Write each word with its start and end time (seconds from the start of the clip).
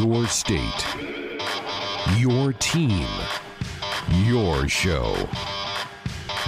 Your 0.00 0.26
state, 0.28 0.86
your 2.16 2.54
team, 2.54 3.06
your 4.24 4.66
show. 4.66 5.14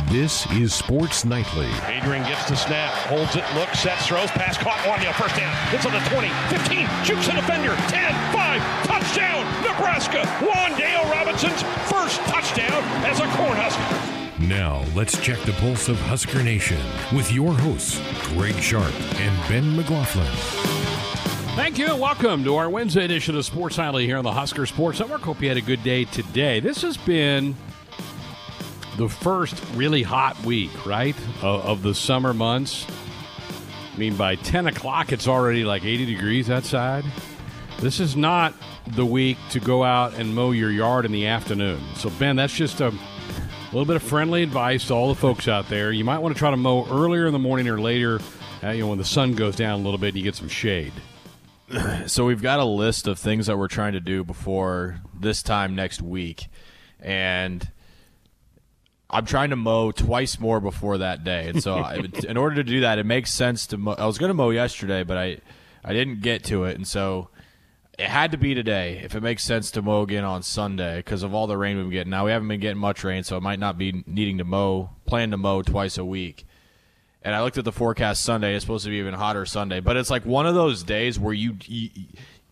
This 0.09 0.51
is 0.53 0.73
Sports 0.73 1.27
Nightly. 1.27 1.69
Adrian 1.87 2.23
gets 2.23 2.49
the 2.49 2.57
snap, 2.57 2.95
holds 3.09 3.37
it, 3.37 3.45
looks, 3.55 3.81
sets, 3.81 4.07
throws, 4.07 4.31
pass 4.31 4.57
caught, 4.57 4.79
Wan'Dale, 4.87 5.13
first 5.21 5.37
down. 5.37 5.55
It's 5.75 5.85
on 5.85 5.93
the 5.93 6.01
20, 6.09 6.29
15, 6.49 6.89
shoots 7.05 7.29
a 7.29 7.33
defender, 7.33 7.77
10, 7.89 8.33
5, 8.33 8.87
touchdown, 8.87 9.45
Nebraska. 9.61 10.23
Wan'Dale 10.41 11.11
Robinson's 11.11 11.63
first 11.93 12.23
touchdown 12.33 12.83
as 13.05 13.21
a 13.21 13.27
Cornhusker. 13.37 14.49
Now, 14.49 14.83
let's 14.95 15.21
check 15.21 15.39
the 15.43 15.53
pulse 15.53 15.91
of 15.91 16.01
Husker 16.01 16.43
Nation 16.43 16.81
with 17.15 17.31
your 17.31 17.53
hosts, 17.53 18.01
Greg 18.29 18.55
Sharpe 18.55 18.99
and 19.21 19.49
Ben 19.51 19.77
McLaughlin. 19.77 20.72
Thank 21.55 21.77
you 21.77 21.85
and 21.85 22.01
welcome 22.01 22.45
to 22.45 22.57
our 22.57 22.71
Wednesday 22.71 23.05
edition 23.05 23.37
of 23.37 23.45
Sports 23.45 23.77
Nightly 23.77 24.07
here 24.07 24.17
on 24.17 24.25
the 24.25 24.33
Husker 24.33 24.65
Sports 24.65 25.01
Network. 25.01 25.21
Hope 25.21 25.43
you 25.43 25.49
had 25.49 25.59
a 25.59 25.63
good 25.63 25.85
day 25.85 26.07
today. 26.07 26.61
This 26.61 26.81
has 26.81 26.97
been 26.97 27.55
the 28.97 29.07
first 29.07 29.63
really 29.75 30.03
hot 30.03 30.43
week, 30.45 30.87
right, 30.87 31.15
of, 31.43 31.65
of 31.67 31.83
the 31.83 31.95
summer 31.95 32.33
months. 32.33 32.87
I 33.95 33.99
mean, 33.99 34.17
by 34.17 34.37
10 34.37 34.67
o'clock, 34.67 35.13
it's 35.13 35.29
already 35.29 35.63
like 35.63 35.85
80 35.85 36.07
degrees 36.07 36.49
outside. 36.49 37.05
This 37.81 38.01
is 38.01 38.17
not 38.17 38.55
the 38.97 39.05
week 39.05 39.37
to 39.51 39.61
go 39.61 39.85
out 39.85 40.15
and 40.15 40.35
mow 40.35 40.53
your 40.53 40.71
yard 40.71 41.05
in 41.05 41.13
the 41.13 41.27
afternoon. 41.27 41.83
So, 41.97 42.09
Ben, 42.19 42.35
that's 42.35 42.55
just 42.57 42.81
a 42.81 42.95
little 43.73 43.85
bit 43.85 43.97
of 43.97 44.03
friendly 44.03 44.43
advice 44.43 44.87
to 44.87 44.95
all 44.95 45.11
the 45.11 45.21
folks 45.21 45.49
out 45.49 45.69
there. 45.69 45.93
You 45.93 46.05
might 46.05 46.19
want 46.21 46.35
to 46.35 46.39
try 46.39 46.51
to 46.51 46.57
mow 46.57 46.87
earlier 46.91 47.27
in 47.27 47.35
the 47.35 47.39
morning 47.39 47.69
or 47.69 47.79
later, 47.79 48.21
uh, 48.65 48.71
you 48.71 48.85
know, 48.85 48.89
when 48.89 48.99
the 48.99 49.05
sun 49.05 49.35
goes 49.35 49.55
down 49.55 49.81
a 49.81 49.83
little 49.83 49.99
bit 49.99 50.09
and 50.09 50.17
you 50.17 50.23
get 50.23 50.35
some 50.35 50.49
shade. 50.49 50.95
So 52.07 52.25
we've 52.25 52.43
got 52.43 52.61
a 52.61 52.65
list 52.65 53.07
of 53.07 53.19
things 53.19 53.47
that 53.47 53.59
we're 53.59 53.69
trying 53.69 53.93
to 53.93 54.01
do 54.01 54.25
before 54.25 55.01
this 55.19 55.43
time 55.43 55.75
next 55.75 56.03
week, 56.03 56.49
and 57.01 57.71
I'm 59.09 59.27
trying 59.27 59.51
to 59.51 59.57
mow 59.57 59.93
twice 59.93 60.39
more 60.39 60.61
before 60.61 60.99
that 60.99 61.25
day. 61.25 61.49
And 61.49 61.63
so, 61.63 61.75
I, 61.79 62.03
in 62.29 62.37
order 62.37 62.57
to 62.57 62.65
do 62.65 62.81
that, 62.81 62.99
it 62.99 63.07
makes 63.07 63.33
sense 63.33 63.67
to. 63.69 63.79
Mow. 63.79 63.93
I 63.93 64.07
was 64.07 64.19
going 64.19 64.31
to 64.31 64.35
mow 64.35 64.51
yesterday, 64.51 65.03
but 65.05 65.17
I 65.17 65.39
I 65.85 65.93
didn't 65.93 66.21
get 66.21 66.45
to 66.45 66.65
it, 66.65 66.77
and 66.77 66.87
so 66.87 67.29
it 67.99 68.07
had 68.07 68.33
to 68.33 68.39
be 68.39 68.55
today. 68.55 69.01
If 69.03 69.15
it 69.15 69.23
makes 69.23 69.45
sense 69.45 69.71
to 69.73 69.83
mow 69.83 70.03
again 70.03 70.25
on 70.25 70.43
Sunday 70.43 70.99
because 70.99 71.23
of 71.23 71.35
all 71.35 71.47
the 71.47 71.57
rain 71.57 71.77
we've 71.77 71.87
been 71.87 71.93
getting. 71.93 72.11
Now 72.11 72.25
we 72.25 72.33
haven't 72.33 72.49
been 72.49 72.61
getting 72.61 72.79
much 72.79 73.05
rain, 73.05 73.23
so 73.23 73.37
it 73.37 73.43
might 73.43 73.59
not 73.59 73.79
be 73.79 74.05
needing 74.07 74.39
to 74.39 74.45
mow. 74.45 74.91
Plan 75.07 75.31
to 75.31 75.37
mow 75.37 75.63
twice 75.63 75.99
a 75.99 76.05
week 76.05 76.45
and 77.25 77.35
I 77.35 77.43
looked 77.43 77.59
at 77.59 77.65
the 77.65 77.73
forecast 77.73 78.25
Sunday. 78.25 78.55
It's 78.55 78.65
supposed 78.65 78.85
to 78.85 78.91
be 78.91 78.97
even 78.97 79.15
hotter 79.15 79.47
Sunday, 79.47 79.81
but 79.81 79.97
it's 79.97 80.11
like 80.11 80.27
one 80.27 80.47
of 80.47 80.55
those 80.55 80.83
days 80.83 81.19
where 81.19 81.35
you, 81.35 81.57
you 81.67 81.91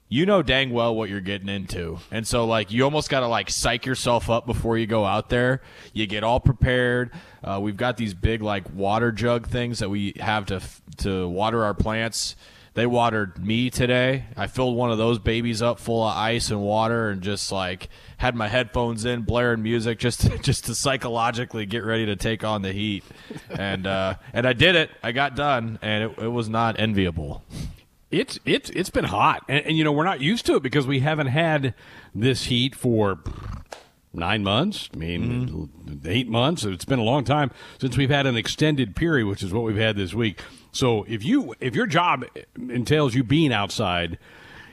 you 0.08 0.26
know 0.26 0.42
dang 0.42 0.70
well 0.70 0.94
what 0.94 1.08
you're 1.08 1.20
getting 1.20 1.48
into. 1.48 1.98
And 2.10 2.26
so 2.26 2.44
like 2.44 2.72
you 2.72 2.84
almost 2.84 3.08
got 3.08 3.20
to 3.20 3.28
like 3.28 3.48
psych 3.48 3.86
yourself 3.86 4.28
up 4.28 4.44
before 4.44 4.76
you 4.76 4.86
go 4.86 5.04
out 5.04 5.28
there. 5.28 5.62
You 5.92 6.06
get 6.06 6.24
all 6.24 6.40
prepared. 6.40 7.10
Uh, 7.42 7.60
we've 7.62 7.76
got 7.76 7.96
these 7.96 8.12
big 8.12 8.42
like 8.42 8.64
water 8.74 9.12
jug 9.12 9.46
things 9.46 9.78
that 9.78 9.88
we 9.88 10.14
have 10.18 10.46
to 10.46 10.60
to 10.98 11.28
water 11.28 11.64
our 11.64 11.74
plants. 11.74 12.36
They 12.74 12.86
watered 12.86 13.44
me 13.44 13.68
today. 13.68 14.26
I 14.36 14.46
filled 14.46 14.76
one 14.76 14.92
of 14.92 14.98
those 14.98 15.18
babies 15.18 15.60
up 15.60 15.80
full 15.80 16.06
of 16.06 16.16
ice 16.16 16.50
and 16.50 16.60
water 16.60 17.10
and 17.10 17.20
just 17.20 17.50
like 17.50 17.88
had 18.16 18.36
my 18.36 18.46
headphones 18.46 19.04
in, 19.04 19.22
blaring 19.22 19.62
music 19.62 19.98
just 19.98 20.20
to, 20.20 20.38
just 20.42 20.66
to 20.66 20.74
psychologically 20.74 21.66
get 21.66 21.84
ready 21.84 22.06
to 22.06 22.14
take 22.14 22.44
on 22.44 22.62
the 22.62 22.72
heat. 22.72 23.02
And 23.48 23.86
uh, 23.86 24.14
and 24.32 24.46
I 24.46 24.52
did 24.52 24.76
it. 24.76 24.90
I 25.02 25.10
got 25.10 25.34
done, 25.34 25.78
and 25.82 26.04
it, 26.04 26.18
it 26.18 26.28
was 26.28 26.48
not 26.48 26.78
enviable. 26.78 27.42
It's 28.10 28.38
it's 28.44 28.70
it's 28.70 28.90
been 28.90 29.04
hot, 29.04 29.44
and, 29.48 29.66
and, 29.66 29.76
you 29.76 29.84
know 29.84 29.92
we're 29.92 30.04
not 30.04 30.20
used 30.20 30.46
to 30.46 30.56
it 30.56 30.62
because 30.62 30.86
we 30.86 31.00
haven't 31.00 31.28
had 31.28 31.74
this 32.14 32.44
heat 32.44 32.74
for 32.74 33.18
nine 34.12 34.42
months. 34.42 34.88
I 34.92 34.96
mean, 34.96 35.48
mm-hmm. 35.48 36.08
eight 36.08 36.28
months. 36.28 36.64
It's 36.64 36.84
been 36.84 36.98
a 36.98 37.04
long 37.04 37.24
time 37.24 37.50
since 37.78 37.96
we've 37.96 38.10
had 38.10 38.26
an 38.26 38.36
extended 38.36 38.96
period, 38.96 39.26
which 39.26 39.42
is 39.42 39.52
what 39.52 39.64
we've 39.64 39.76
had 39.76 39.96
this 39.96 40.14
week. 40.14 40.42
So 40.72 41.04
if 41.04 41.24
you 41.24 41.54
if 41.60 41.74
your 41.74 41.86
job 41.86 42.24
entails 42.56 43.14
you 43.14 43.24
being 43.24 43.52
outside, 43.52 44.18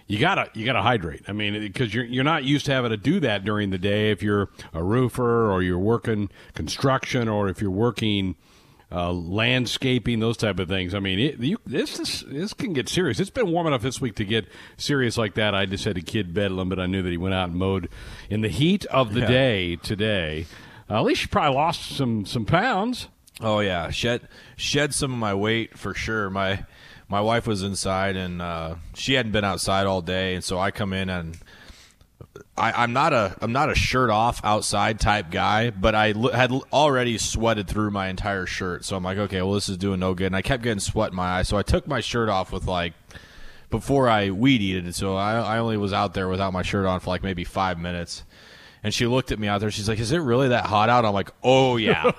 you 0.07 0.19
gotta 0.19 0.49
you 0.53 0.65
gotta 0.65 0.81
hydrate. 0.81 1.23
I 1.27 1.33
mean, 1.33 1.59
because 1.59 1.93
you're 1.93 2.05
you're 2.05 2.23
not 2.23 2.43
used 2.43 2.65
to 2.67 2.71
having 2.71 2.91
to 2.91 2.97
do 2.97 3.19
that 3.21 3.43
during 3.43 3.69
the 3.69 3.77
day. 3.77 4.11
If 4.11 4.21
you're 4.23 4.49
a 4.73 4.83
roofer 4.83 5.51
or 5.51 5.61
you're 5.61 5.79
working 5.79 6.29
construction 6.53 7.27
or 7.27 7.49
if 7.49 7.61
you're 7.61 7.71
working 7.71 8.35
uh, 8.91 9.11
landscaping, 9.11 10.19
those 10.19 10.37
type 10.37 10.59
of 10.59 10.67
things. 10.67 10.93
I 10.93 10.99
mean, 10.99 11.19
it, 11.19 11.39
you, 11.39 11.57
this 11.65 11.99
is, 11.99 12.23
this 12.27 12.53
can 12.53 12.73
get 12.73 12.87
serious. 12.87 13.19
It's 13.19 13.29
been 13.29 13.51
warm 13.51 13.67
enough 13.67 13.81
this 13.81 13.99
week 13.99 14.15
to 14.15 14.25
get 14.25 14.47
serious 14.77 15.17
like 15.17 15.35
that. 15.35 15.53
I 15.53 15.65
just 15.65 15.83
had 15.83 15.97
a 15.97 16.01
kid 16.01 16.33
bedlam, 16.33 16.69
but 16.69 16.79
I 16.79 16.85
knew 16.85 17.01
that 17.01 17.09
he 17.09 17.17
went 17.17 17.35
out 17.35 17.49
and 17.49 17.57
mowed 17.57 17.89
in 18.29 18.41
the 18.41 18.49
heat 18.49 18.85
of 18.85 19.13
the 19.13 19.21
yeah. 19.21 19.27
day 19.27 19.75
today. 19.75 20.45
Uh, 20.89 20.99
at 20.99 21.03
least 21.03 21.23
you 21.23 21.27
probably 21.27 21.55
lost 21.55 21.95
some 21.95 22.25
some 22.25 22.45
pounds. 22.45 23.09
Oh 23.41 23.59
yeah, 23.59 23.89
shed 23.89 24.21
shed 24.55 24.93
some 24.93 25.11
of 25.11 25.19
my 25.19 25.33
weight 25.33 25.77
for 25.77 25.93
sure. 25.93 26.29
My 26.29 26.65
my 27.09 27.19
wife 27.21 27.45
was 27.45 27.63
inside 27.63 28.15
and 28.15 28.41
uh, 28.41 28.75
she 28.93 29.13
hadn't 29.13 29.33
been 29.33 29.43
outside 29.43 29.85
all 29.85 30.01
day, 30.01 30.33
and 30.35 30.43
so 30.43 30.57
I 30.57 30.71
come 30.71 30.93
in 30.93 31.09
and 31.09 31.37
I, 32.57 32.83
am 32.83 32.93
not 32.93 33.13
a 33.13 33.35
I'm 33.41 33.51
not 33.51 33.69
a 33.69 33.75
shirt 33.75 34.09
off 34.09 34.41
outside 34.43 34.99
type 34.99 35.31
guy, 35.31 35.69
but 35.69 35.95
I 35.95 36.11
l- 36.11 36.31
had 36.31 36.51
already 36.71 37.17
sweated 37.17 37.67
through 37.67 37.91
my 37.91 38.07
entire 38.07 38.45
shirt, 38.45 38.85
so 38.85 38.95
I'm 38.95 39.03
like, 39.03 39.17
okay, 39.17 39.41
well 39.41 39.53
this 39.53 39.69
is 39.69 39.77
doing 39.77 39.99
no 39.99 40.13
good, 40.13 40.27
and 40.27 40.35
I 40.35 40.41
kept 40.41 40.63
getting 40.63 40.79
sweat 40.79 41.11
in 41.11 41.15
my 41.15 41.37
eyes, 41.37 41.47
so 41.47 41.57
I 41.57 41.63
took 41.63 41.87
my 41.87 41.99
shirt 41.99 42.29
off 42.29 42.51
with 42.51 42.65
like 42.65 42.93
before 43.69 44.09
I 44.09 44.31
weed 44.31 44.61
eated, 44.61 44.95
so 44.95 45.15
I, 45.15 45.35
I 45.35 45.57
only 45.59 45.77
was 45.77 45.93
out 45.93 46.13
there 46.13 46.29
without 46.29 46.53
my 46.53 46.61
shirt 46.61 46.85
on 46.85 46.99
for 46.99 47.09
like 47.09 47.23
maybe 47.23 47.43
five 47.43 47.77
minutes, 47.77 48.23
and 48.83 48.93
she 48.93 49.07
looked 49.07 49.31
at 49.31 49.39
me 49.39 49.47
out 49.47 49.59
there. 49.59 49.71
She's 49.71 49.89
like, 49.89 49.99
"Is 49.99 50.11
it 50.11 50.19
really 50.19 50.49
that 50.49 50.65
hot 50.65 50.89
out?" 50.89 51.05
I'm 51.05 51.13
like, 51.13 51.31
"Oh 51.43 51.77
yeah, 51.77 52.11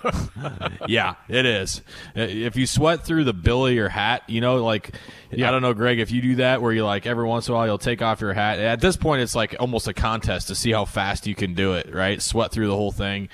yeah, 0.89 1.15
it 1.29 1.47
is." 1.47 1.83
Uh, 2.17 2.23
if 2.23 2.57
you 2.57 2.67
sweat 2.67 3.05
through 3.05 3.25
the 3.25 3.33
bill 3.33 3.67
of 3.67 3.73
your 3.73 3.89
hat, 3.89 4.23
you 4.29 4.41
know, 4.41 4.65
like 4.65 4.95
yeah. 5.31 5.49
I 5.49 5.51
don't 5.51 5.63
know, 5.63 5.75
Greg, 5.75 6.01
if 6.01 6.11
you 6.11 6.21
do 6.21 6.37
that 6.37 6.63
where 6.63 6.73
you 6.73 6.85
like 6.85 7.07
every 7.07 7.27
once 7.27 7.49
in 7.49 7.55
a 7.55 7.57
while 7.57 7.67
you'll 7.67 7.79
take 7.79 8.03
off 8.03 8.21
your 8.21 8.33
hat. 8.33 8.59
At 8.59 8.81
this 8.81 8.97
point, 8.97 9.23
it's 9.23 9.35
like 9.35 9.57
almost 9.61 9.89
a 9.89 9.95
contest 9.95 10.49
to 10.49 10.55
see 10.55 10.73
how 10.73 10.85
fast 10.85 11.27
you 11.27 11.35
can 11.35 11.55
do 11.55 11.75
it. 11.75 11.93
Right, 11.93 12.21
sweat 12.21 12.53
through 12.53 12.69
the 12.69 12.77
whole 12.77 12.93
thing. 12.93 13.29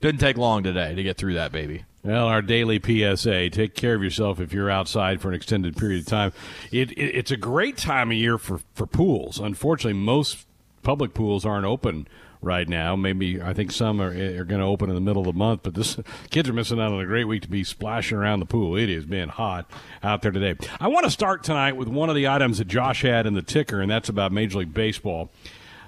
Didn't 0.00 0.20
take 0.20 0.36
long 0.36 0.62
today 0.62 0.94
to 0.94 1.02
get 1.02 1.16
through 1.16 1.34
that 1.34 1.50
baby. 1.50 1.84
Well, 2.04 2.26
our 2.26 2.42
daily 2.42 2.80
PSA: 2.80 3.50
take 3.50 3.74
care 3.74 3.94
of 3.94 4.02
yourself 4.02 4.40
if 4.40 4.52
you're 4.52 4.70
outside 4.70 5.20
for 5.20 5.28
an 5.28 5.34
extended 5.34 5.76
period 5.76 6.00
of 6.02 6.06
time. 6.06 6.32
It, 6.70 6.92
it, 6.92 7.16
it's 7.16 7.30
a 7.30 7.36
great 7.36 7.76
time 7.76 8.10
of 8.10 8.16
year 8.16 8.38
for 8.38 8.60
for 8.74 8.86
pools. 8.86 9.38
Unfortunately, 9.38 9.98
most 9.98 10.46
public 10.82 11.12
pools 11.14 11.44
aren't 11.44 11.66
open 11.66 12.06
right 12.40 12.68
now. 12.68 12.96
Maybe 12.96 13.40
I 13.40 13.52
think 13.52 13.72
some 13.72 14.00
are, 14.00 14.10
are 14.10 14.44
going 14.44 14.60
to 14.60 14.66
open 14.66 14.88
in 14.88 14.94
the 14.94 15.00
middle 15.00 15.22
of 15.22 15.26
the 15.26 15.38
month, 15.38 15.60
but 15.62 15.74
this 15.74 15.98
kids 16.30 16.48
are 16.48 16.52
missing 16.52 16.80
out 16.80 16.92
on 16.92 17.00
a 17.00 17.06
great 17.06 17.24
week 17.24 17.42
to 17.42 17.48
be 17.48 17.64
splashing 17.64 18.16
around 18.16 18.40
the 18.40 18.46
pool. 18.46 18.76
It 18.76 18.88
has 18.88 19.04
been 19.04 19.28
hot 19.28 19.70
out 20.02 20.22
there 20.22 20.32
today. 20.32 20.56
I 20.80 20.88
want 20.88 21.04
to 21.04 21.10
start 21.10 21.42
tonight 21.42 21.76
with 21.76 21.88
one 21.88 22.08
of 22.08 22.14
the 22.14 22.28
items 22.28 22.58
that 22.58 22.68
Josh 22.68 23.02
had 23.02 23.26
in 23.26 23.34
the 23.34 23.42
ticker, 23.42 23.80
and 23.80 23.90
that's 23.90 24.08
about 24.08 24.32
Major 24.32 24.58
League 24.58 24.74
Baseball. 24.74 25.30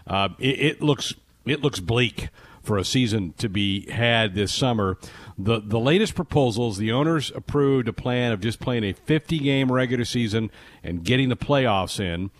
Uh, 0.06 0.30
it, 0.38 0.60
it 0.60 0.82
looks 0.82 1.14
it 1.46 1.62
looks 1.62 1.80
bleak 1.80 2.28
for 2.62 2.76
a 2.76 2.84
season 2.84 3.32
to 3.38 3.48
be 3.48 3.90
had 3.90 4.34
this 4.34 4.54
summer. 4.54 4.98
The 5.38 5.60
the 5.60 5.78
latest 5.78 6.14
proposals, 6.14 6.78
the 6.78 6.92
owners 6.92 7.32
approved 7.34 7.88
a 7.88 7.92
plan 7.92 8.32
of 8.32 8.40
just 8.40 8.60
playing 8.60 8.84
a 8.84 8.92
50 8.92 9.38
game 9.38 9.70
regular 9.72 10.04
season 10.04 10.50
and 10.82 11.04
getting 11.04 11.28
the 11.28 11.36
playoffs 11.36 12.00
in. 12.00 12.30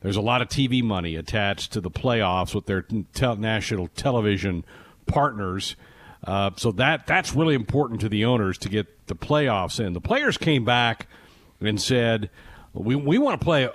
There's 0.00 0.16
a 0.16 0.22
lot 0.22 0.40
of 0.40 0.48
TV 0.48 0.82
money 0.82 1.14
attached 1.16 1.72
to 1.72 1.80
the 1.80 1.90
playoffs 1.90 2.54
with 2.54 2.66
their 2.66 2.82
te- 2.82 3.36
national 3.36 3.88
television 3.88 4.64
partners. 5.06 5.76
Uh, 6.24 6.50
so 6.56 6.72
that 6.72 7.06
that's 7.06 7.34
really 7.34 7.54
important 7.54 8.00
to 8.00 8.08
the 8.08 8.24
owners 8.24 8.58
to 8.58 8.68
get 8.68 9.06
the 9.06 9.14
playoffs 9.14 9.84
in. 9.84 9.92
The 9.92 10.00
players 10.00 10.36
came 10.38 10.64
back 10.64 11.06
and 11.60 11.80
said, 11.80 12.30
"We 12.72 12.94
we 12.94 13.18
want 13.18 13.40
to 13.40 13.44
play 13.44 13.64
uh, 13.66 13.70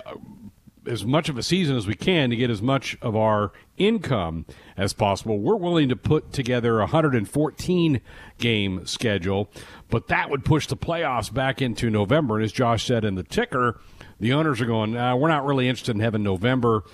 as 0.86 1.04
much 1.04 1.28
of 1.28 1.36
a 1.36 1.42
season 1.42 1.76
as 1.76 1.86
we 1.86 1.94
can 1.94 2.30
to 2.30 2.36
get 2.36 2.48
as 2.48 2.62
much 2.62 2.96
of 3.02 3.16
our 3.16 3.52
income 3.76 4.46
as 4.76 4.92
possible. 4.92 5.38
We're 5.38 5.56
willing 5.56 5.88
to 5.88 5.96
put 5.96 6.32
together 6.32 6.76
a 6.76 6.84
114 6.84 8.00
game 8.38 8.86
schedule, 8.86 9.48
but 9.90 10.06
that 10.08 10.30
would 10.30 10.44
push 10.44 10.68
the 10.68 10.76
playoffs 10.76 11.32
back 11.32 11.60
into 11.60 11.90
November. 11.90 12.36
And 12.36 12.44
as 12.44 12.52
Josh 12.52 12.84
said 12.84 13.04
in 13.04 13.14
the 13.14 13.24
ticker." 13.24 13.80
The 14.20 14.32
owners 14.32 14.60
are 14.60 14.66
going, 14.66 14.92
we're 14.92 15.28
not 15.28 15.44
really 15.44 15.68
interested 15.68 15.94
in 15.94 16.00
having 16.00 16.22
November, 16.22 16.84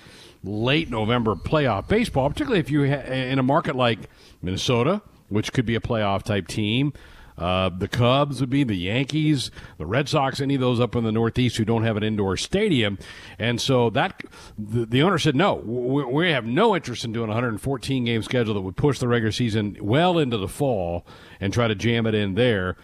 late 0.43 0.89
November 0.89 1.35
playoff 1.35 1.87
baseball, 1.87 2.29
particularly 2.29 2.59
if 2.59 2.69
you're 2.69 2.85
in 2.85 3.39
a 3.39 3.43
market 3.43 3.75
like 3.75 4.09
Minnesota, 4.41 5.01
which 5.29 5.53
could 5.53 5.65
be 5.65 5.75
a 5.75 5.79
playoff 5.79 6.23
type 6.23 6.47
team. 6.47 6.93
Uh, 7.37 7.69
the 7.69 7.87
Cubs 7.87 8.39
would 8.39 8.49
be 8.49 8.63
the 8.63 8.75
Yankees, 8.75 9.49
the 9.77 9.85
Red 9.85 10.07
Sox, 10.07 10.39
any 10.39 10.55
of 10.55 10.61
those 10.61 10.79
up 10.79 10.95
in 10.95 11.03
the 11.03 11.11
Northeast 11.11 11.57
who 11.57 11.65
don't 11.65 11.83
have 11.83 11.97
an 11.97 12.03
indoor 12.03 12.37
stadium, 12.37 12.99
and 13.39 13.59
so 13.59 13.89
that 13.91 14.21
the, 14.57 14.85
the 14.85 15.01
owner 15.01 15.17
said 15.17 15.35
no, 15.35 15.55
we, 15.55 16.03
we, 16.03 16.31
have 16.31 16.45
no 16.45 16.75
interest 16.75 17.03
in 17.03 17.11
doing 17.11 17.25
a 17.25 17.33
114 17.33 18.05
game 18.05 18.21
schedule 18.21 18.53
that 18.53 18.61
would 18.61 18.77
push 18.77 18.99
the 18.99 19.07
regular 19.07 19.31
season 19.31 19.75
well 19.81 20.19
into 20.19 20.37
the 20.37 20.47
fall 20.47 21.07
and 21.39 21.51
try 21.51 21.67
to 21.67 21.75
jam 21.75 22.05
it 22.05 22.13
in 22.13 22.35
there. 22.35 22.77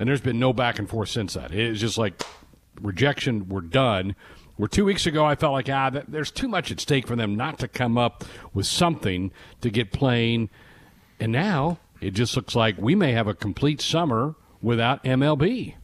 And 0.00 0.08
there's 0.08 0.20
been 0.20 0.40
no 0.40 0.52
back 0.52 0.80
and 0.80 0.88
forth 0.88 1.10
since 1.10 1.34
that. 1.34 1.52
It's 1.52 1.78
just 1.78 1.96
like 1.96 2.20
rejection 2.80 3.48
were 3.48 3.60
done. 3.60 4.14
Where 4.56 4.68
two 4.68 4.84
weeks 4.84 5.06
ago 5.06 5.24
I 5.24 5.34
felt 5.34 5.52
like 5.52 5.68
ah, 5.68 5.90
there's 6.06 6.30
too 6.30 6.48
much 6.48 6.70
at 6.70 6.80
stake 6.80 7.06
for 7.06 7.16
them 7.16 7.34
not 7.36 7.58
to 7.60 7.68
come 7.68 7.96
up 7.96 8.24
with 8.52 8.66
something 8.66 9.32
to 9.60 9.70
get 9.70 9.92
playing, 9.92 10.50
and 11.18 11.32
now 11.32 11.78
it 12.00 12.10
just 12.10 12.36
looks 12.36 12.54
like 12.54 12.76
we 12.78 12.94
may 12.94 13.12
have 13.12 13.26
a 13.26 13.34
complete 13.34 13.80
summer 13.80 14.34
without 14.60 15.02
MLB. 15.04 15.74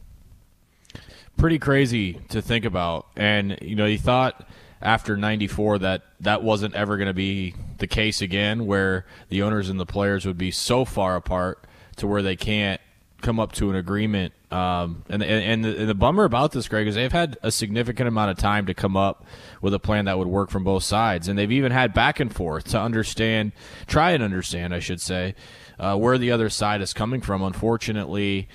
Pretty 1.37 1.59
crazy 1.59 2.19
to 2.29 2.41
think 2.41 2.65
about, 2.65 3.07
and 3.15 3.57
you 3.61 3.75
know, 3.75 3.85
you 3.85 3.97
thought 3.97 4.47
after 4.81 5.17
94 5.17 5.79
that 5.79 6.03
that 6.19 6.43
wasn't 6.43 6.73
ever 6.75 6.97
going 6.97 7.07
to 7.07 7.13
be 7.13 7.53
the 7.79 7.87
case 7.87 8.21
again 8.21 8.65
where 8.65 9.05
the 9.29 9.41
owners 9.41 9.69
and 9.69 9.79
the 9.79 9.85
players 9.85 10.25
would 10.25 10.37
be 10.37 10.51
so 10.51 10.85
far 10.85 11.15
apart 11.15 11.65
to 11.97 12.07
where 12.07 12.21
they 12.21 12.35
can't 12.35 12.79
come 13.21 13.39
up 13.39 13.51
to 13.51 13.69
an 13.69 13.75
agreement 13.75 14.33
um, 14.51 15.03
and 15.09 15.21
and, 15.21 15.63
the, 15.63 15.77
and 15.81 15.89
the 15.89 15.95
bummer 15.95 16.23
about 16.23 16.51
this 16.51 16.67
greg 16.67 16.87
is 16.87 16.95
they've 16.95 17.11
had 17.11 17.37
a 17.43 17.51
significant 17.51 18.07
amount 18.07 18.31
of 18.31 18.37
time 18.37 18.65
to 18.65 18.73
come 18.73 18.97
up 18.97 19.25
with 19.61 19.73
a 19.73 19.79
plan 19.79 20.05
that 20.05 20.17
would 20.17 20.27
work 20.27 20.49
from 20.49 20.63
both 20.63 20.83
sides 20.83 21.27
and 21.27 21.37
they've 21.37 21.51
even 21.51 21.71
had 21.71 21.93
back 21.93 22.19
and 22.19 22.33
forth 22.33 22.65
to 22.65 22.79
understand 22.79 23.51
try 23.87 24.11
and 24.11 24.23
understand 24.23 24.73
i 24.73 24.79
should 24.79 25.01
say 25.01 25.35
uh, 25.79 25.95
where 25.95 26.17
the 26.17 26.31
other 26.31 26.49
side 26.49 26.81
is 26.81 26.93
coming 26.93 27.21
from 27.21 27.41
unfortunately 27.41 28.47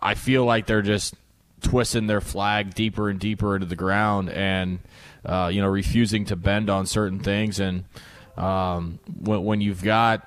i 0.00 0.14
feel 0.14 0.44
like 0.44 0.66
they're 0.66 0.82
just 0.82 1.14
twisting 1.62 2.06
their 2.06 2.20
flag 2.20 2.74
deeper 2.74 3.08
and 3.08 3.18
deeper 3.18 3.54
into 3.54 3.66
the 3.66 3.76
ground 3.76 4.30
and 4.30 4.78
uh, 5.26 5.48
you 5.52 5.60
know, 5.60 5.68
refusing 5.68 6.24
to 6.26 6.36
bend 6.36 6.70
on 6.70 6.86
certain 6.86 7.18
things. 7.18 7.58
And 7.58 7.84
um, 8.36 9.00
when, 9.20 9.44
when 9.44 9.60
you've 9.60 9.82
got 9.82 10.26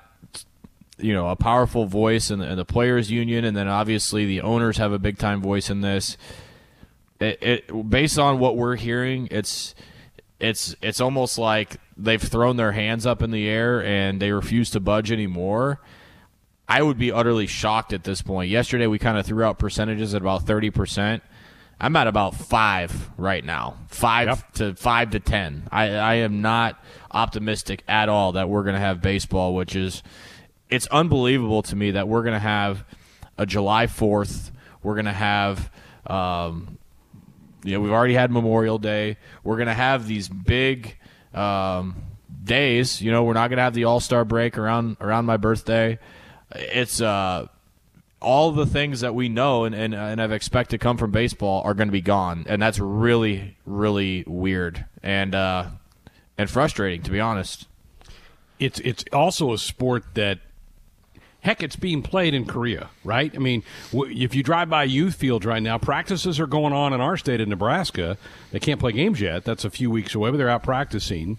you 1.02 1.12
know 1.12 1.28
a 1.28 1.36
powerful 1.36 1.86
voice 1.86 2.30
in 2.30 2.38
the, 2.38 2.50
in 2.50 2.56
the, 2.56 2.64
players 2.64 3.10
union 3.10 3.44
and 3.44 3.56
then 3.56 3.68
obviously 3.68 4.26
the 4.26 4.40
owners 4.40 4.76
have 4.78 4.92
a 4.92 4.98
big 4.98 5.18
time 5.18 5.40
voice 5.40 5.70
in 5.70 5.80
this. 5.80 6.16
It, 7.20 7.38
it, 7.42 7.90
based 7.90 8.18
on 8.18 8.38
what 8.38 8.56
we're 8.56 8.76
hearing 8.76 9.28
it's 9.30 9.74
it's 10.38 10.74
it's 10.80 11.00
almost 11.00 11.36
like 11.36 11.76
they've 11.96 12.22
thrown 12.22 12.56
their 12.56 12.72
hands 12.72 13.04
up 13.04 13.22
in 13.22 13.30
the 13.30 13.46
air 13.46 13.84
and 13.84 14.20
they 14.20 14.32
refuse 14.32 14.70
to 14.70 14.80
budge 14.80 15.12
anymore. 15.12 15.80
I 16.68 16.82
would 16.82 16.98
be 16.98 17.10
utterly 17.10 17.46
shocked 17.46 17.92
at 17.92 18.04
this 18.04 18.22
point. 18.22 18.48
Yesterday 18.48 18.86
we 18.86 18.98
kind 18.98 19.18
of 19.18 19.26
threw 19.26 19.44
out 19.44 19.58
percentages 19.58 20.14
at 20.14 20.22
about 20.22 20.44
30% 20.46 21.20
I'm 21.80 21.96
at 21.96 22.06
about 22.06 22.34
five 22.34 23.10
right 23.16 23.42
now, 23.42 23.78
five 23.88 24.28
yep. 24.28 24.52
to 24.54 24.74
five 24.74 25.10
to 25.10 25.20
ten. 25.20 25.66
I, 25.72 25.88
I 25.88 26.14
am 26.16 26.42
not 26.42 26.82
optimistic 27.10 27.82
at 27.88 28.10
all 28.10 28.32
that 28.32 28.50
we're 28.50 28.64
going 28.64 28.74
to 28.74 28.80
have 28.80 29.00
baseball, 29.00 29.54
which 29.54 29.74
is 29.74 30.02
it's 30.70 30.86
unbelievable 30.88 31.62
to 31.62 31.76
me 31.76 31.92
that 31.92 32.08
we're 32.08 32.22
going 32.22 32.34
to 32.34 32.38
have 32.38 32.84
a 33.36 33.46
July 33.46 33.86
Fourth. 33.86 34.52
We're 34.82 34.94
going 34.94 35.06
to 35.06 35.12
have, 35.12 35.70
um, 36.06 36.78
you 37.64 37.72
know, 37.72 37.80
we've 37.80 37.92
already 37.92 38.14
had 38.14 38.30
Memorial 38.30 38.78
Day. 38.78 39.16
We're 39.44 39.56
going 39.56 39.68
to 39.68 39.74
have 39.74 40.06
these 40.06 40.28
big 40.28 40.96
um, 41.34 41.96
days. 42.42 43.02
You 43.02 43.10
know, 43.10 43.24
we're 43.24 43.34
not 43.34 43.48
going 43.48 43.58
to 43.58 43.62
have 43.62 43.74
the 43.74 43.84
All 43.84 44.00
Star 44.00 44.24
break 44.24 44.56
around 44.56 44.96
around 45.00 45.26
my 45.26 45.36
birthday. 45.36 45.98
It's 46.52 47.00
uh 47.00 47.46
all 48.20 48.52
the 48.52 48.66
things 48.66 49.00
that 49.00 49.14
we 49.14 49.30
know 49.30 49.64
and, 49.64 49.74
and, 49.74 49.94
and 49.94 50.20
I've 50.20 50.32
expect 50.32 50.70
to 50.70 50.78
come 50.78 50.98
from 50.98 51.10
baseball 51.10 51.62
are 51.62 51.72
going 51.74 51.88
to 51.88 51.92
be 51.92 52.02
gone, 52.02 52.44
and 52.48 52.60
that's 52.60 52.78
really 52.78 53.56
really 53.64 54.24
weird 54.26 54.84
and 55.02 55.34
uh, 55.34 55.66
and 56.36 56.50
frustrating 56.50 57.02
to 57.02 57.10
be 57.10 57.20
honest. 57.20 57.66
It's 58.58 58.78
it's 58.80 59.04
also 59.12 59.52
a 59.52 59.58
sport 59.58 60.04
that 60.14 60.40
heck, 61.42 61.62
it's 61.62 61.76
being 61.76 62.02
played 62.02 62.34
in 62.34 62.46
Korea, 62.46 62.90
right? 63.04 63.34
I 63.34 63.38
mean, 63.38 63.62
if 63.92 64.34
you 64.34 64.42
drive 64.42 64.68
by 64.70 64.84
youth 64.84 65.14
fields 65.14 65.46
right 65.46 65.62
now, 65.62 65.78
practices 65.78 66.38
are 66.40 66.46
going 66.46 66.72
on 66.72 66.92
in 66.92 67.00
our 67.00 67.16
state 67.16 67.40
of 67.40 67.48
Nebraska. 67.48 68.16
They 68.50 68.60
can't 68.60 68.80
play 68.80 68.92
games 68.92 69.20
yet. 69.20 69.44
That's 69.44 69.64
a 69.64 69.70
few 69.70 69.90
weeks 69.90 70.14
away, 70.14 70.30
but 70.30 70.36
they're 70.36 70.48
out 70.48 70.62
practicing 70.62 71.38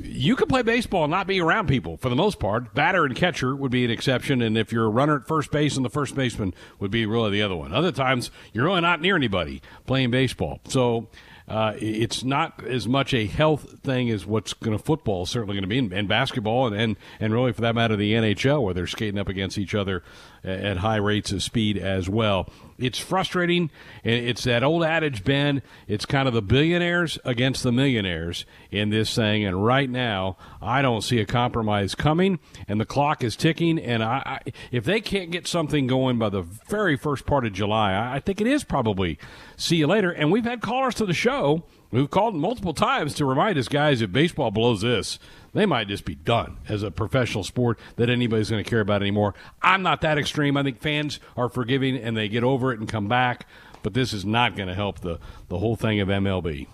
you 0.00 0.36
can 0.36 0.48
play 0.48 0.62
baseball 0.62 1.04
and 1.04 1.10
not 1.10 1.26
be 1.26 1.40
around 1.40 1.68
people 1.68 1.96
for 1.96 2.08
the 2.08 2.16
most 2.16 2.38
part. 2.38 2.74
Batter 2.74 3.04
and 3.04 3.16
catcher 3.16 3.54
would 3.54 3.70
be 3.70 3.84
an 3.84 3.90
exception, 3.90 4.42
and 4.42 4.56
if 4.56 4.72
you're 4.72 4.84
a 4.84 4.90
runner 4.90 5.16
at 5.16 5.26
first 5.26 5.50
base, 5.50 5.76
and 5.76 5.84
the 5.84 5.90
first 5.90 6.14
baseman 6.14 6.54
would 6.78 6.90
be 6.90 7.06
really 7.06 7.30
the 7.30 7.42
other 7.42 7.56
one. 7.56 7.72
Other 7.72 7.92
times, 7.92 8.30
you're 8.52 8.64
really 8.64 8.80
not 8.80 9.00
near 9.00 9.16
anybody 9.16 9.60
playing 9.86 10.10
baseball. 10.10 10.60
So 10.68 11.08
uh, 11.48 11.74
it's 11.78 12.22
not 12.22 12.62
as 12.64 12.86
much 12.86 13.14
a 13.14 13.26
health 13.26 13.80
thing 13.80 14.10
as 14.10 14.26
what's 14.26 14.52
going 14.52 14.76
to 14.76 14.82
football 14.82 15.24
certainly 15.26 15.54
going 15.54 15.62
to 15.62 15.68
be, 15.68 15.78
and, 15.78 15.92
and 15.92 16.08
basketball, 16.08 16.66
and, 16.66 16.76
and 16.76 16.96
and 17.20 17.32
really 17.32 17.52
for 17.52 17.62
that 17.62 17.74
matter, 17.74 17.96
the 17.96 18.12
NHL, 18.12 18.62
where 18.62 18.74
they're 18.74 18.86
skating 18.86 19.18
up 19.18 19.28
against 19.28 19.58
each 19.58 19.74
other 19.74 20.02
at 20.44 20.78
high 20.78 20.96
rates 20.96 21.32
of 21.32 21.42
speed 21.42 21.78
as 21.78 22.08
well. 22.08 22.48
It's 22.78 22.98
frustrating. 22.98 23.70
And 24.04 24.14
it's 24.14 24.44
that 24.44 24.62
old 24.62 24.84
adage, 24.84 25.24
Ben. 25.24 25.62
It's 25.86 26.06
kind 26.06 26.28
of 26.28 26.34
the 26.34 26.42
billionaires 26.42 27.18
against 27.24 27.62
the 27.62 27.72
millionaires 27.72 28.46
in 28.70 28.90
this 28.90 29.14
thing. 29.14 29.44
And 29.44 29.64
right 29.64 29.90
now, 29.90 30.36
I 30.62 30.82
don't 30.82 31.02
see 31.02 31.18
a 31.18 31.26
compromise 31.26 31.94
coming, 31.94 32.38
and 32.66 32.80
the 32.80 32.86
clock 32.86 33.24
is 33.24 33.36
ticking. 33.36 33.78
And 33.78 34.02
I, 34.02 34.22
I 34.24 34.52
if 34.70 34.84
they 34.84 35.00
can't 35.00 35.30
get 35.30 35.46
something 35.46 35.86
going 35.86 36.18
by 36.18 36.28
the 36.28 36.42
very 36.42 36.96
first 36.96 37.26
part 37.26 37.44
of 37.44 37.52
July, 37.52 37.92
I, 37.92 38.16
I 38.16 38.20
think 38.20 38.40
it 38.40 38.46
is 38.46 38.64
probably 38.64 39.18
see 39.56 39.76
you 39.76 39.86
later. 39.86 40.10
And 40.10 40.30
we've 40.30 40.44
had 40.44 40.60
callers 40.60 40.94
to 40.96 41.06
the 41.06 41.14
show 41.14 41.64
who've 41.90 42.10
called 42.10 42.34
multiple 42.34 42.74
times 42.74 43.14
to 43.14 43.24
remind 43.24 43.58
us, 43.58 43.68
guys, 43.68 44.02
if 44.02 44.12
baseball 44.12 44.50
blows 44.50 44.82
this, 44.82 45.18
they 45.52 45.66
might 45.66 45.88
just 45.88 46.04
be 46.04 46.14
done 46.14 46.58
as 46.68 46.82
a 46.82 46.90
professional 46.90 47.44
sport 47.44 47.78
that 47.96 48.10
anybody's 48.10 48.50
going 48.50 48.62
to 48.62 48.68
care 48.68 48.80
about 48.80 49.02
anymore. 49.02 49.34
I'm 49.62 49.82
not 49.82 50.00
that 50.02 50.18
extreme. 50.18 50.56
I 50.56 50.62
think 50.62 50.80
fans 50.80 51.20
are 51.36 51.48
forgiving 51.48 51.96
and 51.96 52.16
they 52.16 52.28
get 52.28 52.44
over 52.44 52.72
it 52.72 52.78
and 52.78 52.88
come 52.88 53.08
back, 53.08 53.46
but 53.82 53.94
this 53.94 54.12
is 54.12 54.24
not 54.24 54.56
going 54.56 54.68
to 54.68 54.74
help 54.74 55.00
the, 55.00 55.18
the 55.48 55.58
whole 55.58 55.76
thing 55.76 56.00
of 56.00 56.08
MLB. 56.08 56.66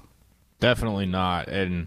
Definitely 0.60 1.06
not. 1.06 1.48
And, 1.48 1.86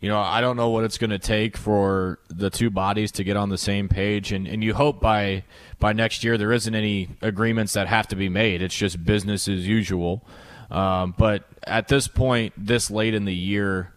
you 0.00 0.08
know, 0.08 0.18
I 0.18 0.40
don't 0.40 0.56
know 0.56 0.70
what 0.70 0.84
it's 0.84 0.98
going 0.98 1.10
to 1.10 1.18
take 1.18 1.56
for 1.56 2.18
the 2.28 2.50
two 2.50 2.70
bodies 2.70 3.12
to 3.12 3.24
get 3.24 3.36
on 3.36 3.48
the 3.48 3.58
same 3.58 3.88
page. 3.88 4.32
And, 4.32 4.46
and 4.46 4.62
you 4.62 4.74
hope 4.74 5.00
by, 5.00 5.44
by 5.78 5.92
next 5.92 6.24
year 6.24 6.38
there 6.38 6.52
isn't 6.52 6.74
any 6.74 7.10
agreements 7.20 7.74
that 7.74 7.88
have 7.88 8.08
to 8.08 8.16
be 8.16 8.28
made. 8.28 8.62
It's 8.62 8.76
just 8.76 9.04
business 9.04 9.48
as 9.48 9.66
usual. 9.66 10.24
Um, 10.70 11.14
but 11.16 11.44
at 11.64 11.88
this 11.88 12.08
point, 12.08 12.52
this 12.56 12.90
late 12.90 13.14
in 13.14 13.24
the 13.24 13.34
year, 13.34 13.92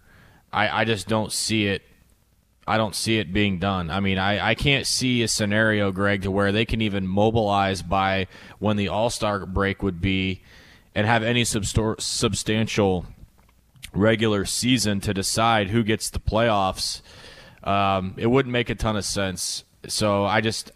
I, 0.51 0.81
I 0.81 0.85
just 0.85 1.07
don't 1.07 1.31
see 1.31 1.67
it 1.67 1.83
I 2.67 2.77
don't 2.77 2.95
see 2.95 3.17
it 3.17 3.33
being 3.33 3.57
done. 3.57 3.89
I 3.89 3.99
mean, 3.99 4.17
I, 4.17 4.51
I 4.51 4.55
can't 4.55 4.85
see 4.85 5.23
a 5.23 5.27
scenario, 5.27 5.91
Greg, 5.91 6.21
to 6.23 6.31
where 6.31 6.51
they 6.51 6.65
can 6.65 6.81
even 6.81 7.07
mobilize 7.07 7.81
by 7.81 8.27
when 8.59 8.77
the 8.77 8.87
All 8.87 9.09
Star 9.09 9.45
break 9.45 9.81
would 9.81 9.99
be 9.99 10.41
and 10.93 11.07
have 11.07 11.23
any 11.23 11.43
substor- 11.43 11.99
substantial 11.99 13.05
regular 13.93 14.45
season 14.45 15.01
to 15.01 15.13
decide 15.13 15.69
who 15.69 15.83
gets 15.83 16.09
the 16.09 16.19
playoffs. 16.19 17.01
Um, 17.63 18.13
it 18.17 18.27
wouldn't 18.27 18.53
make 18.53 18.69
a 18.69 18.75
ton 18.75 18.95
of 18.95 19.05
sense. 19.05 19.63
So 19.87 20.25
I 20.25 20.41
just. 20.41 20.71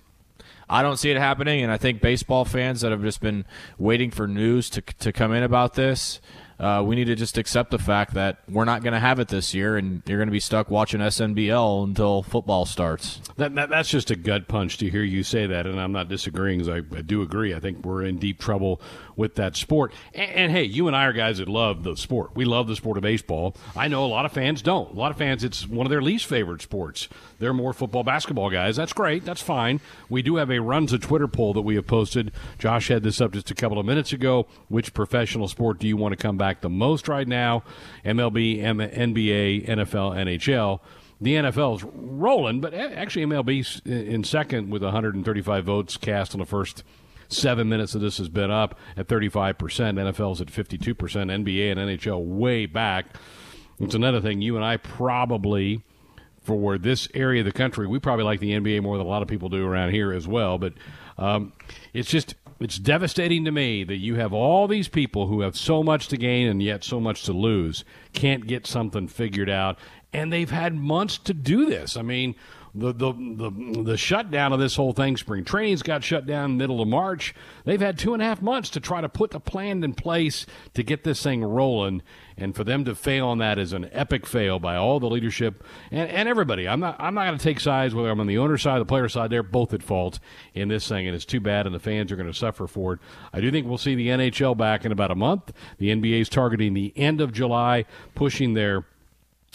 I 0.67 0.81
don't 0.81 0.97
see 0.97 1.11
it 1.11 1.17
happening, 1.17 1.61
and 1.61 1.71
I 1.71 1.77
think 1.77 2.01
baseball 2.01 2.43
fans 2.43 2.81
that 2.81 2.89
have 2.91 3.03
just 3.03 3.21
been 3.21 3.45
waiting 3.77 4.09
for 4.09 4.27
news 4.27 4.67
to 4.71 4.81
to 4.81 5.13
come 5.13 5.31
in 5.31 5.43
about 5.43 5.75
this 5.75 6.19
uh, 6.59 6.83
we 6.85 6.95
need 6.95 7.05
to 7.05 7.15
just 7.15 7.37
accept 7.37 7.71
the 7.71 7.77
fact 7.77 8.13
that 8.13 8.39
we're 8.49 8.65
not 8.65 8.81
going 8.81 8.93
to 8.93 8.99
have 8.99 9.19
it 9.19 9.27
this 9.27 9.53
year, 9.53 9.75
and 9.75 10.01
you're 10.05 10.17
going 10.17 10.27
to 10.27 10.31
be 10.31 10.39
stuck 10.39 10.69
watching 10.69 11.01
SNBL 11.01 11.83
until 11.83 12.23
football 12.23 12.65
starts. 12.65 13.19
That, 13.35 13.53
that, 13.55 13.69
that's 13.69 13.89
just 13.89 14.09
a 14.09 14.15
gut 14.15 14.47
punch 14.47 14.77
to 14.77 14.89
hear 14.89 15.03
you 15.03 15.23
say 15.23 15.47
that, 15.47 15.67
and 15.67 15.79
I'm 15.79 15.91
not 15.91 16.07
disagreeing 16.07 16.59
because 16.59 16.83
I, 16.93 16.97
I, 16.97 17.01
do 17.01 17.21
agree. 17.21 17.53
I 17.53 17.59
think 17.59 17.85
we're 17.85 18.03
in 18.03 18.17
deep 18.17 18.39
trouble 18.39 18.81
with 19.17 19.35
that 19.35 19.57
sport. 19.57 19.93
And, 20.13 20.31
and, 20.31 20.51
hey, 20.51 20.63
you 20.63 20.87
and 20.87 20.95
I 20.95 21.05
are 21.05 21.13
guys 21.13 21.39
that 21.39 21.49
love 21.49 21.83
the 21.83 21.97
sport. 21.97 22.31
We 22.35 22.45
love 22.45 22.67
the 22.67 22.75
sport 22.75 22.97
of 22.97 23.03
baseball. 23.03 23.55
I 23.75 23.89
know 23.89 24.05
a 24.05 24.07
lot 24.07 24.25
of 24.25 24.31
fans 24.31 24.61
don't. 24.61 24.91
A 24.91 24.95
lot 24.95 25.11
of 25.11 25.17
fans, 25.17 25.43
it's 25.43 25.67
one 25.67 25.85
of 25.85 25.89
their 25.89 26.01
least 26.01 26.25
favorite 26.25 26.61
sports. 26.61 27.09
They're 27.39 27.53
more 27.53 27.73
football, 27.73 28.03
basketball 28.03 28.49
guys. 28.49 28.75
That's 28.75 28.93
great. 28.93 29.25
That's 29.25 29.41
fine. 29.41 29.81
We 30.09 30.21
do 30.21 30.37
have 30.37 30.49
a 30.49 30.59
runs 30.59 30.93
a 30.93 30.99
Twitter 30.99 31.27
poll 31.27 31.53
that 31.53 31.61
we 31.61 31.75
have 31.75 31.87
posted. 31.87 32.31
Josh 32.57 32.87
had 32.87 33.03
this 33.03 33.19
up 33.21 33.33
just 33.33 33.51
a 33.51 33.55
couple 33.55 33.79
of 33.79 33.85
minutes 33.85 34.13
ago. 34.13 34.47
Which 34.67 34.93
professional 34.93 35.47
sport 35.47 35.79
do 35.79 35.87
you 35.87 35.97
want 35.97 36.13
to 36.13 36.17
come 36.17 36.37
back 36.37 36.61
the 36.61 36.69
most 36.69 37.07
right 37.07 37.27
now? 37.27 37.63
MLB, 38.05 38.63
M- 38.63 38.77
NBA, 38.77 39.67
NFL, 39.67 40.15
NHL 40.15 40.79
the 41.21 41.35
NFL 41.35 41.77
is 41.77 41.83
rolling, 41.83 42.59
but 42.59 42.73
actually 42.73 43.25
MLB 43.25 43.85
in 43.85 44.23
second 44.25 44.69
with 44.69 44.83
135 44.83 45.63
votes 45.63 45.95
cast 45.95 46.33
on 46.33 46.39
the 46.39 46.45
first 46.45 46.83
seven 47.29 47.69
minutes 47.69 47.95
of 47.95 48.01
this 48.01 48.17
has 48.17 48.29
been 48.29 48.51
up 48.51 48.77
at 48.97 49.07
35%. 49.07 49.55
NFL's 49.55 50.41
at 50.41 50.47
52%. 50.47 50.95
NBA 50.95 51.71
and 51.71 51.79
NHL 51.79 52.23
way 52.23 52.65
back. 52.65 53.07
It's 53.79 53.95
another 53.95 54.21
thing. 54.21 54.41
You 54.41 54.55
and 54.55 54.65
I 54.65 54.77
probably 54.77 55.83
for 56.45 56.77
this 56.77 57.07
area 57.13 57.41
of 57.41 57.45
the 57.45 57.51
country, 57.51 57.87
we 57.87 57.99
probably 57.99 58.25
like 58.25 58.39
the 58.39 58.51
NBA 58.51 58.81
more 58.83 58.97
than 58.97 59.05
a 59.05 59.09
lot 59.09 59.21
of 59.21 59.27
people 59.27 59.49
do 59.49 59.65
around 59.65 59.91
here 59.91 60.13
as 60.13 60.27
well. 60.27 60.57
But 60.57 60.73
um, 61.17 61.53
it's 61.93 62.09
just 62.09 62.35
it's 62.59 62.77
devastating 62.77 63.45
to 63.45 63.51
me 63.51 63.83
that 63.83 63.97
you 63.97 64.15
have 64.15 64.31
all 64.31 64.67
these 64.67 64.87
people 64.87 65.27
who 65.27 65.41
have 65.41 65.57
so 65.57 65.83
much 65.83 66.07
to 66.09 66.17
gain 66.17 66.47
and 66.47 66.63
yet 66.63 66.83
so 66.83 66.99
much 66.99 67.23
to 67.23 67.33
lose, 67.33 67.83
can't 68.13 68.47
get 68.47 68.65
something 68.65 69.07
figured 69.07 69.49
out, 69.49 69.77
and 70.13 70.31
they've 70.31 70.49
had 70.49 70.75
months 70.75 71.17
to 71.17 71.33
do 71.33 71.65
this. 71.65 71.97
I 71.97 72.01
mean, 72.01 72.35
the, 72.75 72.93
the 72.93 73.13
the 73.13 73.81
the 73.83 73.97
shutdown 73.97 74.51
of 74.51 74.59
this 74.59 74.75
whole 74.75 74.93
thing. 74.93 75.17
Spring 75.17 75.43
training's 75.43 75.81
got 75.81 76.03
shut 76.03 76.25
down 76.25 76.51
in 76.51 76.57
the 76.57 76.63
middle 76.63 76.81
of 76.81 76.87
March. 76.87 77.33
They've 77.63 77.79
had 77.79 77.97
two 77.97 78.13
and 78.13 78.21
a 78.21 78.25
half 78.25 78.41
months 78.41 78.69
to 78.71 78.79
try 78.79 79.01
to 79.01 79.09
put 79.09 79.33
a 79.33 79.39
plan 79.39 79.83
in 79.83 79.93
place 79.93 80.45
to 80.73 80.83
get 80.83 81.03
this 81.03 81.23
thing 81.23 81.43
rolling, 81.43 82.01
and 82.37 82.55
for 82.55 82.63
them 82.63 82.85
to 82.85 82.95
fail 82.95 83.27
on 83.27 83.37
that 83.37 83.57
is 83.57 83.73
an 83.73 83.89
epic 83.91 84.25
fail 84.25 84.59
by 84.59 84.75
all 84.75 84.99
the 84.99 85.09
leadership 85.09 85.63
and, 85.91 86.09
and 86.09 86.27
everybody. 86.27 86.67
I'm 86.67 86.79
not 86.79 86.95
I'm 86.99 87.13
not 87.13 87.25
going 87.25 87.37
to 87.37 87.43
take 87.43 87.59
sides 87.59 87.95
whether 87.95 88.09
I'm 88.09 88.19
on 88.19 88.27
the 88.27 88.37
owner 88.37 88.57
side, 88.57 88.77
or 88.77 88.79
the 88.79 88.85
player 88.85 89.09
side. 89.09 89.29
They're 89.29 89.43
both 89.43 89.73
at 89.73 89.81
fault 89.81 90.19
in 90.53 90.67
this 90.67 90.87
thing, 90.87 91.07
and 91.07 91.15
it's 91.15 91.25
too 91.25 91.39
bad, 91.39 91.65
and 91.65 91.73
the 91.73 91.79
fans 91.79 92.11
are 92.11 92.15
going 92.15 92.31
to 92.31 92.37
suffer 92.37 92.67
for 92.67 92.93
it. 92.93 92.99
I 93.33 93.41
do 93.41 93.51
think 93.51 93.67
we'll 93.67 93.77
see 93.77 93.95
the 93.95 94.07
NHL 94.07 94.57
back 94.57 94.85
in 94.85 94.91
about 94.91 95.11
a 95.11 95.15
month. 95.15 95.51
The 95.77 95.89
NBA 95.89 96.21
is 96.21 96.29
targeting 96.29 96.73
the 96.73 96.93
end 96.95 97.21
of 97.21 97.31
July, 97.31 97.85
pushing 98.15 98.53
their 98.53 98.85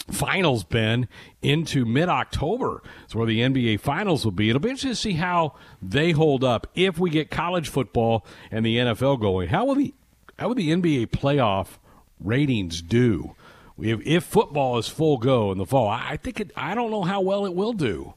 finals, 0.09 0.63
Ben, 0.63 1.07
into 1.41 1.85
mid 1.85 2.09
October. 2.09 2.81
It's 3.03 3.15
where 3.15 3.27
the 3.27 3.41
NBA 3.41 3.79
finals 3.79 4.25
will 4.25 4.31
be. 4.31 4.49
It'll 4.49 4.59
be 4.59 4.69
interesting 4.69 4.91
to 4.91 4.95
see 4.95 5.13
how 5.13 5.55
they 5.81 6.11
hold 6.11 6.43
up 6.43 6.67
if 6.75 6.97
we 6.97 7.09
get 7.09 7.29
college 7.29 7.69
football 7.69 8.25
and 8.49 8.65
the 8.65 8.77
NFL 8.77 9.21
going. 9.21 9.49
How 9.49 9.65
will 9.65 9.75
the 9.75 9.93
how 10.39 10.47
will 10.47 10.55
the 10.55 10.69
NBA 10.69 11.07
playoff 11.07 11.77
ratings 12.23 12.81
do? 12.81 13.35
If, 13.79 13.99
if 14.05 14.23
football 14.23 14.77
is 14.77 14.87
full 14.87 15.17
go 15.17 15.51
in 15.51 15.57
the 15.57 15.65
fall, 15.65 15.87
I 15.87 16.17
think 16.17 16.39
it. 16.39 16.51
I 16.55 16.75
don't 16.75 16.91
know 16.91 17.03
how 17.03 17.21
well 17.21 17.45
it 17.45 17.53
will 17.53 17.73
do. 17.73 18.13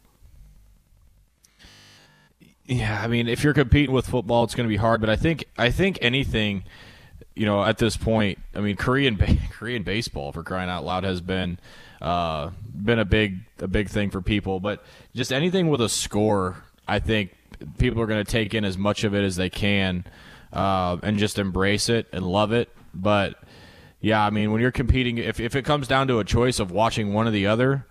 Yeah, 2.67 3.01
I 3.03 3.09
mean, 3.09 3.29
if 3.29 3.45
you're 3.45 3.55
competing 3.55 3.95
with 3.95 4.07
football, 4.07 4.45
it's 4.45 4.55
going 4.55 4.67
to 4.67 4.73
be 4.73 4.77
hard. 4.77 5.01
But 5.01 5.11
I 5.11 5.17
think 5.17 5.45
I 5.57 5.71
think 5.71 5.99
anything, 6.01 6.65
you 7.35 7.47
know, 7.47 7.63
at 7.63 7.79
this 7.79 7.97
point, 7.97 8.39
I 8.55 8.61
mean, 8.61 8.77
Korean 8.77 9.19
Korean 9.51 9.83
baseball 9.83 10.33
for 10.33 10.43
crying 10.43 10.71
out 10.71 10.85
loud 10.85 11.05
has 11.05 11.21
been 11.21 11.59
uh, 12.01 12.51
been 12.75 12.99
a 12.99 13.05
big 13.05 13.41
a 13.59 13.69
big 13.69 13.89
thing 13.89 14.11
for 14.11 14.21
people. 14.21 14.61
But 14.61 14.85
just 15.15 15.33
anything 15.33 15.69
with 15.69 15.81
a 15.81 15.89
score, 15.89 16.63
I 16.89 16.99
think 16.99 17.35
people 17.79 18.01
are 18.03 18.07
going 18.07 18.25
to 18.25 18.31
take 18.31 18.55
in 18.55 18.65
as 18.65 18.79
much 18.79 19.05
of 19.05 19.15
it 19.15 19.25
as 19.25 19.37
they 19.37 19.51
can 19.51 20.05
uh, 20.53 20.97
and 21.03 21.19
just 21.19 21.39
embrace 21.39 21.89
it 21.89 22.07
and 22.13 22.27
love 22.27 22.53
it. 22.53 22.71
But 22.95 23.43
yeah, 24.05 24.25
I 24.25 24.31
mean, 24.31 24.53
when 24.53 24.61
you're 24.61 24.71
competing, 24.71 25.19
if 25.19 25.41
if 25.41 25.57
it 25.57 25.65
comes 25.65 25.89
down 25.89 26.09
to 26.09 26.19
a 26.19 26.25
choice 26.25 26.61
of 26.61 26.71
watching 26.71 27.15
one 27.15 27.27
or 27.27 27.31
the 27.31 27.47
other 27.47 27.87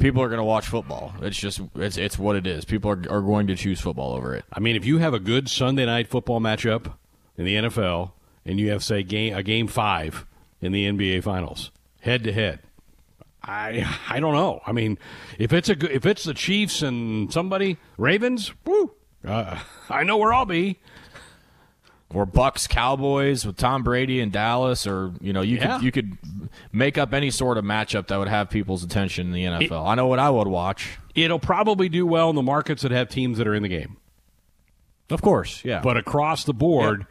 people 0.00 0.22
are 0.22 0.28
going 0.28 0.38
to 0.40 0.44
watch 0.44 0.66
football. 0.66 1.14
It's 1.22 1.38
just 1.38 1.60
it's 1.76 1.96
it's 1.96 2.18
what 2.18 2.34
it 2.34 2.46
is. 2.46 2.64
People 2.64 2.90
are 2.90 3.02
are 3.08 3.20
going 3.20 3.46
to 3.46 3.54
choose 3.54 3.80
football 3.80 4.14
over 4.14 4.34
it. 4.34 4.44
I 4.52 4.58
mean, 4.58 4.74
if 4.74 4.84
you 4.84 4.98
have 4.98 5.14
a 5.14 5.20
good 5.20 5.48
Sunday 5.48 5.86
night 5.86 6.08
football 6.08 6.40
matchup 6.40 6.94
in 7.36 7.44
the 7.44 7.54
NFL 7.54 8.10
and 8.44 8.58
you 8.58 8.70
have 8.70 8.82
say 8.82 9.04
game 9.04 9.36
a 9.36 9.42
game 9.44 9.68
5 9.68 10.26
in 10.60 10.72
the 10.72 10.86
NBA 10.90 11.22
finals, 11.22 11.70
head 12.00 12.24
to 12.24 12.32
head. 12.32 12.60
I 13.42 13.86
I 14.08 14.18
don't 14.18 14.34
know. 14.34 14.60
I 14.66 14.72
mean, 14.72 14.98
if 15.38 15.52
it's 15.52 15.68
a 15.68 15.76
good, 15.76 15.92
if 15.92 16.06
it's 16.06 16.24
the 16.24 16.34
Chiefs 16.34 16.82
and 16.82 17.32
somebody 17.32 17.78
Ravens, 17.96 18.52
woo, 18.64 18.94
uh, 19.24 19.60
I 19.88 20.02
know 20.02 20.16
where 20.16 20.32
I'll 20.32 20.44
be 20.44 20.80
or 22.12 22.26
Bucs 22.26 22.68
Cowboys 22.68 23.46
with 23.46 23.56
Tom 23.56 23.82
Brady 23.82 24.20
in 24.20 24.30
Dallas, 24.30 24.86
or 24.86 25.12
you 25.20 25.32
know 25.32 25.42
you 25.42 25.56
yeah. 25.56 25.76
could 25.76 25.84
you 25.84 25.92
could 25.92 26.18
make 26.72 26.98
up 26.98 27.14
any 27.14 27.30
sort 27.30 27.56
of 27.56 27.64
matchup 27.64 28.08
that 28.08 28.18
would 28.18 28.28
have 28.28 28.50
people's 28.50 28.82
attention 28.82 29.28
in 29.28 29.32
the 29.32 29.44
NFL. 29.44 29.86
It, 29.86 29.88
I 29.88 29.94
know 29.94 30.06
what 30.06 30.18
I 30.18 30.30
would 30.30 30.48
watch. 30.48 30.98
It'll 31.14 31.38
probably 31.38 31.88
do 31.88 32.06
well 32.06 32.30
in 32.30 32.36
the 32.36 32.42
markets 32.42 32.82
that 32.82 32.90
have 32.92 33.08
teams 33.08 33.38
that 33.38 33.46
are 33.46 33.54
in 33.54 33.62
the 33.62 33.68
game. 33.68 33.96
Of 35.10 35.22
course, 35.22 35.64
yeah. 35.64 35.80
But 35.82 35.96
across 35.96 36.44
the 36.44 36.54
board, 36.54 37.06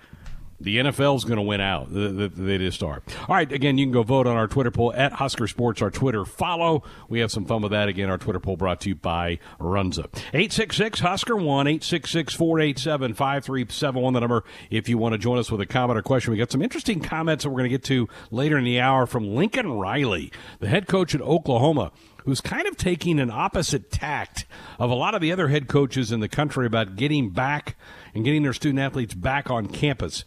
the 0.61 0.77
NFL 0.77 1.15
is 1.15 1.23
going 1.23 1.37
to 1.37 1.41
win 1.41 1.61
out. 1.61 1.87
They 1.91 2.57
just 2.57 2.83
are. 2.83 3.01
All 3.27 3.35
right. 3.35 3.51
Again, 3.51 3.77
you 3.77 3.85
can 3.85 3.93
go 3.93 4.03
vote 4.03 4.27
on 4.27 4.35
our 4.35 4.47
Twitter 4.47 4.71
poll 4.71 4.93
at 4.93 5.13
Husker 5.13 5.47
Sports, 5.47 5.81
our 5.81 5.89
Twitter 5.89 6.25
follow. 6.25 6.83
We 7.07 7.19
have 7.19 7.31
some 7.31 7.45
fun 7.45 7.61
with 7.61 7.71
that. 7.71 7.87
Again, 7.87 8.09
our 8.09 8.17
Twitter 8.17 8.39
poll 8.39 8.57
brought 8.57 8.81
to 8.81 8.89
you 8.89 8.95
by 8.95 9.39
Runza. 9.59 10.05
866 10.33 10.99
Husker 10.99 11.35
1 11.35 11.67
866 11.67 12.33
487 12.33 13.13
5371. 13.13 14.13
The 14.13 14.19
number 14.19 14.43
if 14.69 14.89
you 14.89 14.97
want 14.97 15.13
to 15.13 15.17
join 15.17 15.37
us 15.37 15.51
with 15.51 15.61
a 15.61 15.65
comment 15.65 15.97
or 15.97 16.01
question. 16.01 16.31
We 16.31 16.37
got 16.37 16.51
some 16.51 16.61
interesting 16.61 16.99
comments 16.99 17.43
that 17.43 17.49
we're 17.49 17.59
going 17.59 17.69
to 17.69 17.77
get 17.77 17.83
to 17.85 18.07
later 18.31 18.57
in 18.57 18.63
the 18.63 18.79
hour 18.79 19.05
from 19.05 19.35
Lincoln 19.35 19.71
Riley, 19.73 20.31
the 20.59 20.67
head 20.67 20.87
coach 20.87 21.15
at 21.15 21.21
Oklahoma 21.21 21.91
who's 22.25 22.41
kind 22.41 22.67
of 22.67 22.77
taking 22.77 23.19
an 23.19 23.31
opposite 23.31 23.89
tact 23.89 24.45
of 24.77 24.91
a 24.91 24.93
lot 24.93 25.15
of 25.15 25.21
the 25.21 25.31
other 25.31 25.47
head 25.47 25.67
coaches 25.67 26.11
in 26.11 26.19
the 26.19 26.27
country 26.27 26.65
about 26.65 26.95
getting 26.95 27.29
back 27.29 27.75
and 28.13 28.23
getting 28.23 28.43
their 28.43 28.53
student 28.53 28.79
athletes 28.79 29.13
back 29.13 29.49
on 29.49 29.67
campus. 29.67 30.25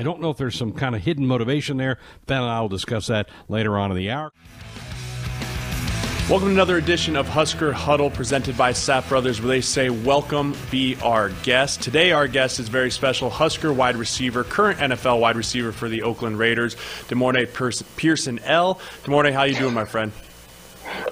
I 0.00 0.02
don't 0.02 0.22
know 0.22 0.30
if 0.30 0.38
there's 0.38 0.56
some 0.56 0.72
kind 0.72 0.94
of 0.94 1.02
hidden 1.02 1.26
motivation 1.26 1.76
there. 1.76 1.98
Ben 2.24 2.40
and 2.40 2.50
I 2.50 2.62
will 2.62 2.70
discuss 2.70 3.08
that 3.08 3.28
later 3.50 3.76
on 3.76 3.90
in 3.90 3.98
the 3.98 4.10
hour. 4.10 4.32
Welcome 6.30 6.48
to 6.48 6.54
another 6.54 6.78
edition 6.78 7.16
of 7.16 7.28
Husker 7.28 7.70
Huddle 7.70 8.08
presented 8.08 8.56
by 8.56 8.72
Sapp 8.72 9.10
Brothers, 9.10 9.42
where 9.42 9.48
they 9.48 9.60
say, 9.60 9.90
Welcome, 9.90 10.56
be 10.70 10.96
our 11.02 11.28
guest. 11.42 11.82
Today, 11.82 12.12
our 12.12 12.28
guest 12.28 12.58
is 12.60 12.70
very 12.70 12.90
special 12.90 13.28
Husker 13.28 13.74
wide 13.74 13.96
receiver, 13.96 14.42
current 14.42 14.78
NFL 14.78 15.20
wide 15.20 15.36
receiver 15.36 15.70
for 15.70 15.90
the 15.90 16.02
Oakland 16.02 16.38
Raiders, 16.38 16.76
DeMorne 17.08 17.52
Pearson 17.96 18.38
L. 18.38 18.76
De'Mornay, 19.04 19.34
how 19.34 19.42
you 19.42 19.54
doing, 19.54 19.74
my 19.74 19.84
friend? 19.84 20.12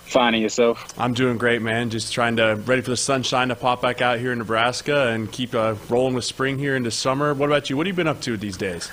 Finding 0.00 0.42
yourself? 0.42 0.92
I'm 0.98 1.14
doing 1.14 1.38
great, 1.38 1.62
man. 1.62 1.90
Just 1.90 2.12
trying 2.12 2.36
to 2.36 2.60
ready 2.64 2.82
for 2.82 2.90
the 2.90 2.96
sunshine 2.96 3.48
to 3.48 3.54
pop 3.54 3.82
back 3.82 4.00
out 4.00 4.18
here 4.18 4.32
in 4.32 4.38
Nebraska 4.38 5.08
and 5.08 5.30
keep 5.30 5.54
uh, 5.54 5.74
rolling 5.88 6.14
with 6.14 6.24
spring 6.24 6.58
here 6.58 6.76
into 6.76 6.90
summer. 6.90 7.34
What 7.34 7.46
about 7.46 7.68
you? 7.68 7.76
What 7.76 7.86
have 7.86 7.94
you 7.94 7.96
been 7.96 8.08
up 8.08 8.20
to 8.22 8.36
these 8.36 8.56
days? 8.56 8.90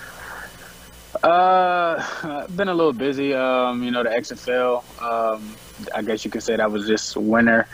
Uh, 1.23 2.47
been 2.47 2.67
a 2.67 2.73
little 2.73 2.93
busy. 2.93 3.33
Um, 3.33 3.83
you 3.83 3.91
know, 3.91 4.03
the 4.03 4.09
XFL. 4.09 4.83
Um, 5.01 5.55
I 5.93 6.01
guess 6.01 6.25
you 6.25 6.31
could 6.31 6.43
say 6.43 6.55
that 6.55 6.71
was 6.71 6.87
just 6.87 7.15
winter. 7.17 7.67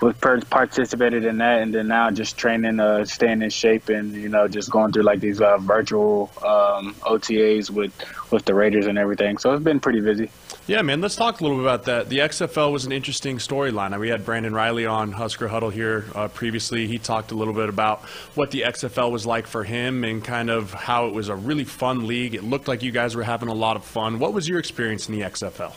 Was 0.00 0.14
participated 0.44 1.24
in 1.24 1.38
that, 1.38 1.60
and 1.60 1.74
then 1.74 1.88
now 1.88 2.08
just 2.12 2.36
training, 2.36 2.78
uh, 2.78 3.04
staying 3.04 3.42
in 3.42 3.50
shape, 3.50 3.88
and 3.88 4.14
you 4.14 4.28
know, 4.28 4.46
just 4.46 4.70
going 4.70 4.92
through 4.92 5.02
like 5.02 5.18
these 5.18 5.40
uh, 5.40 5.58
virtual 5.58 6.30
um, 6.36 6.94
OTAs 7.00 7.68
with 7.68 7.92
with 8.30 8.44
the 8.44 8.54
Raiders 8.54 8.86
and 8.86 8.96
everything. 8.96 9.38
So 9.38 9.52
it's 9.52 9.64
been 9.64 9.80
pretty 9.80 10.00
busy. 10.00 10.30
Yeah, 10.68 10.82
man. 10.82 11.00
Let's 11.00 11.16
talk 11.16 11.40
a 11.40 11.42
little 11.42 11.56
bit 11.56 11.64
about 11.64 11.84
that. 11.84 12.10
The 12.10 12.18
XFL 12.18 12.70
was 12.70 12.84
an 12.84 12.92
interesting 12.92 13.38
storyline. 13.38 13.98
We 13.98 14.10
had 14.10 14.26
Brandon 14.26 14.52
Reilly 14.52 14.84
on 14.84 15.12
Husker 15.12 15.48
Huddle 15.48 15.70
here 15.70 16.04
uh, 16.14 16.28
previously. 16.28 16.86
He 16.86 16.98
talked 16.98 17.30
a 17.30 17.34
little 17.34 17.54
bit 17.54 17.70
about 17.70 18.02
what 18.34 18.50
the 18.50 18.64
XFL 18.66 19.10
was 19.10 19.24
like 19.24 19.46
for 19.46 19.64
him 19.64 20.04
and 20.04 20.22
kind 20.22 20.50
of 20.50 20.74
how 20.74 21.06
it 21.06 21.14
was 21.14 21.30
a 21.30 21.34
really 21.34 21.64
fun 21.64 22.06
league. 22.06 22.34
It 22.34 22.44
looked 22.44 22.68
like 22.68 22.82
you 22.82 22.90
guys 22.90 23.16
were 23.16 23.22
having 23.22 23.48
a 23.48 23.54
lot 23.54 23.76
of 23.76 23.84
fun. 23.84 24.18
What 24.18 24.34
was 24.34 24.46
your 24.46 24.58
experience 24.58 25.08
in 25.08 25.18
the 25.18 25.22
XFL? 25.22 25.72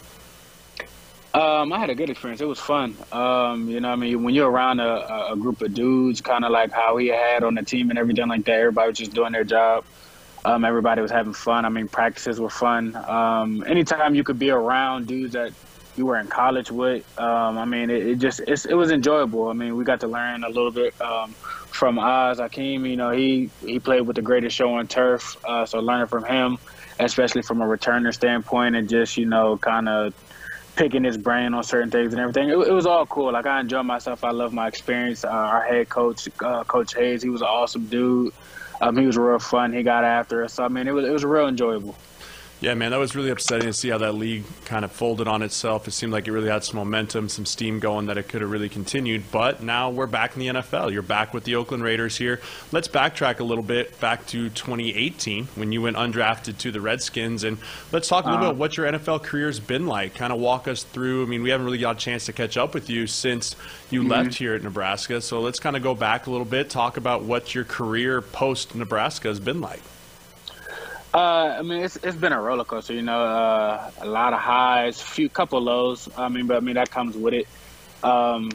Um, 1.34 1.72
I 1.72 1.80
had 1.80 1.90
a 1.90 1.96
good 1.96 2.10
experience. 2.10 2.42
It 2.42 2.46
was 2.46 2.60
fun. 2.60 2.98
Um, 3.14 3.70
you 3.70 3.80
know, 3.80 3.92
I 3.92 3.96
mean, 3.96 4.24
when 4.24 4.34
you're 4.36 4.52
around 4.52 4.82
a, 4.82 5.32
a 5.32 5.38
group 5.38 5.62
of 5.62 5.74
dudes, 5.74 6.20
kind 6.20 6.44
of 6.44 6.52
like 6.52 6.74
how 6.74 6.98
he 6.98 7.08
had 7.08 7.46
on 7.46 7.56
the 7.56 7.64
team 7.64 7.92
and 7.92 7.98
everything 7.98 8.28
like 8.28 8.44
that, 8.44 8.60
everybody 8.60 8.90
was 8.90 8.98
just 8.98 9.14
doing 9.14 9.32
their 9.32 9.46
job. 9.46 9.86
Um, 10.44 10.66
everybody 10.66 11.02
was 11.02 11.12
having 11.12 11.34
fun. 11.34 11.66
I 11.66 11.70
mean, 11.70 11.88
practices 11.88 12.40
were 12.40 12.50
fun. 12.50 12.96
Um, 12.96 13.64
anytime 13.68 14.16
you 14.16 14.24
could 14.24 14.40
be 14.40 14.50
around 14.50 15.08
dudes 15.08 15.34
that 15.34 15.54
you 15.96 16.06
were 16.06 16.18
in 16.18 16.28
college 16.28 16.72
with, 16.72 17.06
um, 17.20 17.58
I 17.58 17.66
mean, 17.66 17.90
it, 17.90 18.08
it 18.08 18.16
just 18.20 18.40
it 18.40 18.74
was 18.74 18.92
enjoyable. 18.92 19.50
I 19.50 19.54
mean, 19.54 19.76
we 19.76 19.84
got 19.84 20.00
to 20.00 20.08
learn 20.08 20.44
a 20.44 20.50
little 20.50 20.72
bit 20.72 21.00
um, 21.00 21.32
from 21.32 22.00
Az 22.00 22.40
Hakim. 22.40 22.86
You 22.86 22.96
know, 22.96 23.12
he 23.12 23.50
he 23.66 23.80
played 23.80 24.02
with 24.02 24.16
the 24.16 24.22
greatest 24.24 24.56
show 24.56 24.74
on 24.74 24.88
turf, 24.88 25.38
uh, 25.46 25.66
so 25.66 25.80
learning 25.80 26.08
from 26.08 26.24
him, 26.24 26.58
especially 27.00 27.44
from 27.44 27.62
a 27.62 27.66
returner 27.66 28.14
standpoint, 28.14 28.76
and 28.76 28.90
just 28.90 29.18
you 29.18 29.28
know, 29.28 29.58
kind 29.58 29.88
of 29.88 30.14
picking 30.76 31.04
his 31.04 31.18
brain 31.18 31.54
on 31.54 31.64
certain 31.64 31.92
things 31.92 32.14
and 32.14 32.22
everything. 32.22 32.50
It, 32.50 32.58
it, 32.58 32.72
was 32.72 32.86
all 32.86 33.06
cool. 33.06 33.32
Like 33.32 33.46
I 33.46 33.60
enjoyed 33.60 33.86
myself. 33.86 34.24
I 34.24 34.32
love 34.32 34.54
my 34.54 34.68
experience. 34.68 35.24
Uh, 35.24 35.30
our 35.30 35.64
head 35.64 35.90
coach, 35.90 36.28
uh, 36.40 36.64
Coach 36.64 36.96
Hayes, 36.96 37.22
he 37.22 37.30
was 37.30 37.42
an 37.42 37.48
awesome 37.48 37.86
dude. 37.88 38.34
Um, 38.82 38.98
he 38.98 39.06
was 39.06 39.18
real 39.18 39.40
fun. 39.40 39.74
He 39.74 39.84
got 39.84 40.04
after 40.04 40.44
us. 40.44 40.54
So, 40.54 40.64
I 40.64 40.68
mean, 40.68 40.88
it 40.88 40.92
was 40.92 41.06
it 41.06 41.12
was 41.12 41.24
real 41.24 41.48
enjoyable. 41.48 41.96
Yeah, 42.62 42.76
man, 42.76 42.92
that 42.92 43.00
was 43.00 43.16
really 43.16 43.32
upsetting 43.32 43.66
to 43.66 43.74
see 43.74 43.90
how 43.90 43.98
that 43.98 44.14
league 44.14 44.44
kind 44.66 44.86
of 44.86 44.92
folded 44.92 45.28
on 45.28 45.42
itself. 45.42 45.88
It 45.88 45.92
seemed 45.92 46.14
like 46.14 46.28
it 46.28 46.32
really 46.32 46.48
had 46.48 46.64
some 46.64 46.76
momentum, 46.76 47.28
some 47.28 47.44
steam 47.44 47.80
going 47.80 48.06
that 48.06 48.20
it 48.20 48.30
could 48.30 48.42
have 48.42 48.52
really 48.52 48.70
continued. 48.70 49.24
But 49.32 49.64
now 49.64 49.90
we're 49.90 50.06
back 50.06 50.36
in 50.36 50.42
the 50.42 50.48
NFL. 50.48 50.94
You're 50.94 51.02
back 51.02 51.34
with 51.34 51.44
the 51.44 51.56
Oakland 51.56 51.84
Raiders 51.84 52.18
here. 52.18 52.40
Let's 52.72 52.88
backtrack 52.88 53.40
a 53.40 53.44
little 53.44 53.64
bit 53.64 54.00
back 54.00 54.28
to 54.28 54.48
2018 54.52 55.46
when 55.56 55.72
you 55.72 55.82
went 55.82 55.98
undrafted 55.98 56.60
to 56.60 56.72
the 56.72 56.80
Redskins. 56.80 57.44
And 57.44 57.58
let's 57.92 58.08
talk 58.08 58.26
a 58.26 58.30
little 58.30 58.38
uh, 58.38 58.42
bit 58.42 58.50
about 58.50 58.60
what 58.60 58.78
your 58.78 58.92
NFL 58.92 59.24
career 59.24 59.48
has 59.48 59.60
been 59.60 59.88
like. 59.88 60.14
Kind 60.14 60.32
of 60.32 60.40
walk 60.40 60.68
us 60.68 60.84
through. 60.84 61.24
I 61.24 61.26
mean, 61.26 61.42
we 61.42 61.50
haven't 61.50 61.66
really 61.66 61.80
got 61.80 61.96
a 61.96 62.00
chance 62.00 62.28
to 62.28 62.34
catch 62.34 62.58
up 62.58 62.76
with 62.76 62.92
you 62.92 63.08
since 63.08 63.56
you 63.90 64.02
mm-hmm. 64.02 64.12
left 64.12 64.36
here 64.36 64.54
at 64.54 64.62
Nebraska. 64.62 65.20
So 65.22 65.42
let's 65.42 65.60
kind 65.60 65.76
of 65.76 65.82
go 65.82 65.96
back 65.96 66.28
a 66.28 66.30
little 66.30 66.46
bit, 66.46 66.70
talk 66.70 66.98
about 66.98 67.24
what 67.24 67.56
your 67.56 67.64
career 67.64 68.22
post 68.22 68.76
Nebraska 68.76 69.30
has 69.30 69.40
been 69.40 69.62
like. 69.62 69.82
Uh, 71.14 71.56
I 71.60 71.62
mean, 71.64 71.84
it's 71.84 71.98
it's 71.98 72.16
been 72.18 72.32
a 72.32 72.42
roller 72.42 72.64
coaster. 72.66 72.94
You 72.94 73.02
know, 73.02 73.22
uh, 73.22 73.92
a 74.00 74.06
lot 74.08 74.34
of 74.34 74.40
highs, 74.40 75.02
few 75.02 75.30
couple 75.30 75.62
lows. 75.62 76.08
I 76.16 76.30
mean, 76.30 76.48
but 76.48 76.58
I 76.58 76.60
mean 76.62 76.76
that 76.76 76.90
comes 76.90 77.18
with 77.18 77.34
it. 77.34 77.48
Um, 78.04 78.50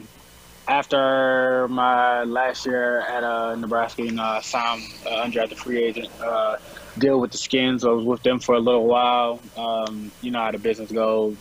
after 0.67 1.67
my 1.69 2.23
last 2.23 2.65
year 2.65 3.01
at 3.01 3.23
uh, 3.23 3.55
Nebraska, 3.55 4.03
you 4.03 4.11
know, 4.11 4.23
I 4.23 4.41
signed 4.41 4.83
uh, 5.05 5.25
undrafted 5.25 5.57
free 5.57 5.83
agent 5.83 6.09
uh, 6.21 6.57
deal 6.97 7.19
with 7.19 7.31
the 7.31 7.37
Skins. 7.37 7.85
I 7.85 7.89
was 7.89 8.05
with 8.05 8.23
them 8.23 8.39
for 8.39 8.55
a 8.55 8.59
little 8.59 8.87
while. 8.87 9.39
Um, 9.55 10.11
you 10.21 10.31
know 10.31 10.39
how 10.39 10.51
the 10.51 10.59
business 10.59 10.91
goes. 10.91 11.37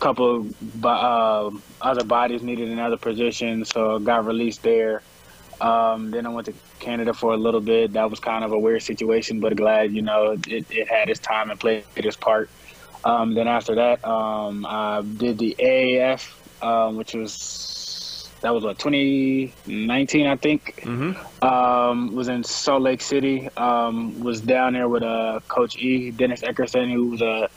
couple 0.00 0.48
uh, 0.84 1.50
other 1.80 2.04
bodies 2.04 2.42
needed 2.42 2.68
in 2.70 2.78
other 2.78 2.96
positions, 2.98 3.70
so 3.70 3.98
got 3.98 4.24
released 4.26 4.62
there. 4.62 5.02
Um, 5.60 6.10
then 6.10 6.26
I 6.26 6.28
went 6.30 6.46
to 6.46 6.54
Canada 6.80 7.14
for 7.14 7.32
a 7.32 7.36
little 7.36 7.60
bit. 7.60 7.94
That 7.94 8.10
was 8.10 8.20
kind 8.20 8.44
of 8.44 8.52
a 8.52 8.58
weird 8.58 8.82
situation, 8.82 9.40
but 9.40 9.56
glad 9.56 9.92
you 9.92 10.02
know 10.02 10.36
it, 10.46 10.70
it 10.70 10.88
had 10.88 11.08
its 11.08 11.20
time 11.20 11.50
and 11.50 11.58
played 11.58 11.84
its 11.96 12.16
part. 12.16 12.50
Um, 13.04 13.34
then 13.34 13.48
after 13.48 13.76
that, 13.76 14.04
um, 14.04 14.66
I 14.66 15.02
did 15.02 15.38
the 15.38 15.56
AAF, 15.58 16.32
um, 16.62 16.96
which 16.96 17.14
was 17.14 17.66
that 18.40 18.54
was 18.54 18.64
what 18.64 18.78
2019, 18.78 20.26
I 20.26 20.36
think. 20.36 20.80
Mm-hmm. 20.82 21.44
Um, 21.44 22.14
was 22.14 22.28
in 22.28 22.44
Salt 22.44 22.82
Lake 22.82 23.00
City. 23.00 23.48
Um, 23.56 24.20
was 24.20 24.40
down 24.40 24.74
there 24.74 24.88
with 24.88 25.02
uh, 25.02 25.40
Coach 25.48 25.76
E, 25.76 26.10
Dennis 26.10 26.42
Erickson, 26.42 26.90
who 26.90 27.08
was 27.08 27.22
a 27.22 27.48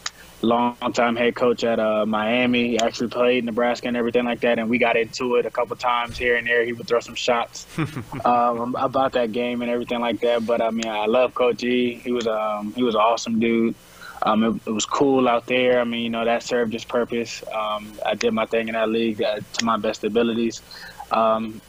longtime 0.42 1.16
head 1.16 1.36
coach 1.36 1.64
at 1.64 1.80
uh, 1.80 2.06
Miami. 2.06 2.70
He 2.70 2.80
actually 2.80 3.10
played 3.10 3.46
Nebraska 3.46 3.88
and 3.88 3.98
everything 3.98 4.26
like 4.26 4.42
that, 4.42 4.60
and 4.60 4.70
we 4.70 4.78
got 4.78 4.96
into 4.96 5.36
it 5.36 5.46
a 5.46 5.52
couple 5.52 5.76
times 5.76 6.18
here 6.18 6.36
and 6.36 6.48
there. 6.48 6.64
He 6.64 6.74
would 6.74 6.88
throw 6.88 7.00
some 7.00 7.16
shots 7.16 7.68
um, 8.26 8.76
about 8.76 9.14
that 9.14 9.32
game 9.32 9.62
and 9.62 9.70
everything 9.70 10.00
like 10.00 10.22
that. 10.22 10.46
But 10.46 10.62
I 10.62 10.72
mean, 10.72 10.88
I 10.88 11.06
love 11.06 11.34
Coach 11.34 11.64
E. 11.64 11.96
He 11.96 12.12
was 12.12 12.28
um, 12.28 12.74
he 12.74 12.84
was 12.84 12.96
an 12.96 13.02
awesome 13.02 13.40
dude. 13.40 13.76
Um, 14.22 14.44
it, 14.44 14.68
it, 14.68 14.72
was 14.72 14.86
cool 14.86 15.30
out 15.30 15.46
there. 15.46 15.80
I 15.80 15.86
mean, 15.86 16.02
you 16.04 16.10
know, 16.10 16.26
that 16.26 16.44
served 16.44 16.76
its 16.76 16.84
purpose. 16.84 17.42
Um, 17.48 17.94
I 18.06 18.16
did 18.16 18.34
my 18.34 18.46
thing 18.46 18.68
in 18.68 18.74
that 18.74 18.90
league 18.90 19.22
uh, 19.22 19.40
to 19.54 19.66
my 19.66 19.78
best 19.78 20.04
abilities. 20.04 20.62
Um, 21.10 21.62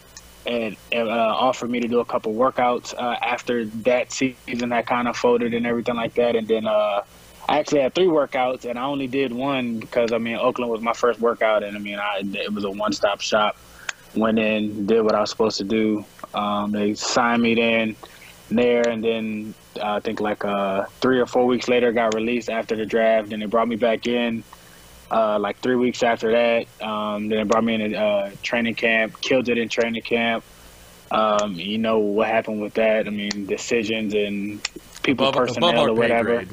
and 0.47 0.77
uh, 0.93 1.07
offered 1.07 1.71
me 1.71 1.81
to 1.81 1.89
do 1.89 2.01
a 2.01 2.05
couple 2.05 2.35
workouts 2.35 2.95
uh, 2.95 3.17
after 3.23 3.67
that 3.67 4.11
season 4.11 4.71
that 4.71 4.87
kind 4.87 5.07
of 5.07 5.17
folded 5.17 5.55
and 5.55 5.67
everything 5.67 5.97
like 5.97 6.15
that. 6.15 6.35
And 6.35 6.49
then 6.49 6.67
uh, 6.67 7.03
I 7.51 7.59
actually 7.59 7.81
had 7.81 7.97
three 7.97 8.07
workouts, 8.07 8.65
and 8.65 8.79
I 8.79 8.85
only 8.85 9.09
did 9.09 9.33
one 9.33 9.81
because 9.81 10.13
I 10.13 10.19
mean 10.19 10.37
Oakland 10.37 10.71
was 10.71 10.81
my 10.81 10.93
first 10.93 11.19
workout, 11.19 11.65
and 11.65 11.77
I 11.77 11.81
mean 11.81 11.99
I, 11.99 12.23
it 12.23 12.55
was 12.55 12.63
a 12.63 12.71
one-stop 12.71 13.21
shop. 13.21 13.57
Went 14.15 14.39
in, 14.39 14.87
did 14.87 15.03
what 15.03 15.17
I 15.17 15.21
was 15.21 15.31
supposed 15.31 15.59
to 15.59 15.65
do. 15.65 16.05
Um, 16.33 16.71
they 16.71 16.95
signed 16.95 17.43
me 17.43 17.57
then 17.57 17.97
there, 18.53 18.89
and 18.89 19.03
then 19.03 19.55
uh, 19.77 19.95
I 19.95 20.01
think 20.01 20.21
like 20.21 20.45
uh, 20.45 20.85
three 21.01 21.19
or 21.19 21.27
four 21.27 21.45
weeks 21.45 21.67
later, 21.67 21.91
got 21.91 22.15
released 22.15 22.49
after 22.49 22.77
the 22.77 22.87
draft, 22.87 23.33
and 23.33 23.43
they 23.43 23.47
brought 23.47 23.67
me 23.67 23.77
back 23.77 24.07
in. 24.07 24.45
Uh, 25.11 25.37
like 25.41 25.59
three 25.59 25.75
weeks 25.75 26.05
after 26.05 26.31
that, 26.31 26.87
um, 26.87 27.29
then 27.29 27.39
they 27.39 27.43
brought 27.43 27.65
me 27.65 27.75
in 27.75 27.95
a 27.95 27.99
uh, 27.99 28.31
training 28.45 28.77
camp. 28.77 29.21
Killed 29.21 29.49
it 29.49 29.59
in 29.59 29.69
training 29.69 30.03
camp. 30.03 30.45
Um, 31.11 31.55
you 31.55 31.79
know 31.79 31.99
what 31.99 32.29
happened 32.29 32.61
with 32.63 32.75
that? 32.75 33.09
I 33.09 33.11
mean, 33.11 33.47
decisions 33.47 34.15
and 34.15 34.63
people 35.03 35.27
above, 35.27 35.49
personnel 35.49 35.71
above 35.71 35.89
or 35.89 35.95
whatever. 35.95 36.45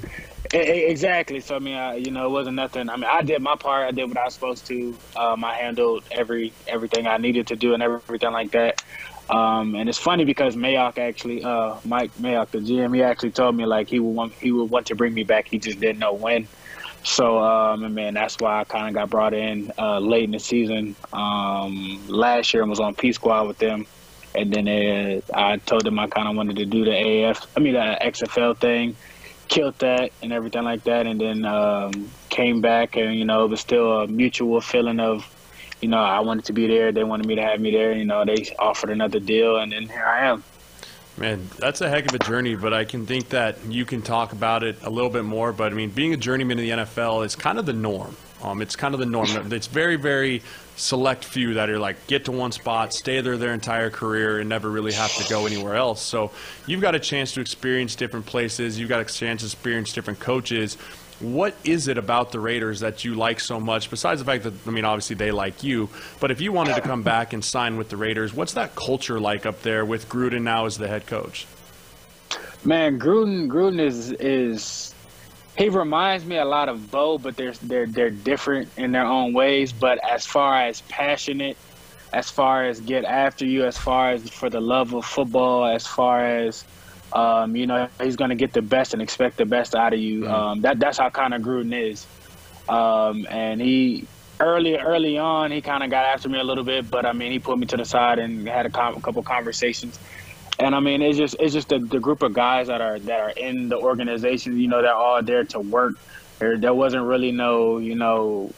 Exactly. 0.54 1.40
So 1.40 1.56
I 1.56 1.60
mean, 1.60 1.76
I, 1.76 1.96
you 1.96 2.12
know, 2.12 2.26
it 2.26 2.30
wasn't 2.32 2.56
nothing. 2.56 2.90
I 2.90 2.96
mean, 2.96 3.06
I 3.06 3.22
did 3.22 3.42
my 3.42 3.56
part. 3.56 3.88
I 3.88 3.92
did 3.92 4.08
what 4.08 4.18
I 4.18 4.26
was 4.26 4.34
supposed 4.34 4.66
to. 4.68 4.98
Um, 5.16 5.44
I 5.44 5.56
handled 5.56 6.04
every 6.12 6.54
everything 6.68 7.08
I 7.08 7.18
needed 7.18 7.48
to 7.48 7.56
do 7.56 7.74
and 7.74 7.84
everything 7.84 8.32
like 8.32 8.52
that. 8.52 8.82
Um, 9.30 9.76
and 9.76 9.90
it's 9.90 9.98
funny 9.98 10.24
because 10.24 10.56
Mayock 10.56 10.98
actually, 10.98 11.44
uh, 11.44 11.76
Mike 11.84 12.14
Mayock, 12.16 12.52
the 12.52 12.60
GM, 12.60 12.96
he 12.96 13.04
actually 13.04 13.32
told 13.32 13.56
me 13.56 13.66
like 13.66 13.90
he 13.90 14.00
would 14.00 14.12
want 14.12 14.34
he 14.34 14.52
would 14.52 14.70
want 14.70 14.88
to 14.88 14.96
bring 14.96 15.14
me 15.14 15.24
back. 15.24 15.48
He 15.50 15.60
just 15.60 15.80
didn't 15.80 16.00
know 16.00 16.14
when. 16.14 16.48
So, 17.04 17.40
um, 17.40 17.84
and 17.84 17.96
man, 17.96 18.14
that's 18.14 18.38
why 18.40 18.60
I 18.62 18.64
kind 18.64 18.88
of 18.90 18.94
got 18.94 19.10
brought 19.10 19.34
in 19.34 19.72
uh, 19.78 20.00
late 20.00 20.26
in 20.26 20.32
the 20.32 20.40
season 20.40 20.96
um, 21.14 22.06
last 22.08 22.54
year 22.54 22.64
and 22.64 22.70
was 22.70 22.80
on 22.80 22.96
P 22.96 23.12
squad 23.14 23.48
with 23.48 23.58
them. 23.58 23.86
And 24.36 24.54
then 24.54 24.66
they, 24.66 25.22
I 25.34 25.58
told 25.58 25.84
them 25.86 25.98
I 26.00 26.08
kind 26.08 26.28
of 26.28 26.36
wanted 26.36 26.58
to 26.58 26.66
do 26.66 26.86
the 26.86 27.24
AF, 27.26 27.48
I 27.56 27.60
mean 27.60 27.74
the 27.74 27.98
XFL 28.02 28.58
thing 28.60 28.96
killed 29.48 29.78
that 29.80 30.12
and 30.22 30.32
everything 30.34 30.64
like 30.64 30.84
that, 30.84 31.08
and 31.08 31.20
then 31.20 31.46
um, 31.46 32.10
came 32.30 32.62
back, 32.62 32.96
and 32.96 33.16
you 33.16 33.26
know 33.26 33.46
it 33.46 33.50
was 33.50 33.62
still 33.62 34.02
a 34.02 34.08
mutual 34.08 34.62
feeling 34.62 35.00
of, 35.00 35.28
you 35.82 35.88
know, 35.88 36.00
I 36.00 36.20
wanted 36.20 36.46
to 36.46 36.54
be 36.54 36.68
there, 36.68 36.92
they 36.92 37.04
wanted 37.04 37.28
me 37.28 37.36
to 37.36 37.42
have 37.42 37.60
me 37.60 37.72
there, 37.72 37.94
you 37.94 38.06
know, 38.06 38.26
they 38.26 38.56
offered 38.60 38.90
another 38.90 39.20
deal, 39.20 39.58
and 39.58 39.72
then 39.72 39.88
here 39.88 40.06
I 40.06 40.28
am. 40.28 40.44
Man, 41.18 41.50
that's 41.58 41.82
a 41.82 41.90
heck 41.90 42.08
of 42.08 42.14
a 42.14 42.20
journey, 42.20 42.56
but 42.56 42.74
I 42.74 42.86
can 42.86 43.08
think 43.08 43.30
that 43.30 43.58
you 43.68 43.86
can 43.86 44.04
talk 44.04 44.34
about 44.34 44.64
it 44.64 44.78
a 44.84 44.90
little 44.90 45.10
bit 45.10 45.26
more. 45.26 45.52
But 45.52 45.72
I 45.72 45.76
mean, 45.76 45.90
being 45.90 46.14
a 46.14 46.18
journeyman 46.18 46.60
in 46.60 46.66
the 46.66 46.84
NFL 46.84 47.26
is 47.26 47.36
kind 47.36 47.58
of 47.58 47.66
the 47.66 47.74
norm. 47.74 48.16
Um, 48.48 48.62
it's 48.62 48.76
kind 48.76 48.94
of 48.94 49.00
the 49.00 49.06
norm. 49.06 49.28
It's 49.52 49.68
very, 49.68 49.96
very 49.96 50.42
select 50.76 51.26
few 51.26 51.56
that 51.56 51.70
are 51.70 51.80
like 51.80 52.08
get 52.08 52.26
to 52.26 52.32
one 52.32 52.52
spot, 52.52 52.94
stay 52.94 53.20
there 53.22 53.38
their 53.38 53.54
entire 53.54 53.90
career, 53.90 54.40
and 54.40 54.48
never 54.48 54.70
really 54.70 54.94
have 54.94 55.14
to 55.16 55.30
go 55.30 55.46
anywhere 55.46 55.76
else. 55.76 56.02
So 56.02 56.32
you've 56.66 56.82
got 56.82 56.96
a 56.96 57.00
chance 57.00 57.34
to 57.34 57.42
experience 57.42 57.96
different 57.96 58.26
places. 58.26 58.80
You've 58.80 58.90
got 58.90 59.02
a 59.02 59.06
chance 59.06 59.42
to 59.42 59.48
experience 59.48 59.94
different 59.94 60.20
coaches. 60.20 60.76
What 61.20 61.56
is 61.64 61.88
it 61.88 61.98
about 61.98 62.32
the 62.32 62.40
Raiders 62.40 62.82
that 62.82 63.04
you 63.04 63.16
like 63.16 63.40
so 63.40 63.60
much? 63.60 63.90
Besides 63.90 64.22
the 64.22 64.26
fact 64.26 64.44
that 64.44 64.54
I 64.68 64.70
mean, 64.70 64.86
obviously 64.86 65.16
they 65.16 65.32
like 65.32 65.64
you, 65.64 65.90
but 66.20 66.30
if 66.30 66.42
you 66.42 66.52
wanted 66.52 66.76
to 66.76 66.82
come 66.82 67.02
back 67.02 67.34
and 67.34 67.44
sign 67.44 67.78
with 67.78 67.90
the 67.90 67.98
Raiders, 67.98 68.34
what's 68.34 68.54
that 68.54 68.76
culture 68.76 69.20
like 69.20 69.46
up 69.46 69.64
there 69.64 69.84
with 69.84 70.08
Gruden 70.10 70.44
now 70.44 70.68
as 70.68 70.78
the 70.78 70.88
head 70.88 71.08
coach? 71.08 71.48
Man, 72.64 73.00
Gruden, 73.00 73.48
Gruden 73.48 73.80
is 73.80 74.12
is 74.12 74.94
he 75.58 75.70
reminds 75.70 76.26
me 76.26 76.38
a 76.38 76.46
lot 76.46 76.70
of 76.70 76.92
Bo, 76.92 77.18
but 77.18 77.36
they're 77.36 77.54
they're 77.54 77.88
they're 77.88 78.10
different 78.12 78.70
in 78.78 78.92
their 78.92 79.06
own 79.06 79.34
ways. 79.34 79.74
But 79.74 80.00
as 80.08 80.26
far 80.26 80.62
as 80.62 80.82
passionate, 80.82 81.58
as 82.14 82.30
far 82.30 82.66
as 82.66 82.80
get 82.80 83.06
after 83.06 83.46
you, 83.46 83.66
as 83.66 83.78
far 83.78 84.12
as 84.12 84.30
for 84.30 84.50
the 84.50 84.62
love 84.62 84.94
of 84.94 85.06
football, 85.06 85.66
as 85.66 85.88
far 85.88 86.26
as 86.26 86.64
um, 87.14 87.56
you 87.56 87.66
know, 87.66 87.88
he's 88.02 88.16
going 88.16 88.30
to 88.30 88.36
get 88.36 88.54
the 88.54 88.62
best 88.62 88.94
and 88.94 89.02
expect 89.02 89.38
the 89.38 89.46
best 89.46 89.76
out 89.76 89.94
of 89.94 90.00
you. 90.00 90.22
Mm-hmm. 90.22 90.34
Um, 90.34 90.62
that 90.62 90.80
that's 90.80 90.98
how 90.98 91.10
kind 91.10 91.34
of 91.34 91.42
Gruden 91.42 91.74
is. 91.74 92.06
Um, 92.70 93.26
and 93.30 93.60
he 93.62 94.06
early 94.40 94.78
early 94.78 95.18
on, 95.18 95.52
he 95.52 95.62
kind 95.62 95.84
of 95.84 95.90
got 95.90 96.06
after 96.06 96.30
me 96.30 96.40
a 96.40 96.44
little 96.44 96.64
bit, 96.64 96.90
but 96.92 97.06
I 97.06 97.14
mean, 97.14 97.32
he 97.32 97.40
put 97.40 97.58
me 97.58 97.66
to 97.68 97.78
the 97.78 97.86
side 97.86 98.20
and 98.20 98.48
had 98.48 98.66
a, 98.66 98.70
com- 98.70 98.98
a 98.98 99.02
couple 99.02 99.24
conversations 99.24 99.98
and 100.60 100.76
I 100.76 100.80
mean, 100.80 101.02
it's 101.02 101.18
just 101.18 101.36
it's 101.40 101.54
just 101.54 101.70
the, 101.70 101.80
the 101.80 102.00
group 102.00 102.22
of 102.24 102.34
guys 102.34 102.68
that 102.68 102.82
are 102.82 103.00
that 103.00 103.20
are 103.20 103.30
in 103.30 103.70
the 103.70 103.78
organization. 103.78 104.58
You 104.58 104.68
know, 104.68 104.82
they're 104.82 104.94
all 104.94 105.22
there 105.22 105.44
to 105.46 105.60
work. 105.60 105.96
There, 106.40 106.58
there 106.58 106.74
wasn't 106.74 107.04
really 107.04 107.32
no, 107.32 107.78
you 107.78 107.96
know, 107.96 108.52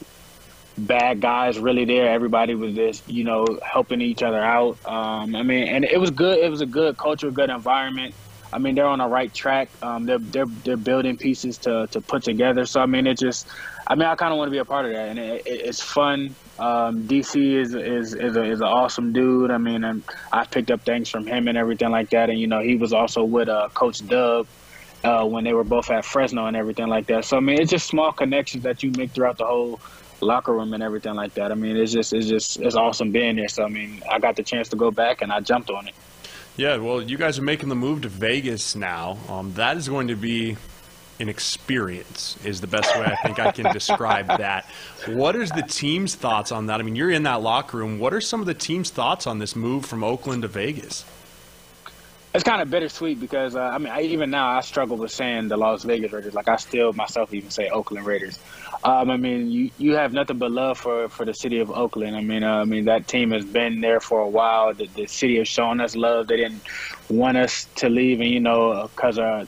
bad 0.76 1.20
guys 1.20 1.58
really 1.58 1.84
there. 1.84 2.10
Everybody 2.10 2.54
was 2.54 2.74
just, 2.74 3.08
you 3.08 3.24
know, 3.24 3.46
helping 3.62 4.00
each 4.00 4.22
other 4.22 4.40
out. 4.40 4.78
Um, 4.86 5.34
I 5.34 5.42
mean, 5.42 5.68
and 5.68 5.84
it 5.84 5.98
was 5.98 6.10
good. 6.10 6.38
It 6.38 6.50
was 6.50 6.60
a 6.60 6.66
good 6.66 6.96
culture, 6.96 7.30
good 7.30 7.50
environment. 7.50 8.14
I 8.52 8.58
mean, 8.58 8.74
they're 8.74 8.86
on 8.86 8.98
the 8.98 9.06
right 9.06 9.32
track. 9.32 9.68
Um, 9.82 10.06
they're 10.06 10.18
they're 10.18 10.46
they're 10.64 10.76
building 10.76 11.16
pieces 11.16 11.58
to 11.58 11.86
to 11.88 12.00
put 12.00 12.22
together. 12.22 12.66
So 12.66 12.80
I 12.80 12.86
mean, 12.86 13.06
it 13.06 13.18
just, 13.18 13.46
I 13.86 13.94
mean, 13.94 14.08
I 14.08 14.14
kind 14.14 14.32
of 14.32 14.38
want 14.38 14.48
to 14.48 14.52
be 14.52 14.58
a 14.58 14.64
part 14.64 14.86
of 14.86 14.92
that, 14.92 15.08
and 15.08 15.18
it, 15.18 15.46
it, 15.46 15.60
it's 15.66 15.80
fun. 15.80 16.34
Um, 16.60 17.04
DC 17.04 17.54
is 17.54 17.74
is 17.74 18.14
is, 18.14 18.36
a, 18.36 18.44
is 18.44 18.60
an 18.60 18.66
awesome 18.66 19.12
dude. 19.12 19.50
I 19.50 19.58
mean, 19.58 19.82
and 19.82 20.02
I 20.30 20.44
picked 20.44 20.70
up 20.70 20.82
things 20.82 21.08
from 21.08 21.26
him 21.26 21.48
and 21.48 21.56
everything 21.56 21.90
like 21.90 22.10
that. 22.10 22.28
And 22.28 22.38
you 22.38 22.46
know, 22.46 22.60
he 22.60 22.76
was 22.76 22.92
also 22.92 23.24
with 23.24 23.48
uh, 23.48 23.70
Coach 23.72 24.06
Dub 24.06 24.46
uh, 25.02 25.26
when 25.26 25.44
they 25.44 25.54
were 25.54 25.64
both 25.64 25.90
at 25.90 26.04
Fresno 26.04 26.46
and 26.46 26.56
everything 26.56 26.88
like 26.88 27.06
that. 27.06 27.24
So 27.24 27.38
I 27.38 27.40
mean, 27.40 27.60
it's 27.60 27.70
just 27.70 27.86
small 27.86 28.12
connections 28.12 28.64
that 28.64 28.82
you 28.82 28.90
make 28.90 29.12
throughout 29.12 29.38
the 29.38 29.46
whole 29.46 29.80
locker 30.20 30.52
room 30.52 30.74
and 30.74 30.82
everything 30.82 31.14
like 31.14 31.34
that. 31.34 31.50
I 31.50 31.54
mean, 31.54 31.76
it's 31.76 31.92
just 31.92 32.12
it's 32.12 32.26
just 32.26 32.60
it's 32.60 32.76
awesome 32.76 33.10
being 33.10 33.36
there. 33.36 33.48
So 33.48 33.64
I 33.64 33.68
mean, 33.68 34.02
I 34.10 34.18
got 34.18 34.36
the 34.36 34.42
chance 34.42 34.68
to 34.68 34.76
go 34.76 34.90
back 34.90 35.22
and 35.22 35.32
I 35.32 35.40
jumped 35.40 35.70
on 35.70 35.88
it. 35.88 35.94
Yeah, 36.56 36.76
well, 36.76 37.00
you 37.00 37.16
guys 37.16 37.38
are 37.38 37.42
making 37.42 37.70
the 37.70 37.74
move 37.74 38.02
to 38.02 38.08
Vegas 38.08 38.76
now. 38.76 39.16
Um, 39.28 39.54
that 39.54 39.78
is 39.78 39.88
going 39.88 40.08
to 40.08 40.16
be 40.16 40.58
an 41.20 41.28
experience 41.28 42.36
is 42.44 42.60
the 42.60 42.66
best 42.66 42.94
way 42.96 43.04
I 43.04 43.14
think 43.16 43.38
I 43.38 43.52
can 43.52 43.72
describe 43.72 44.26
that. 44.38 44.64
What 45.06 45.36
is 45.36 45.50
the 45.50 45.62
team's 45.62 46.14
thoughts 46.14 46.50
on 46.50 46.66
that? 46.66 46.80
I 46.80 46.82
mean, 46.82 46.96
you're 46.96 47.10
in 47.10 47.24
that 47.24 47.42
locker 47.42 47.76
room. 47.76 47.98
What 47.98 48.14
are 48.14 48.20
some 48.20 48.40
of 48.40 48.46
the 48.46 48.54
team's 48.54 48.90
thoughts 48.90 49.26
on 49.26 49.38
this 49.38 49.54
move 49.54 49.84
from 49.84 50.02
Oakland 50.02 50.42
to 50.42 50.48
Vegas? 50.48 51.04
It's 52.32 52.44
kind 52.44 52.62
of 52.62 52.70
bittersweet 52.70 53.18
because 53.18 53.56
uh, 53.56 53.60
I 53.60 53.78
mean, 53.78 53.92
I, 53.92 54.02
even 54.02 54.30
now 54.30 54.56
I 54.56 54.60
struggle 54.60 54.96
with 54.96 55.10
saying 55.10 55.48
the 55.48 55.56
Las 55.56 55.82
Vegas 55.82 56.12
Raiders. 56.12 56.32
Like 56.32 56.48
I 56.48 56.56
still 56.56 56.92
myself 56.92 57.34
even 57.34 57.50
say 57.50 57.68
Oakland 57.68 58.06
Raiders. 58.06 58.38
Um, 58.84 59.10
I 59.10 59.16
mean, 59.16 59.50
you 59.50 59.70
you 59.78 59.96
have 59.96 60.12
nothing 60.12 60.38
but 60.38 60.52
love 60.52 60.78
for, 60.78 61.08
for 61.08 61.26
the 61.26 61.34
city 61.34 61.58
of 61.58 61.72
Oakland. 61.72 62.14
I 62.14 62.20
mean, 62.20 62.44
uh, 62.44 62.58
I 62.58 62.64
mean 62.64 62.84
that 62.84 63.08
team 63.08 63.32
has 63.32 63.44
been 63.44 63.80
there 63.80 63.98
for 63.98 64.20
a 64.20 64.28
while. 64.28 64.72
The, 64.72 64.86
the 64.86 65.06
city 65.06 65.38
has 65.38 65.48
shown 65.48 65.80
us 65.80 65.96
love. 65.96 66.28
They 66.28 66.36
didn't 66.36 66.62
want 67.08 67.36
us 67.36 67.66
to 67.76 67.88
leave, 67.88 68.20
and 68.20 68.30
you 68.30 68.38
know, 68.38 68.88
because 68.94 69.18
uh, 69.18 69.46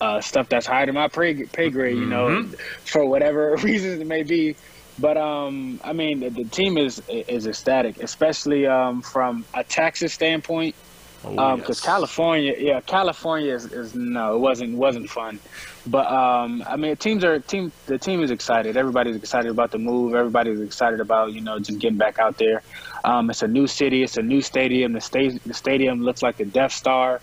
uh, 0.00 0.20
stuff 0.20 0.48
that's 0.48 0.66
higher 0.66 0.86
than 0.86 0.94
my 0.94 1.08
pay, 1.08 1.44
pay 1.44 1.70
grade, 1.70 1.96
you 1.96 2.06
know, 2.06 2.28
mm-hmm. 2.28 2.54
for 2.84 3.04
whatever 3.04 3.56
reasons 3.62 4.00
it 4.00 4.06
may 4.06 4.22
be. 4.22 4.56
But 4.98 5.16
um, 5.16 5.80
I 5.84 5.92
mean, 5.92 6.20
the, 6.20 6.30
the, 6.30 6.44
team 6.44 6.76
is 6.76 7.00
is 7.08 7.46
ecstatic, 7.46 8.02
especially 8.02 8.66
um, 8.66 9.02
from 9.02 9.44
a 9.54 9.62
taxes 9.62 10.12
standpoint. 10.12 10.74
Because 11.22 11.36
oh, 11.36 11.42
um, 11.42 11.64
yes. 11.66 11.80
California, 11.80 12.54
yeah, 12.58 12.80
California 12.80 13.52
is, 13.52 13.72
is, 13.72 13.94
no, 13.94 14.36
it 14.36 14.38
wasn't 14.38 14.76
wasn't 14.76 15.10
fun. 15.10 15.40
But 15.86 16.06
um, 16.06 16.62
I 16.66 16.76
mean, 16.76 16.96
teams 16.96 17.24
are 17.24 17.38
team. 17.40 17.72
The 17.86 17.98
team 17.98 18.22
is 18.22 18.30
excited. 18.30 18.76
Everybody's 18.76 19.16
excited 19.16 19.50
about 19.50 19.70
the 19.70 19.78
move. 19.78 20.14
Everybody's 20.14 20.60
excited 20.60 21.00
about 21.00 21.32
you 21.32 21.40
know 21.40 21.58
just 21.58 21.78
getting 21.78 21.98
back 21.98 22.18
out 22.18 22.38
there. 22.38 22.62
Um, 23.04 23.30
it's 23.30 23.42
a 23.42 23.48
new 23.48 23.66
city. 23.66 24.02
It's 24.02 24.16
a 24.16 24.22
new 24.22 24.42
stadium. 24.42 24.92
The 24.92 25.00
state 25.00 25.42
the 25.44 25.54
stadium 25.54 26.02
looks 26.02 26.22
like 26.22 26.36
the 26.36 26.44
Death 26.44 26.72
Star. 26.72 27.20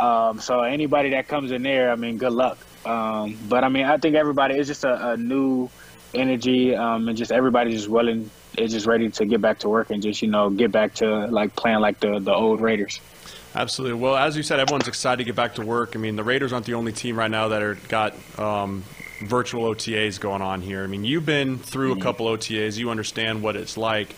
Um, 0.00 0.40
so 0.40 0.62
anybody 0.62 1.10
that 1.10 1.28
comes 1.28 1.50
in 1.50 1.62
there, 1.62 1.90
I 1.90 1.96
mean, 1.96 2.18
good 2.18 2.32
luck. 2.32 2.58
Um, 2.86 3.38
but 3.48 3.64
I 3.64 3.68
mean, 3.68 3.84
I 3.84 3.96
think 3.96 4.16
everybody 4.16 4.58
is 4.58 4.66
just 4.66 4.84
a, 4.84 5.12
a, 5.12 5.16
new 5.16 5.70
energy, 6.12 6.74
um, 6.74 7.08
and 7.08 7.16
just 7.16 7.32
everybody 7.32 7.72
just 7.72 7.88
willing 7.88 8.30
is 8.58 8.72
just 8.72 8.86
ready 8.86 9.08
to 9.10 9.24
get 9.24 9.40
back 9.40 9.60
to 9.60 9.68
work 9.68 9.90
and 9.90 10.02
just 10.02 10.22
you 10.22 10.28
know 10.28 10.50
get 10.50 10.70
back 10.70 10.94
to 10.94 11.26
like 11.28 11.56
playing 11.56 11.80
like 11.80 12.00
the 12.00 12.18
the 12.18 12.32
old 12.32 12.60
Raiders. 12.60 13.00
Absolutely. 13.54 14.00
Well, 14.00 14.16
as 14.16 14.36
you 14.36 14.42
said, 14.42 14.58
everyone's 14.58 14.88
excited 14.88 15.18
to 15.18 15.24
get 15.24 15.36
back 15.36 15.54
to 15.54 15.64
work. 15.64 15.94
I 15.94 15.98
mean, 15.98 16.16
the 16.16 16.24
Raiders 16.24 16.52
aren't 16.52 16.66
the 16.66 16.74
only 16.74 16.92
team 16.92 17.16
right 17.16 17.30
now 17.30 17.48
that 17.48 17.62
are 17.62 17.76
got 17.88 18.14
um, 18.38 18.82
virtual 19.22 19.72
OTAs 19.72 20.18
going 20.18 20.42
on 20.42 20.60
here. 20.60 20.82
I 20.82 20.88
mean, 20.88 21.04
you've 21.04 21.24
been 21.24 21.58
through 21.58 21.92
a 21.92 21.94
mm-hmm. 21.94 22.02
couple 22.02 22.26
OTAs. 22.26 22.76
You 22.76 22.90
understand 22.90 23.42
what 23.42 23.54
it's 23.54 23.76
like. 23.76 24.14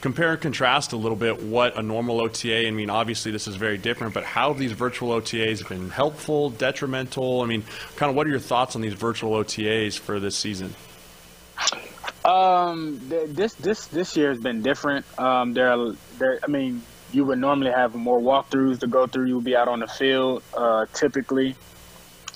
Compare 0.00 0.32
and 0.32 0.40
contrast 0.40 0.92
a 0.92 0.96
little 0.96 1.16
bit 1.16 1.42
what 1.42 1.76
a 1.76 1.82
normal 1.82 2.20
OTA. 2.20 2.68
I 2.68 2.70
mean, 2.70 2.88
obviously 2.88 3.32
this 3.32 3.48
is 3.48 3.56
very 3.56 3.78
different, 3.78 4.14
but 4.14 4.24
how 4.24 4.52
these 4.52 4.72
virtual 4.72 5.10
OTAs 5.20 5.58
have 5.58 5.68
been 5.68 5.90
helpful, 5.90 6.50
detrimental? 6.50 7.42
I 7.42 7.46
mean, 7.46 7.64
kind 7.96 8.08
of 8.10 8.16
what 8.16 8.26
are 8.26 8.30
your 8.30 8.38
thoughts 8.38 8.76
on 8.76 8.82
these 8.82 8.94
virtual 8.94 9.32
OTAs 9.32 9.98
for 9.98 10.20
this 10.20 10.36
season? 10.36 10.74
Um, 12.24 13.00
this 13.08 13.54
this 13.54 13.86
this 13.86 14.16
year 14.16 14.28
has 14.28 14.38
been 14.38 14.62
different. 14.62 15.06
Um, 15.18 15.52
there, 15.52 15.70
are, 15.70 15.92
there. 16.18 16.38
I 16.42 16.46
mean, 16.46 16.82
you 17.12 17.24
would 17.24 17.38
normally 17.38 17.70
have 17.70 17.94
more 17.94 18.20
walkthroughs 18.20 18.80
to 18.80 18.86
go 18.86 19.06
through. 19.06 19.26
You 19.26 19.36
would 19.36 19.44
be 19.44 19.56
out 19.56 19.68
on 19.68 19.80
the 19.80 19.86
field, 19.86 20.42
uh, 20.56 20.86
typically. 20.92 21.56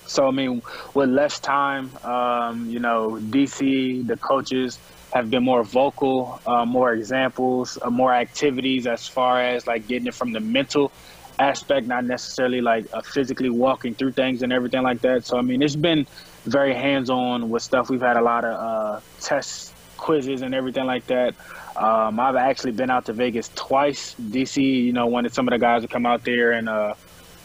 So 0.06 0.26
I 0.26 0.30
mean, 0.30 0.62
with 0.94 1.10
less 1.10 1.38
time, 1.38 1.90
um, 2.04 2.68
you 2.68 2.80
know, 2.80 3.18
DC, 3.20 4.06
the 4.06 4.16
coaches 4.16 4.78
have 5.12 5.30
been 5.30 5.44
more 5.44 5.62
vocal, 5.62 6.40
uh, 6.46 6.64
more 6.64 6.92
examples, 6.92 7.78
uh, 7.80 7.90
more 7.90 8.14
activities 8.14 8.86
as 8.86 9.06
far 9.06 9.42
as 9.42 9.66
like 9.66 9.86
getting 9.86 10.06
it 10.06 10.14
from 10.14 10.32
the 10.32 10.40
mental 10.40 10.90
aspect, 11.38 11.86
not 11.86 12.04
necessarily 12.04 12.60
like 12.60 12.86
uh, 12.92 13.02
physically 13.02 13.50
walking 13.50 13.94
through 13.94 14.12
things 14.12 14.42
and 14.42 14.52
everything 14.52 14.82
like 14.82 15.00
that. 15.02 15.24
So 15.24 15.36
I 15.36 15.42
mean, 15.42 15.62
it's 15.62 15.76
been 15.76 16.06
very 16.44 16.74
hands-on 16.74 17.50
with 17.50 17.62
stuff. 17.62 17.90
We've 17.90 18.00
had 18.00 18.16
a 18.16 18.22
lot 18.22 18.44
of 18.44 18.54
uh, 18.54 19.00
tests, 19.20 19.72
quizzes, 19.96 20.42
and 20.42 20.54
everything 20.54 20.86
like 20.86 21.06
that. 21.06 21.34
Um, 21.76 22.18
I've 22.18 22.36
actually 22.36 22.72
been 22.72 22.90
out 22.90 23.06
to 23.06 23.12
Vegas 23.12 23.50
twice. 23.54 24.14
DC, 24.14 24.62
you 24.62 24.92
know, 24.92 25.06
wanted 25.06 25.32
some 25.34 25.46
of 25.48 25.52
the 25.52 25.58
guys 25.58 25.82
to 25.82 25.88
come 25.88 26.06
out 26.06 26.24
there 26.24 26.52
and 26.52 26.68
uh, 26.68 26.94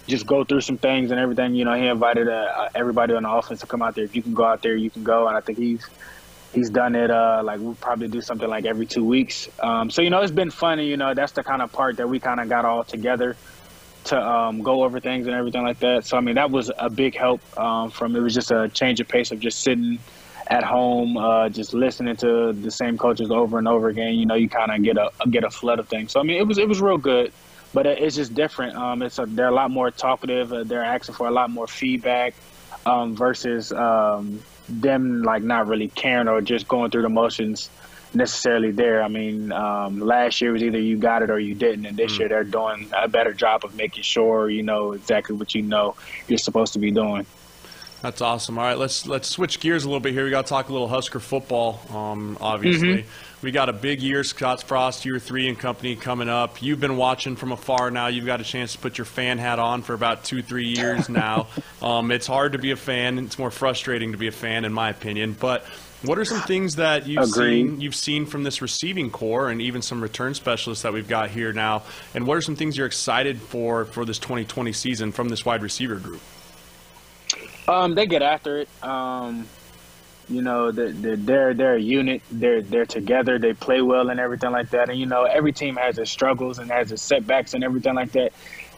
just 0.07 0.25
go 0.25 0.43
through 0.43 0.61
some 0.61 0.77
things 0.77 1.11
and 1.11 1.19
everything. 1.19 1.55
You 1.55 1.65
know, 1.65 1.73
he 1.73 1.87
invited 1.87 2.27
uh, 2.27 2.69
everybody 2.75 3.13
on 3.13 3.23
the 3.23 3.31
offense 3.31 3.61
to 3.61 3.67
come 3.67 3.81
out 3.81 3.95
there. 3.95 4.03
If 4.03 4.15
you 4.15 4.21
can 4.21 4.33
go 4.33 4.43
out 4.43 4.61
there, 4.61 4.75
you 4.75 4.89
can 4.89 5.03
go. 5.03 5.27
And 5.27 5.37
I 5.37 5.41
think 5.41 5.57
he's 5.57 5.85
he's 6.53 6.69
done 6.69 6.95
it 6.95 7.11
uh, 7.11 7.41
like 7.43 7.59
we'll 7.59 7.75
probably 7.75 8.07
do 8.07 8.21
something 8.21 8.47
like 8.47 8.65
every 8.65 8.85
two 8.85 9.03
weeks. 9.03 9.49
Um, 9.59 9.89
so 9.89 10.01
you 10.01 10.09
know, 10.09 10.21
it's 10.21 10.31
been 10.31 10.51
fun. 10.51 10.79
You 10.79 10.97
know, 10.97 11.13
that's 11.13 11.33
the 11.33 11.43
kind 11.43 11.61
of 11.61 11.71
part 11.71 11.97
that 11.97 12.09
we 12.09 12.19
kind 12.19 12.39
of 12.39 12.49
got 12.49 12.65
all 12.65 12.83
together 12.83 13.35
to 14.05 14.21
um, 14.21 14.61
go 14.61 14.83
over 14.83 14.99
things 14.99 15.27
and 15.27 15.35
everything 15.35 15.63
like 15.63 15.79
that. 15.79 16.05
So 16.05 16.17
I 16.17 16.21
mean, 16.21 16.35
that 16.35 16.51
was 16.51 16.71
a 16.77 16.89
big 16.89 17.15
help 17.15 17.41
um, 17.59 17.91
from. 17.91 18.15
It 18.15 18.19
was 18.21 18.33
just 18.33 18.51
a 18.51 18.69
change 18.69 18.99
of 18.99 19.07
pace 19.07 19.31
of 19.31 19.39
just 19.39 19.61
sitting 19.61 19.99
at 20.49 20.63
home, 20.63 21.17
uh, 21.17 21.49
just 21.49 21.73
listening 21.73 22.15
to 22.17 22.53
the 22.53 22.71
same 22.71 22.97
coaches 22.97 23.31
over 23.31 23.57
and 23.57 23.67
over 23.67 23.89
again. 23.89 24.13
You 24.15 24.25
know, 24.25 24.35
you 24.35 24.49
kind 24.49 24.71
of 24.71 24.81
get 24.81 24.97
a 24.97 25.11
get 25.29 25.43
a 25.43 25.49
flood 25.49 25.79
of 25.79 25.87
things. 25.89 26.11
So 26.11 26.19
I 26.19 26.23
mean, 26.23 26.37
it 26.37 26.47
was 26.47 26.57
it 26.57 26.67
was 26.67 26.81
real 26.81 26.97
good, 26.97 27.31
but 27.73 27.85
it's 27.85 28.15
just 28.15 28.33
different. 28.33 28.75
Um, 28.75 29.01
it's 29.01 29.19
a, 29.19 29.25
they're 29.25 29.49
a 29.49 29.53
lot 29.53 29.71
more 29.71 29.91
talkative. 29.91 30.53
Uh, 30.53 30.63
they're 30.63 30.83
asking 30.83 31.15
for 31.15 31.27
a 31.27 31.31
lot 31.31 31.49
more 31.49 31.67
feedback 31.67 32.33
um, 32.85 33.15
versus 33.15 33.71
um, 33.73 34.41
them 34.69 35.23
like 35.23 35.43
not 35.43 35.67
really 35.67 35.87
caring 35.89 36.27
or 36.27 36.41
just 36.41 36.67
going 36.67 36.91
through 36.91 37.03
the 37.03 37.09
motions 37.09 37.69
necessarily 38.13 38.71
there. 38.71 39.03
I 39.03 39.07
mean, 39.07 39.51
um, 39.51 39.99
last 39.99 40.41
year 40.41 40.51
was 40.51 40.63
either 40.63 40.79
you 40.79 40.97
got 40.97 41.23
it 41.23 41.29
or 41.29 41.39
you 41.39 41.55
didn't, 41.55 41.85
and 41.85 41.97
this 41.97 42.13
mm. 42.13 42.19
year 42.19 42.29
they're 42.29 42.43
doing 42.43 42.89
a 42.95 43.07
better 43.07 43.33
job 43.33 43.63
of 43.63 43.75
making 43.75 44.03
sure 44.03 44.49
you 44.49 44.63
know 44.63 44.93
exactly 44.93 45.35
what 45.35 45.53
you 45.55 45.61
know 45.61 45.95
you're 46.27 46.37
supposed 46.37 46.73
to 46.73 46.79
be 46.79 46.91
doing. 46.91 47.25
That's 48.01 48.21
awesome. 48.21 48.57
All 48.57 48.63
right, 48.63 48.77
let's 48.77 49.07
let's 49.07 49.27
switch 49.27 49.59
gears 49.59 49.83
a 49.83 49.87
little 49.87 49.99
bit 49.99 50.13
here. 50.13 50.25
We 50.25 50.29
got 50.29 50.45
to 50.45 50.49
talk 50.49 50.69
a 50.69 50.71
little 50.71 50.87
Husker 50.87 51.19
football. 51.19 51.81
Um, 51.93 52.37
obviously, 52.39 52.99
mm-hmm. 52.99 53.09
We 53.41 53.51
got 53.51 53.69
a 53.69 53.73
big 53.73 54.01
year. 54.01 54.23
Scott 54.23 54.63
Frost, 54.63 55.05
year 55.05 55.19
three 55.19 55.47
and 55.47 55.57
company 55.57 55.95
coming 55.95 56.27
up. 56.29 56.61
You've 56.61 56.79
been 56.79 56.97
watching 56.97 57.35
from 57.35 57.51
afar 57.51 57.91
now. 57.91 58.07
You've 58.07 58.25
got 58.25 58.41
a 58.41 58.43
chance 58.43 58.73
to 58.73 58.79
put 58.79 58.97
your 58.97 59.05
fan 59.05 59.37
hat 59.37 59.59
on 59.59 59.83
for 59.83 59.93
about 59.93 60.23
two, 60.23 60.41
three 60.41 60.67
years 60.69 61.07
now. 61.09 61.47
um, 61.81 62.11
it's 62.11 62.27
hard 62.27 62.53
to 62.53 62.57
be 62.57 62.71
a 62.71 62.75
fan. 62.75 63.19
It's 63.19 63.37
more 63.37 63.51
frustrating 63.51 64.11
to 64.13 64.17
be 64.17 64.27
a 64.27 64.31
fan, 64.31 64.65
in 64.65 64.73
my 64.73 64.89
opinion. 64.89 65.35
But 65.39 65.65
what 66.03 66.17
are 66.17 66.25
some 66.25 66.41
things 66.41 66.75
that 66.75 67.07
you've 67.07 67.29
Agreed. 67.29 67.67
seen 67.69 67.81
you've 67.81 67.95
seen 67.95 68.25
from 68.25 68.43
this 68.43 68.61
receiving 68.61 69.09
core 69.09 69.49
and 69.49 69.61
even 69.61 69.81
some 69.81 70.01
return 70.01 70.33
specialists 70.33 70.83
that 70.83 70.93
we've 70.93 71.07
got 71.07 71.29
here 71.29 71.53
now? 71.53 71.83
And 72.15 72.25
what 72.25 72.37
are 72.37 72.41
some 72.41 72.55
things 72.55 72.75
you're 72.77 72.87
excited 72.87 73.39
for 73.39 73.85
for 73.85 74.03
this 74.05 74.19
2020 74.19 74.73
season 74.73 75.11
from 75.11 75.29
this 75.29 75.45
wide 75.45 75.61
receiver 75.61 75.95
group? 75.95 76.21
Um, 77.67 77.95
they 77.95 78.05
get 78.05 78.21
after 78.21 78.59
it. 78.59 78.69
Um, 78.81 79.47
you 80.29 80.41
know, 80.41 80.71
they're, 80.71 80.91
they're 80.91 81.53
they're 81.53 81.75
a 81.75 81.81
unit. 81.81 82.21
They're 82.31 82.61
they're 82.61 82.85
together. 82.85 83.39
They 83.39 83.53
play 83.53 83.81
well 83.81 84.09
and 84.09 84.19
everything 84.19 84.51
like 84.51 84.71
that. 84.71 84.89
And 84.89 84.99
you 84.99 85.05
know, 85.05 85.23
every 85.23 85.53
team 85.53 85.75
has 85.77 85.97
its 85.97 86.11
struggles 86.11 86.59
and 86.59 86.69
has 86.69 86.91
its 86.91 87.01
setbacks 87.01 87.53
and 87.53 87.63
everything 87.63 87.95
like 87.95 88.11
that. 88.11 88.33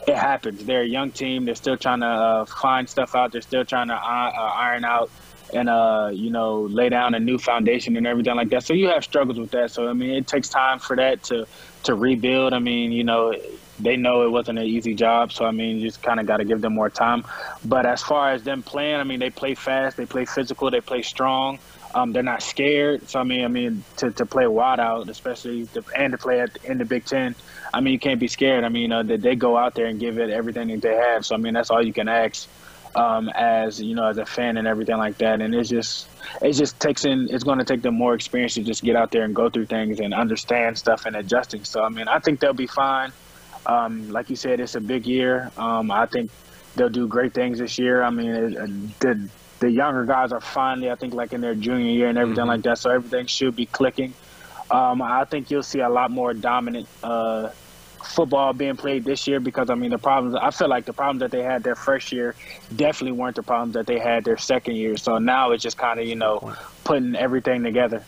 It 0.08 0.16
happens. 0.16 0.64
They're 0.64 0.82
a 0.82 0.88
young 0.88 1.12
team. 1.12 1.46
They're 1.46 1.56
still 1.56 1.78
trying 1.78 2.02
to 2.02 2.08
uh, 2.08 2.46
find 2.46 2.88
stuff 2.88 3.16
out. 3.16 3.32
They're 3.32 3.42
still 3.42 3.66
trying 3.66 3.90
to 3.90 3.96
uh, 3.96 3.98
uh, 3.98 4.52
iron 4.56 4.86
out 4.86 5.10
and 5.54 5.68
uh, 5.70 6.12
you 6.14 6.30
know 6.30 6.62
lay 6.62 6.90
down 6.90 7.16
a 7.16 7.20
new 7.20 7.38
foundation 7.38 7.98
and 7.98 8.06
everything 8.06 8.36
like 8.36 8.50
that. 8.50 8.64
So 8.64 8.74
you 8.74 8.88
have 8.90 9.04
struggles 9.04 9.40
with 9.40 9.52
that. 9.52 9.72
So 9.72 9.88
I 9.88 9.94
mean, 9.94 10.12
it 10.12 10.28
takes 10.28 10.50
time 10.50 10.80
for 10.80 10.96
that 10.96 11.24
to 11.24 11.48
to 11.84 11.96
rebuild. 11.96 12.54
I 12.54 12.60
mean, 12.60 12.92
you 12.92 13.04
know, 13.04 13.34
they 13.80 13.98
know 13.98 14.24
it 14.24 14.32
wasn't 14.32 14.60
an 14.60 14.66
easy 14.66 14.94
job. 14.94 15.32
So 15.32 15.46
I 15.46 15.52
mean, 15.52 15.78
you 15.78 15.88
just 15.88 16.02
kind 16.02 16.20
of 16.20 16.26
got 16.26 16.38
to 16.38 16.46
give 16.46 16.62
them 16.62 16.74
more 16.74 16.90
time. 16.90 17.24
But 17.64 17.86
as 17.86 18.02
far 18.02 18.32
as 18.32 18.44
them 18.44 18.64
playing, 18.64 18.96
I 18.96 19.04
mean, 19.04 19.20
they 19.20 19.30
play 19.30 19.56
fast, 19.56 19.98
they 19.98 20.06
play 20.06 20.26
physical, 20.26 20.72
they 20.72 20.82
play 20.82 21.02
strong. 21.02 21.60
Um, 21.96 22.12
they're 22.14 22.22
not 22.22 22.44
scared. 22.44 23.10
So 23.10 23.20
I 23.20 23.24
mean, 23.24 23.44
I 23.44 23.48
mean, 23.48 23.84
to, 23.98 24.12
to 24.12 24.26
play 24.26 24.46
wide 24.46 24.80
out, 24.80 25.10
especially 25.10 25.66
to, 25.68 25.84
and 25.98 26.12
to 26.12 26.20
play 26.20 26.40
at 26.40 26.56
in 26.64 26.78
the 26.78 26.86
Big 26.86 27.06
Ten, 27.06 27.34
I 27.74 27.82
mean, 27.82 27.94
you 27.94 28.00
can't 28.00 28.20
be 28.20 28.28
scared. 28.28 28.64
I 28.64 28.70
mean, 28.70 28.92
uh, 28.92 29.02
they, 29.02 29.18
they 29.18 29.36
go 29.36 29.58
out 29.58 29.74
there 29.74 29.88
and 29.88 30.00
give 30.00 30.20
it 30.20 30.30
everything 30.30 30.68
that 30.68 30.82
they 30.82 30.96
have. 30.96 31.26
So 31.26 31.34
I 31.34 31.40
mean, 31.40 31.56
that's 31.56 31.72
all 31.72 31.84
you 31.84 31.94
can 31.94 32.08
ask 32.08 32.48
um, 32.96 33.30
as 33.30 33.82
you 33.82 33.96
know, 33.96 34.06
as 34.06 34.18
a 34.18 34.26
fan 34.26 34.58
and 34.58 34.68
everything 34.68 34.98
like 34.98 35.18
that. 35.20 35.42
And 35.42 35.54
it's 35.54 35.70
just, 35.70 36.08
it 36.42 36.54
just 36.54 36.80
takes 36.80 37.06
in. 37.06 37.28
It's 37.30 37.44
going 37.44 37.60
to 37.60 37.66
take 37.66 37.82
them 37.82 37.96
more 37.96 38.14
experience 38.14 38.56
to 38.56 38.64
just 38.64 38.84
get 38.84 38.96
out 38.96 39.12
there 39.12 39.24
and 39.24 39.36
go 39.36 39.50
through 39.50 39.68
things 39.68 40.00
and 40.00 40.14
understand 40.14 40.78
stuff 40.78 41.06
and 41.06 41.16
adjusting. 41.16 41.64
So 41.64 41.84
I 41.84 41.90
mean, 41.90 42.08
I 42.08 42.20
think 42.20 42.40
they'll 42.40 42.54
be 42.54 42.68
fine. 42.68 43.12
Um, 43.70 44.10
like 44.12 44.32
you 44.32 44.36
said, 44.36 44.60
it's 44.60 44.74
a 44.74 44.82
big 44.82 45.06
year. 45.06 45.52
Um, 45.56 45.92
I 45.92 46.08
think 46.08 46.32
they'll 46.76 46.90
do 46.90 47.08
great 47.08 47.34
things 47.34 47.60
this 47.60 47.78
year. 47.78 48.02
I 48.02 48.10
mean, 48.10 48.32
it, 48.32 49.00
the 49.00 49.30
the 49.60 49.70
younger 49.70 50.06
guys 50.06 50.32
are 50.32 50.42
finally, 50.42 50.90
I 50.90 50.96
think, 50.96 51.14
like 51.14 51.34
in 51.34 51.42
their 51.42 51.54
junior 51.54 51.92
year 51.92 52.10
and 52.10 52.18
everything 52.18 52.42
mm-hmm. 52.42 52.50
like 52.50 52.62
that. 52.64 52.80
So 52.80 52.90
everything 52.90 53.28
should 53.28 53.56
be 53.56 53.66
clicking. 53.66 54.14
Um, 54.72 55.02
I 55.02 55.26
think 55.26 55.52
you'll 55.52 55.64
see 55.64 55.82
a 55.82 55.90
lot 55.90 56.10
more 56.10 56.34
dominant 56.34 56.88
uh, 57.04 57.50
football 58.04 58.54
being 58.54 58.78
played 58.78 59.04
this 59.04 59.28
year 59.28 59.40
because 59.40 59.70
I 59.70 59.76
mean 59.76 59.92
the 59.92 59.98
problems 59.98 60.36
I 60.36 60.52
feel 60.52 60.70
like 60.70 60.86
the 60.86 60.94
problems 60.94 61.20
that 61.20 61.32
they 61.32 61.44
had 61.44 61.64
their 61.64 61.76
first 61.76 62.12
year 62.12 62.36
definitely 62.76 63.18
weren't 63.18 63.36
the 63.36 63.44
problems 63.44 63.74
that 63.74 63.86
they 63.86 64.00
had 64.00 64.24
their 64.24 64.38
second 64.38 64.76
year. 64.76 64.98
So 64.98 65.18
now 65.18 65.52
it's 65.52 65.64
just 65.64 65.78
kind 65.78 66.00
of 66.00 66.08
you 66.08 66.16
know 66.16 66.56
putting 66.84 67.16
everything 67.16 67.64
together. 67.64 68.04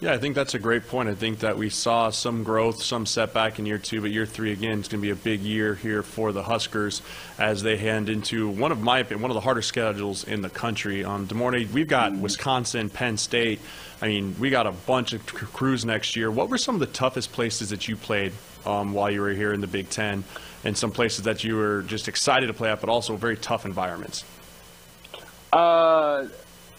Yeah, 0.00 0.12
I 0.12 0.18
think 0.18 0.34
that's 0.34 0.54
a 0.54 0.58
great 0.58 0.88
point. 0.88 1.08
I 1.08 1.14
think 1.14 1.38
that 1.38 1.56
we 1.56 1.70
saw 1.70 2.10
some 2.10 2.42
growth, 2.42 2.82
some 2.82 3.06
setback 3.06 3.58
in 3.58 3.64
year 3.64 3.78
two, 3.78 4.00
but 4.00 4.10
year 4.10 4.26
three 4.26 4.52
again 4.52 4.80
is 4.80 4.88
going 4.88 5.00
to 5.00 5.06
be 5.06 5.10
a 5.10 5.16
big 5.16 5.40
year 5.40 5.76
here 5.76 6.02
for 6.02 6.32
the 6.32 6.42
Huskers 6.42 7.00
as 7.38 7.62
they 7.62 7.76
hand 7.76 8.08
into 8.08 8.50
one 8.50 8.72
of 8.72 8.80
my 8.80 9.02
one 9.02 9.30
of 9.30 9.34
the 9.34 9.40
hardest 9.40 9.68
schedules 9.68 10.24
in 10.24 10.42
the 10.42 10.50
country. 10.50 11.04
Um, 11.04 11.26
De'Mornay, 11.26 11.70
we've 11.72 11.88
got 11.88 12.12
mm-hmm. 12.12 12.22
Wisconsin, 12.22 12.90
Penn 12.90 13.16
State. 13.16 13.60
I 14.02 14.08
mean, 14.08 14.34
we 14.38 14.50
got 14.50 14.66
a 14.66 14.72
bunch 14.72 15.12
of 15.12 15.24
crews 15.24 15.84
next 15.84 16.16
year. 16.16 16.30
What 16.30 16.50
were 16.50 16.58
some 16.58 16.74
of 16.74 16.80
the 16.80 16.86
toughest 16.86 17.32
places 17.32 17.70
that 17.70 17.88
you 17.88 17.96
played 17.96 18.32
um, 18.66 18.92
while 18.92 19.10
you 19.10 19.20
were 19.20 19.30
here 19.30 19.52
in 19.52 19.60
the 19.60 19.66
Big 19.66 19.88
Ten, 19.90 20.24
and 20.64 20.76
some 20.76 20.90
places 20.90 21.24
that 21.24 21.44
you 21.44 21.56
were 21.56 21.82
just 21.82 22.08
excited 22.08 22.48
to 22.48 22.52
play 22.52 22.70
at, 22.70 22.80
but 22.80 22.90
also 22.90 23.16
very 23.16 23.36
tough 23.36 23.64
environments? 23.64 24.24
Uh, 25.52 26.26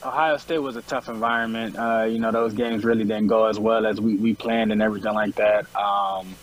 Ohio 0.06 0.38
State 0.38 0.60
was 0.60 0.76
a 0.76 0.84
tough 0.84 1.10
environment. 1.10 1.76
Uh, 1.78 2.04
you 2.08 2.20
know, 2.20 2.32
those 2.32 2.54
games 2.54 2.86
really 2.86 3.04
didn't 3.04 3.28
go 3.28 3.46
as 3.46 3.58
well 3.58 3.88
as 3.88 4.00
we, 4.00 4.16
we 4.18 4.36
planned 4.36 4.72
and 4.72 4.82
everything 4.82 5.14
like 5.14 5.36
that. 5.36 5.66
Um, 5.76 6.36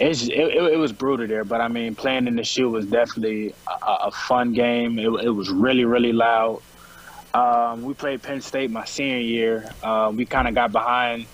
it, 0.00 0.28
it, 0.30 0.72
it, 0.72 0.78
was 0.78 0.92
brutal 0.92 1.26
there, 1.26 1.44
but 1.44 1.60
I 1.60 1.68
mean, 1.68 1.94
playing 1.94 2.26
in 2.26 2.36
the 2.36 2.42
shoe 2.42 2.70
was 2.70 2.86
definitely 2.86 3.54
a, 3.66 4.06
a 4.06 4.10
fun 4.10 4.54
game. 4.54 4.98
It, 4.98 5.08
it, 5.24 5.30
was 5.30 5.50
really, 5.50 5.84
really 5.84 6.12
loud. 6.12 6.62
Um, 7.34 7.82
we 7.82 7.94
played 7.94 8.22
Penn 8.22 8.40
State 8.40 8.70
my 8.70 8.84
senior 8.84 9.18
year. 9.18 9.70
Uh, 9.82 10.10
we 10.14 10.24
kind 10.24 10.48
of 10.48 10.54
got 10.54 10.72
behind 10.72 11.26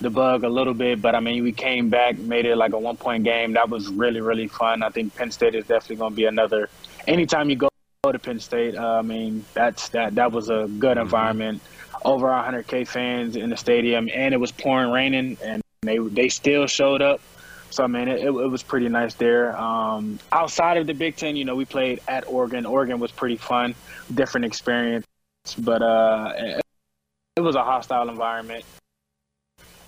the 0.00 0.10
bug 0.10 0.44
a 0.44 0.48
little 0.48 0.74
bit, 0.74 1.00
but 1.00 1.14
I 1.14 1.20
mean, 1.20 1.44
we 1.44 1.52
came 1.52 1.90
back, 1.90 2.18
made 2.18 2.44
it 2.44 2.56
like 2.56 2.72
a 2.72 2.78
one 2.78 2.96
point 2.96 3.24
game. 3.24 3.52
That 3.52 3.68
was 3.68 3.88
really, 3.88 4.20
really 4.20 4.48
fun. 4.48 4.82
I 4.82 4.90
think 4.90 5.14
Penn 5.14 5.30
State 5.30 5.54
is 5.54 5.66
definitely 5.66 5.96
going 5.96 6.12
to 6.12 6.16
be 6.16 6.24
another. 6.24 6.68
Anytime 7.06 7.50
you 7.50 7.56
go 7.56 7.69
to 8.08 8.18
Penn 8.18 8.40
State, 8.40 8.76
uh, 8.76 8.98
I 8.98 9.02
mean, 9.02 9.44
that's 9.52 9.90
that 9.90 10.14
that 10.14 10.32
was 10.32 10.48
a 10.48 10.66
good 10.78 10.96
mm-hmm. 10.96 11.00
environment. 11.00 11.62
Over 12.02 12.28
100k 12.28 12.88
fans 12.88 13.36
in 13.36 13.50
the 13.50 13.58
stadium, 13.58 14.08
and 14.12 14.32
it 14.32 14.38
was 14.38 14.50
pouring 14.52 14.90
raining, 14.90 15.36
and 15.44 15.62
they 15.82 15.98
they 15.98 16.30
still 16.30 16.66
showed 16.66 17.02
up. 17.02 17.20
So 17.68 17.84
I 17.84 17.88
mean, 17.88 18.08
it, 18.08 18.24
it 18.24 18.30
was 18.30 18.62
pretty 18.62 18.88
nice 18.88 19.14
there. 19.14 19.54
Um, 19.54 20.18
outside 20.32 20.78
of 20.78 20.86
the 20.86 20.94
Big 20.94 21.16
Ten, 21.16 21.36
you 21.36 21.44
know, 21.44 21.54
we 21.54 21.66
played 21.66 22.00
at 22.08 22.26
Oregon. 22.26 22.64
Oregon 22.64 23.00
was 23.00 23.12
pretty 23.12 23.36
fun, 23.36 23.74
different 24.14 24.46
experience, 24.46 25.04
but 25.58 25.82
uh, 25.82 26.32
it 27.36 27.40
was 27.40 27.54
a 27.54 27.62
hostile 27.62 28.08
environment. 28.08 28.64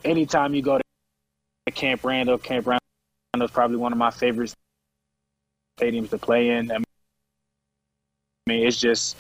Anytime 0.05 0.55
you 0.55 0.61
go 0.61 0.77
to 0.77 1.73
Camp 1.73 2.05
Randall, 2.05 2.37
Camp 2.37 2.67
Randall 2.67 3.47
is 3.47 3.51
probably 3.51 3.79
one 3.79 3.93
of 3.93 3.99
my 3.99 4.11
favorite 4.11 4.53
stadiums 5.81 6.11
to 6.11 6.19
play 6.19 6.51
in. 6.51 6.71
I 6.71 6.75
mean, 6.75 6.85
it's 8.47 8.79
just 8.79 9.17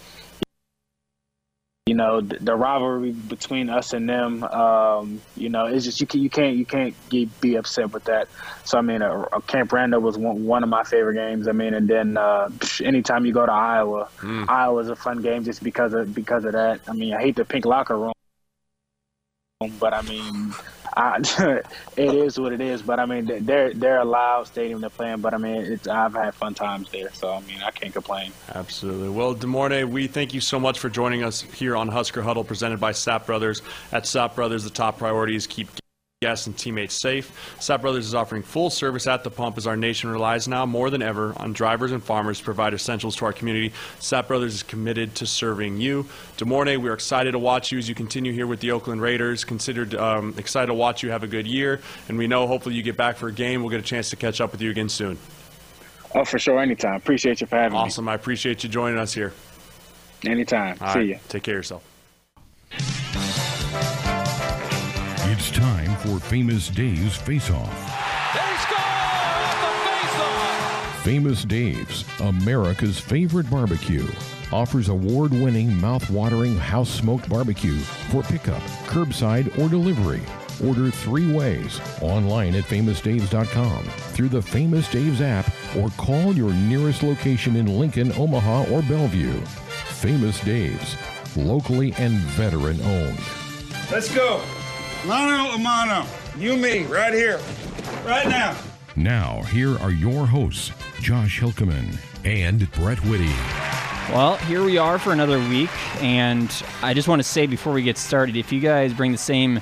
you 1.87 1.95
know 1.95 2.21
the, 2.21 2.39
the, 2.39 2.55
rivalry 2.55 3.11
between 3.11 3.69
us 3.69 3.93
and 3.93 4.09
them. 4.09 4.45
Um, 4.45 5.21
you 5.37 5.49
know, 5.49 5.67
it's 5.67 5.85
just 5.85 6.01
you 6.01 6.07
can 6.07 6.21
you 6.21 6.31
can't 6.31 6.57
you 6.57 6.65
can't 6.65 6.95
get, 7.09 7.41
be 7.41 7.57
upset 7.57 7.93
with 7.93 8.05
that. 8.05 8.29
So 8.65 8.79
I 8.79 8.83
mean, 8.83 9.03
a, 9.03 9.23
a 9.33 9.43
Camp 9.43 9.73
Randall 9.73 10.01
was 10.01 10.17
one, 10.17 10.45
one, 10.45 10.63
of 10.63 10.69
my 10.69 10.85
favorite 10.85 11.15
games. 11.15 11.49
I 11.49 11.53
mean, 11.53 11.75
and 11.75 11.89
then 11.89 12.17
uh, 12.17 12.51
anytime 12.83 13.27
you 13.27 13.33
go 13.33 13.45
to 13.47 13.53
Iowa, 13.53 14.09
mm. 14.19 14.49
Iowa 14.49 14.81
is 14.81 14.89
a 14.91 14.97
fun 14.97 15.23
game 15.23 15.45
just 15.45 15.63
because 15.63 15.93
of 15.93 16.15
because 16.15 16.45
of 16.45 16.53
that. 16.53 16.81
I 16.89 16.93
mean, 16.93 17.15
I 17.15 17.21
hate 17.21 17.37
the 17.37 17.45
pink 17.45 17.65
locker 17.65 17.99
room, 17.99 18.13
but 19.81 19.93
I 19.93 20.03
mean, 20.03 20.55
I, 20.94 21.18
it 21.96 22.14
is 22.14 22.38
what 22.38 22.52
it 22.52 22.61
is. 22.61 22.83
But 22.83 23.00
I 23.00 23.07
mean, 23.07 23.44
they're 23.44 23.72
they're 23.72 24.00
a 24.00 24.05
loud 24.05 24.46
stadium 24.46 24.81
to 24.83 24.90
play 24.90 25.12
in. 25.12 25.20
But 25.20 25.35
I 25.35 25.38
mean, 25.38 25.78
I've 25.90 26.14
had 26.14 26.35
fun 26.35 26.55
times 26.55 26.90
there, 26.90 27.12
so 27.12 27.33
I 27.33 27.40
mean, 27.40 27.61
I 27.62 27.70
can't 27.70 27.92
complain. 27.92 28.33
Absolutely. 28.55 29.09
Well, 29.09 29.35
De'Mornay, 29.35 29.88
we 29.88 30.07
thank 30.07 30.35
you 30.35 30.40
so 30.40 30.59
much 30.61 30.78
for 30.78 30.88
joining 30.88 31.22
us 31.22 31.42
here 31.42 31.76
on 31.76 31.88
Husker 31.88 32.22
Huddle, 32.22 32.44
presented 32.44 32.81
by 32.81 32.92
Sapp 32.92 33.26
Brothers. 33.26 33.62
At 33.92 34.05
Sapp 34.05 34.35
Brothers, 34.35 34.64
the 34.64 34.70
top 34.70 34.98
priority 34.98 35.37
is 35.37 35.46
keep 35.46 35.68
guests 36.23 36.47
and 36.47 36.57
teammates 36.57 36.95
safe. 36.95 37.57
Sapp 37.59 37.83
Brothers 37.83 38.07
is 38.07 38.15
offering 38.15 38.43
full 38.43 38.71
service 38.71 39.07
at 39.07 39.25
the 39.25 39.31
pump 39.31 39.59
as 39.59 39.67
our 39.67 39.77
nation 39.77 40.09
relies 40.09 40.49
now 40.49 40.65
more 40.65 40.89
than 40.89 41.03
ever 41.03 41.35
on 41.37 41.53
drivers 41.53 41.93
and 41.93 42.03
farmers 42.03 42.39
to 42.39 42.45
provide 42.45 42.73
essentials 42.73 43.17
to 43.17 43.25
our 43.25 43.33
community. 43.33 43.73
Sapp 43.99 44.29
Brothers 44.29 44.55
is 44.55 44.63
committed 44.63 45.15
to 45.17 45.27
serving 45.27 45.81
you. 45.81 46.05
De'Mornay, 46.39 46.79
we 46.79 46.89
are 46.89 46.95
excited 46.95 47.33
to 47.33 47.39
watch 47.39 47.73
you 47.73 47.79
as 47.79 47.89
you 47.89 47.95
continue 47.95 48.33
here 48.33 48.47
with 48.47 48.61
the 48.61 48.71
Oakland 48.71 49.03
Raiders. 49.03 49.45
Considered 49.45 49.95
um, 49.97 50.35
excited 50.39 50.69
to 50.69 50.75
watch 50.75 51.03
you 51.03 51.11
have 51.11 51.25
a 51.25 51.27
good 51.27 51.47
year, 51.47 51.81
and 52.09 52.17
we 52.17 52.29
know 52.29 52.47
hopefully 52.47 52.77
you 52.77 52.83
get 52.83 52.97
back 52.97 53.17
for 53.17 53.29
a 53.29 53.33
game. 53.33 53.61
We'll 53.61 53.71
get 53.71 53.81
a 53.81 53.83
chance 53.83 54.09
to 54.11 54.17
catch 54.17 54.41
up 54.41 54.53
with 54.53 54.63
you 54.63 54.71
again 54.71 54.89
soon. 54.89 55.19
Oh, 56.15 56.25
for 56.25 56.39
sure, 56.39 56.61
anytime. 56.61 56.95
Appreciate 56.97 57.41
you 57.41 57.47
for 57.47 57.57
having 57.57 57.77
awesome. 57.77 57.83
me. 57.83 57.87
Awesome. 57.87 58.09
I 58.09 58.15
appreciate 58.15 58.63
you 58.63 58.69
joining 58.71 58.99
us 58.99 59.13
here. 59.13 59.33
Anytime. 60.25 60.77
All 60.81 60.93
See 60.93 60.99
right. 60.99 61.09
you. 61.09 61.19
Take 61.29 61.43
care 61.43 61.55
of 61.55 61.59
yourself. 61.59 63.22
It's 66.03 66.11
time 66.11 66.19
for 66.19 66.27
Famous 66.27 66.69
Dave's 66.69 67.17
Face 67.17 67.51
Off. 67.51 67.71
They 68.35 68.41
score 68.59 68.77
the 69.61 69.88
face 69.88 70.21
off. 70.21 71.03
Famous 71.05 71.45
Dave's, 71.45 72.05
America's 72.21 72.99
favorite 72.99 73.49
barbecue, 73.51 74.07
offers 74.53 74.88
award 74.88 75.33
winning, 75.33 75.75
mouth 75.81 76.09
watering 76.11 76.57
house 76.57 76.91
smoked 76.91 77.29
barbecue 77.29 77.79
for 78.11 78.23
pickup, 78.23 78.62
curbside, 78.87 79.57
or 79.59 79.69
delivery. 79.69 80.23
Order 80.65 80.91
three 80.91 81.33
ways 81.33 81.81
online 82.01 82.55
at 82.55 82.65
famousdaves.com, 82.65 83.85
through 83.85 84.29
the 84.29 84.43
Famous 84.43 84.91
Dave's 84.91 85.21
app, 85.21 85.51
or 85.77 85.91
call 85.91 86.33
your 86.35 86.53
nearest 86.53 87.03
location 87.03 87.57
in 87.57 87.79
Lincoln, 87.79 88.12
Omaha, 88.12 88.71
or 88.71 88.83
Bellevue. 88.83 89.41
Famous 89.41 90.41
Dave's, 90.41 90.97
locally 91.37 91.95
and 91.95 92.12
veteran 92.12 92.81
owned. 92.83 93.21
Let's 93.91 94.15
go. 94.15 94.43
Mano 95.07 95.51
a 95.51 95.59
mano. 95.59 96.07
You, 96.38 96.57
me, 96.57 96.85
right 96.85 97.12
here, 97.12 97.41
right 98.05 98.29
now. 98.29 98.57
Now, 98.95 99.43
here 99.43 99.77
are 99.79 99.91
your 99.91 100.27
hosts, 100.27 100.71
Josh 101.01 101.41
Hilkeman 101.41 101.97
and 102.25 102.71
Brett 102.73 102.99
Whitty. 102.99 103.33
Well, 104.15 104.37
here 104.37 104.62
we 104.62 104.79
are 104.79 105.01
for 105.01 105.12
another 105.12 105.41
week, 105.41 105.71
and 106.01 106.51
I 106.83 106.95
just 106.95 107.09
want 107.09 107.19
to 107.19 107.29
say 107.29 107.47
before 107.47 107.73
we 107.73 107.83
get 107.83 107.99
started, 107.99 108.37
if 108.37 108.53
you 108.53 108.61
guys 108.61 108.95
bring 108.95 109.11
the 109.11 109.19
same 109.19 109.61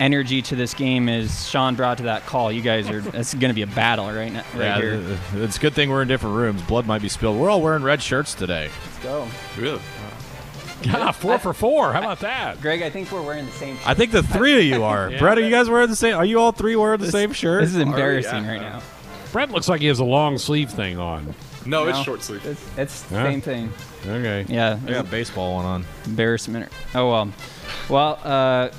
energy 0.00 0.42
to 0.42 0.56
this 0.56 0.74
game 0.74 1.08
as 1.08 1.48
Sean 1.48 1.76
brought 1.76 1.98
to 1.98 2.04
that 2.04 2.26
call, 2.26 2.50
you 2.50 2.62
guys 2.62 2.90
are 2.90 2.98
it's 3.16 3.34
going 3.34 3.50
to 3.50 3.54
be 3.54 3.62
a 3.62 3.68
battle 3.68 4.06
right 4.06 4.32
now. 4.32 4.44
Right 4.54 4.60
yeah, 4.60 4.80
here. 4.80 5.18
it's 5.34 5.56
a 5.56 5.60
good 5.60 5.74
thing 5.74 5.90
we're 5.90 6.02
in 6.02 6.08
different 6.08 6.34
rooms. 6.34 6.62
Blood 6.62 6.86
might 6.86 7.02
be 7.02 7.08
spilled. 7.08 7.38
We're 7.38 7.50
all 7.50 7.62
wearing 7.62 7.84
red 7.84 8.02
shirts 8.02 8.34
today. 8.34 8.70
Let's 8.84 8.98
go. 9.04 9.28
Really? 9.56 9.80
Yeah, 10.82 11.10
four 11.12 11.38
for 11.38 11.52
four. 11.52 11.92
How 11.92 12.00
about 12.00 12.20
that? 12.20 12.60
Greg, 12.60 12.82
I 12.82 12.90
think 12.90 13.10
we're 13.12 13.22
wearing 13.22 13.46
the 13.46 13.52
same 13.52 13.76
shirt. 13.76 13.88
I 13.88 13.94
think 13.94 14.12
the 14.12 14.22
three 14.22 14.58
of 14.58 14.64
you 14.64 14.84
are. 14.84 15.10
yeah. 15.12 15.18
Brett, 15.18 15.38
are 15.38 15.42
you 15.42 15.50
guys 15.50 15.68
wearing 15.68 15.88
the 15.88 15.96
same? 15.96 16.16
Are 16.16 16.24
you 16.24 16.40
all 16.40 16.52
three 16.52 16.76
wearing 16.76 16.98
the 16.98 17.06
this, 17.06 17.12
same 17.12 17.32
shirt? 17.32 17.62
This 17.62 17.70
is 17.70 17.76
embarrassing 17.76 18.46
right 18.46 18.60
now. 18.60 18.82
Brett 19.32 19.50
looks 19.50 19.68
like 19.68 19.80
he 19.80 19.86
has 19.86 20.00
a 20.00 20.04
long 20.04 20.38
sleeve 20.38 20.70
thing 20.70 20.98
on. 20.98 21.34
No, 21.66 21.86
it's 21.88 22.00
short 22.00 22.22
sleeve. 22.22 22.44
It's, 22.46 22.78
it's 22.78 23.02
the 23.02 23.22
same 23.22 23.40
thing. 23.40 23.72
Okay. 24.06 24.46
Yeah. 24.48 24.78
I 24.86 24.90
got 24.90 25.10
baseball 25.10 25.54
one 25.54 25.64
on. 25.64 25.84
Embarrassment. 26.06 26.72
Oh 26.94 27.10
well. 27.10 27.32
Well, 27.88 28.18
uh, 28.24 28.70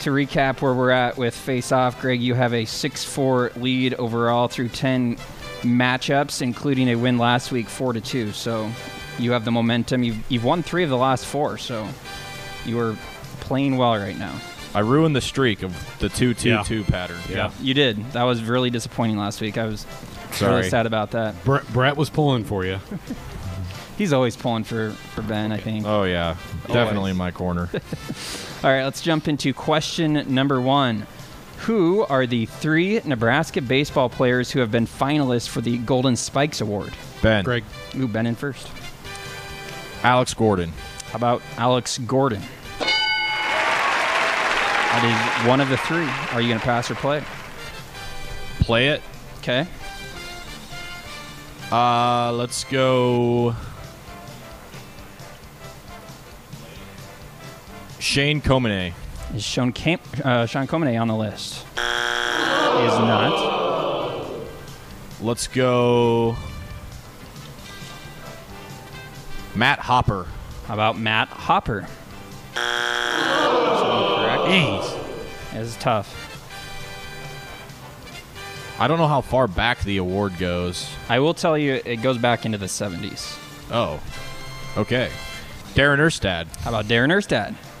to 0.00 0.10
recap 0.10 0.60
where 0.60 0.74
we're 0.74 0.90
at 0.90 1.16
with 1.16 1.34
face 1.34 1.72
off, 1.72 2.00
Greg, 2.00 2.20
you 2.20 2.34
have 2.34 2.54
a 2.54 2.64
six-four 2.64 3.52
lead 3.56 3.94
overall 3.94 4.48
through 4.48 4.68
ten 4.68 5.16
matchups, 5.62 6.42
including 6.42 6.88
a 6.88 6.94
win 6.94 7.18
last 7.18 7.52
week, 7.52 7.68
four 7.68 7.92
to 7.92 8.00
two. 8.00 8.32
So 8.32 8.70
you 9.20 9.32
have 9.32 9.44
the 9.44 9.50
momentum. 9.50 10.02
You've, 10.02 10.18
you've 10.30 10.44
won 10.44 10.62
three 10.62 10.84
of 10.84 10.90
the 10.90 10.96
last 10.96 11.26
four, 11.26 11.58
so 11.58 11.88
you 12.64 12.78
are 12.80 12.96
playing 13.40 13.76
well 13.76 13.96
right 13.96 14.18
now. 14.18 14.38
I 14.74 14.80
ruined 14.80 15.16
the 15.16 15.20
streak 15.20 15.62
of 15.62 15.98
the 15.98 16.08
two-two-two 16.08 16.80
yeah. 16.80 16.86
pattern. 16.86 17.18
Yeah, 17.28 17.50
you 17.60 17.74
did. 17.74 18.12
That 18.12 18.22
was 18.22 18.42
really 18.42 18.70
disappointing 18.70 19.16
last 19.16 19.40
week. 19.40 19.58
I 19.58 19.66
was 19.66 19.84
Sorry. 20.32 20.56
really 20.56 20.70
sad 20.70 20.86
about 20.86 21.10
that. 21.12 21.42
Brett, 21.44 21.66
Brett 21.72 21.96
was 21.96 22.08
pulling 22.08 22.44
for 22.44 22.64
you. 22.64 22.78
He's 23.98 24.12
always 24.12 24.36
pulling 24.36 24.64
for, 24.64 24.92
for 25.14 25.22
Ben, 25.22 25.52
I 25.52 25.58
think. 25.58 25.84
Oh, 25.84 26.04
yeah. 26.04 26.36
Definitely 26.68 27.10
in 27.10 27.16
my 27.16 27.32
corner. 27.32 27.68
All 28.62 28.70
right, 28.70 28.84
let's 28.84 29.02
jump 29.02 29.28
into 29.28 29.52
question 29.52 30.24
number 30.32 30.60
one. 30.60 31.06
Who 31.64 32.04
are 32.04 32.26
the 32.26 32.46
three 32.46 33.00
Nebraska 33.04 33.60
baseball 33.60 34.08
players 34.08 34.50
who 34.50 34.60
have 34.60 34.70
been 34.70 34.86
finalists 34.86 35.48
for 35.48 35.60
the 35.60 35.76
Golden 35.76 36.16
Spikes 36.16 36.62
Award? 36.62 36.94
Ben. 37.20 37.44
Greg. 37.44 37.64
Ooh, 37.96 38.08
Ben 38.08 38.26
in 38.26 38.34
first. 38.34 38.66
Alex 40.02 40.34
Gordon. 40.34 40.72
How 41.10 41.16
about 41.16 41.42
Alex 41.56 41.98
Gordon? 41.98 42.42
That 44.90 45.04
is 45.42 45.46
one 45.48 45.60
of 45.60 45.68
the 45.68 45.76
three. 45.76 46.08
Are 46.32 46.40
you 46.40 46.48
going 46.48 46.58
to 46.58 46.64
pass 46.64 46.90
or 46.90 46.94
play? 46.94 47.22
Play 48.60 48.88
it. 48.88 49.02
Okay. 49.38 49.66
Uh, 51.70 52.32
let's 52.32 52.64
go. 52.64 53.54
Shane 57.98 58.40
Comine. 58.40 58.94
Is 59.34 59.44
Sean, 59.44 59.72
Cam- 59.72 60.00
uh, 60.24 60.46
Sean 60.46 60.66
on 60.66 61.08
the 61.08 61.14
list? 61.16 61.64
Is 61.76 62.98
not. 62.98 64.40
Let's 65.20 65.46
go. 65.46 66.36
Matt 69.54 69.80
Hopper. 69.80 70.26
How 70.66 70.74
about 70.74 70.98
Matt 70.98 71.28
Hopper? 71.28 71.86
correct. 72.54 74.42
Jeez. 74.44 75.52
This 75.52 75.68
is 75.68 75.76
tough. 75.76 76.26
I 78.78 78.88
don't 78.88 78.98
know 78.98 79.08
how 79.08 79.20
far 79.20 79.46
back 79.46 79.80
the 79.80 79.98
award 79.98 80.38
goes. 80.38 80.88
I 81.08 81.18
will 81.18 81.34
tell 81.34 81.58
you, 81.58 81.82
it 81.84 81.96
goes 81.96 82.16
back 82.16 82.46
into 82.46 82.56
the 82.56 82.66
70s. 82.66 83.36
Oh, 83.70 84.00
okay. 84.76 85.10
Darren 85.74 85.98
Erstad. 85.98 86.46
How 86.58 86.70
about 86.70 86.86
Darren 86.86 87.12
Erstad? 87.12 87.54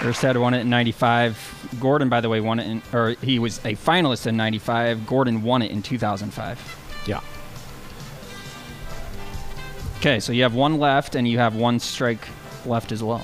Erstad 0.00 0.40
won 0.40 0.54
it 0.54 0.60
in 0.60 0.70
95. 0.70 1.76
Gordon, 1.80 2.08
by 2.08 2.20
the 2.20 2.28
way, 2.28 2.40
won 2.40 2.58
it 2.58 2.66
in, 2.66 2.82
or 2.92 3.10
he 3.22 3.38
was 3.38 3.58
a 3.58 3.76
finalist 3.76 4.26
in 4.26 4.36
95. 4.36 5.06
Gordon 5.06 5.42
won 5.42 5.62
it 5.62 5.70
in 5.70 5.82
2005. 5.82 7.04
Yeah. 7.06 7.20
Okay, 10.00 10.18
so 10.18 10.32
you 10.32 10.44
have 10.44 10.54
one 10.54 10.78
left, 10.78 11.14
and 11.14 11.28
you 11.28 11.36
have 11.36 11.54
one 11.54 11.78
strike 11.78 12.26
left 12.64 12.90
as 12.90 13.02
well. 13.02 13.22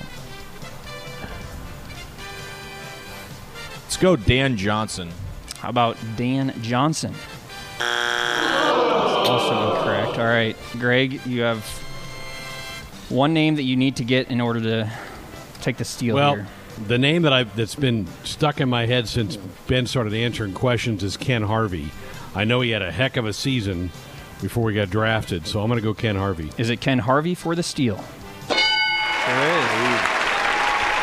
Let's 3.81 3.97
go, 3.97 4.15
Dan 4.15 4.57
Johnson. 4.57 5.11
How 5.57 5.69
about 5.69 5.97
Dan 6.15 6.53
Johnson? 6.61 7.15
also 7.81 9.75
incorrect. 9.75 10.19
All 10.19 10.25
right, 10.25 10.55
Greg, 10.73 11.25
you 11.25 11.41
have 11.41 11.65
one 13.09 13.33
name 13.33 13.55
that 13.55 13.63
you 13.63 13.75
need 13.75 13.95
to 13.95 14.03
get 14.03 14.29
in 14.29 14.39
order 14.39 14.61
to 14.61 14.91
take 15.61 15.77
the 15.77 15.85
steal 15.85 16.13
well, 16.13 16.35
here. 16.35 16.47
the 16.87 16.99
name 16.99 17.23
that 17.23 17.33
I 17.33 17.43
that's 17.43 17.73
been 17.73 18.07
stuck 18.23 18.61
in 18.61 18.69
my 18.69 18.85
head 18.85 19.07
since 19.07 19.35
Ben 19.65 19.87
started 19.87 20.13
answering 20.13 20.53
questions 20.53 21.03
is 21.03 21.17
Ken 21.17 21.41
Harvey. 21.41 21.89
I 22.35 22.43
know 22.43 22.61
he 22.61 22.69
had 22.69 22.83
a 22.83 22.91
heck 22.91 23.17
of 23.17 23.25
a 23.25 23.33
season 23.33 23.89
before 24.41 24.63
we 24.63 24.73
got 24.73 24.89
drafted. 24.89 25.47
So 25.47 25.61
I'm 25.61 25.67
going 25.67 25.79
to 25.79 25.83
go 25.83 25.93
Ken 25.93 26.15
Harvey. 26.15 26.51
Is 26.57 26.69
it 26.69 26.81
Ken 26.81 26.99
Harvey 26.99 27.35
for 27.35 27.55
the 27.55 27.63
steal? 27.63 28.03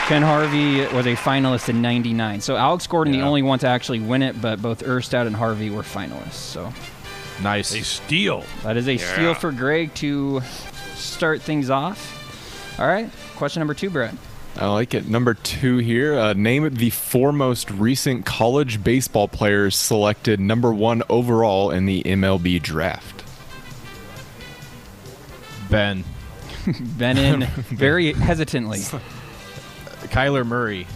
Ken 0.07 0.23
Harvey 0.23 0.81
was 0.95 1.07
a 1.07 1.15
finalist 1.15 1.69
in 1.69 1.81
'99. 1.81 2.43
So 2.43 2.57
Alex 2.57 2.87
Gordon, 2.87 3.15
yeah. 3.15 3.21
the 3.21 3.27
only 3.27 3.43
one 3.43 3.59
to 3.61 3.67
actually 3.67 4.01
win 4.01 4.23
it, 4.23 4.41
but 4.41 4.61
both 4.61 4.83
Erstad 4.83 5.27
and 5.27 5.35
Harvey 5.35 5.71
were 5.71 5.83
finalists. 5.83 6.33
So 6.33 6.73
nice, 7.43 7.75
a 7.75 7.83
steal. 7.83 8.45
That 8.63 8.77
is 8.77 8.87
a 8.87 8.95
yeah. 8.95 9.13
steal 9.13 9.35
for 9.35 9.51
Greg 9.51 9.95
to 9.95 10.43
start 10.95 11.41
things 11.43 11.71
off. 11.71 12.79
All 12.79 12.87
right. 12.87 13.11
Question 13.37 13.61
number 13.61 13.75
two, 13.75 13.89
Brett. 13.89 14.15
I 14.57 14.69
like 14.69 14.95
it. 14.95 15.09
Number 15.09 15.35
two 15.35 15.79
here. 15.79 16.17
Uh, 16.19 16.33
name 16.33 16.69
the 16.75 16.91
four 16.91 17.33
most 17.33 17.71
recent 17.71 18.25
college 18.25 18.85
baseball 18.85 19.27
players 19.27 19.75
selected 19.75 20.39
number 20.39 20.73
one 20.73 21.03
overall 21.09 21.71
in 21.71 21.87
the 21.87 22.03
MLB 22.05 22.63
draft. 22.63 23.24
Ben. 25.75 26.05
Ben 26.97 27.19
in 27.19 27.43
very 27.47 28.13
hesitantly. 28.13 28.79
Kyler 30.09 30.47
Murray. 30.47 30.87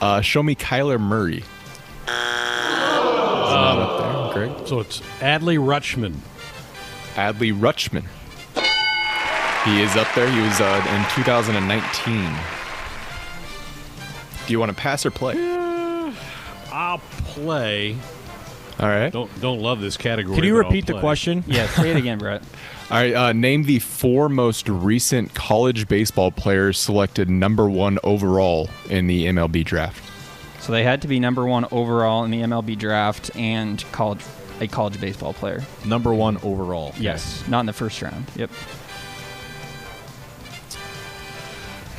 Uh, 0.00 0.22
show 0.22 0.42
me 0.42 0.54
Kyler 0.54 0.98
Murray. 0.98 1.44
Is 2.06 2.10
up 3.52 4.32
there, 4.32 4.48
Greg. 4.48 4.66
So 4.66 4.80
it's 4.80 5.00
Adley 5.20 5.58
Rutschman. 5.58 6.14
Adley 7.16 7.52
Rutschman. 7.52 8.06
He 9.66 9.82
is 9.82 9.94
up 9.94 10.08
there. 10.14 10.30
He 10.30 10.40
was 10.40 10.58
uh, 10.58 10.86
in 10.88 11.04
2019. 11.22 12.34
Do 14.46 14.52
you 14.54 14.58
want 14.58 14.70
to 14.70 14.76
pass 14.76 15.04
or 15.04 15.10
play? 15.10 15.34
I'll 16.72 17.02
play. 17.26 17.98
All 18.80 18.88
right. 18.88 19.12
Don't 19.12 19.30
don't 19.40 19.60
love 19.60 19.80
this 19.80 19.96
category. 19.96 20.36
Can 20.36 20.44
you 20.44 20.56
repeat 20.56 20.86
the 20.86 20.98
question? 20.98 21.44
Yeah, 21.46 21.66
say 21.68 21.90
it 21.90 21.96
again, 21.96 22.18
Brett. 22.18 22.42
All 22.90 22.96
right. 22.98 23.14
Uh, 23.14 23.32
name 23.32 23.64
the 23.64 23.78
four 23.78 24.28
most 24.28 24.68
recent 24.68 25.32
college 25.34 25.88
baseball 25.88 26.30
players 26.30 26.78
selected 26.78 27.30
number 27.30 27.70
one 27.70 27.98
overall 28.02 28.68
in 28.90 29.06
the 29.06 29.26
MLB 29.26 29.64
draft. 29.64 30.02
So 30.60 30.72
they 30.72 30.82
had 30.82 31.02
to 31.02 31.08
be 31.08 31.20
number 31.20 31.46
one 31.46 31.66
overall 31.70 32.24
in 32.24 32.30
the 32.30 32.40
MLB 32.40 32.78
draft 32.78 33.34
and 33.36 33.84
college 33.92 34.22
a 34.60 34.66
college 34.68 35.00
baseball 35.00 35.32
player. 35.32 35.62
Number 35.84 36.12
one 36.14 36.38
overall. 36.42 36.88
Okay. 36.88 37.02
Yes, 37.02 37.46
not 37.48 37.60
in 37.60 37.66
the 37.66 37.72
first 37.72 38.00
round. 38.02 38.26
Yep. 38.36 38.50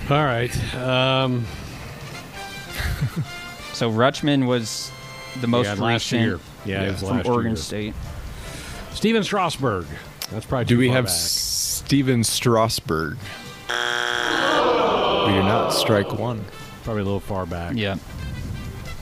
All 0.09 0.23
right. 0.23 0.75
Um, 0.75 1.45
So 3.75 3.91
Rutschman 3.91 4.47
was 4.47 4.89
the 5.41 5.47
most 5.47 5.65
yeah, 5.65 5.85
recent 5.85 6.41
last 6.65 7.01
year. 7.01 7.11
Yeah, 7.11 7.21
from 7.21 7.31
Oregon 7.31 7.51
year. 7.53 7.57
State. 7.57 7.93
Stephen 8.93 9.23
Strasburg. 9.23 9.85
That's 10.31 10.45
probably 10.45 10.65
Do 10.65 10.77
we 10.77 10.87
far 10.87 10.95
have 10.97 11.05
back. 11.05 11.13
Stephen 11.13 12.23
Strasburg? 12.23 13.17
We 13.17 15.31
do 15.31 15.43
not. 15.43 15.71
Strike 15.71 16.13
one. 16.13 16.43
probably 16.83 17.01
a 17.01 17.05
little 17.05 17.19
far 17.19 17.45
back. 17.45 17.73
Yeah. 17.75 17.97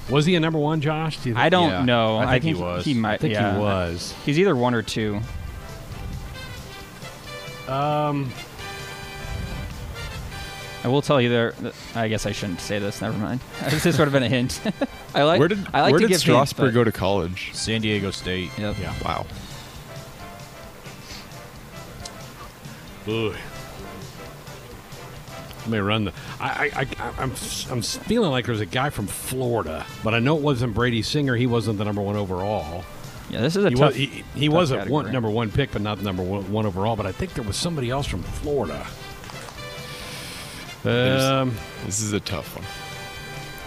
Was 0.09 0.25
he 0.25 0.35
a 0.35 0.39
number 0.39 0.59
one, 0.59 0.81
Josh? 0.81 1.17
Do 1.17 1.29
you 1.29 1.35
I 1.37 1.49
don't 1.49 1.69
Yeah, 1.69 1.85
know. 1.85 2.17
I 2.17 2.39
think 2.39 2.43
he 2.43 2.53
was. 2.61 2.85
He 2.85 2.93
might. 2.93 3.13
I 3.13 3.17
think 3.17 3.33
yeah. 3.33 3.53
he 3.55 3.59
was. 3.59 4.13
He's 4.25 4.39
either 4.39 4.55
one 4.55 4.73
or 4.73 4.81
two. 4.81 5.19
Um, 7.67 8.31
I 10.83 10.89
will 10.89 11.01
tell 11.01 11.21
you 11.21 11.29
there. 11.29 11.53
I 11.95 12.07
guess 12.09 12.25
I 12.25 12.31
shouldn't 12.33 12.59
say 12.59 12.77
this. 12.79 13.01
Never 13.01 13.17
mind. 13.17 13.39
this 13.69 13.85
has 13.85 13.95
sort 13.95 14.07
of 14.07 14.13
been 14.13 14.23
a 14.23 14.27
hint. 14.29 14.59
I 15.15 15.23
like. 15.23 15.39
Where 15.39 15.47
did 15.47 15.65
I 15.73 15.81
like 15.81 15.91
Where 15.91 15.99
to 15.99 16.07
did 16.07 16.13
give 16.13 16.19
Strasburg 16.19 16.65
hints, 16.65 16.75
go 16.75 16.83
to 16.83 16.91
college? 16.91 17.51
San 17.53 17.81
Diego 17.81 18.11
State. 18.11 18.49
but- 18.55 18.61
Yep. 18.61 18.75
yeah. 18.81 18.93
Wow. 19.05 19.25
Ugh. 23.07 23.35
Let 25.59 25.67
me 25.69 25.77
run 25.77 26.03
the. 26.05 26.13
I, 26.41 26.71
I, 26.75 26.79
I, 26.81 27.09
I'm, 27.19 27.31
I'm 27.71 27.81
feeling 27.81 28.31
like 28.31 28.45
there's 28.45 28.59
a 28.59 28.65
guy 28.65 28.89
from 28.89 29.07
Florida, 29.07 29.85
but 30.03 30.13
I 30.13 30.19
know 30.19 30.35
it 30.35 30.41
wasn't 30.43 30.73
Brady 30.73 31.01
Singer. 31.01 31.35
He 31.37 31.47
wasn't 31.47 31.77
the 31.77 31.85
number 31.85 32.01
one 32.01 32.17
overall. 32.17 32.83
Yeah. 33.29 33.39
This 33.41 33.55
is 33.55 33.63
a 33.63 33.69
He 33.69 33.75
tough. 33.75 33.87
was. 33.87 33.95
He, 33.95 34.23
he 34.35 34.47
tough 34.47 34.53
wasn't 34.55 34.89
one, 34.89 35.11
number 35.13 35.29
one 35.29 35.49
pick, 35.51 35.71
but 35.71 35.81
not 35.81 35.97
the 35.97 36.03
number 36.03 36.23
one, 36.23 36.51
one 36.51 36.65
overall. 36.65 36.97
But 36.97 37.05
I 37.05 37.13
think 37.13 37.33
there 37.33 37.45
was 37.45 37.55
somebody 37.55 37.89
else 37.89 38.05
from 38.07 38.23
Florida. 38.23 38.85
Um, 40.85 41.55
This 41.85 42.01
is 42.01 42.13
a 42.13 42.19
tough 42.19 42.55
one. 42.55 42.65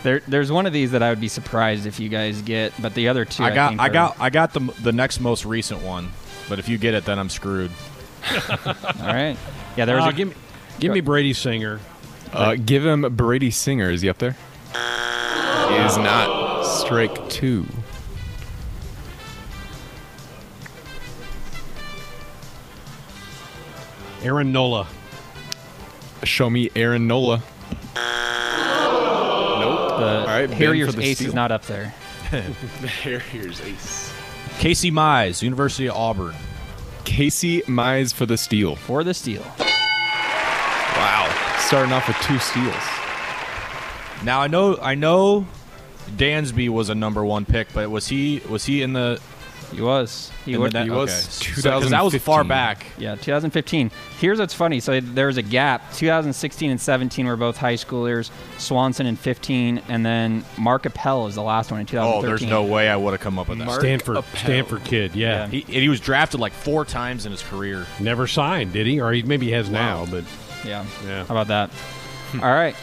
There, 0.03 0.21
there's 0.29 0.53
one 0.53 0.67
of 0.67 0.73
these 0.73 0.93
that 0.93 1.03
I 1.03 1.11
would 1.11 1.21
be 1.21 1.29
surprised 1.29 1.87
if 1.87 1.99
you 1.99 2.09
guys 2.09 2.43
get, 2.43 2.73
but 2.81 2.95
the 2.95 3.09
other 3.09 3.25
two, 3.25 3.43
I, 3.43 3.49
I 3.51 3.55
got 3.55 3.69
think 3.71 3.81
I 3.81 3.87
are- 3.87 3.91
got 3.91 4.17
I 4.21 4.31
got 4.31 4.53
the 4.53 4.61
the 4.83 4.93
next 4.93 5.21
most 5.21 5.45
recent 5.45 5.83
one. 5.83 6.11
But 6.49 6.59
if 6.61 6.69
you 6.69 6.79
get 6.79 6.95
it 6.95 7.05
then 7.05 7.19
I'm 7.19 7.29
screwed. 7.29 7.73
All 8.51 8.57
right. 9.01 9.37
Yeah, 9.77 9.85
there 9.85 9.97
was 9.97 10.05
uh, 10.07 10.09
a, 10.11 10.13
give 10.13 10.29
me, 10.29 10.35
give 10.79 10.93
me 10.93 11.01
Brady 11.01 11.33
Singer. 11.33 11.81
Uh, 12.33 12.55
give 12.57 12.85
him 12.85 13.03
Brady 13.17 13.51
Singer. 13.51 13.91
Is 13.91 14.03
he 14.03 14.09
up 14.09 14.19
there? 14.19 14.37
He 14.73 15.75
is 15.85 15.97
not. 15.97 16.63
Strike 16.65 17.29
two. 17.29 17.67
Aaron 24.23 24.53
Nola. 24.53 24.87
Show 26.25 26.51
me 26.51 26.71
Aaron 26.75 27.07
Nola. 27.07 27.43
Nope. 29.59 29.99
the 29.99 30.25
right, 30.27 30.47
Ben 30.49 30.57
Harriers 30.57 30.95
for 30.95 31.01
the 31.01 31.07
ace 31.07 31.19
steal. 31.19 31.29
is 31.29 31.35
not 31.35 31.53
up 31.53 31.65
there. 31.67 31.87
Harriers 33.03 33.61
ace. 33.63 34.13
Casey 34.59 34.91
Mize, 34.91 35.43
University 35.43 35.89
of 35.89 35.97
Auburn. 35.97 36.35
Casey 37.05 37.63
Mize 37.63 38.13
for 38.13 38.27
the 38.27 38.37
steal. 38.37 38.77
For 38.77 39.05
the 39.05 39.15
steal. 39.15 39.43
Wow. 40.97 41.57
Starting 41.59 41.93
off 41.93 42.09
with 42.09 42.17
two 42.19 42.39
steals. 42.39 42.75
Now 44.25 44.41
I 44.41 44.49
know 44.49 44.79
I 44.81 44.95
know 44.95 45.47
Dansby 46.17 46.69
was 46.69 46.89
a 46.89 46.95
number 46.95 47.25
one 47.25 47.45
pick, 47.45 47.69
but 47.73 47.91
was 47.91 48.09
he 48.09 48.41
was 48.49 48.65
he 48.65 48.83
in 48.83 48.93
the 48.93 49.21
He 49.73 49.81
was. 49.83 50.31
He 50.45 50.55
in 50.55 50.61
would. 50.61 50.73
the 50.73 50.85
he 50.85 50.91
was 50.91 51.11
okay. 51.11 51.61
So- 51.61 51.81
'cause 51.81 51.91
that 51.91 52.05
was 52.05 52.15
far 52.17 52.45
back. 52.45 52.87
Yeah, 52.99 53.17
2015. 53.17 53.91
Here's 54.21 54.39
what's 54.39 54.55
funny. 54.55 54.79
So 54.81 55.01
there 55.01 55.27
was 55.27 55.37
a 55.37 55.43
gap. 55.43 55.93
2016 55.95 56.71
and 56.71 56.81
17 56.81 57.27
were 57.27 57.37
both 57.37 57.57
high 57.57 57.75
schoolers. 57.75 58.31
Swanson 58.59 59.07
in 59.07 59.17
15, 59.17 59.83
and 59.89 60.07
then 60.07 60.45
Mark 60.57 60.87
Appel 60.87 61.27
is 61.27 61.35
the 61.35 61.43
last 61.43 61.71
one 61.73 61.81
in 61.81 61.87
2013. 61.87 62.25
Oh, 62.25 62.27
there's 62.27 62.49
no 62.49 62.63
way 62.63 62.89
I 62.89 62.97
would 62.97 63.11
have 63.13 63.21
come 63.21 63.39
up 63.39 63.49
with 63.49 63.59
that. 63.59 63.65
Mark 63.65 63.81
Stanford, 63.81 64.19
Appel. 64.19 64.39
Stanford 64.39 64.85
kid. 64.85 65.15
Yeah. 65.15 65.49
He, 65.49 65.63
and 65.63 65.75
he 65.75 65.89
was 65.89 66.01
drafted 66.01 66.39
like 66.41 66.53
four 66.53 66.85
times 66.85 67.27
in 67.27 67.33
his 67.33 67.43
career. 67.43 67.87
Never 68.01 68.27
signed, 68.27 68.73
did 68.73 68.87
he? 68.87 69.01
Or 69.01 69.13
he 69.13 69.23
maybe 69.23 69.47
he 69.47 69.53
has 69.53 69.69
now, 69.69 70.07
but 70.11 70.25
Yeah. 70.65 70.85
Yeah. 71.07 71.25
How 71.27 71.35
about 71.37 71.49
that? 71.49 71.71
All 72.35 72.53
right. 72.53 72.75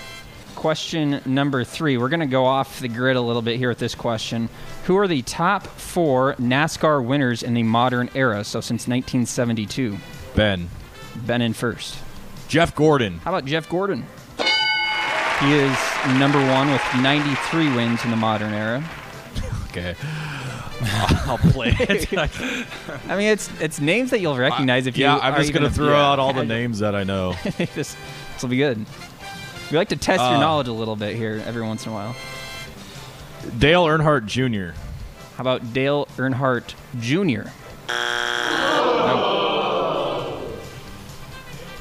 Question 0.63 1.19
number 1.25 1.65
three. 1.65 1.97
We're 1.97 2.07
going 2.07 2.21
to 2.21 2.25
go 2.25 2.45
off 2.45 2.79
the 2.79 2.87
grid 2.87 3.17
a 3.17 3.21
little 3.21 3.41
bit 3.41 3.57
here 3.57 3.67
with 3.67 3.79
this 3.79 3.95
question. 3.95 4.47
Who 4.85 4.95
are 4.97 5.09
the 5.09 5.21
top 5.21 5.67
four 5.67 6.35
NASCAR 6.35 7.05
winners 7.05 7.43
in 7.43 7.53
the 7.53 7.63
modern 7.63 8.09
era? 8.15 8.45
So 8.45 8.61
since 8.61 8.87
1972. 8.87 9.97
Ben. 10.35 10.69
Ben 11.17 11.41
in 11.41 11.51
first. 11.51 11.97
Jeff 12.47 12.73
Gordon. 12.75 13.17
How 13.17 13.31
about 13.31 13.43
Jeff 13.43 13.67
Gordon? 13.67 14.05
He 15.41 15.51
is 15.51 15.77
number 16.17 16.39
one 16.47 16.71
with 16.71 16.81
93 16.95 17.75
wins 17.75 18.01
in 18.05 18.09
the 18.09 18.15
modern 18.15 18.53
era. 18.53 18.81
Okay. 19.69 19.95
I'll 21.25 21.39
play 21.39 21.75
it. 21.79 22.13
I 23.09 23.17
mean, 23.17 23.29
it's 23.29 23.49
it's 23.59 23.81
names 23.81 24.11
that 24.11 24.19
you'll 24.19 24.37
recognize 24.37 24.85
if 24.85 24.95
you. 24.95 25.05
yeah, 25.05 25.17
I'm 25.17 25.33
are 25.33 25.37
just 25.37 25.49
even 25.49 25.63
gonna 25.63 25.73
throw 25.73 25.89
yeah. 25.89 26.11
out 26.11 26.19
all 26.19 26.31
the 26.31 26.45
names 26.45 26.77
that 26.77 26.93
I 26.93 27.03
know. 27.03 27.33
this 27.57 27.67
this 27.75 27.97
will 28.43 28.49
be 28.49 28.57
good. 28.57 28.85
We 29.73 29.79
like 29.79 29.89
to 29.89 29.95
test 29.95 30.21
your 30.21 30.35
Uh, 30.35 30.39
knowledge 30.39 30.67
a 30.67 30.71
little 30.71 30.95
bit 30.95 31.15
here 31.15 31.41
every 31.47 31.63
once 31.63 31.87
in 31.87 31.91
a 31.91 31.95
while. 31.95 32.15
Dale 33.57 33.85
Earnhardt 33.87 34.27
Jr. 34.27 34.77
How 35.35 35.41
about 35.41 35.73
Dale 35.73 36.07
Earnhardt 36.15 36.75
Jr.? 36.99 37.49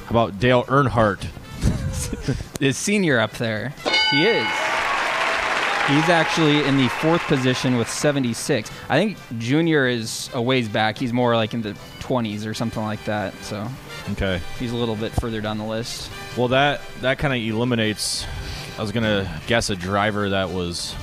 How 0.06 0.08
about 0.08 0.40
Dale 0.40 0.64
Earnhardt? 0.64 1.26
Is 2.62 2.78
senior 2.78 3.18
up 3.18 3.32
there? 3.32 3.74
He 4.10 4.26
is. 4.26 4.46
He's 5.88 6.08
actually 6.08 6.64
in 6.66 6.78
the 6.78 6.88
fourth 6.88 7.20
position 7.26 7.76
with 7.76 7.90
76. 7.90 8.70
I 8.88 8.98
think 8.98 9.18
Junior 9.38 9.86
is 9.86 10.30
a 10.32 10.40
ways 10.40 10.66
back. 10.66 10.96
He's 10.96 11.12
more 11.12 11.36
like 11.36 11.52
in 11.52 11.60
the 11.60 11.76
20s 12.00 12.46
or 12.46 12.54
something 12.54 12.82
like 12.82 13.04
that. 13.04 13.34
So 13.44 13.68
Okay. 14.10 14.40
he's 14.58 14.72
a 14.72 14.76
little 14.76 14.96
bit 14.96 15.12
further 15.12 15.40
down 15.40 15.58
the 15.58 15.64
list. 15.64 16.10
Well, 16.36 16.48
that 16.48 16.80
that 17.00 17.18
kind 17.18 17.32
of 17.32 17.40
eliminates. 17.54 18.26
I 18.78 18.82
was 18.82 18.92
gonna 18.92 19.40
guess 19.46 19.70
a 19.70 19.76
driver 19.76 20.30
that 20.30 20.50
was 20.50 20.94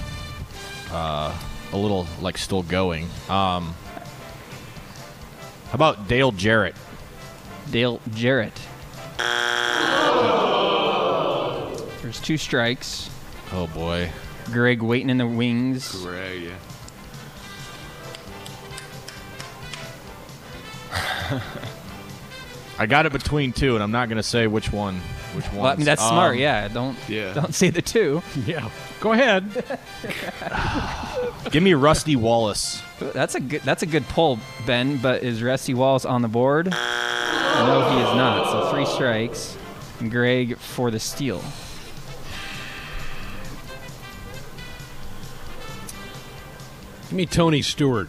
uh, 0.91 1.35
a 1.71 1.77
little 1.77 2.07
like 2.21 2.37
still 2.37 2.63
going. 2.63 3.05
Um, 3.29 3.73
how 5.67 5.73
about 5.73 6.07
Dale 6.07 6.31
Jarrett? 6.31 6.75
Dale 7.71 8.01
Jarrett. 8.13 8.59
There's 12.01 12.19
two 12.19 12.37
strikes. 12.37 13.09
Oh 13.53 13.67
boy. 13.67 14.09
Greg 14.45 14.81
waiting 14.81 15.11
in 15.11 15.17
the 15.19 15.27
wings. 15.27 16.03
Greg, 16.03 16.41
yeah. 20.91 21.41
I 22.79 22.85
got 22.85 23.05
it 23.05 23.11
between 23.11 23.51
two, 23.51 23.73
and 23.73 23.83
I'm 23.83 23.91
not 23.91 24.07
going 24.07 24.15
to 24.17 24.23
say 24.23 24.47
which 24.47 24.71
one. 24.71 24.95
Which 25.35 25.45
one? 25.47 25.57
Well, 25.57 25.65
I 25.65 25.75
mean, 25.75 25.85
that's 25.85 26.01
um, 26.01 26.11
smart. 26.11 26.37
Yeah. 26.37 26.69
Don't. 26.69 26.97
Yeah. 27.09 27.33
Don't 27.33 27.53
say 27.53 27.69
the 27.69 27.81
two. 27.81 28.23
Yeah. 28.45 28.69
Go 29.01 29.11
ahead. 29.11 29.51
Give 31.51 31.61
me 31.61 31.73
Rusty 31.73 32.15
Wallace. 32.15 32.81
That's 32.99 33.35
a 33.35 33.41
good. 33.41 33.61
That's 33.63 33.83
a 33.83 33.85
good 33.85 34.07
pull, 34.07 34.39
Ben. 34.65 34.97
But 34.97 35.23
is 35.23 35.43
Rusty 35.43 35.73
Wallace 35.73 36.05
on 36.05 36.21
the 36.21 36.29
board? 36.29 36.69
No, 36.69 37.89
he 37.91 37.97
is 37.97 38.15
not. 38.15 38.45
So 38.49 38.71
three 38.71 38.85
strikes. 38.85 39.57
Greg 40.09 40.57
for 40.57 40.89
the 40.89 40.99
steal. 40.99 41.43
Give 47.09 47.13
me 47.13 47.25
Tony 47.25 47.61
Stewart. 47.61 48.07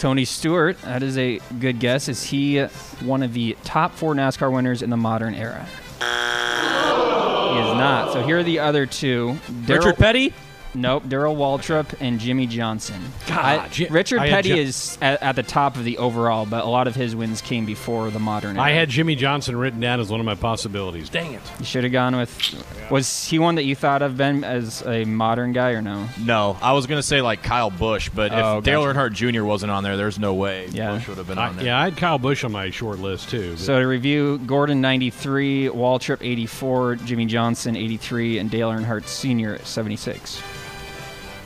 Tony 0.00 0.24
Stewart, 0.24 0.80
that 0.80 1.02
is 1.02 1.18
a 1.18 1.40
good 1.58 1.78
guess. 1.78 2.08
Is 2.08 2.22
he 2.22 2.58
uh, 2.58 2.68
one 3.02 3.22
of 3.22 3.34
the 3.34 3.54
top 3.64 3.94
four 3.94 4.14
NASCAR 4.14 4.50
winners 4.50 4.80
in 4.80 4.88
the 4.88 4.96
modern 4.96 5.34
era? 5.34 5.66
He 5.98 7.58
is 7.58 7.74
not. 7.74 8.14
So 8.14 8.22
here 8.22 8.38
are 8.38 8.42
the 8.42 8.60
other 8.60 8.86
two. 8.86 9.36
Darrell- 9.66 9.84
Richard 9.88 9.98
Petty? 9.98 10.32
Nope, 10.74 11.04
Darrell 11.08 11.34
Waltrip 11.34 11.94
and 12.00 12.20
Jimmie 12.20 12.46
Johnson. 12.46 13.00
God, 13.26 13.38
I, 13.38 13.86
Richard 13.90 14.20
I 14.20 14.30
Petty 14.30 14.58
is 14.58 14.98
at, 15.02 15.22
at, 15.22 15.36
the 15.36 15.42
top 15.42 15.76
of 15.76 15.84
the 15.84 15.98
overall, 15.98 16.46
but 16.46 16.64
a 16.64 16.68
lot 16.68 16.86
of 16.86 16.94
his 16.94 17.16
wins 17.16 17.40
came 17.40 17.66
before 17.66 18.10
the 18.10 18.20
modern. 18.20 18.56
Era. 18.56 18.66
I 18.66 18.70
had 18.70 18.88
Jimmie 18.88 19.16
Johnson 19.16 19.56
written 19.56 19.80
down 19.80 19.98
as 20.00 20.10
one 20.10 20.20
of 20.20 20.26
my 20.26 20.36
possibilities. 20.36 21.10
Dang 21.10 21.32
it! 21.32 21.42
You 21.58 21.64
should 21.64 21.84
have 21.84 21.92
gone 21.92 22.16
with. 22.16 22.54
Yeah. 22.54 22.90
Was 22.90 23.26
he 23.26 23.38
one 23.38 23.56
that 23.56 23.64
you 23.64 23.74
thought 23.74 24.02
of 24.02 24.16
Ben 24.16 24.44
as 24.44 24.82
a 24.82 25.04
modern 25.04 25.52
guy 25.52 25.70
or 25.70 25.82
no? 25.82 26.08
No, 26.20 26.56
I 26.62 26.72
was 26.72 26.86
gonna 26.86 27.02
say 27.02 27.20
like 27.20 27.42
Kyle 27.42 27.70
Busch, 27.70 28.08
but 28.08 28.30
oh, 28.32 28.36
if 28.36 28.40
gotcha. 28.40 28.64
Dale 28.64 28.84
Earnhardt 28.84 29.12
Jr. 29.12 29.44
wasn't 29.44 29.72
on 29.72 29.82
there, 29.82 29.96
there's 29.96 30.18
no 30.18 30.34
way 30.34 30.68
yeah. 30.68 30.92
Busch 30.92 31.08
would 31.08 31.18
have 31.18 31.26
been 31.26 31.38
I, 31.38 31.48
on 31.48 31.56
there. 31.56 31.66
Yeah, 31.66 31.80
I 31.80 31.84
had 31.84 31.96
Kyle 31.96 32.18
Busch 32.18 32.44
on 32.44 32.52
my 32.52 32.70
short 32.70 33.00
list 33.00 33.28
too. 33.30 33.52
But. 33.52 33.60
So 33.60 33.80
to 33.80 33.86
review: 33.86 34.38
Gordon 34.38 34.80
'93, 34.80 35.68
Waltrip 35.68 36.18
'84, 36.20 36.96
Jimmie 36.96 37.26
Johnson 37.26 37.76
'83, 37.76 38.38
and 38.38 38.50
Dale 38.50 38.70
Earnhardt 38.70 39.06
Sr. 39.06 39.58
'76. 39.64 40.40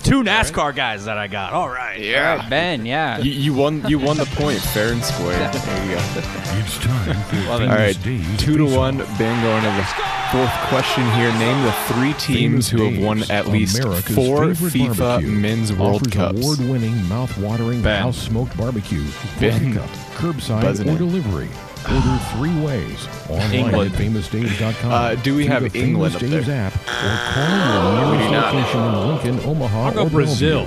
Two 0.04 0.22
NASCAR 0.22 0.74
guys 0.76 1.06
that 1.06 1.16
I 1.16 1.28
got. 1.28 1.54
All 1.54 1.68
right. 1.68 1.98
Yeah. 1.98 2.46
Ben, 2.50 2.84
yeah. 2.84 3.18
You, 3.18 3.32
you 3.32 3.54
won. 3.54 3.82
You 3.88 3.98
won 3.98 4.18
the 4.18 4.26
point, 4.26 4.60
fair 4.60 4.92
and 4.92 5.02
square. 5.02 5.50
There 5.50 5.84
you 5.86 5.94
go. 5.94 6.02
It's 6.60 6.78
time 6.78 7.14
for 7.24 7.52
All 7.52 7.58
right, 7.68 7.96
two 8.38 8.58
to 8.58 8.64
one. 8.64 8.98
Ben 9.18 9.42
going 9.42 9.62
to 9.62 9.70
the 9.70 9.84
fourth 10.30 10.68
question 10.68 11.04
here. 11.12 11.32
Name 11.38 11.64
the 11.64 11.72
three 11.88 12.12
teams 12.14 12.68
who 12.68 12.84
have 12.90 13.02
won 13.02 13.22
at 13.30 13.46
least 13.48 13.78
America's 13.78 14.14
four 14.14 14.44
FIFA 14.48 14.98
barbecue 14.98 15.30
Men's 15.30 15.72
World 15.72 16.12
Cups. 16.12 16.38
Award-winning, 16.38 17.08
mouth-watering, 17.08 17.82
house-smoked 17.82 18.56
barbecue, 18.56 19.04
Ben. 19.40 19.74
Cup, 19.74 19.88
curbside 20.16 20.62
Buzzing 20.62 20.88
or 20.88 20.92
in. 20.92 20.98
delivery. 20.98 21.48
Order 21.86 22.18
three 22.36 22.58
ways 22.64 23.06
online 23.28 23.52
England. 23.52 23.94
at 23.94 24.00
famousdaves.com. 24.00 24.90
Uh, 24.90 25.14
do 25.16 25.36
we 25.36 25.46
have 25.46 25.70
the 25.70 25.78
England 25.78 26.14
famous 26.14 26.30
Dave's 26.30 26.48
app 26.48 26.74
or 26.74 27.18
call 27.34 27.98
your 28.00 28.16
nearest 28.16 28.30
location 28.54 28.80
in 28.82 29.08
Lincoln, 29.08 29.40
Omaha, 29.50 30.00
or 30.00 30.08
Brazil. 30.10 30.64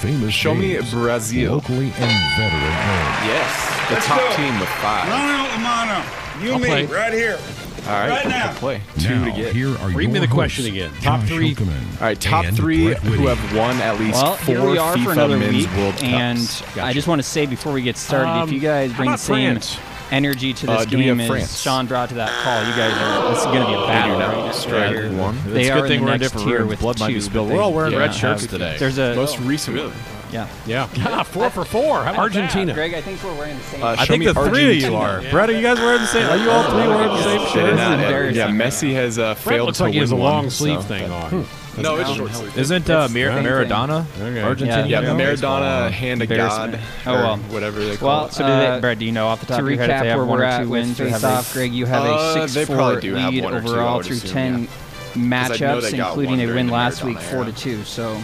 Famous 0.00 0.32
Show 0.32 0.54
Dave's, 0.54 0.94
me 0.94 1.00
Brazil. 1.00 1.52
Locally 1.54 1.86
and 1.86 2.36
veteran 2.36 2.62
owned. 2.62 3.26
Yes, 3.26 3.88
the 3.88 3.94
Let's 3.94 4.06
top 4.06 4.18
go. 4.18 4.36
team 4.36 4.58
with 4.60 4.68
five. 4.80 5.08
Ronald 5.08 5.50
Amano, 5.50 6.42
you 6.44 6.52
I'll 6.52 6.58
me, 6.58 6.66
play. 6.68 6.86
right 6.86 7.12
here. 7.12 7.38
All 7.86 7.92
right, 7.92 8.10
right 8.10 8.26
now. 8.28 8.52
play 8.54 8.80
two 8.98 9.14
now, 9.14 9.24
to 9.26 9.30
get. 9.32 9.54
Here 9.54 9.68
are 9.78 9.90
Read 9.90 10.08
me 10.10 10.18
the 10.18 10.26
hosts, 10.26 10.32
question 10.34 10.66
again. 10.66 10.90
Top 11.02 11.22
three. 11.22 11.54
All 11.58 11.66
right, 12.00 12.20
top 12.20 12.44
three 12.46 12.94
who 12.94 13.26
have 13.28 13.56
won 13.56 13.76
at 13.80 14.00
least 14.00 14.20
well, 14.20 14.34
four 14.36 14.56
here 14.56 14.70
we 14.70 14.76
are 14.78 14.96
FIFA 14.96 15.04
for 15.04 15.12
another 15.12 15.38
Men's 15.38 15.54
week, 15.54 15.76
World 15.76 15.92
Cups. 15.94 16.02
And 16.02 16.38
gotcha. 16.38 16.82
I 16.82 16.92
just 16.92 17.06
want 17.06 17.20
to 17.20 17.22
say 17.28 17.46
before 17.46 17.72
we 17.72 17.82
get 17.82 17.96
started, 17.96 18.28
um, 18.30 18.48
if 18.48 18.52
you 18.52 18.58
guys 18.60 18.92
bring 18.92 19.12
the 19.12 19.16
same 19.16 19.54
France? 19.60 19.78
energy 20.10 20.52
to 20.52 20.66
this 20.66 20.82
uh, 20.82 20.84
game 20.84 21.20
is 21.20 21.28
France? 21.28 21.62
Chandra 21.62 22.06
to 22.08 22.14
that 22.14 22.30
call. 22.42 22.60
You 22.64 22.74
guys 22.76 22.92
are 22.92 23.32
is 23.32 23.44
going 23.44 23.60
to 23.60 23.66
be 23.66 23.74
a 23.74 23.86
battle 23.86 24.18
right 24.18 24.54
Strike 24.54 24.96
right 24.96 25.12
one. 25.12 25.36
They 25.52 25.62
it's 25.62 25.70
are 25.70 25.80
good 25.80 25.88
thing 25.88 26.02
we're 26.02 26.14
in 26.14 26.20
different 26.20 26.46
tier 26.46 26.66
with 26.66 26.80
Blood 26.80 26.96
two, 26.96 27.04
might 27.04 27.14
be 27.14 27.20
spilled. 27.20 27.50
We're 27.50 27.60
all 27.60 27.72
wearing 27.72 27.92
yeah, 27.92 27.98
red 27.98 28.14
shirts 28.14 28.46
today. 28.46 28.76
There's 28.78 28.98
a 28.98 29.14
most 29.14 29.38
recent. 29.40 29.76
Really? 29.76 29.92
Yeah. 30.32 30.48
Yeah. 30.66 30.88
yeah 30.94 31.22
four 31.22 31.50
for 31.50 31.64
four. 31.64 32.04
How 32.04 32.14
Argentina. 32.14 32.74
Greg, 32.74 32.94
I 32.94 33.00
think 33.00 33.22
we're 33.22 33.36
wearing 33.36 33.56
the 33.56 33.62
same. 33.64 33.82
Uh, 33.82 33.96
I 33.98 34.06
think 34.06 34.24
the 34.24 34.30
Argentina. 34.30 34.50
three 34.50 34.76
of 34.76 34.90
you 34.90 34.96
are. 34.96 35.22
Yeah. 35.22 35.30
Brett, 35.30 35.50
are 35.50 35.52
you 35.52 35.62
guys 35.62 35.78
wearing 35.78 36.00
the 36.00 36.06
same? 36.06 36.26
Are 36.28 36.36
you 36.36 36.50
all 36.50 36.70
three 36.70 36.88
wearing 36.88 37.08
the 37.08 37.22
same 37.22 37.46
shirt? 37.48 38.34
Yeah, 38.34 38.48
Messi 38.48 38.92
has 38.94 39.18
uh, 39.18 39.34
failed 39.34 39.66
looks 39.66 39.78
to 39.78 39.84
like 39.84 39.94
he 39.94 40.00
has 40.00 40.10
a 40.10 40.16
long 40.16 40.50
sleeve 40.50 40.84
thing 40.84 41.10
on. 41.10 41.30
Hmm. 41.30 41.66
No, 41.82 41.96
it's 41.98 42.10
short 42.14 42.32
sleeve. 42.32 42.56
Isn't 42.56 42.88
uh, 42.88 43.08
Mir- 43.08 43.30
Maradona 43.30 44.06
okay. 44.18 44.42
Argentina? 44.42 44.86
Yeah, 44.86 45.00
yeah 45.02 45.08
Maradona, 45.08 45.90
hand 45.90 46.22
of 46.22 46.28
God. 46.28 46.80
Oh 47.04 47.12
well, 47.12 47.36
whatever 47.36 47.84
they 47.84 47.96
call 47.96 48.08
well, 48.08 48.26
it. 48.26 48.32
So, 48.32 48.44
uh, 48.44 48.76
do 48.76 48.80
Brad, 48.80 48.98
do 48.98 49.04
you 49.04 49.12
know 49.12 49.26
off 49.28 49.40
the 49.40 49.46
top 49.46 49.58
to 49.58 49.64
of 49.64 49.70
your 49.70 49.78
head 49.78 49.90
if 49.90 50.02
they 50.02 50.08
have 50.08 50.26
one 50.26 50.40
or 50.40 50.62
two 50.62 50.70
wins 50.70 50.96
face 50.96 51.22
off? 51.22 51.52
Greg, 51.52 51.72
you 51.72 51.86
have 51.86 52.04
a 52.04 52.08
uh, 52.08 52.46
six-four 52.46 53.00
lead 53.00 53.44
overall 53.44 54.02
through 54.02 54.20
ten 54.20 54.68
matchups, 55.12 55.92
including 55.92 56.40
a 56.40 56.46
win 56.46 56.68
last 56.68 57.04
week, 57.04 57.18
four 57.18 57.44
to 57.44 57.52
two. 57.52 57.84
So 57.84 58.18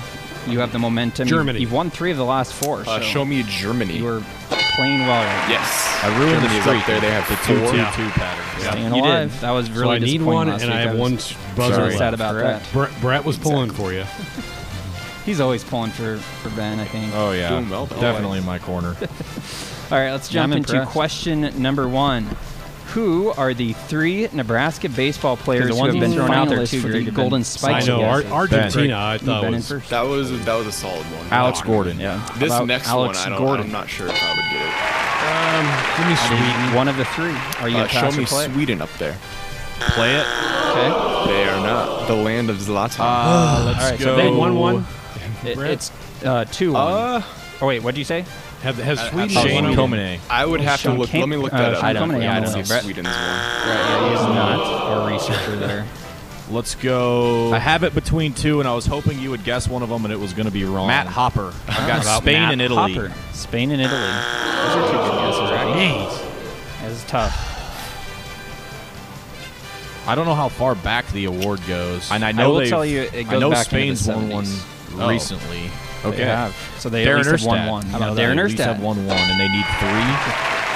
you 0.46 0.58
have 0.60 0.72
the 0.72 0.78
momentum. 0.78 1.28
Germany. 1.28 1.60
You've, 1.60 1.70
you've 1.70 1.72
won 1.72 1.90
three 1.90 2.10
of 2.10 2.16
the 2.16 2.24
last 2.24 2.52
four. 2.52 2.80
Uh, 2.80 2.84
so 2.84 3.00
show 3.00 3.24
me 3.24 3.42
Germany. 3.46 3.96
You 3.96 4.04
were 4.04 4.22
playing 4.74 5.00
well. 5.00 5.22
Yes. 5.48 6.00
I 6.02 6.08
ruined 6.18 6.40
Germany 6.40 6.54
the 6.54 6.62
streak. 6.62 6.86
there. 6.86 7.00
They 7.00 7.10
have 7.10 7.28
the 7.28 7.36
two, 7.46 7.70
two, 7.70 7.76
yeah. 7.76 7.92
two 7.92 8.08
pattern. 8.10 8.62
Yeah. 8.62 8.70
Staying 8.70 8.94
you 8.94 9.02
alive. 9.02 9.40
That 9.40 9.50
was 9.50 9.70
really. 9.70 9.84
So 9.84 9.90
I 9.90 9.98
need 9.98 10.22
one, 10.22 10.48
and 10.48 10.72
I 10.72 10.80
have 10.80 10.98
one 10.98 11.16
buzzer. 11.56 11.74
Sorry. 11.74 11.96
Sad 11.96 12.14
about 12.14 12.34
Brett. 12.34 12.62
that. 12.62 13.00
Brett, 13.00 13.24
was 13.24 13.36
exactly. 13.36 13.52
pulling 13.52 13.70
for 13.70 13.92
you. 13.92 14.04
He's 15.24 15.40
always 15.40 15.62
pulling 15.62 15.92
for, 15.92 16.18
for 16.18 16.50
Ben, 16.50 16.80
I 16.80 16.84
think. 16.84 17.12
Oh, 17.14 17.30
yeah. 17.30 17.68
Well, 17.70 17.86
Definitely 17.86 18.24
always. 18.24 18.40
in 18.40 18.46
my 18.46 18.58
corner. 18.58 18.96
All 19.92 19.98
right, 19.98 20.10
let's 20.10 20.28
jump 20.28 20.52
into 20.52 20.84
question 20.86 21.62
number 21.62 21.86
one 21.86 22.26
who 22.92 23.30
are 23.32 23.54
the 23.54 23.72
three 23.72 24.28
Nebraska 24.32 24.88
baseball 24.88 25.36
players 25.36 25.68
the 25.68 25.74
ones 25.74 25.94
who 25.94 26.00
have 26.00 26.10
been 26.10 26.16
thrown 26.16 26.30
out 26.30 26.48
there 26.48 26.66
too? 26.66 26.80
For 26.80 26.88
the 26.88 27.10
Golden 27.10 27.42
Spikes. 27.42 27.88
I 27.88 27.88
know 27.88 28.02
Ar- 28.04 28.24
Argentina. 28.24 28.96
I 28.96 29.18
thought 29.18 29.50
was, 29.50 29.68
that 29.88 30.02
was 30.02 30.44
that 30.44 30.54
was 30.54 30.66
a 30.66 30.72
solid 30.72 31.04
one. 31.06 31.26
Alex 31.30 31.60
wow. 31.60 31.66
Gordon. 31.66 32.00
Yeah. 32.00 32.28
This 32.38 32.52
About 32.52 32.66
next 32.66 32.88
Alex 32.88 33.18
one, 33.18 33.26
I 33.26 33.30
don't, 33.30 33.46
Gordon. 33.46 33.66
I'm 33.66 33.72
not 33.72 33.88
sure 33.88 34.08
if 34.08 34.22
I 34.22 34.30
would 34.34 34.44
get 34.50 34.62
it. 34.62 35.02
Um, 35.22 35.66
give 35.96 36.06
me 36.08 36.16
Sweden. 36.16 36.74
One 36.74 36.88
of 36.88 36.96
the 36.96 37.04
three. 37.06 37.34
Are 37.62 37.68
you 37.68 37.78
uh, 37.78 37.86
show 37.86 38.10
me 38.10 38.26
Sweden 38.26 38.82
up 38.82 38.90
there? 38.98 39.16
Play 39.80 40.16
it. 40.16 40.26
Okay. 40.72 41.32
They 41.32 41.44
are 41.48 41.60
not 41.60 42.06
the 42.06 42.14
land 42.14 42.50
of 42.50 42.56
Zlatan. 42.56 43.00
Uh, 43.00 43.64
let's 43.66 43.90
right, 43.90 43.98
go. 43.98 44.04
So 44.04 44.16
they 44.16 44.30
one 44.30 44.56
one. 44.56 44.86
It, 45.44 45.58
it's 45.58 45.90
uh, 46.24 46.44
two 46.44 46.72
one. 46.72 46.92
Uh, 46.92 47.22
oh 47.60 47.66
wait, 47.66 47.82
what 47.82 47.94
did 47.94 48.00
you 48.00 48.04
say? 48.04 48.24
Have, 48.62 48.78
has 48.78 49.00
Sweden 49.10 49.28
Shane 49.28 49.64
Komine? 49.76 50.20
I 50.30 50.46
would 50.46 50.60
have 50.60 50.78
Sean 50.78 50.94
to 50.94 51.00
look. 51.00 51.10
Camp, 51.10 51.22
let 51.22 51.28
me 51.28 51.36
look 51.36 51.52
uh, 51.52 51.58
that 51.58 51.74
uh, 51.74 51.78
up. 51.78 51.84
I 51.84 51.92
don't, 51.92 52.10
Komine, 52.10 52.22
yeah, 52.22 52.36
I 52.36 52.40
don't 52.40 52.52
know. 52.52 52.62
Brett, 52.62 52.84
Sweden's 52.84 53.08
one. 53.08 53.16
Right, 53.16 54.06
he 54.08 54.14
is 54.14 54.22
not 54.22 54.92
a 54.92 55.12
researcher 55.12 55.56
there. 55.56 55.86
Let's 56.48 56.74
go. 56.76 57.52
I 57.52 57.58
have 57.58 57.82
it 57.82 57.92
between 57.92 58.34
two, 58.34 58.60
and 58.60 58.68
I 58.68 58.74
was 58.74 58.86
hoping 58.86 59.18
you 59.18 59.30
would 59.30 59.42
guess 59.42 59.66
one 59.66 59.82
of 59.82 59.88
them, 59.88 60.04
and 60.04 60.12
it 60.12 60.20
was 60.20 60.32
going 60.32 60.46
to 60.46 60.52
be 60.52 60.64
wrong. 60.64 60.86
Matt 60.86 61.08
Hopper. 61.08 61.52
I've 61.66 61.88
got 61.88 62.04
Spain 62.22 62.34
Matt 62.34 62.52
and 62.52 62.62
Italy. 62.62 62.94
Hopper. 62.94 63.12
Spain 63.32 63.70
and 63.72 63.80
Italy. 63.80 63.98
Those 63.98 64.76
are 64.76 64.86
two 64.86 64.98
good 64.98 65.18
guesses, 65.18 65.50
right? 65.50 66.22
That 66.82 66.90
is 66.92 67.04
tough. 67.04 67.48
I 70.06 70.14
don't 70.14 70.26
know 70.26 70.34
how 70.34 70.48
far 70.48 70.74
back 70.74 71.06
the 71.12 71.24
award 71.24 71.60
goes, 71.66 72.10
and 72.10 72.24
I 72.24 72.32
know 72.32 72.56
I 72.56 72.60
will 72.60 72.68
tell 72.68 72.84
you. 72.84 73.02
It 73.02 73.24
goes 73.24 73.32
I 73.32 73.38
know 73.38 73.54
Spain's 73.54 74.06
won 74.06 74.28
one 74.28 74.46
oh. 74.94 75.08
recently. 75.08 75.70
Okay. 76.04 76.16
They 76.16 76.24
have. 76.24 76.54
So 76.78 76.88
they 76.88 77.04
Darin 77.04 77.26
at 77.26 77.32
least 77.32 77.44
have 77.44 77.68
one 77.68 77.68
one. 77.68 77.86
How 77.86 77.96
about 77.98 78.16
Darin 78.16 78.36
They 78.36 78.42
at 78.42 78.48
least 78.50 78.62
have 78.62 78.82
one 78.82 79.06
one, 79.06 79.16
and 79.16 79.40
they 79.40 79.48
need 79.48 79.66
three, 79.78 80.12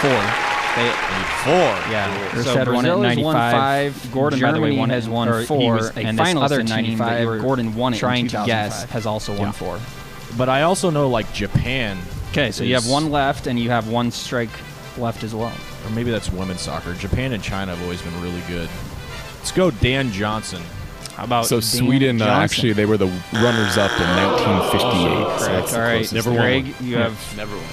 four. 0.00 0.46
They 0.76 0.84
need 0.84 1.26
four. 1.42 1.90
Yeah. 1.90 2.30
Cool. 2.32 2.42
So 2.42 2.64
Brazil 2.64 2.74
won 2.74 2.86
at 2.86 3.16
95. 3.16 3.24
Won 3.24 3.34
five. 3.34 4.12
Gordon, 4.12 4.38
Germany, 4.38 4.60
by 4.60 4.66
the 4.68 4.74
way, 4.74 4.78
one 4.78 4.90
has 4.90 5.08
won 5.08 5.46
four. 5.46 5.90
And 5.96 6.18
this 6.18 6.34
other 6.36 6.58
team 6.58 6.98
95, 6.98 7.28
that 7.28 7.40
Gordon 7.40 7.74
won 7.74 7.94
it 7.94 7.98
trying 7.98 8.28
to 8.28 8.42
guess 8.46 8.84
has 8.84 9.06
also 9.06 9.32
won 9.32 9.48
yeah. 9.48 9.52
four. 9.52 9.80
But 10.36 10.48
I 10.48 10.62
also 10.62 10.90
know 10.90 11.08
like 11.08 11.32
Japan. 11.32 11.98
Okay, 12.30 12.50
so 12.50 12.62
you 12.62 12.74
have 12.74 12.86
one 12.86 13.10
left, 13.10 13.46
and 13.46 13.58
you 13.58 13.70
have 13.70 13.88
one 13.88 14.10
strike 14.10 14.50
left 14.98 15.24
as 15.24 15.34
well. 15.34 15.52
Or 15.84 15.90
maybe 15.90 16.10
that's 16.10 16.30
women's 16.30 16.60
soccer. 16.60 16.92
Japan 16.94 17.32
and 17.32 17.42
China 17.42 17.74
have 17.74 17.82
always 17.82 18.02
been 18.02 18.20
really 18.22 18.42
good. 18.46 18.68
Let's 19.38 19.52
go, 19.52 19.70
Dan 19.70 20.12
Johnson. 20.12 20.62
About 21.18 21.46
so 21.46 21.56
Dan 21.56 21.62
Sweden? 21.62 22.22
Uh, 22.22 22.26
actually, 22.26 22.72
they 22.72 22.86
were 22.86 22.96
the 22.96 23.06
runners-up 23.32 23.90
in 23.92 24.06
ah, 24.06 24.68
1958. 24.70 25.40
So 25.40 25.46
that's 25.46 25.74
All 25.74 25.80
right, 25.80 26.12
never 26.12 26.30
Greg, 26.32 26.64
won. 26.64 26.74
you 26.86 26.96
have 26.96 27.36
never 27.36 27.56
won. 27.56 27.64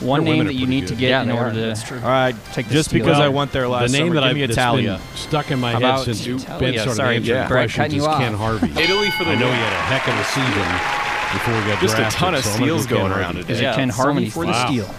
One 0.00 0.24
name 0.24 0.46
that 0.46 0.54
you 0.54 0.66
need 0.66 0.80
good. 0.80 0.88
to 0.88 0.94
get 0.96 1.08
yeah, 1.10 1.22
in 1.22 1.30
order 1.30 1.52
to. 1.52 1.60
That's 1.60 1.82
true. 1.82 1.98
All 1.98 2.08
right, 2.08 2.34
take 2.52 2.68
just 2.68 2.92
because 2.92 3.20
I 3.20 3.28
went 3.28 3.52
their 3.52 3.68
last 3.68 3.92
the 3.92 3.98
name 3.98 4.08
summer, 4.08 4.20
that 4.20 4.36
I've 4.36 5.18
stuck 5.18 5.50
in 5.50 5.60
my 5.60 5.72
head 5.78 6.04
since 6.04 6.26
Italia? 6.26 6.58
Ben 6.58 6.74
started 6.74 6.96
Sorry, 6.96 7.16
answering 7.16 7.48
Brett, 7.48 7.70
questions 7.70 7.94
is. 7.94 8.06
Ken 8.06 8.34
Harvey. 8.34 8.70
Italy 8.70 9.10
for 9.12 9.24
the. 9.24 9.30
I 9.30 9.34
know 9.36 9.46
he 9.46 9.52
had 9.52 9.72
a 9.72 9.82
heck 9.86 10.08
of 10.08 10.14
a 10.18 10.24
season 10.24 11.12
before 11.32 11.54
we 11.54 11.60
got 11.70 11.80
just 11.80 11.96
drafted. 11.96 12.04
Just 12.04 12.16
a 12.16 12.18
ton 12.18 12.34
of 12.34 12.44
so 12.44 12.56
steals 12.56 12.86
going 12.86 13.12
around. 13.12 13.38
Is 13.38 13.60
it 13.60 13.74
Ken 13.74 13.88
Harvey 13.88 14.28
for 14.28 14.44
the 14.44 14.66
steal? 14.66 14.92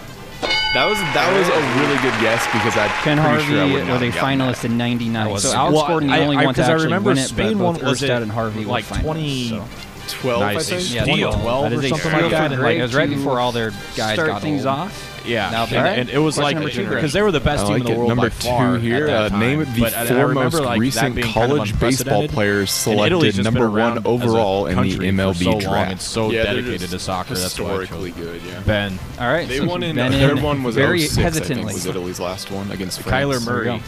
That 0.74 0.86
was 0.86 0.98
that 0.98 1.30
was 1.32 1.46
a 1.48 1.60
really 1.80 1.96
good 2.02 2.20
guess 2.20 2.44
because 2.52 2.76
I'm 2.76 2.90
Ken 3.04 3.16
pretty 3.16 3.20
Harvey 3.30 3.44
sure 3.44 3.62
I 3.62 3.72
would 3.72 3.86
not 3.86 4.00
they 4.00 4.06
have 4.10 4.14
gotten 4.16 4.40
finalists 4.40 4.62
that. 4.62 4.70
in 4.72 4.76
'99? 4.76 5.38
So 5.38 5.52
Alex 5.54 5.74
Well, 5.76 5.86
Gordon 5.86 6.08
the 6.08 6.14
I- 6.16 6.18
only 6.20 6.36
I- 6.36 6.44
one 6.44 6.54
to 6.54 6.60
'cause 6.60 6.68
I 6.70 6.72
remember 6.74 7.10
win 7.10 7.18
it, 7.18 7.28
Spain 7.28 7.58
but 7.58 7.64
won- 7.64 7.74
both 7.74 7.82
Erstad 7.84 8.22
and 8.22 8.32
Harvey 8.32 8.64
like 8.64 8.90
were 8.90 8.96
finalists, 8.96 9.02
20 9.02 9.48
so. 9.50 9.64
12, 10.08 10.42
I 10.42 10.58
think. 10.58 10.92
Yeah, 10.92 11.00
1 11.02 11.08
to 11.10 11.14
Deal. 11.14 11.32
12 11.32 11.64
or 11.72 11.82
something 11.88 12.12
like 12.12 12.30
that. 12.32 12.60
like, 12.60 12.76
it 12.78 12.82
was 12.82 12.94
right 12.94 13.08
before 13.08 13.38
all 13.40 13.52
their 13.52 13.70
guys 13.96 14.14
start 14.14 14.28
got 14.28 14.42
things 14.42 14.66
old. 14.66 14.78
off. 14.78 15.13
Yeah, 15.24 15.50
now 15.50 15.64
and, 15.64 15.72
right. 15.72 15.98
and 15.98 16.10
it 16.10 16.18
was 16.18 16.36
Question 16.36 16.62
like 16.64 16.90
because 16.90 17.12
they 17.12 17.22
were 17.22 17.32
the 17.32 17.40
best 17.40 17.64
like 17.64 17.82
team 17.82 17.86
in 17.86 17.92
the 17.92 17.98
world. 17.98 18.08
Number 18.08 18.22
by 18.22 18.28
far 18.30 18.74
two 18.76 18.80
here, 18.80 19.08
uh, 19.08 19.28
name 19.28 19.60
it 19.60 19.74
the 19.74 19.80
but 19.80 20.34
most 20.34 20.60
like, 20.60 20.80
recent 20.80 21.20
college 21.22 21.70
kind 21.70 21.70
of 21.70 21.80
baseball 21.80 22.28
players 22.28 22.70
selected 22.70 23.42
number 23.42 23.70
one 23.70 24.06
overall 24.06 24.66
in 24.66 24.76
the 24.76 24.98
MLB 24.98 25.44
so 25.44 25.60
draft. 25.60 26.02
so 26.02 26.30
yeah, 26.30 26.44
dedicated 26.44 26.90
to 26.90 26.98
soccer. 26.98 27.30
That's 27.30 27.42
historically 27.42 28.12
good. 28.12 28.42
Yeah, 28.42 28.62
Ben. 28.66 28.98
All 29.18 29.32
right, 29.32 29.48
they 29.48 29.58
so 29.58 29.66
won 29.66 29.82
in. 29.82 29.96
Ben 29.96 30.12
their 30.12 30.36
one 30.36 30.62
was 30.62 30.74
very 30.74 31.00
06, 31.00 31.16
hesitantly. 31.16 31.74
was 31.74 31.86
Italy's 31.86 32.20
last 32.20 32.50
one 32.50 32.70
against 32.70 33.00
France. 33.00 33.24
Kyler 33.24 33.46
Murray. 33.46 33.82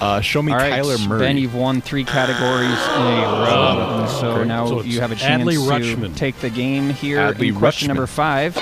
Uh, 0.00 0.20
show 0.20 0.40
me 0.42 0.52
All 0.52 0.58
right, 0.58 0.72
Kyler 0.74 1.08
Murray. 1.08 1.18
Ben, 1.18 1.38
you've 1.38 1.54
won 1.54 1.80
three 1.80 2.04
categories 2.04 2.70
in 2.70 3.02
a 3.02 3.26
row, 3.44 4.06
so 4.20 4.44
now 4.44 4.80
you 4.82 5.00
have 5.00 5.10
a 5.10 5.16
chance 5.16 5.44
to 5.44 6.08
take 6.10 6.38
the 6.38 6.50
game 6.50 6.90
here 6.90 7.20
in 7.20 7.54
question 7.56 7.88
number 7.88 8.06
five 8.06 8.56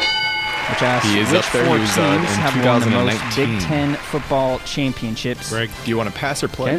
which 0.70 0.82
asks 0.82 1.08
He 1.08 1.18
is 1.20 1.30
which 1.30 1.44
up 1.44 1.52
there. 1.52 1.64
four 1.66 1.76
He 1.76 1.80
was, 1.82 1.96
uh, 1.98 2.16
teams 2.16 2.28
have 2.36 2.64
won 2.64 2.80
the 2.80 2.90
most 2.90 3.36
Big 3.36 3.60
Ten 3.60 3.94
football 3.94 4.58
championships. 4.60 5.50
Greg, 5.50 5.70
Do 5.84 5.90
you 5.90 5.96
want 5.96 6.08
to 6.10 6.14
pass 6.14 6.42
or 6.42 6.48
play? 6.48 6.74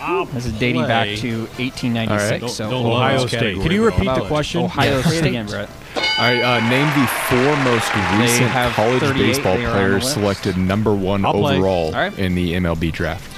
I'll 0.00 0.24
This 0.26 0.46
is 0.46 0.52
dating 0.52 0.82
play. 0.82 0.88
back 0.88 1.18
to 1.20 1.48
1896. 1.58 2.22
All 2.22 2.30
right. 2.30 2.50
So 2.50 2.64
Don't- 2.70 2.82
don't 2.84 2.92
Ohio 2.92 3.14
Ohio 3.16 3.26
State. 3.26 3.38
State. 3.38 3.60
Can 3.62 3.72
you 3.72 3.84
repeat 3.84 4.04
the 4.14 4.24
question? 4.26 4.62
Ohio 4.62 4.98
Yeah. 4.98 5.02
State 5.02 5.24
again, 5.26 5.46
Brett. 5.46 5.68
All 5.96 6.02
right. 6.24 6.42
Uh, 6.42 6.68
name 6.70 6.86
the 7.00 7.06
four 7.28 7.56
most 7.64 7.90
recent 8.20 8.50
have 8.50 8.72
college 8.74 9.00
baseball 9.16 9.56
They 9.56 9.64
are 9.64 9.68
on 9.68 9.72
the 9.74 9.78
players 9.98 10.12
selected 10.12 10.56
number 10.56 10.94
one 10.94 11.24
I'll 11.24 11.44
overall 11.46 11.86
All 11.86 11.92
right. 11.92 12.16
in 12.18 12.34
the 12.36 12.54
MLB 12.54 12.90
draft. 12.92 13.32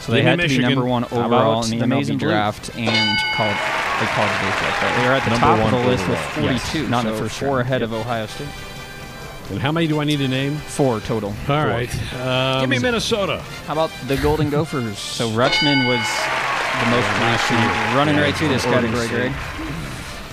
So 0.00 0.12
they 0.12 0.18
Give 0.18 0.26
had 0.26 0.36
to 0.38 0.42
Michigan. 0.44 0.68
be 0.68 0.74
number 0.74 0.88
one 0.88 1.04
overall 1.04 1.62
in 1.64 1.70
the 1.70 1.76
the 1.78 1.82
MLB 1.84 1.92
Amazing 1.96 2.18
Blue? 2.18 2.28
draft 2.28 2.70
and 2.76 3.18
college, 4.06 4.10
a 4.10 4.14
college 4.14 4.40
baseball 4.42 4.72
player. 4.78 4.96
They 5.00 5.06
are 5.08 5.12
at 5.14 5.24
the 5.24 5.30
Number 5.30 5.46
top 5.46 5.58
of 5.58 5.70
the 5.82 5.88
list 5.88 6.08
with 6.08 6.18
42, 6.18 6.80
Yes, 6.82 6.90
not 6.90 7.04
in 7.06 7.12
the 7.12 7.18
first 7.18 7.38
four 7.38 7.48
round. 7.56 7.60
ahead 7.62 7.80
Yep. 7.82 7.90
of 7.90 7.94
Ohio 7.94 8.26
State. 8.26 8.48
And 9.50 9.58
how 9.60 9.72
many 9.72 9.86
do 9.86 9.98
I 10.00 10.04
need 10.04 10.18
to 10.18 10.28
name? 10.28 10.56
Four 10.56 11.00
total. 11.00 11.34
All 11.48 11.66
right. 11.66 11.88
Um, 12.20 12.60
Give 12.60 12.68
me 12.70 12.78
Minnesota. 12.78 13.40
How 13.66 13.72
about 13.72 13.90
the 14.06 14.16
Golden 14.18 14.50
Gophers? 14.50 14.98
So 14.98 15.30
Rutschman 15.30 15.88
was 15.88 16.04
the 16.80 16.90
most 16.90 17.08
recent. 17.24 17.96
Running 17.96 18.16
right 18.16 18.34
through 18.36 18.48
this 18.48 18.64
category, 18.64 19.08
Greg. 19.08 19.32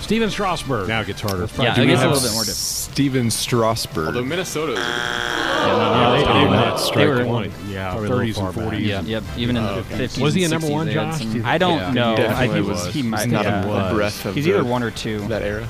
Stephen 0.00 0.28
Strasburg. 0.30 0.86
Now 0.88 1.00
it 1.00 1.06
gets 1.06 1.20
harder. 1.22 1.48
Yeah, 1.58 1.74
Do 1.74 1.82
it 1.82 1.86
gets 1.86 2.02
a 2.02 2.06
little 2.08 2.22
bit 2.22 2.32
more 2.32 2.42
difficult. 2.44 2.56
Stephen 2.58 3.30
Strasburg. 3.30 4.06
Although 4.08 4.22
Minnesota 4.24 4.72
is 4.74 4.78
Yeah, 4.78 6.10
they, 6.12 6.18
They 6.18 6.24
they 6.32 6.44
were 6.44 6.50
were 6.50 6.56
not 6.56 6.78
strike 6.80 6.98
they 6.98 7.06
were- 7.06 7.26
one. 7.26 7.52
Yeah, 7.76 7.90
probably 7.90 8.08
a 8.08 8.10
little 8.10 8.24
30s 8.24 8.26
and 8.26 8.54
far 8.54 8.64
back. 8.64 8.72
40s. 8.80 8.86
Yeah, 8.86 9.00
yep. 9.02 9.22
Even 9.36 9.56
in 9.56 9.62
the 9.62 9.70
Oh, 9.70 9.74
okay. 9.80 10.06
50s. 10.06 10.22
Was 10.22 10.34
he 10.34 10.44
a 10.44 10.48
number 10.48 10.68
one, 10.68 10.90
Josh? 10.90 11.18
some- 11.18 11.44
I 11.44 11.58
don't 11.58 11.78
Yeah, 11.78 11.90
know. 11.92 12.16
he 12.16 12.22
I 12.22 12.26
definitely 12.26 12.54
think 12.62 12.68
was. 12.68 12.86
he 12.86 12.92
He's 13.02 13.04
might. 13.04 13.28
not 13.28 13.44
yeah. 13.44 13.64
a, 13.64 13.90
a 13.90 13.94
breath 13.94 14.24
of 14.24 14.34
He's 14.34 14.44
the- 14.46 14.50
either 14.52 14.64
one 14.64 14.82
or 14.82 14.90
two. 14.90 15.20
that 15.28 15.42
era. 15.42 15.68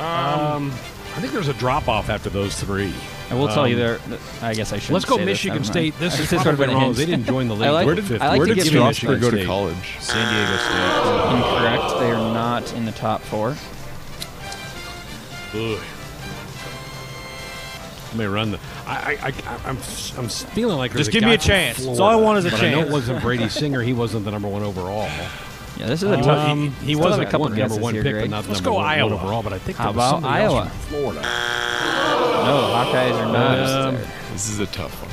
Um, 0.00 0.70
I 1.16 1.20
think 1.20 1.32
there's 1.32 1.48
a 1.48 1.54
drop 1.54 1.88
off 1.88 2.08
after 2.10 2.28
those 2.30 2.54
three. 2.58 2.92
I 3.30 3.34
will 3.34 3.48
tell 3.48 3.66
you 3.66 3.74
Um, 3.76 3.80
there. 3.80 3.98
I 4.42 4.54
guess 4.54 4.72
I 4.72 4.78
should. 4.78 4.92
Let's 4.92 5.04
go 5.04 5.16
Michigan 5.18 5.64
State. 5.64 5.98
This 5.98 6.18
is 6.32 6.42
probably 6.42 6.66
wrong. 6.68 6.92
They 6.92 7.06
didn't 7.06 7.24
join 7.26 7.48
the 7.48 7.54
league. 7.56 7.68
I 7.68 7.70
like, 7.70 7.86
Where 7.86 7.94
did, 7.94 8.20
I 8.20 8.28
like 8.28 8.38
where 8.38 8.46
did 8.46 8.56
give 8.56 8.66
Strasburg 8.66 9.20
go 9.20 9.30
to 9.30 9.36
State. 9.38 9.46
college? 9.46 9.96
San 10.00 10.32
Diego 10.32 10.56
State. 10.58 11.36
Incorrect. 11.36 12.00
They 12.00 12.10
are 12.10 12.34
not 12.34 12.72
in 12.74 12.84
the 12.84 12.92
top 12.92 13.22
four. 13.22 13.56
Ugh. 15.54 15.78
Let 18.14 18.18
me 18.18 18.26
run 18.26 18.52
the. 18.52 18.60
I, 18.86 19.18
I, 19.20 19.26
I, 19.28 19.32
I'm, 19.68 19.76
I'm 20.16 20.28
feeling 20.28 20.76
like 20.78 20.92
there's 20.92 21.06
Just 21.08 21.12
give 21.12 21.22
me 21.24 21.30
guy 21.30 21.34
a 21.34 21.38
chance. 21.38 21.78
That's 21.78 21.84
Florida, 21.84 22.02
all 22.04 22.10
I 22.10 22.14
want 22.16 22.38
is 22.38 22.44
a 22.44 22.50
but 22.50 22.62
I 22.62 22.70
know 22.70 22.76
chance. 22.78 22.88
it 22.90 22.92
wasn't 22.92 23.22
Brady 23.22 23.48
Singer. 23.48 23.82
He 23.82 23.92
wasn't 23.92 24.24
the 24.24 24.30
number 24.30 24.46
one 24.48 24.62
overall. 24.62 25.08
Yeah, 25.76 25.86
this 25.88 26.04
is 26.04 26.10
a 26.10 26.14
Um, 26.18 26.22
tough. 26.22 26.56
he, 26.80 26.86
he 26.86 26.94
still 26.94 27.04
was 27.04 27.16
have 27.18 27.26
a 27.26 27.30
couple 27.30 27.48
number 27.48 27.74
one 27.76 27.94
here, 27.94 28.04
pick, 28.04 28.12
Greg. 28.12 28.24
but 28.24 28.30
not 28.30 28.44
the 28.44 28.50
Let's 28.50 28.60
number 28.60 28.70
go 28.70 28.74
one 28.76 28.84
Iowa. 28.86 29.14
overall. 29.14 29.42
But 29.42 29.52
I 29.54 29.58
think 29.58 29.76
How 29.76 29.90
there 29.90 29.96
was 29.98 30.12
about 30.20 30.22
else 30.22 30.54
Iowa? 30.54 30.66
from 30.66 30.78
Florida. 30.88 31.20
No, 31.22 31.26
Hawkeyes 32.74 33.14
are 33.14 33.32
not. 33.32 33.58
Um. 33.88 33.96
This 34.32 34.48
is 34.48 34.60
a 34.60 34.66
tough 34.66 34.92
one. 35.02 35.10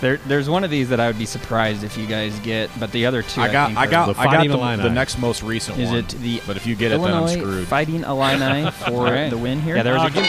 There, 0.00 0.18
there's 0.28 0.48
one 0.48 0.62
of 0.62 0.70
these 0.70 0.90
that 0.90 1.00
I 1.00 1.08
would 1.08 1.18
be 1.18 1.26
surprised 1.26 1.82
if 1.82 1.96
you 1.98 2.06
guys 2.06 2.38
get, 2.40 2.70
but 2.78 2.92
the 2.92 3.04
other 3.06 3.20
two, 3.22 3.40
I 3.40 3.50
got, 3.50 3.66
think 3.68 3.78
I 3.80 3.86
got, 3.88 4.14
The 4.14 4.20
I 4.20 4.24
got 4.46 4.76
the, 4.76 4.82
the 4.84 4.90
next 4.94 5.18
most 5.18 5.42
recent 5.42 5.76
Is 5.80 5.88
one. 5.88 5.98
it 5.98 6.08
the 6.10 6.40
But 6.46 6.56
if 6.56 6.68
you 6.68 6.76
get 6.76 6.92
it, 6.92 7.00
then 7.00 7.12
I'm 7.12 7.26
screwed. 7.26 7.66
Fighting 7.66 8.04
Illini 8.04 8.70
for 8.86 9.10
the 9.28 9.36
win 9.36 9.60
here? 9.60 9.74
Yeah, 9.74 9.82
there 9.82 9.94
was 9.94 10.04
Uh, 10.16 10.20
a, 10.20 10.22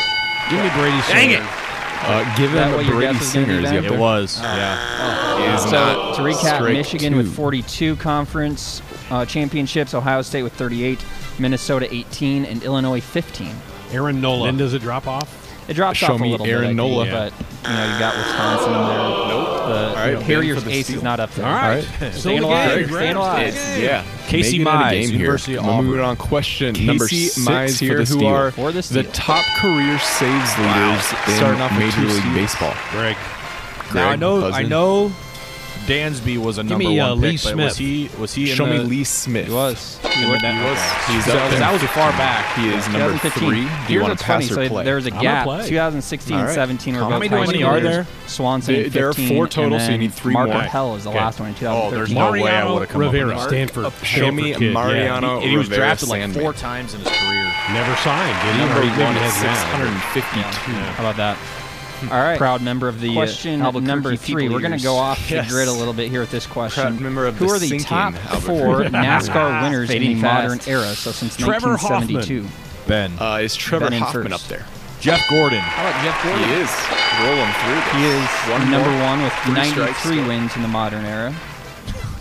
give, 0.49 0.57
give 0.57 0.63
me 0.63 0.69
Brady 0.79 1.01
Singer. 1.01 1.19
Dang 1.19 1.31
it! 1.31 1.41
Uh, 2.01 2.37
give 2.37 2.51
that 2.53 2.69
him 2.69 2.75
what 2.77 2.85
Brady 2.87 3.13
guess 3.13 3.21
is 3.21 3.31
Singer. 3.31 3.53
Is 3.53 3.59
he 3.59 3.63
Ben? 3.65 3.77
up 3.77 3.83
It 3.85 3.89
there? 3.89 3.99
was. 3.99 4.39
Oh. 4.39 4.43
Yeah. 4.43 5.37
He 5.37 5.53
is 5.55 5.61
So 5.63 6.13
to 6.15 6.21
recap, 6.21 6.55
strike 6.57 6.73
Michigan 6.73 7.11
two. 7.13 7.17
with 7.17 7.33
42 7.35 7.95
conference 7.97 8.81
uh, 9.11 9.25
championships, 9.25 9.93
Ohio 9.93 10.21
State 10.21 10.43
with 10.43 10.53
38, 10.53 11.03
Minnesota 11.39 11.87
18, 11.93 12.45
and 12.45 12.63
Illinois 12.63 13.01
15. 13.01 13.53
Aaron 13.91 14.21
Nola. 14.21 14.45
Then 14.47 14.57
does 14.57 14.73
it 14.73 14.81
drop 14.81 15.07
off? 15.07 15.35
It 15.69 15.73
drops 15.75 15.97
Show 15.99 16.13
off 16.13 16.21
a 16.21 16.23
little 16.25 16.45
Aaron 16.47 16.61
bit, 16.61 16.65
I 16.65 16.67
think, 16.69 16.77
Nola. 16.77 17.05
but 17.05 17.33
you 17.69 17.75
know 17.75 17.93
you 17.93 17.99
got 17.99 18.15
Wisconsin 18.17 18.73
in 18.73 18.87
there. 18.87 18.97
Nope. 18.97 19.47
The 19.69 19.88
All 19.88 19.88
right, 19.99 20.07
you 20.07 20.13
know, 20.13 20.19
Ben 20.19 20.27
Harriers 20.27 20.59
for 20.59 20.65
the 20.69 20.71
ace 20.75 20.85
steal. 20.85 20.97
is 20.97 21.03
not 21.03 21.19
up 21.19 21.31
there. 21.31 21.45
All 21.45 21.51
right. 21.51 21.75
right. 22.01 22.11
Still 22.11 22.21
Staying 22.21 22.43
alive. 22.43 22.87
Staying 22.87 23.15
alive. 23.15 23.55
Yeah. 23.77 24.05
Casey 24.27 24.59
making 24.59 24.61
it 24.61 24.67
a 24.67 24.83
Mize, 24.83 25.09
here. 25.09 25.19
University 25.19 25.57
of 25.57 25.65
Auburn. 25.65 25.85
moving 25.85 26.01
on. 26.01 26.15
Question 26.17 26.75
Casey 26.75 26.85
number 26.85 27.07
six 27.07 27.37
Mize 27.39 27.79
here, 27.79 27.97
who 27.99 28.05
steal. 28.05 28.51
For 28.51 28.69
are 28.69 28.71
the 28.71 28.81
the 28.81 29.03
top 29.11 29.45
career 29.59 29.97
saves 29.99 30.57
leaders 30.57 31.03
Starting 31.35 31.61
in 31.61 31.79
Major 31.79 32.01
League. 32.01 32.33
Baseball. 32.35 32.73
Greg. 32.91 33.17
Now 33.93 34.09
I 34.09 34.15
know, 34.15 34.51
I 34.51 34.63
know, 34.63 35.11
Dansby 35.89 36.37
was 36.37 36.57
a 36.57 36.61
Give 36.61 36.69
number 36.71 36.87
me, 36.89 36.99
uh, 36.99 37.09
one 37.09 37.21
Lee 37.21 37.31
pick, 37.31 37.41
but 37.43 37.49
Smith. 37.53 37.65
was 37.65 37.77
he? 37.77 38.09
Was 38.19 38.33
he 38.33 38.49
in 38.51 38.55
Show 38.55 38.65
me 38.67 38.77
the, 38.77 38.83
Lee 38.83 39.03
Smith. 39.03 39.47
He 39.47 39.53
was. 39.53 39.97
He 40.03 40.07
in 40.07 40.19
He 40.19 40.23
was. 40.29 40.35
okay. 40.35 41.13
He's 41.13 41.25
So 41.25 41.37
up 41.37 41.49
there. 41.49 41.59
that 41.59 41.73
was 41.73 41.81
far 41.91 42.11
back. 42.11 42.55
He 42.55 42.69
is 42.69 42.87
number 42.89 43.17
three. 43.29 43.49
Do 43.49 43.55
you 43.55 43.67
Here's 43.87 44.01
want 44.01 44.11
what's 44.11 44.21
to 44.21 44.27
pass 44.27 44.49
funny. 44.49 44.61
or 44.61 44.65
So 44.67 44.69
play? 44.73 44.83
there 44.83 44.95
was 44.95 45.07
a 45.07 45.13
I'm 45.15 45.21
gap. 45.21 45.45
2016 45.65 46.35
right. 46.37 46.53
17 46.53 46.93
were 46.95 47.01
How 47.01 47.09
both 47.09 47.19
many 47.19 47.27
high 47.29 47.39
How 47.39 47.45
many 47.47 47.63
are 47.63 47.79
there? 47.79 48.07
Swanson 48.27 48.75
There- 48.75 48.89
there 48.89 49.09
are 49.09 49.13
four 49.13 49.47
total, 49.47 49.79
so 49.79 49.89
you 49.91 49.97
need 49.97 50.13
three 50.13 50.33
Mark 50.33 50.49
more. 50.49 50.61
Appel 50.61 50.95
is 50.95 51.05
the 51.05 51.09
Okay. 51.09 51.19
last 51.19 51.39
one 51.39 51.49
in 51.49 51.67
Oh, 51.67 51.89
there's 51.89 52.11
no 52.11 52.31
way 52.33 52.43
I 52.47 52.71
would've 52.71 52.89
come 52.89 53.01
up 53.01 53.11
with 53.11 53.21
Rivera, 53.21 53.35
that. 53.37 53.47
Stanford. 53.49 53.91
Show 54.03 54.31
me 54.31 54.55
Mariano 54.57 55.39
He, 55.39 55.49
he 55.49 55.57
was 55.57 55.69
drafted 55.69 56.09
like 56.09 56.31
four 56.33 56.53
times 56.53 56.93
in 56.93 56.99
his 57.01 57.09
career. 57.09 57.51
Never 57.73 57.95
signed. 57.97 58.59
Number 58.59 58.79
Or 58.79 58.83
he 58.83 58.89
maybe 58.89 59.03
one 59.03 59.13
has 59.15 59.33
652. 59.33 60.41
How 60.93 61.03
about 61.03 61.17
that? 61.17 61.37
All 62.03 62.07
right. 62.09 62.37
Proud 62.37 62.61
member 62.61 62.87
of 62.87 63.01
the 63.01 63.13
question 63.13 63.61
Albuquerque 63.61 63.87
number 63.87 64.11
People 64.11 64.25
three. 64.25 64.49
We're 64.49 64.59
going 64.61 64.77
to 64.77 64.83
go 64.83 64.95
off 64.95 65.29
Yes. 65.29 65.47
the 65.47 65.53
grid 65.53 65.67
a 65.67 65.71
little 65.73 65.93
bit 65.93 66.09
here 66.09 66.21
with 66.21 66.31
this 66.31 66.45
question. 66.47 66.81
Proud 66.83 66.99
member 67.01 67.25
of 67.27 67.35
Who 67.37 67.47
the 67.47 67.53
are 67.53 67.59
the 67.59 67.79
top 67.79 68.13
four 68.15 68.81
NASCAR 68.83 69.63
winners 69.63 69.89
in 69.89 69.99
the 70.01 70.05
Fading 70.07 70.21
modern 70.21 70.59
era? 70.67 70.87
So 70.95 71.11
since 71.11 71.35
Trevor 71.35 71.71
1972. 71.77 72.47
Ben. 72.87 73.11
Uh, 73.19 73.39
is 73.43 73.55
Trevor 73.55 73.85
Ben 73.85 73.93
in 73.93 74.01
Hoffman 74.03 74.29
first. 74.31 74.43
up 74.43 74.49
there? 74.49 74.65
Jeff 74.99 75.21
Gordon. 75.29 75.59
How 75.59 75.87
about 75.89 76.03
Jeff 76.03 76.23
Gordon? 76.23 76.43
He 76.43 76.53
is 76.55 76.71
rolling 77.23 77.53
through. 77.63 77.75
This. 77.75 77.93
He 77.95 78.05
is 78.05 78.29
One 78.51 78.71
number 78.71 78.89
more. 78.91 79.03
one 79.03 79.21
with 79.23 79.33
Three 79.43 79.63
strikes 79.71 80.05
93 80.05 80.11
still. 80.15 80.27
wins 80.27 80.55
in 80.55 80.61
the 80.61 80.67
modern 80.67 81.05
era. 81.05 81.33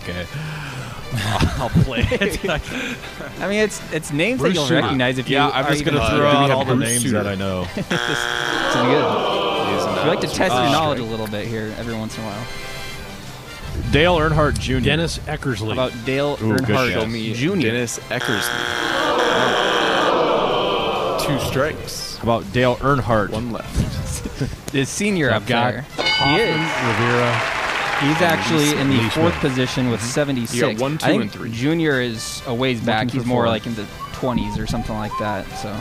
Okay. 0.03 0.25
I'll 1.57 1.69
play 1.69 2.01
it. 2.11 2.39
I 3.41 3.47
mean, 3.49 3.59
it's 3.59 3.81
it's 3.91 4.11
names 4.13 4.39
Bruce 4.39 4.51
that 4.51 4.55
you'll 4.59 4.67
Sutter. 4.67 4.81
recognize 4.81 5.17
if 5.17 5.27
you 5.27 5.37
yeah, 5.37 5.49
I'm 5.49 5.65
just 5.73 5.83
gonna 5.83 5.99
Uh, 5.99 6.15
throw 6.15 6.27
out 6.27 6.51
all 6.51 6.63
the 6.65 6.75
Bruce 6.75 6.87
names 6.87 7.01
Sutter? 7.03 7.23
that 7.23 7.27
I 7.27 7.35
know. 7.35 7.65
It's 7.75 8.75
good. 8.75 8.85
He 8.85 8.93
is 8.93 9.48
You 9.99 10.05
not. 10.05 10.15
like 10.15 10.21
to 10.21 10.27
test 10.27 10.53
your 10.53 10.71
knowledge 10.71 10.99
a 10.99 11.03
little 11.03 11.27
bit 11.27 11.45
here 11.47 11.73
every 11.77 11.93
once 11.93 12.17
in 12.17 12.23
a 12.23 12.27
while. 12.27 12.47
Dale 13.91 14.17
Earnhardt 14.17 14.59
Jr. 14.59 14.79
Dennis 14.79 15.19
Eckersley. 15.19 15.75
How 15.75 15.87
about 15.87 16.05
Dale 16.05 16.37
Ooh, 16.41 16.53
Earnhardt. 16.53 16.93
Show 16.93 17.05
me 17.05 17.33
Jr. 17.33 17.59
Dennis 17.59 17.99
Eckersley. 18.09 19.09
Two 21.25 21.39
strikes. 21.47 22.17
How 22.17 22.23
about 22.23 22.53
Dale 22.53 22.77
Earnhardt? 22.77 23.31
One 23.31 23.51
left. 23.51 24.73
Is 24.75 24.87
senior 24.89 25.31
I've 25.31 25.43
up 25.43 25.47
got 25.47 25.71
there. 25.73 25.81
He 25.81 26.35
is. 26.35 26.55
Rivera. 26.55 27.59
He's 27.99 28.21
actually 28.21 28.79
in 28.79 28.89
the 28.89 29.01
fourth 29.09 29.37
Smith. 29.39 29.51
position 29.51 29.89
with 29.89 29.99
mm-hmm. 29.99 30.09
76. 30.09 30.55
You 30.55 30.61
got 30.61 30.79
one, 30.79 30.97
two, 30.97 31.05
I 31.05 31.09
think 31.09 31.23
and 31.23 31.31
three. 31.31 31.51
Junior 31.51 31.99
is 31.99 32.41
a 32.47 32.53
ways 32.53 32.79
back. 32.79 33.07
Looking 33.07 33.19
He's 33.21 33.27
more 33.27 33.43
four. 33.43 33.47
like 33.47 33.65
in 33.65 33.75
the 33.75 33.83
20s 34.13 34.57
or 34.57 34.67
something 34.67 34.95
like 34.95 35.11
that. 35.19 35.45
So 35.57 35.75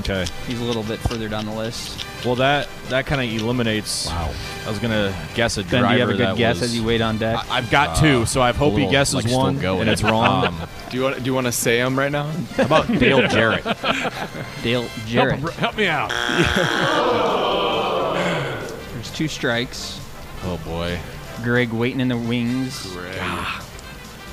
Okay. 0.00 0.26
he's 0.46 0.60
a 0.60 0.64
little 0.64 0.82
bit 0.82 0.98
further 1.00 1.28
down 1.28 1.46
the 1.46 1.54
list. 1.54 2.04
Well, 2.24 2.34
that 2.36 2.68
that 2.88 3.06
kind 3.06 3.20
of 3.20 3.40
eliminates. 3.42 4.06
Wow. 4.06 4.32
I 4.66 4.68
was 4.68 4.78
gonna 4.78 5.14
guess 5.34 5.56
a 5.56 5.62
Ben, 5.62 5.82
driver 5.82 5.92
do 5.92 5.94
you 5.94 6.00
have 6.00 6.10
a 6.10 6.16
good 6.32 6.36
guess 6.38 6.60
was, 6.60 6.70
as 6.70 6.76
you 6.76 6.84
wait 6.84 7.00
on 7.00 7.18
deck? 7.18 7.36
I, 7.50 7.58
I've 7.58 7.70
got 7.70 7.96
two, 7.98 8.26
so 8.26 8.42
I 8.42 8.52
hope 8.52 8.74
he 8.76 8.88
guesses 8.90 9.14
like, 9.14 9.30
one 9.30 9.64
and 9.64 9.88
it's 9.88 10.02
wrong. 10.02 10.46
Um, 10.46 10.60
Do 10.90 10.96
you 10.96 11.02
want? 11.04 11.18
Do 11.18 11.24
you 11.24 11.34
want 11.34 11.46
to 11.46 11.52
say 11.52 11.78
them 11.78 11.98
right 11.98 12.10
now? 12.10 12.24
How 12.56 12.64
about 12.64 12.88
Dale 12.88 13.28
Jarrett? 13.28 13.64
Dale 14.62 14.88
Jarrett. 15.06 15.40
help 15.54 15.76
me 15.76 15.86
out. 15.86 16.10
There's 18.94 19.12
two 19.12 19.28
strikes. 19.28 20.00
oh 20.44 20.58
boy. 20.64 20.98
Greg 21.42 21.72
waiting 21.72 22.00
in 22.00 22.08
the 22.08 22.16
wings. 22.16 22.82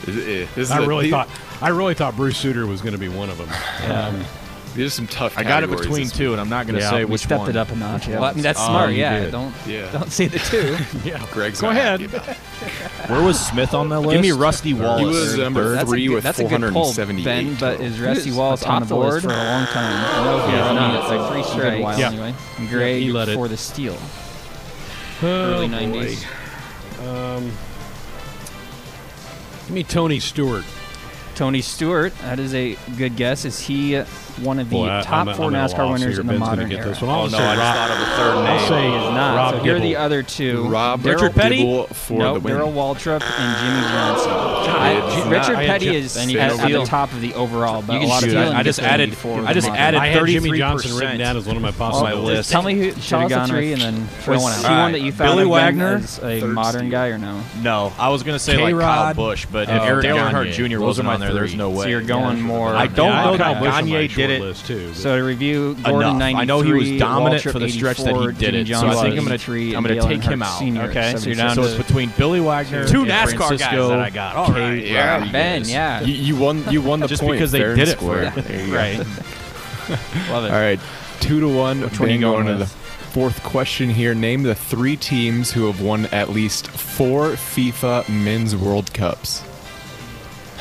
This 0.06 0.16
is- 0.16 0.50
this 0.56 0.58
is 0.58 0.72
I 0.72 0.84
a- 0.84 0.88
really 0.88 1.06
these- 1.06 1.12
thought 1.12 1.30
I 1.62 1.70
really 1.70 1.94
thought 1.94 2.16
Bruce 2.16 2.38
Sutter 2.38 2.66
was 2.66 2.82
going 2.82 2.94
to 2.94 3.00
be 3.00 3.10
one 3.10 3.30
of 3.30 3.38
them. 3.38 3.50
Um, 3.92 4.26
These 4.74 4.88
are 4.88 4.90
some 4.90 5.08
tough. 5.08 5.38
I 5.38 5.44
got 5.44 5.64
it 5.64 5.70
between 5.70 6.04
this 6.06 6.14
two, 6.14 6.32
and 6.32 6.40
I'm 6.40 6.48
not 6.48 6.66
gonna 6.66 6.80
Yeah, 6.80 6.90
say 6.92 7.04
We 7.06 7.12
which 7.12 7.22
stepped 7.22 7.40
one. 7.40 7.52
Stepped 7.52 7.72
it 7.72 7.74
up 7.74 7.76
a 7.76 7.76
notch. 7.80 8.08
Yeah. 8.08 8.20
Well, 8.22 8.30
I 8.30 8.34
mean, 8.34 8.44
that's 8.44 8.60
Oh, 8.60 8.68
smart. 8.68 8.92
you 8.92 8.98
Yeah. 8.98 9.20
did. 9.20 9.32
Don't. 9.32 9.54
Yeah. 9.68 9.92
don't 9.92 10.10
say 10.12 10.28
the 10.28 10.40
two. 10.40 10.78
yeah. 11.04 11.22
Greg's 11.32 11.60
Go 11.60 11.70
ahead. 11.72 12.00
happy 12.00 12.06
about 12.06 12.30
it. 12.30 12.38
Where 13.10 13.22
was 13.22 13.38
Smith 13.40 13.74
on 13.74 13.90
that 13.90 14.00
list? 14.00 14.12
Give 14.14 14.22
me 14.22 14.32
Rusty 14.32 14.74
Wallace. 14.74 15.02
He 15.02 15.06
was 15.08 15.38
number 15.38 15.72
That's 15.76 15.84
a 15.84 15.88
three 15.88 16.08
good- 16.08 16.14
with 16.16 16.24
that's 16.24 16.40
a 16.40 16.46
good 16.46 16.72
pull, 16.72 16.94
Ben, 16.94 17.56
but 17.56 17.72
total. 17.74 17.86
is 17.86 18.00
Rusty 18.00 18.30
is 18.30 18.36
Wallace 18.36 18.64
on 18.64 18.82
the 18.82 18.86
the 18.88 18.96
board 18.96 19.22
for 19.24 19.28
a 19.30 19.36
long 19.36 19.66
time. 19.68 20.26
No, 20.26 20.40
he's 20.46 20.54
Yeah. 20.54 20.74
not. 20.74 20.96
It's 21.02 21.10
like 21.10 21.32
three 21.32 21.40
A 21.42 21.44
good 21.44 21.52
strikes. 21.52 21.84
while 21.84 22.00
Yeah. 22.00 22.08
anyway. 22.08 22.34
Greg 22.70 23.02
he 23.04 23.12
let 23.12 23.28
it. 23.30 23.36
for 23.36 23.48
the 23.50 23.58
steal. 23.58 23.98
Oh, 25.24 25.28
Early 25.28 25.68
90s. 25.68 26.26
Um, 27.08 27.52
give 29.68 29.72
me 29.76 29.84
Tony 29.84 30.20
Stewart. 30.20 30.64
Tony 31.42 31.62
Stewart. 31.62 32.16
That 32.20 32.38
is 32.38 32.54
a 32.54 32.78
good 33.00 33.16
guess. 33.16 33.46
Is 33.46 33.60
he 33.60 33.96
uh, 33.96 34.06
one 34.44 34.60
of 34.60 34.70
the 34.70 34.76
Boy, 34.76 35.02
top 35.04 35.26
I'm- 35.26 35.36
four 35.36 35.48
I'm 35.48 35.54
NASCAR 35.54 35.80
loss 35.90 36.00
winners 36.00 36.14
here. 36.14 36.22
in 36.22 36.28
the 36.28 36.34
Ben's 36.34 36.40
modern 36.40 36.70
get 36.70 36.80
era? 36.82 36.90
this 36.90 37.02
one. 37.02 37.10
Oh, 37.10 37.24
no, 37.24 37.30
say 37.30 37.38
I 37.44 37.56
just 37.56 37.78
thought 37.78 37.90
of 37.90 37.98
a 37.98 38.16
third 38.16 38.36
name. 38.44 38.60
I'll 38.60 38.68
say 38.68 38.82
He 38.84 38.96
is 38.96 39.14
not. 39.16 39.36
Rob 39.36 39.56
so 39.56 39.64
here 39.64 39.76
are 39.76 39.80
the 39.80 39.96
other 39.96 40.22
two: 40.22 40.68
Rob 40.68 41.04
Richard 41.04 41.34
Petty 41.34 41.64
for 41.94 42.20
nope, 42.20 42.34
the 42.36 42.40
win. 42.42 42.54
Darrell 42.54 42.72
Waltrip 42.72 43.24
and 43.24 43.58
Jimmie 43.58 43.88
Johnson. 43.90 44.51
I, 44.82 45.30
Richard 45.30 45.56
Petty 45.56 45.96
is 45.96 46.18
at, 46.18 46.30
at, 46.30 46.72
the 46.72 46.84
top 46.86 47.12
of 47.14 47.22
the 47.22 47.34
overall, 47.34 47.82
but 47.82 48.02
a 48.02 48.06
lot 48.06 48.24
of. 48.24 48.36
I 48.36 48.64
just 48.64 48.80
added. 48.80 49.16
I 49.26 49.54
just 49.54 49.68
added 49.68 50.14
thirty 50.14 50.40
three 50.40 50.58
Johnson 50.58 50.98
written 50.98 51.18
down 51.18 51.38
as 51.38 51.46
one 51.46 51.56
of 51.56 51.62
my 51.62 51.72
possible 51.72 52.04
well, 52.04 52.24
list. 52.24 52.52
Tell 52.52 52.62
me 52.62 52.76
who 52.76 52.92
should 52.94 53.32
have 53.32 53.48
three, 53.50 53.74
and 53.74 53.82
then 53.82 54.06
for 54.06 54.32
one 54.32 54.52
else. 54.52 54.64
Right. 54.64 54.84
one 54.84 54.92
that 54.94 55.02
you 55.02 55.12
found 55.12 55.38
Billy 55.38 55.46
Wagner 55.46 55.98
is 55.98 56.20
a 56.20 56.46
modern 56.46 56.90
guy 56.90 57.08
or 57.08 57.18
no? 57.18 57.44
No, 57.62 57.94
I 57.98 58.10
was 58.10 58.24
gonna 58.24 58.40
say 58.40 58.58
like 58.58 58.78
Kyle 58.78 59.14
Busch, 59.14 59.46
but 59.46 59.70
oh, 59.70 59.76
if 59.76 59.82
Aaron 59.82 60.06
Earnhardt 60.06 60.54
Jr. 60.54 60.80
wasn't 60.80 61.08
on 61.08 61.20
there, 61.20 61.34
there's 61.34 61.56
no 61.56 61.70
way. 61.70 61.84
So 61.84 61.90
you're 61.90 62.02
going 62.02 62.42
more. 62.42 62.70
I 62.70 62.88
don't 62.88 63.16
know 63.26 63.38
that 63.38 63.62
Gagne 63.62 64.08
did 64.08 64.30
it. 64.30 64.56
So 64.96 65.18
to 65.18 65.24
review 65.24 65.76
Gordon, 65.84 66.22
I 66.22 66.44
know 66.44 66.62
he 66.62 66.74
was 66.74 66.92
dominant 67.00 67.44
for 67.44 67.60
the 67.60 67.70
stretch 67.70 68.00
that 68.00 68.16
he 68.16 68.32
did 68.34 68.56
it. 68.56 68.68
So 68.68 68.88
I 68.88 69.02
think 69.02 69.18
I'm 69.18 69.26
gonna 69.26 69.78
I'm 69.78 69.84
gonna 69.84 70.02
take 70.02 70.24
him 70.24 70.42
out. 70.42 70.62
Okay, 70.62 71.16
so 71.18 71.28
you're 71.28 71.36
down. 71.36 71.56
So 71.56 71.64
it's 71.64 71.76
between 71.76 72.10
Billy 72.18 72.40
Wagner, 72.40 72.88
two 72.88 73.04
NASCAR 73.04 73.58
guys 73.58 73.60
that 73.60 74.00
I 74.00 74.10
got. 74.10 74.36
Yeah. 74.72 75.32
Ben, 75.32 75.64
yeah. 75.66 76.02
You, 76.02 76.14
you 76.14 76.36
won. 76.36 76.70
You 76.72 76.82
won 76.82 77.00
the 77.00 77.08
Just 77.08 77.22
point. 77.22 77.34
because 77.34 77.52
they 77.52 77.60
fair 77.60 77.76
did 77.76 77.88
it 77.90 78.00
for 78.00 78.22
you. 78.22 78.74
Right. 78.76 78.98
Love 80.30 80.46
it. 80.46 80.52
All 80.52 80.60
right, 80.60 80.80
two 81.20 81.40
to 81.40 81.48
one. 81.48 81.82
Which 81.82 82.00
one 82.00 82.10
are 82.12 82.18
going 82.20 82.46
to 82.48 82.56
the 82.56 82.66
fourth 82.66 83.44
question 83.44 83.90
here. 83.90 84.14
Name 84.16 84.44
the 84.44 84.56
three 84.56 84.96
teams 84.96 85.52
who 85.52 85.68
have 85.68 85.82
won 85.82 86.06
at 86.08 86.30
least 86.30 86.68
four 86.68 87.32
FIFA 87.32 88.08
Men's 88.10 88.56
World 88.56 88.94
Cups. 88.94 89.44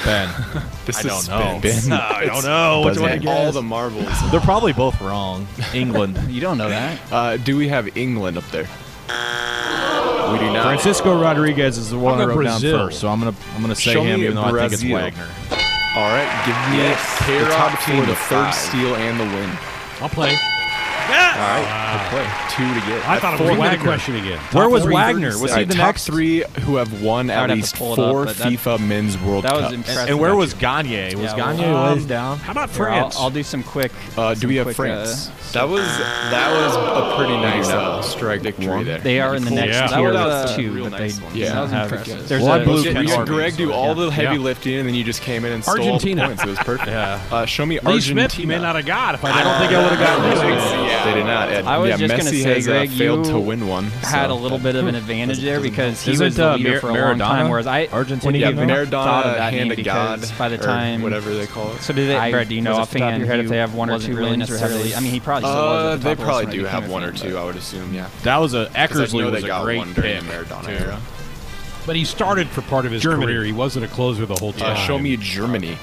Ben. 0.04 0.28
This 0.86 1.04
I 1.04 1.08
don't 1.08 1.28
know. 1.28 1.60
Ben. 1.62 1.88
No, 1.88 1.96
I 1.96 2.24
don't 2.24 2.44
know. 2.44 2.82
Which 2.84 2.98
one? 2.98 3.28
All 3.28 3.52
the 3.52 3.62
marbles. 3.62 4.08
They're 4.32 4.40
probably 4.40 4.72
both 4.72 5.00
wrong. 5.00 5.46
England. 5.72 6.18
you 6.28 6.40
don't 6.40 6.58
know 6.58 6.68
that. 6.68 6.98
Uh, 7.12 7.36
do 7.36 7.56
we 7.56 7.68
have 7.68 7.96
England 7.96 8.36
up 8.36 8.48
there? 8.50 8.66
Uh, 9.08 9.59
we 10.32 10.38
do 10.38 10.52
not. 10.52 10.62
Francisco 10.64 11.20
Rodriguez 11.20 11.78
is 11.78 11.90
the 11.90 11.98
one 11.98 12.20
I 12.20 12.24
wrote 12.24 12.34
Brazil. 12.36 12.78
down 12.78 12.88
first, 12.88 13.00
so 13.00 13.08
I'm 13.08 13.18
gonna 13.20 13.34
I'm 13.54 13.62
gonna 13.62 13.74
say 13.74 13.92
Show 13.92 14.02
him, 14.02 14.20
even 14.20 14.34
though 14.34 14.50
Brazil. 14.50 14.96
I 14.96 15.10
think 15.10 15.16
it's 15.16 15.18
Wagner. 15.18 15.28
All 15.96 16.10
right, 16.12 16.30
give 16.46 16.54
me 16.70 16.78
yes, 16.78 17.18
the 17.26 17.52
top 17.52 17.78
team, 17.84 18.06
the 18.06 18.14
five. 18.14 18.54
third 18.54 18.68
steal, 18.68 18.94
and 18.94 19.18
the 19.18 19.24
win. 19.24 19.50
I'll 20.00 20.08
play. 20.08 20.36
Yes. 21.10 21.36
All 21.36 21.42
right. 21.42 21.90
Wow. 22.12 22.48
Two 22.50 22.80
to 22.80 22.86
get. 22.86 23.08
I 23.08 23.18
thought 23.18 23.40
it 23.40 23.44
was 23.44 23.58
Wagner. 23.58 23.84
question 23.84 24.16
again. 24.16 24.38
Top 24.38 24.54
Where 24.54 24.68
was 24.68 24.84
Wagner? 24.84 25.38
Was 25.38 25.54
he 25.54 25.64
the 25.64 25.74
top 25.74 25.94
next? 25.94 26.06
three 26.06 26.44
who 26.60 26.76
have 26.76 27.02
won 27.02 27.30
at 27.30 27.50
least 27.50 27.76
four 27.76 28.26
up, 28.26 28.36
FIFA 28.36 28.78
that, 28.78 28.80
Men's 28.80 29.18
World 29.18 29.44
Cups? 29.44 29.58
That 29.58 29.64
was 29.64 29.72
impressive. 29.72 30.08
And 30.08 30.20
where 30.20 30.34
was 30.34 30.54
Gagne? 30.54 31.14
Was 31.14 31.24
yeah, 31.24 31.36
Gagne 31.36 31.62
well, 31.62 31.76
um, 31.76 32.06
down? 32.06 32.38
How 32.38 32.52
about 32.52 32.70
France? 32.70 33.16
I'll, 33.16 33.24
I'll, 33.24 33.30
do 33.30 33.42
some 33.42 33.62
quick. 33.62 33.92
Uh, 34.16 34.34
do 34.34 34.40
some 34.40 34.48
we 34.48 34.56
have 34.56 34.66
quick, 34.66 34.76
France? 34.76 35.28
Uh, 35.28 35.32
that 35.52 35.68
was 35.68 35.82
that 35.82 36.52
was 36.52 36.76
a 36.76 37.16
pretty 37.16 37.34
nice 37.34 37.68
uh, 37.68 38.02
strike 38.02 38.42
victory 38.42 38.68
one. 38.68 38.84
there. 38.84 38.98
They 38.98 39.20
are 39.20 39.34
in 39.34 39.44
the 39.44 39.50
next 39.50 39.76
yeah. 39.76 39.86
tier 39.88 40.12
with 40.12 40.56
two, 40.56 40.90
but 40.90 40.98
they 40.98 41.08
yeah. 41.34 41.54
that 41.54 41.60
was 41.62 41.72
impressive. 41.72 42.28
There's 42.28 42.46
a 42.46 42.64
blue 42.64 43.24
Greg 43.24 43.56
do 43.56 43.72
all 43.72 43.94
the 43.94 44.10
heavy 44.10 44.38
lifting, 44.38 44.76
and 44.78 44.88
then 44.88 44.94
you 44.94 45.04
just 45.04 45.22
came 45.22 45.44
in 45.44 45.52
and 45.52 45.64
stole 45.64 45.98
points. 45.98 46.42
It 46.42 46.46
was 46.46 46.58
perfect. 46.58 46.88
Uh, 46.88 47.46
show 47.46 47.66
me 47.66 47.78
Argentina. 47.80 47.94
Lee 47.94 48.28
Smith 48.28 48.46
may 48.46 48.58
not 48.58 48.76
have 48.76 48.86
got 48.86 49.14
if 49.14 49.24
I 49.24 49.42
don't 49.42 49.58
think 49.58 49.72
I 49.72 49.82
would 49.82 49.98
have 49.98 50.00
gotten. 50.00 50.84
Yeah. 50.86 50.99
They 51.04 51.14
did 51.14 51.26
not. 51.26 51.48
I 51.48 51.78
was 51.78 51.88
yeah, 51.90 51.96
just 51.96 52.14
Messi 52.14 52.42
say, 52.42 52.54
has 52.54 52.68
uh, 52.68 52.70
Greg, 52.70 52.88
uh, 52.90 52.92
failed 52.92 53.24
to 53.26 53.38
win 53.38 53.66
one. 53.66 53.84
Had 53.84 54.30
a 54.30 54.34
little 54.34 54.58
bit 54.58 54.76
of 54.76 54.86
an 54.86 54.94
advantage 54.94 55.40
there 55.40 55.60
because 55.70 56.02
he 56.02 56.16
was 56.18 56.36
the 56.36 56.52
uh, 56.52 56.56
leader 56.56 56.80
for 56.80 56.90
a 56.90 56.92
Maradona? 56.92 57.06
long 57.08 57.18
time, 57.18 57.48
whereas 57.50 57.66
I 57.66 57.86
Argentina 57.86 58.38
yeah, 58.38 58.52
Maradona 58.52 58.90
thought 58.90 59.26
of 59.26 59.34
that 59.36 59.52
hand 59.52 59.68
name 59.68 59.76
because 59.76 60.32
by 60.32 60.48
the 60.48 60.58
time 60.58 61.02
whatever 61.02 61.34
they 61.34 61.46
call 61.46 61.72
it. 61.72 61.80
So 61.80 61.92
do 61.92 62.06
they? 62.06 62.16
I, 62.16 62.44
do 62.44 62.54
you 62.54 62.60
know 62.60 62.76
off 62.76 62.90
the 62.90 62.98
top 62.98 63.12
of 63.12 63.18
your 63.18 63.26
head 63.26 63.40
if 63.40 63.48
they 63.48 63.58
have 63.58 63.74
one 63.74 63.90
or 63.90 63.98
two 63.98 64.16
really 64.16 64.36
necessarily? 64.36 64.94
I 64.94 65.00
mean, 65.00 65.12
he 65.12 65.20
probably 65.20 65.48
still 65.48 65.58
uh, 65.58 65.94
was. 65.94 66.02
They 66.02 66.16
probably 66.16 66.52
do 66.52 66.64
have 66.64 66.90
one 66.90 67.04
or 67.04 67.12
two. 67.12 67.36
I 67.36 67.44
would 67.44 67.56
assume. 67.56 67.94
Yeah. 67.94 68.08
That 68.22 68.36
was 68.36 68.54
a 68.54 68.66
Eckersley 68.66 69.28
was 69.28 69.42
a 69.42 69.62
great 69.62 69.82
pick. 69.94 70.22
Maradona 70.22 71.00
But 71.86 71.96
he 71.96 72.04
started 72.04 72.48
for 72.48 72.62
part 72.62 72.86
of 72.86 72.92
his 72.92 73.02
career. 73.02 73.44
He 73.44 73.52
wasn't 73.52 73.84
a 73.84 73.88
closer 73.88 74.26
the 74.26 74.36
whole 74.36 74.52
time. 74.52 74.76
show 74.86 74.98
me 74.98 75.16
Germany. 75.16 75.76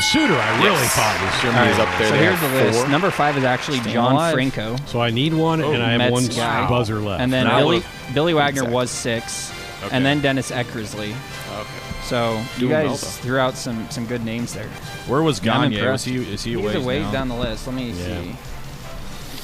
Sutter, 0.00 0.34
I 0.34 0.62
really 0.62 0.76
yes. 0.76 0.94
thought 0.94 1.18
was 1.24 1.34
somebody 1.40 1.70
right. 1.70 1.80
up 1.80 1.98
there. 1.98 2.08
So 2.08 2.14
here's 2.14 2.40
the 2.40 2.48
list. 2.48 2.80
Four. 2.80 2.88
Number 2.88 3.10
five 3.10 3.36
is 3.36 3.44
actually 3.44 3.78
Staying 3.80 3.94
John 3.94 4.12
alive. 4.12 4.34
Franco. 4.34 4.76
So 4.86 5.00
I 5.00 5.10
need 5.10 5.34
one, 5.34 5.60
oh, 5.60 5.72
and 5.72 5.82
I 5.82 5.90
have 5.90 5.98
Mets 5.98 6.12
one 6.12 6.26
guy. 6.28 6.68
buzzer 6.68 7.00
left. 7.00 7.20
And 7.20 7.32
then 7.32 7.46
now 7.46 7.58
Billy 7.58 7.76
look. 7.78 7.86
Billy 8.14 8.34
Wagner 8.34 8.62
exactly. 8.62 8.74
was 8.74 8.90
six, 8.90 9.52
okay. 9.82 9.96
and 9.96 10.04
then 10.04 10.20
Dennis 10.20 10.50
Eckersley. 10.52 11.10
Okay. 11.10 12.04
So 12.04 12.42
you 12.58 12.68
guys 12.68 12.86
well, 12.86 12.96
threw 12.96 13.38
out 13.38 13.56
some 13.56 13.90
some 13.90 14.06
good 14.06 14.24
names 14.24 14.54
there. 14.54 14.68
Where 15.08 15.22
was 15.22 15.40
Gagne? 15.40 15.76
Is 15.76 16.04
he 16.04 16.16
is 16.16 16.44
he 16.44 16.54
away? 16.54 16.74
He's 16.74 16.84
away 16.84 17.02
down 17.10 17.28
the 17.28 17.36
list. 17.36 17.66
Let 17.66 17.74
me 17.74 17.90
yeah. 17.90 18.22
see. 18.22 18.36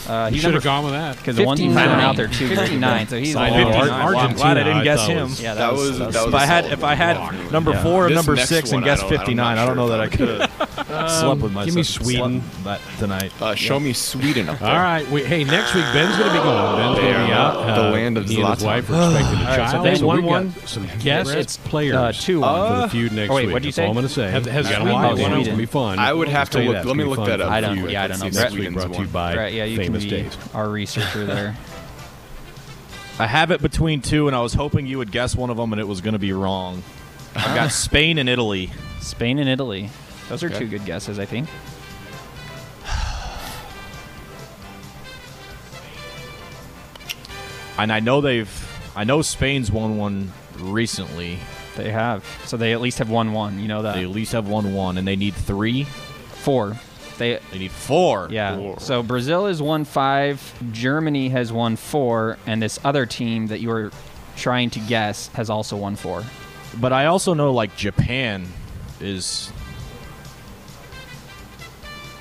Uh, 0.07 0.31
he 0.31 0.39
should 0.39 0.55
have 0.55 0.63
gone 0.63 0.85
with 0.85 0.93
that 0.93 1.17
because 1.17 1.37
the 1.37 1.45
ones 1.45 1.61
he 1.61 1.69
out 1.69 2.17
there 2.17 2.29
two 2.29 2.49
fifty 2.49 2.77
nine. 2.77 3.09
So 3.09 3.19
he's 3.19 3.35
like, 3.35 3.53
I'm 3.53 4.35
glad 4.35 4.59
I 4.59 4.65
didn't 4.65 4.85
guess 4.85 5.07
him. 5.07 5.31
Yeah, 5.37 5.55
that, 5.55 5.73
was, 5.73 5.99
that 5.99 6.09
was. 6.09 6.27
If 6.27 6.35
I 6.35 6.45
had 6.45 6.67
if 6.67 6.85
I 6.85 6.95
had 6.95 7.53
number 7.53 7.75
four 7.83 8.07
and 8.07 8.15
number 8.15 8.37
six 8.37 8.73
and 8.73 8.85
guessed 8.85 9.07
fifty 9.09 9.35
nine, 9.35 9.59
I 9.59 9.67
don't 9.67 9.77
know 9.77 9.89
that 9.89 10.01
I 10.01 10.09
could 10.09 10.41
have 10.41 10.61
um, 10.91 11.09
slept 11.09 11.41
with 11.41 11.53
myself. 11.53 11.67
Give 11.67 11.75
me 11.77 11.83
Sweden 11.83 12.43
tonight. 12.99 13.33
Uh, 13.41 13.55
show 13.55 13.81
me 13.81 13.93
Sweden. 13.93 14.49
All 14.49 14.57
right. 14.57 15.05
Hey, 15.07 15.45
next 15.45 15.75
week 15.75 15.85
Ben's 15.93 16.17
going 16.17 16.31
to 16.31 16.35
be 16.35 16.43
going. 16.43 16.59
Oh, 16.59 16.77
Ben's 16.77 16.99
going 16.99 17.13
to 17.13 17.27
be 17.27 17.33
out. 17.33 17.67
The 17.67 17.89
uh, 17.89 17.91
land 17.91 18.19
of 18.19 18.27
Zlatan. 18.27 18.65
Wife 18.65 18.91
respecting 18.91 19.41
a 19.41 19.45
child. 19.45 19.71
So 19.71 19.83
they 19.83 20.05
won 20.05 20.25
one. 20.25 20.51
Some 20.67 20.89
guess 20.99 21.31
its 21.31 21.57
players. 21.57 21.95
Uh, 21.95 22.13
two 22.13 22.41
one 22.41 22.73
for 22.73 22.81
the 22.83 22.89
feud 22.89 23.13
oh, 23.13 23.17
next 23.17 23.31
week. 23.31 23.47
Wait, 23.47 23.53
what 23.53 23.63
do 23.63 23.69
you 23.69 23.73
say? 23.73 23.87
I'm 23.87 23.95
going 23.95 24.07
to 24.07 24.13
say. 24.13 24.31
Has 24.31 24.45
Sweden? 24.45 25.05
It's 25.05 25.21
going 25.21 25.45
to 25.45 25.57
be 25.57 25.67
fun. 25.67 25.99
I 25.99 26.13
would 26.13 26.29
have 26.29 26.51
to 26.51 26.61
look. 26.61 26.85
Let 26.85 26.97
me 26.97 27.05
look 27.05 27.27
that 27.27 27.41
up. 27.41 27.51
I 27.51 27.61
don't. 27.61 27.89
Yeah, 27.89 28.05
I 28.05 28.09
don't 28.09 28.21
know. 28.21 28.31
Sweden's 28.31 28.75
brought 28.75 28.93
to 28.95 29.01
you 29.01 29.09
by. 29.09 29.49
Yeah, 29.49 29.65
you 29.65 29.94
Envy, 30.03 30.11
days. 30.11 30.37
our 30.55 30.69
researcher 30.69 31.25
there. 31.27 31.57
I 33.19 33.27
have 33.29 33.53
it 33.53 33.63
between 33.63 34.01
two, 34.01 34.27
and 34.27 34.35
I 34.35 34.41
was 34.41 34.55
hoping 34.55 34.87
you 34.87 34.99
would 34.99 35.13
guess 35.13 35.37
one 35.37 35.51
of 35.51 35.57
them, 35.57 35.73
and 35.73 35.81
it 35.81 35.87
was 35.87 36.01
going 36.01 36.15
to 36.15 36.19
be 36.19 36.33
wrong. 36.33 36.83
I've 37.37 37.55
got 37.55 37.71
Spain 37.73 38.19
and 38.19 38.29
Italy. 38.29 38.71
Spain 39.01 39.39
and 39.39 39.49
Italy. 39.49 39.91
Those 40.29 40.43
okay. 40.43 40.55
are 40.55 40.59
two 40.59 40.67
good 40.67 40.85
guesses, 40.85 41.19
I 41.19 41.25
think. 41.25 41.49
And 47.77 47.93
I 47.93 47.99
know 47.99 48.21
they've. 48.21 48.93
I 48.95 49.03
know 49.03 49.21
Spain's 49.23 49.71
won 49.73 49.97
one 49.97 50.33
recently. 50.59 51.39
They 51.77 51.91
have. 51.91 52.25
So 52.47 52.57
they 52.57 52.73
at 52.73 52.81
least 52.81 52.99
have 52.99 53.11
won 53.11 53.33
one. 53.33 53.59
You 53.59 53.67
know 53.67 53.83
that. 53.83 53.97
They 53.97 54.05
at 54.05 54.11
least 54.11 54.31
have 54.31 54.47
won 54.49 54.73
one, 54.73 54.97
and 54.97 55.07
they 55.09 55.17
need 55.17 55.35
three, 55.35 55.83
four. 55.85 56.77
They 57.19 57.39
They 57.51 57.59
need 57.59 57.71
four. 57.71 58.29
yeah. 58.31 58.57
Four. 58.57 58.81
So 58.81 59.03
Brazil 59.03 59.47
has 59.47 59.63
won 59.63 59.85
five, 59.85 60.41
Germany 60.73 61.29
has 61.29 61.53
won 61.53 61.77
four, 61.77 62.39
and 62.47 62.63
this 62.63 62.79
other 62.85 63.07
team 63.07 63.47
that 63.49 63.61
you 63.61 63.69
were 63.69 63.91
trying 64.37 64.71
to 64.71 64.81
guess 64.81 65.29
has 65.29 65.49
also 65.51 65.77
won 65.77 65.97
four. 65.97 66.25
But 66.81 66.93
I 66.93 67.07
also 67.07 67.35
know 67.35 67.53
like 67.53 67.77
Japan 67.77 68.47
is, 69.01 69.53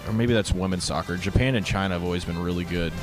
or 0.07 0.13
maybe 0.13 0.33
that's 0.33 0.51
women's 0.51 0.83
soccer. 0.83 1.17
Japan 1.17 1.55
and 1.55 1.65
China 1.65 1.95
have 1.95 2.03
always 2.03 2.23
been 2.25 2.41
really 2.41 2.65
good. 2.65 2.93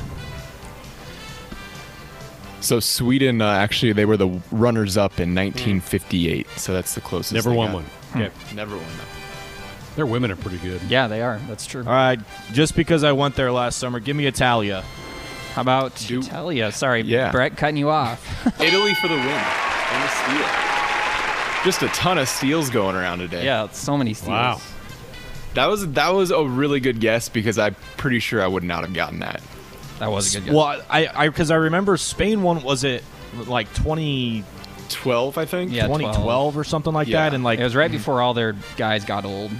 So 2.60 2.78
Sweden 2.78 3.40
uh, 3.40 3.50
actually 3.50 3.92
they 3.92 4.04
were 4.04 4.16
the 4.16 4.28
runners 4.52 4.96
up 4.96 5.12
in 5.18 5.34
1958. 5.34 6.46
So 6.56 6.72
that's 6.72 6.94
the 6.94 7.00
closest. 7.00 7.32
Never 7.32 7.50
they 7.50 7.56
won 7.56 7.68
got. 7.72 7.74
one. 7.74 8.22
Okay. 8.22 8.54
Never 8.54 8.76
won. 8.76 8.86
Their 9.96 10.06
women 10.06 10.30
are 10.30 10.36
pretty 10.36 10.58
good. 10.58 10.80
Yeah, 10.88 11.08
they 11.08 11.20
are. 11.22 11.38
That's 11.48 11.66
true. 11.66 11.82
All 11.82 11.92
right, 11.92 12.18
just 12.52 12.76
because 12.76 13.04
I 13.04 13.12
went 13.12 13.34
there 13.34 13.50
last 13.52 13.78
summer, 13.78 13.98
give 14.00 14.16
me 14.16 14.26
Italia. 14.26 14.82
How 15.54 15.62
about 15.62 15.96
Do- 15.96 16.20
Italia? 16.20 16.70
Sorry, 16.72 17.02
Yeah. 17.02 17.32
Brett, 17.32 17.56
cutting 17.56 17.76
you 17.76 17.90
off. 17.90 18.24
Italy 18.60 18.94
for 18.94 19.08
the 19.08 19.14
win. 19.16 19.26
And 19.26 20.10
steal. 20.10 20.46
Just 21.64 21.82
a 21.82 21.88
ton 21.88 22.16
of 22.18 22.28
steals 22.28 22.70
going 22.70 22.94
around 22.96 23.18
today. 23.18 23.44
yeah, 23.44 23.68
so 23.72 23.96
many 23.98 24.14
steals. 24.14 24.28
Wow. 24.30 24.60
That 25.54 25.66
was 25.66 25.86
that 25.92 26.10
was 26.14 26.30
a 26.30 26.44
really 26.44 26.78
good 26.80 27.00
guess 27.00 27.28
because 27.28 27.58
I'm 27.58 27.74
pretty 27.96 28.20
sure 28.20 28.40
I 28.40 28.46
would 28.46 28.62
not 28.62 28.84
have 28.84 28.94
gotten 28.94 29.18
that. 29.18 29.42
That 29.98 30.10
was 30.12 30.32
a 30.34 30.38
good 30.38 30.46
guess. 30.46 30.54
Well, 30.54 30.80
I 30.88 31.08
I 31.12 31.28
because 31.28 31.50
I 31.50 31.56
remember 31.56 31.96
Spain 31.96 32.42
one 32.42 32.62
was 32.62 32.84
it 32.84 33.02
like 33.46 33.72
20 33.74 34.44
12, 34.90 35.38
I 35.38 35.44
think. 35.44 35.72
Yeah, 35.72 35.86
2012 35.86 36.56
or 36.58 36.64
something 36.64 36.92
like 36.92 37.08
Yeah. 37.08 37.24
that. 37.24 37.34
And 37.34 37.44
like, 37.44 37.58
It 37.58 37.64
was 37.64 37.76
right 37.76 37.90
mm. 37.90 37.94
before 37.94 38.20
all 38.20 38.34
their 38.34 38.54
guys 38.76 39.04
got 39.04 39.24
old. 39.24 39.50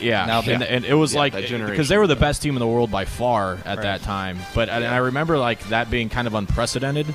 Yeah, 0.00 0.26
Now- 0.26 0.38
and, 0.40 0.60
Yeah. 0.60 0.66
and 0.68 0.84
it 0.84 0.94
was 0.94 1.14
Yeah, 1.14 1.20
like 1.20 1.32
because 1.34 1.88
they 1.88 1.96
were 1.96 2.06
the 2.06 2.16
best 2.16 2.42
team 2.42 2.54
in 2.56 2.60
the 2.60 2.66
world 2.66 2.90
by 2.90 3.04
far 3.04 3.58
at 3.64 3.82
that 3.82 4.02
time. 4.02 4.38
But 4.54 4.68
and 4.68 4.84
I 4.84 4.98
remember 4.98 5.38
like 5.38 5.68
that 5.68 5.90
being 5.90 6.08
kind 6.08 6.26
of 6.26 6.34
unprecedented. 6.34 7.06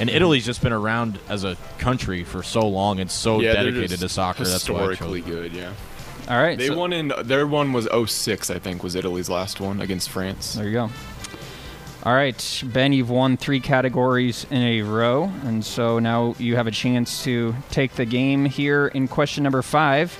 And 0.00 0.08
mm-hmm. 0.08 0.16
Italy's 0.16 0.46
just 0.46 0.62
been 0.62 0.72
around 0.72 1.18
as 1.28 1.42
a 1.42 1.56
country 1.78 2.22
for 2.22 2.42
so 2.42 2.60
long 2.60 3.00
and 3.00 3.10
so 3.10 3.40
yeah, 3.40 3.54
dedicated 3.54 3.98
to 3.98 4.08
soccer. 4.08 4.44
That's 4.44 4.68
why 4.68 4.78
Historically 4.88 5.22
good, 5.22 5.52
yeah. 5.52 5.70
All 6.28 6.40
right. 6.40 6.56
They 6.58 6.68
so- 6.68 6.76
won 6.76 6.92
in 6.92 7.12
their 7.24 7.46
one 7.46 7.72
was 7.72 7.88
06, 7.92 8.50
I 8.50 8.58
think, 8.58 8.82
was 8.84 8.94
Italy's 8.94 9.28
last 9.28 9.60
one 9.60 9.80
against 9.80 10.10
France. 10.10 10.54
There 10.54 10.66
you 10.66 10.72
go. 10.72 10.90
All 12.08 12.14
right, 12.14 12.62
Ben, 12.64 12.94
you've 12.94 13.10
won 13.10 13.36
three 13.36 13.60
categories 13.60 14.46
in 14.50 14.62
a 14.62 14.80
row, 14.80 15.24
and 15.44 15.62
so 15.62 15.98
now 15.98 16.34
you 16.38 16.56
have 16.56 16.66
a 16.66 16.70
chance 16.70 17.22
to 17.24 17.54
take 17.70 17.96
the 17.96 18.06
game 18.06 18.46
here 18.46 18.86
in 18.86 19.08
question 19.08 19.42
number 19.42 19.60
five. 19.60 20.14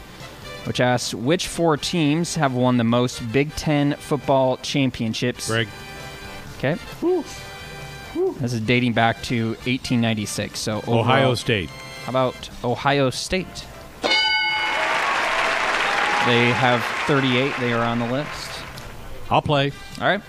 which 0.67 0.81
asks 0.81 1.15
which 1.15 1.47
four 1.47 1.79
teams 1.79 2.35
have 2.35 2.53
won 2.53 2.77
the 2.77 2.85
most 2.85 3.33
Big 3.33 3.57
Ten 3.57 3.95
football 3.95 4.59
championships. 4.59 5.49
Greg. 5.49 5.67
Okay. 6.59 6.77
This 8.39 8.53
is 8.53 8.61
dating 8.61 8.93
back 8.93 9.23
to 9.23 9.53
1896. 9.65 10.61
So 10.61 10.85
Ohio 10.87 11.35
State. 11.37 11.71
How 12.05 12.11
about 12.11 12.51
Ohio 12.65 13.09
State? 13.09 13.65
They 16.27 16.51
have 16.53 16.85
38. 17.07 17.55
They 17.61 17.73
are 17.73 17.83
on 17.83 17.99
the 17.99 18.13
list. 18.13 18.51
I'll 19.31 19.41
play. 19.41 19.73
All 20.03 20.07
right. 20.07 20.21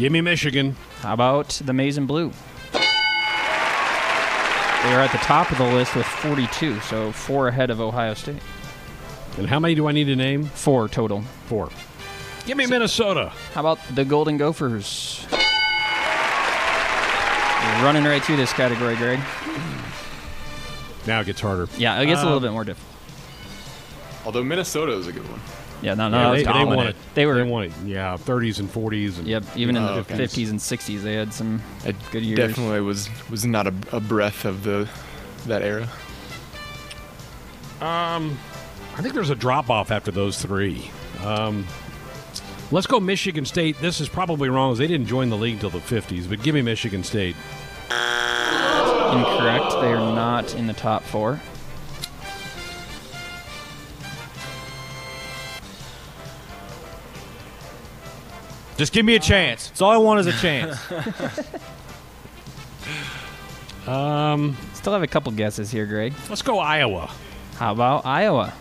Give 0.00 0.10
me 0.10 0.22
Michigan. 0.22 0.76
How 1.00 1.12
about 1.12 1.50
the 1.62 1.74
Maize 1.74 1.98
and 1.98 2.08
Blue? 2.08 2.32
They 2.72 2.78
are 4.94 5.00
at 5.02 5.12
the 5.12 5.18
top 5.18 5.52
of 5.52 5.58
the 5.58 5.64
list 5.64 5.94
with 5.94 6.06
42, 6.06 6.80
so 6.80 7.12
four 7.12 7.48
ahead 7.48 7.68
of 7.68 7.82
Ohio 7.82 8.14
State. 8.14 8.40
And 9.36 9.46
how 9.46 9.60
many 9.60 9.74
do 9.74 9.88
I 9.88 9.92
need 9.92 10.04
to 10.04 10.16
name? 10.16 10.44
Four 10.44 10.88
total. 10.88 11.20
Four. 11.48 11.68
Give 12.46 12.56
me 12.56 12.64
Minnesota. 12.64 13.30
How 13.52 13.60
about 13.60 13.78
the 13.94 14.06
Golden 14.06 14.38
Gophers? 14.38 15.26
You're 15.30 15.38
running 17.84 18.04
right 18.04 18.24
through 18.24 18.36
this 18.36 18.54
category, 18.54 18.96
Greg. 18.96 19.20
Now 21.06 21.20
it 21.20 21.26
gets 21.26 21.42
harder. 21.42 21.68
Yeah, 21.76 22.00
it 22.00 22.06
gets 22.06 22.20
a 22.20 22.22
uh, 22.22 22.24
little 22.24 22.40
bit 22.40 22.52
more 22.52 22.64
difficult. 22.64 22.96
Although 24.24 24.44
Minnesota 24.44 24.92
is 24.92 25.08
a 25.08 25.12
good 25.12 25.28
one. 25.28 25.40
Yeah, 25.82 25.94
no, 25.94 26.08
no, 26.08 26.18
Yeah, 26.18 26.30
they, 26.30 26.36
they 26.38 26.44
dominant. 26.44 26.76
won 26.76 26.86
it. 26.88 26.96
They 27.14 27.26
were, 27.26 27.34
They 27.36 27.42
won 27.42 27.64
it. 27.64 27.72
Yeah, 27.86 28.16
30s 28.18 28.58
and 28.60 28.68
40s. 28.68 29.18
And 29.18 29.26
yep, 29.26 29.44
even 29.56 29.76
in 29.76 29.82
the 29.84 29.92
okay. 30.00 30.14
50s 30.14 30.50
and 30.50 30.58
60s, 30.58 31.00
they 31.02 31.14
had 31.14 31.32
some 31.32 31.62
I 31.84 31.92
good 32.12 32.22
years. 32.22 32.36
definitely 32.38 32.80
was 32.82 33.08
was 33.30 33.46
not 33.46 33.66
a, 33.66 33.74
a 33.92 34.00
breath 34.00 34.44
of 34.44 34.62
the 34.62 34.88
that 35.46 35.62
era. 35.62 35.88
Um, 37.80 38.36
I 38.96 39.00
think 39.00 39.14
there's 39.14 39.30
a 39.30 39.34
drop 39.34 39.70
off 39.70 39.90
after 39.90 40.10
those 40.10 40.40
three. 40.40 40.90
Um, 41.24 41.66
let's 42.70 42.86
go 42.86 43.00
Michigan 43.00 43.46
State. 43.46 43.78
This 43.80 44.00
is 44.02 44.08
probably 44.10 44.50
wrong. 44.50 44.72
as 44.72 44.78
They 44.78 44.86
didn't 44.86 45.06
join 45.06 45.30
the 45.30 45.36
league 45.38 45.60
till 45.60 45.70
the 45.70 45.78
50s, 45.78 46.28
but 46.28 46.42
give 46.42 46.54
me 46.54 46.60
Michigan 46.60 47.02
State. 47.02 47.36
Incorrect. 47.90 49.70
They 49.80 49.92
are 49.92 50.14
not 50.14 50.54
in 50.54 50.66
the 50.66 50.72
top 50.74 51.02
four. 51.04 51.40
Just 58.80 58.94
give 58.94 59.04
me 59.04 59.14
a 59.14 59.20
chance. 59.20 59.68
That's 59.68 59.82
all 59.82 59.90
I 59.90 59.98
want 59.98 60.20
is 60.20 60.26
a 60.26 60.32
chance. 60.32 60.78
Um, 63.86 64.56
Still 64.74 64.92
have 64.92 65.02
a 65.02 65.06
couple 65.06 65.32
guesses 65.32 65.70
here, 65.70 65.84
Greg. 65.84 66.14
let's 66.28 66.42
go 66.42 66.58
Iowa. 66.58 67.10
How 67.56 67.72
about 67.72 68.06
Iowa? 68.06 68.52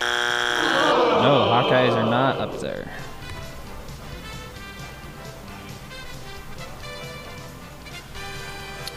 No, 0.00 1.48
Hawkeyes 1.50 1.92
are 1.92 2.08
not 2.08 2.38
up 2.38 2.60
there. 2.60 2.88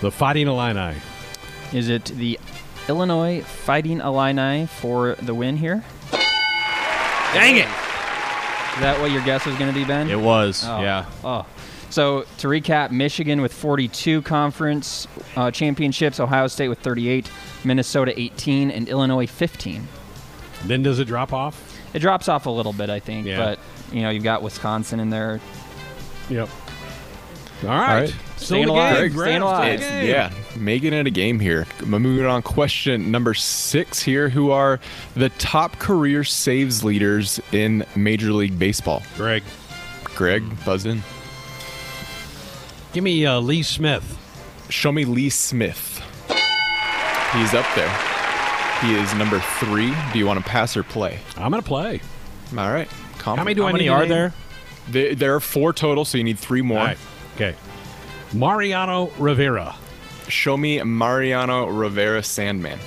The 0.01 0.11
Fighting 0.11 0.47
Illini. 0.47 0.95
Is 1.73 1.89
it 1.89 2.05
the 2.05 2.39
Illinois 2.87 3.41
Fighting 3.41 3.99
Illini 3.99 4.67
for 4.67 5.15
the 5.15 5.33
win 5.33 5.57
here? 5.57 5.83
Dang 7.33 7.57
it! 7.57 7.88
Is 8.79 8.83
that 8.83 9.01
what 9.01 9.11
your 9.11 9.21
guess 9.25 9.45
was 9.45 9.57
going 9.57 9.73
to 9.73 9.77
be, 9.77 9.83
Ben? 9.83 10.09
It 10.09 10.17
was. 10.17 10.63
Oh. 10.65 10.79
Yeah. 10.79 11.05
Oh. 11.21 11.45
So 11.89 12.21
to 12.37 12.47
recap, 12.47 12.91
Michigan 12.91 13.41
with 13.41 13.51
42 13.51 14.21
conference 14.21 15.05
uh, 15.35 15.51
championships, 15.51 16.17
Ohio 16.21 16.47
State 16.47 16.69
with 16.69 16.79
38, 16.79 17.29
Minnesota 17.65 18.17
18, 18.17 18.71
and 18.71 18.87
Illinois 18.87 19.27
15. 19.27 19.85
Then 20.63 20.81
does 20.81 20.99
it 20.99 21.05
drop 21.09 21.33
off? 21.33 21.77
It 21.93 21.99
drops 21.99 22.29
off 22.29 22.45
a 22.45 22.49
little 22.49 22.71
bit, 22.71 22.89
I 22.89 23.01
think, 23.01 23.27
Yeah. 23.27 23.37
but 23.37 23.59
you 23.91 24.01
know 24.01 24.11
you've 24.11 24.23
got 24.23 24.43
Wisconsin 24.43 25.01
in 25.01 25.09
there. 25.09 25.41
Yep. 26.29 26.47
All 27.63 27.67
right. 27.69 28.01
right. 28.03 28.15
Still 28.39 28.45
Staying 28.47 28.61
in 28.63 28.67
the 28.69 28.73
alive. 28.73 28.97
game. 29.11 29.19
Staying 29.19 29.41
alive. 29.41 29.79
still 29.79 29.89
in 29.89 29.99
the 29.99 30.05
game. 30.07 30.09
Yeah, 30.09 30.33
making 30.57 30.93
it 30.93 31.05
a 31.05 31.11
game 31.11 31.39
here. 31.39 31.67
Moving 31.85 32.25
on, 32.25 32.41
question 32.41 33.11
number 33.11 33.33
six 33.33 34.01
here. 34.01 34.29
Who 34.29 34.51
are 34.51 34.79
the 35.15 35.29
top 35.31 35.77
career 35.77 36.23
saves 36.23 36.83
leaders 36.83 37.39
in 37.51 37.85
Major 37.95 38.31
League 38.31 38.57
Baseball? 38.57 39.03
Greg, 39.17 39.43
Greg, 40.15 40.43
buzzed 40.65 40.87
in. 40.87 41.03
give 42.93 43.03
me 43.03 43.25
uh, 43.25 43.39
Lee 43.39 43.61
Smith. 43.63 44.17
Show 44.69 44.91
me 44.91 45.03
Lee 45.05 45.29
Smith. 45.29 45.97
He's 47.33 47.53
up 47.53 47.65
there. 47.75 47.91
He 48.81 48.95
is 48.95 49.13
number 49.15 49.39
three. 49.59 49.93
Do 50.13 50.19
you 50.19 50.25
want 50.25 50.43
to 50.43 50.49
pass 50.49 50.77
or 50.77 50.83
play? 50.83 51.19
I'm 51.37 51.51
going 51.51 51.61
to 51.61 51.67
play. 51.67 52.01
All 52.57 52.71
right. 52.71 52.87
How 53.21 53.35
many 53.35 53.53
do 53.53 53.63
How 53.63 53.67
I 53.67 53.71
many 53.73 53.83
need 53.83 53.89
are 53.89 54.05
there? 54.05 54.33
There, 54.87 55.13
there 55.13 55.35
are 55.35 55.39
four 55.41 55.73
total, 55.73 56.05
so 56.05 56.17
you 56.17 56.23
need 56.23 56.39
three 56.39 56.61
more. 56.61 56.79
All 56.79 56.85
right. 56.85 56.97
Okay. 57.35 57.55
Mariano 58.33 59.07
Rivera. 59.17 59.75
Show 60.27 60.57
me 60.57 60.81
Mariano 60.83 61.67
Rivera 61.67 62.21
Sandman. 62.23 62.79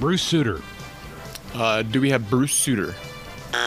Bruce 0.00 0.22
Sutter. 0.22 0.60
Uh, 1.54 1.82
do 1.82 2.00
we 2.00 2.10
have 2.10 2.28
Bruce 2.28 2.52
Sutter? 2.54 2.92
He 2.92 3.58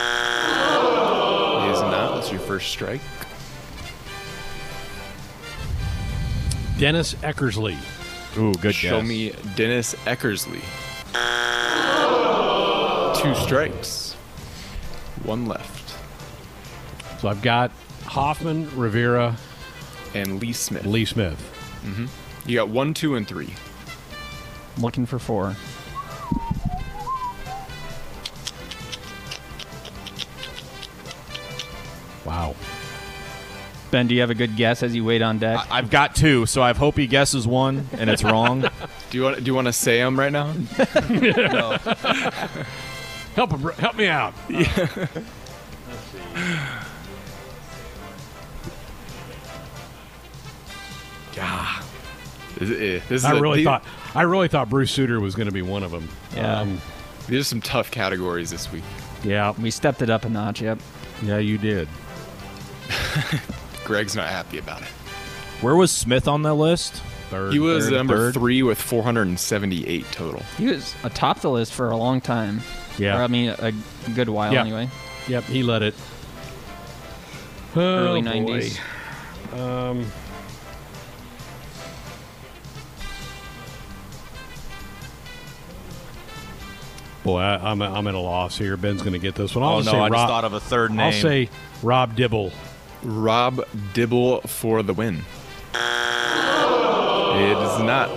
is 1.71 1.81
not. 1.81 2.15
That's 2.15 2.31
your 2.31 2.39
first 2.41 2.69
strike. 2.69 3.01
Dennis 6.77 7.15
Eckersley. 7.15 7.77
Ooh, 8.37 8.53
good 8.53 8.75
Show 8.75 8.99
guess. 8.99 9.07
me 9.07 9.33
Dennis 9.55 9.95
Eckersley. 10.05 10.61
Two 13.21 13.35
strikes. 13.35 14.13
One 15.23 15.45
left. 15.47 15.95
So 17.19 17.27
I've 17.27 17.41
got 17.41 17.71
Hoffman, 18.05 18.69
Rivera, 18.77 19.35
And 20.15 20.39
Lee 20.41 20.53
Smith. 20.53 20.85
Lee 20.85 21.03
Smith. 21.05 21.37
Mm-hmm. 21.85 22.05
You 22.49 22.55
got 22.55 22.69
one, 22.69 22.93
two, 22.93 23.15
and 23.15 23.27
three. 23.27 23.53
I'm 24.77 24.83
Looking 24.83 25.05
for 25.05 25.19
four. 25.19 25.55
Ben, 33.91 34.07
do 34.07 34.13
you 34.13 34.21
have 34.21 34.29
a 34.29 34.35
good 34.35 34.55
guess 34.55 34.83
as 34.83 34.95
you 34.95 35.03
wait 35.03 35.21
on 35.21 35.39
deck? 35.39 35.57
I- 35.71 35.79
I've 35.79 35.89
got 35.89 36.15
two, 36.15 36.45
so 36.45 36.61
I 36.61 36.73
hope 36.73 36.95
he 36.97 37.07
guesses 37.07 37.47
one 37.47 37.87
and 37.93 38.09
it's 38.09 38.23
wrong. 38.23 38.61
Do 39.09 39.17
you 39.17 39.23
want? 39.23 39.37
Do 39.37 39.43
you 39.45 39.55
want 39.55 39.65
to 39.65 39.73
say 39.73 39.97
them 39.97 40.19
right 40.19 40.31
now? 40.31 40.53
Help 43.35 43.51
him, 43.51 43.61
help 43.79 43.95
me 43.95 44.07
out. 44.07 44.33
Yeah. 51.35 51.81
This, 52.57 52.69
this 52.69 53.11
is 53.11 53.25
I 53.25 53.37
a- 53.37 53.41
really 53.41 53.57
these- 53.57 53.65
thought 53.65 53.83
I 54.15 54.23
really 54.23 54.47
thought 54.47 54.69
Bruce 54.69 54.91
Sutter 54.91 55.19
was 55.19 55.35
going 55.35 55.47
to 55.47 55.53
be 55.53 55.61
one 55.61 55.83
of 55.83 55.91
them. 55.91 56.09
Yeah. 56.35 56.61
Um, 56.61 56.81
these 57.27 57.41
are 57.41 57.43
some 57.43 57.61
tough 57.61 57.91
categories 57.91 58.49
this 58.49 58.71
week. 58.71 58.83
yeah. 59.23 59.53
we 59.61 59.69
stepped 59.69 60.01
it 60.01 60.09
up 60.09 60.25
a 60.25 60.29
notch. 60.29 60.61
Yep. 60.61 60.79
Yeah, 61.23 61.37
you 61.37 61.57
did. 61.57 61.87
Greg's 63.89 64.15
not 64.15 64.27
happy 64.29 64.59
about 64.59 64.83
it. 64.83 64.87
Where 65.61 65.75
was 65.75 65.91
Smith 65.91 66.27
on 66.27 66.43
that 66.43 66.53
list? 66.53 66.93
Third. 67.31 67.51
He 67.53 67.57
was 67.57 67.85
third, 67.85 67.93
number 67.95 68.15
third. 68.17 68.33
three 68.35 68.61
with 68.61 68.79
478 68.79 70.05
total. 70.11 70.43
He 70.59 70.67
was 70.67 70.93
atop 71.03 71.41
the 71.41 71.49
list 71.49 71.73
for 71.73 71.89
a 71.89 71.97
long 71.97 72.21
time. 72.21 72.61
Yeah. 72.99 73.17
Or, 73.19 73.23
I 73.23 73.27
mean, 73.27 73.49
a 73.49 73.73
good 74.13 74.29
while 74.29 74.53
Yeah. 74.53 74.61
anyway. 74.61 74.89
Yep, 75.27 75.43
he 75.45 75.63
led 75.63 75.81
it. 75.81 75.95
Early 77.75 78.19
Oh, 78.19 78.23
boy. 78.45 78.61
90s. 78.61 78.79
Um, 79.59 80.05
boy, 87.23 87.39
I, 87.39 87.71
I'm, 87.71 87.81
I'm 87.81 88.07
at 88.07 88.15
a 88.15 88.19
loss 88.19 88.57
here. 88.57 88.77
Ben's 88.77 89.01
going 89.01 89.13
to 89.13 89.19
get 89.19 89.35
this 89.35 89.55
one. 89.55 89.63
I'll 89.63 89.75
Oh 89.77 89.81
no, 89.81 89.91
say 89.91 89.97
I 89.99 90.09
just 90.09 90.27
thought 90.27 90.45
of 90.45 90.53
a 90.53 90.59
third 90.59 90.91
name. 90.91 90.99
I'll 91.01 91.11
say 91.11 91.49
Rob 91.83 92.15
Dibble. 92.15 92.51
Rob 93.03 93.65
Dibble 93.93 94.41
for 94.41 94.83
the 94.83 94.93
win. 94.93 95.21
It 97.31 97.57
is 97.57 97.79
not. 97.83 98.09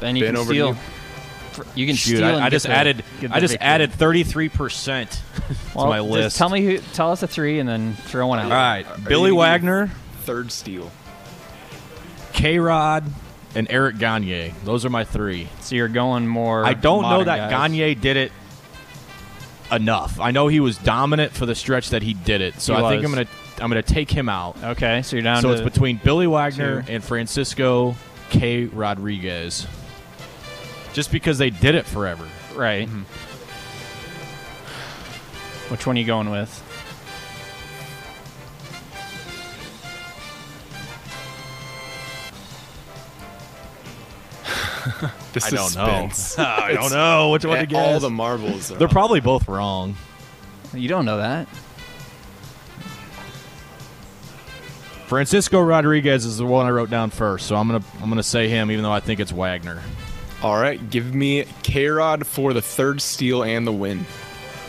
Ben, 0.00 0.16
you 0.16 0.22
Ben, 0.24 0.34
can 0.34 0.36
over 0.40 0.52
steal. 0.52 0.68
you. 0.70 0.76
You 1.74 1.86
can 1.86 1.96
Shoot, 1.96 2.16
steal. 2.16 2.28
and 2.28 2.42
I, 2.42 2.46
I 2.46 2.50
just 2.50 2.66
the- 2.66 2.72
added. 2.72 3.04
I 3.30 3.38
just 3.40 3.52
victory. 3.52 3.58
added 3.68 3.92
thirty 3.92 4.24
three 4.24 4.48
percent 4.48 5.10
to 5.10 5.20
Well, 5.74 5.86
my 5.88 5.98
just 5.98 6.10
list. 6.10 6.36
Tell 6.38 6.48
me 6.48 6.64
who. 6.64 6.78
Tell 6.94 7.10
us 7.12 7.22
a 7.22 7.26
three, 7.26 7.58
and 7.58 7.68
then 7.68 7.92
throw 7.94 8.26
one 8.26 8.38
out. 8.38 8.46
All 8.46 8.50
right, 8.50 8.86
Are 8.86 8.98
Billy 8.98 9.32
Wagner, 9.32 9.88
Third 10.22 10.50
steal. 10.50 10.90
K 12.32 12.58
Rod, 12.58 13.04
and 13.54 13.66
Eric 13.70 13.98
Gagne. 13.98 14.54
Those 14.64 14.86
are 14.86 14.90
my 14.90 15.04
three. 15.04 15.48
So 15.60 15.74
you're 15.74 15.88
going 15.88 16.26
more. 16.26 16.64
I 16.64 16.72
don't 16.72 17.02
know 17.02 17.24
that 17.24 17.50
guys. 17.50 17.50
Gagne 17.50 17.94
did 17.96 18.16
it 18.16 18.32
enough. 19.70 20.18
I 20.20 20.30
know 20.30 20.48
he 20.48 20.60
was 20.60 20.78
dominant 20.78 21.32
for 21.32 21.44
the 21.44 21.54
stretch 21.54 21.90
that 21.90 22.02
he 22.02 22.14
did 22.14 22.40
it. 22.40 22.60
So 22.62 22.74
He 22.74 22.82
I 22.82 22.88
think. 22.90 23.04
I'm 23.04 23.10
gonna 23.12 23.26
I'm 23.62 23.68
gonna 23.68 23.80
take 23.82 24.10
him 24.10 24.28
out. 24.28 24.56
Okay, 24.62 25.02
so 25.02 25.14
you're 25.14 25.22
down 25.22 25.40
so 25.40 25.48
to 25.48 25.54
it's 25.54 25.62
between 25.62 26.00
Billy 26.02 26.26
Wagner 26.26 26.82
two. 26.82 26.92
and 26.92 27.04
Francisco 27.04 27.94
K. 28.30 28.64
Rodriguez. 28.64 29.68
Just 30.92 31.12
because 31.12 31.38
they 31.38 31.50
did 31.50 31.76
it 31.76 31.86
forever. 31.86 32.26
right. 32.56 32.88
Mm-hmm. 32.88 33.02
Which 35.70 35.86
one 35.86 35.96
are 35.96 36.00
you 36.00 36.06
going 36.06 36.28
with? 36.30 36.50
I 45.44 45.50
don't 45.50 45.74
know. 45.74 46.10
I 46.38 46.72
don't 46.72 46.92
know 46.92 47.30
which 47.30 47.44
one 47.44 47.66
to 47.66 47.76
All 47.76 48.00
the 48.00 48.10
marbles. 48.10 48.70
Are 48.72 48.74
They're 48.76 48.88
on. 48.88 48.92
probably 48.92 49.20
both 49.20 49.48
wrong. 49.48 49.96
You 50.74 50.88
don't 50.88 51.04
know 51.04 51.18
that. 51.18 51.48
Francisco 55.12 55.60
Rodriguez 55.60 56.24
is 56.24 56.38
the 56.38 56.46
one 56.46 56.64
I 56.64 56.70
wrote 56.70 56.88
down 56.88 57.10
first, 57.10 57.46
so 57.46 57.54
I'm 57.54 57.68
gonna 57.68 57.84
I'm 58.00 58.08
gonna 58.08 58.22
say 58.22 58.48
him, 58.48 58.70
even 58.70 58.82
though 58.82 58.92
I 58.92 59.00
think 59.00 59.20
it's 59.20 59.30
Wagner. 59.30 59.82
All 60.42 60.58
right, 60.58 60.88
give 60.88 61.14
me 61.14 61.44
K 61.62 61.86
Rod 61.88 62.26
for 62.26 62.54
the 62.54 62.62
third 62.62 63.02
steal 63.02 63.42
and 63.42 63.66
the 63.66 63.72
win. 63.72 64.06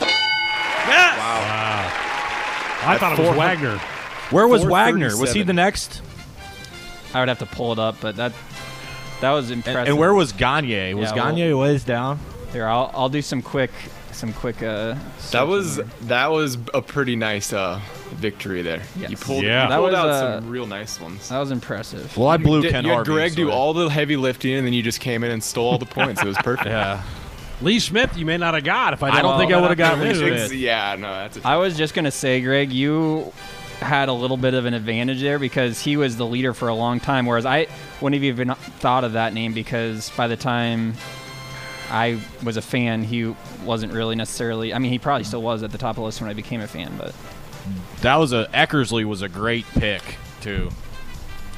Yes! 0.01 1.17
Wow. 1.17 1.91
I 2.91 2.97
thought 2.99 3.17
it 3.17 3.25
was 3.25 3.37
Wagner. 3.37 3.77
Where 4.31 4.45
was 4.45 4.65
Wagner? 4.65 5.15
Was 5.15 5.31
he 5.31 5.43
the 5.43 5.53
next? 5.53 6.01
I 7.13 7.21
would 7.21 7.29
have 7.29 7.39
to 7.39 7.45
pull 7.45 7.71
it 7.71 7.79
up, 7.79 8.01
but 8.01 8.17
that 8.17 8.33
that 9.21 9.31
was 9.31 9.49
impressive. 9.49 9.87
and 9.87 9.97
where 9.97 10.13
was 10.13 10.33
Gagne? 10.33 10.93
Was 10.95 11.11
Yeah, 11.11 11.15
well- 11.15 11.25
Gagne 11.27 11.53
ways 11.53 11.85
down? 11.85 12.19
Here, 12.51 12.67
I'll 12.67 12.91
I'll 12.93 13.07
do 13.07 13.21
some 13.21 13.41
quick 13.41 13.71
some 14.11 14.33
quick. 14.33 14.61
Uh, 14.61 14.95
That 15.31 15.47
was 15.47 15.77
that 16.01 16.31
was 16.33 16.57
a 16.73 16.81
pretty 16.81 17.15
nice 17.15 17.53
uh, 17.53 17.79
victory 18.13 18.61
there. 18.61 18.81
Yes. 18.97 19.11
You 19.11 19.17
pulled, 19.17 19.43
Yeah. 19.43 19.63
you 19.63 19.69
That 19.69 19.77
pulled 19.77 19.91
was, 19.91 19.99
out 19.99 20.09
uh, 20.09 20.39
some 20.41 20.49
real 20.49 20.65
nice 20.67 20.99
ones. 20.99 21.29
that 21.29 21.39
was 21.39 21.51
impressive. 21.51 22.15
Well, 22.17 22.27
I 22.29 22.37
blew 22.37 22.61
Did- 22.61 22.71
Ken 22.71 22.83
you 22.83 22.89
had 22.91 22.95
Harvey. 22.95 23.11
Greg 23.11 23.35
do 23.35 23.51
all 23.51 23.73
the 23.73 23.89
heavy 23.89 24.15
lifting, 24.15 24.53
and 24.55 24.65
then 24.65 24.73
you 24.73 24.81
just 24.83 24.99
came 24.99 25.23
in 25.23 25.31
and 25.31 25.43
stole 25.43 25.67
all 25.69 25.77
the 25.77 25.85
points. 25.85 26.21
It 26.21 26.27
was 26.27 26.37
perfect. 26.43 26.67
Yeah. 26.67 27.01
Lee 27.61 27.79
Smith, 27.79 28.17
you 28.17 28.25
may 28.25 28.37
not 28.37 28.53
have 28.55 28.63
got 28.63 28.93
if 28.93 29.03
I. 29.03 29.07
I 29.07 29.11
didn't 29.11 29.23
don't 29.23 29.39
think 29.39 29.53
I 29.53 29.61
would've 29.61 29.77
got 29.77 29.93
after 29.97 30.07
Lee. 30.09 30.13
Smith. 30.15 30.53
Yeah, 30.53 30.95
no, 30.99 31.07
that's 31.13 31.37
a 31.37 31.47
I 31.47 31.55
was 31.57 31.77
just 31.77 31.93
gonna 31.93 32.11
say, 32.11 32.41
Greg, 32.41 32.71
you 32.73 33.31
had 33.79 34.09
a 34.09 34.13
little 34.13 34.37
bit 34.37 34.53
of 34.53 34.65
an 34.65 34.73
advantage 34.73 35.21
there 35.21 35.39
because 35.39 35.79
he 35.79 35.95
was 35.97 36.17
the 36.17 36.25
leader 36.25 36.53
for 36.53 36.67
a 36.67 36.75
long 36.75 36.99
time, 36.99 37.25
whereas 37.25 37.45
I 37.45 37.67
wouldn't 38.01 38.21
have 38.21 38.23
even 38.23 38.53
thought 38.55 39.03
of 39.03 39.13
that 39.13 39.33
name 39.33 39.53
because 39.53 40.09
by 40.17 40.27
the 40.27 40.35
time 40.37 40.93
I 41.89 42.19
was 42.43 42.57
a 42.57 42.61
fan, 42.61 43.03
he 43.03 43.33
wasn't 43.63 43.93
really 43.93 44.15
necessarily. 44.15 44.73
I 44.73 44.79
mean, 44.79 44.91
he 44.91 44.99
probably 44.99 45.23
still 45.25 45.41
was 45.41 45.63
at 45.63 45.71
the 45.71 45.77
top 45.77 45.91
of 45.91 45.95
the 45.97 46.01
list 46.03 46.21
when 46.21 46.29
I 46.29 46.33
became 46.33 46.59
a 46.61 46.67
fan, 46.67 46.91
but 46.97 47.13
That 48.01 48.15
was 48.17 48.33
a 48.33 48.47
Eckersley 48.53 49.05
was 49.05 49.21
a 49.21 49.29
great 49.29 49.65
pick 49.75 50.01
too. 50.41 50.69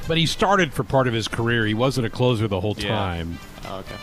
But 0.08 0.18
he 0.18 0.26
started 0.26 0.72
for 0.72 0.84
part 0.84 1.08
of 1.08 1.14
his 1.14 1.26
career. 1.28 1.66
He 1.66 1.74
wasn't 1.74 2.06
a 2.06 2.10
closer 2.10 2.46
the 2.46 2.60
whole 2.60 2.76
Yeah. 2.78 2.88
time. 2.88 3.38
oh, 3.68 3.78
okay. 3.78 3.96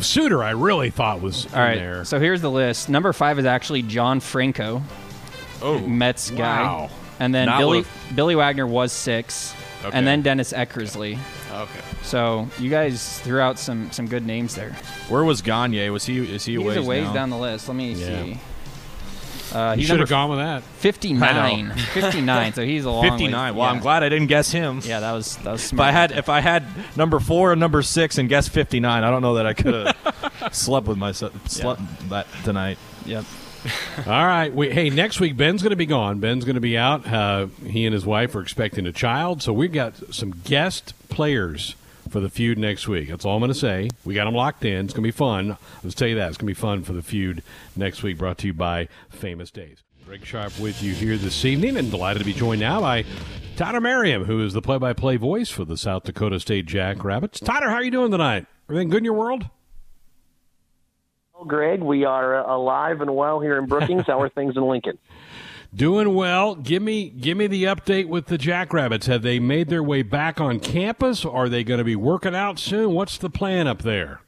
Sutter, 0.00 0.42
I 0.42 0.50
really 0.50 0.90
thought 0.90 1.20
was 1.20 1.46
all 1.54 1.60
right. 1.60 1.76
in 1.76 1.78
there. 1.78 2.04
So 2.04 2.18
here's 2.18 2.40
the 2.42 2.50
list. 2.50 2.88
Number 2.88 3.12
five 3.12 3.38
is 3.38 3.44
actually 3.46 3.82
John 3.82 4.20
Franco, 4.20 4.82
Oh, 5.62 5.78
Mets 5.78 6.30
guy, 6.30 6.62
Wow. 6.62 6.90
and 7.20 7.32
then 7.34 7.46
Not 7.46 7.58
Billy 7.58 7.78
with- 7.78 7.88
Billy 8.14 8.34
Wagner 8.34 8.66
was 8.66 8.92
six, 8.92 9.54
Okay. 9.84 9.96
and 9.96 10.06
then 10.06 10.20
Dennis 10.22 10.52
Eckersley. 10.52 11.16
Okay. 11.54 11.80
So 12.02 12.48
you 12.58 12.68
guys 12.70 13.20
threw 13.20 13.38
out 13.40 13.58
some 13.58 13.92
some 13.92 14.08
good 14.08 14.26
names 14.26 14.54
there. 14.56 14.76
where 15.08 15.22
was 15.24 15.40
Gagne? 15.42 15.88
Was 15.90 16.04
he? 16.04 16.18
Is 16.18 16.44
he 16.44 16.56
a 16.56 16.60
ways 16.60 16.76
a 16.76 16.82
ways 16.82 17.04
down? 17.04 17.14
down 17.14 17.30
the 17.30 17.38
list. 17.38 17.68
Let 17.68 17.76
me 17.76 17.92
Yeah. 17.92 18.06
see. 18.24 18.40
Uh, 19.54 19.74
You 19.78 19.84
should 19.86 20.00
have 20.00 20.08
gone 20.08 20.30
with 20.30 20.38
that. 20.40 20.62
59. 20.62 21.70
59. 21.92 22.52
So 22.54 22.64
he's 22.64 22.84
a 22.84 22.90
long 22.90 23.08
Fifty 23.08 23.28
nine. 23.28 23.52
ways- 23.54 23.58
Well, 23.60 23.68
yeah. 23.68 23.74
I'm 23.76 23.80
glad 23.80 24.02
I 24.02 24.08
didn't 24.08 24.26
guess 24.28 24.50
him. 24.50 24.80
Yeah, 24.84 25.00
that 25.00 25.12
was 25.12 25.36
that 25.38 25.52
was 25.52 25.72
If. 25.72 25.78
I 25.80 25.90
had 25.92 26.12
if 26.12 26.28
I 26.28 26.40
had 26.40 26.64
number 26.96 27.20
four 27.20 27.52
and 27.52 27.60
number 27.60 27.82
six 27.82 28.18
and 28.18 28.28
guessed 28.28 28.50
fifty 28.50 28.80
nine, 28.80 29.04
I 29.04 29.10
don't 29.10 29.22
know 29.22 29.34
that 29.34 29.46
I 29.46 29.52
could 29.54 29.74
have 29.74 30.48
slept 30.54 30.86
with 30.86 30.98
myself 30.98 31.32
slept 31.48 31.80
that 32.10 32.26
tonight. 32.44 32.78
Yep. 33.06 33.24
All 34.06 34.26
right. 34.26 34.54
We, 34.54 34.70
hey, 34.70 34.90
next 34.90 35.20
week 35.20 35.36
Ben's 35.38 35.62
going 35.62 35.70
to 35.70 35.76
be 35.76 35.86
gone. 35.86 36.20
Ben's 36.20 36.44
going 36.44 36.56
to 36.56 36.60
be 36.60 36.76
out. 36.76 37.06
Uh, 37.10 37.46
he 37.66 37.86
and 37.86 37.94
his 37.94 38.04
wife 38.04 38.34
are 38.34 38.42
expecting 38.42 38.86
a 38.86 38.92
child, 38.92 39.40
so 39.42 39.52
we've 39.54 39.72
got 39.72 40.14
some 40.14 40.32
guest 40.44 40.92
players 41.08 41.74
for 42.14 42.20
the 42.20 42.30
feud 42.30 42.56
next 42.56 42.86
week. 42.86 43.08
That's 43.08 43.24
all 43.24 43.34
I'm 43.34 43.40
going 43.40 43.52
to 43.52 43.58
say. 43.58 43.90
We 44.04 44.14
got 44.14 44.26
them 44.26 44.34
locked 44.34 44.64
in. 44.64 44.84
It's 44.84 44.94
going 44.94 45.02
to 45.02 45.08
be 45.08 45.10
fun. 45.10 45.56
Let's 45.82 45.96
tell 45.96 46.06
you 46.06 46.14
that 46.14 46.28
it's 46.28 46.36
going 46.36 46.46
to 46.46 46.54
be 46.54 46.54
fun 46.54 46.84
for 46.84 46.92
the 46.92 47.02
feud 47.02 47.42
next 47.74 48.04
week. 48.04 48.18
Brought 48.18 48.38
to 48.38 48.46
you 48.46 48.54
by 48.54 48.86
Famous 49.10 49.50
Dave's. 49.50 49.82
Greg 50.06 50.24
Sharpe 50.24 50.56
with 50.60 50.80
you 50.80 50.94
here 50.94 51.16
this 51.16 51.44
evening, 51.44 51.76
and 51.76 51.90
delighted 51.90 52.20
to 52.20 52.24
be 52.24 52.32
joined 52.32 52.60
now 52.60 52.80
by 52.80 53.04
Tyler 53.56 53.80
Merriam, 53.80 54.26
who 54.26 54.44
is 54.44 54.52
the 54.52 54.62
play-by-play 54.62 55.16
voice 55.16 55.50
for 55.50 55.64
the 55.64 55.76
South 55.76 56.04
Dakota 56.04 56.38
State 56.38 56.66
Jackrabbits. 56.66 57.40
Tyler, 57.40 57.68
how 57.68 57.76
are 57.76 57.84
you 57.84 57.90
doing 57.90 58.12
tonight? 58.12 58.46
Everything 58.70 58.90
good 58.90 58.98
in 58.98 59.04
your 59.04 59.14
world? 59.14 59.46
Well, 61.34 61.46
Greg, 61.46 61.82
we 61.82 62.04
are 62.04 62.36
uh, 62.36 62.56
alive 62.56 63.00
and 63.00 63.16
well 63.16 63.40
here 63.40 63.58
in 63.58 63.66
Brookings. 63.66 64.06
How 64.06 64.20
are 64.20 64.28
things 64.28 64.56
in 64.56 64.62
Lincoln? 64.62 64.98
Doing 65.74 66.14
well. 66.14 66.54
Give 66.54 66.82
me 66.82 67.10
give 67.10 67.36
me 67.36 67.48
the 67.48 67.64
update 67.64 68.06
with 68.06 68.26
the 68.26 68.38
Jackrabbits. 68.38 69.06
Have 69.06 69.22
they 69.22 69.40
made 69.40 69.68
their 69.68 69.82
way 69.82 70.02
back 70.02 70.40
on 70.40 70.60
campus? 70.60 71.24
Are 71.24 71.48
they 71.48 71.64
going 71.64 71.78
to 71.78 71.84
be 71.84 71.96
working 71.96 72.34
out 72.34 72.60
soon? 72.60 72.92
What's 72.92 73.18
the 73.18 73.30
plan 73.30 73.66
up 73.66 73.82
there? 73.82 74.20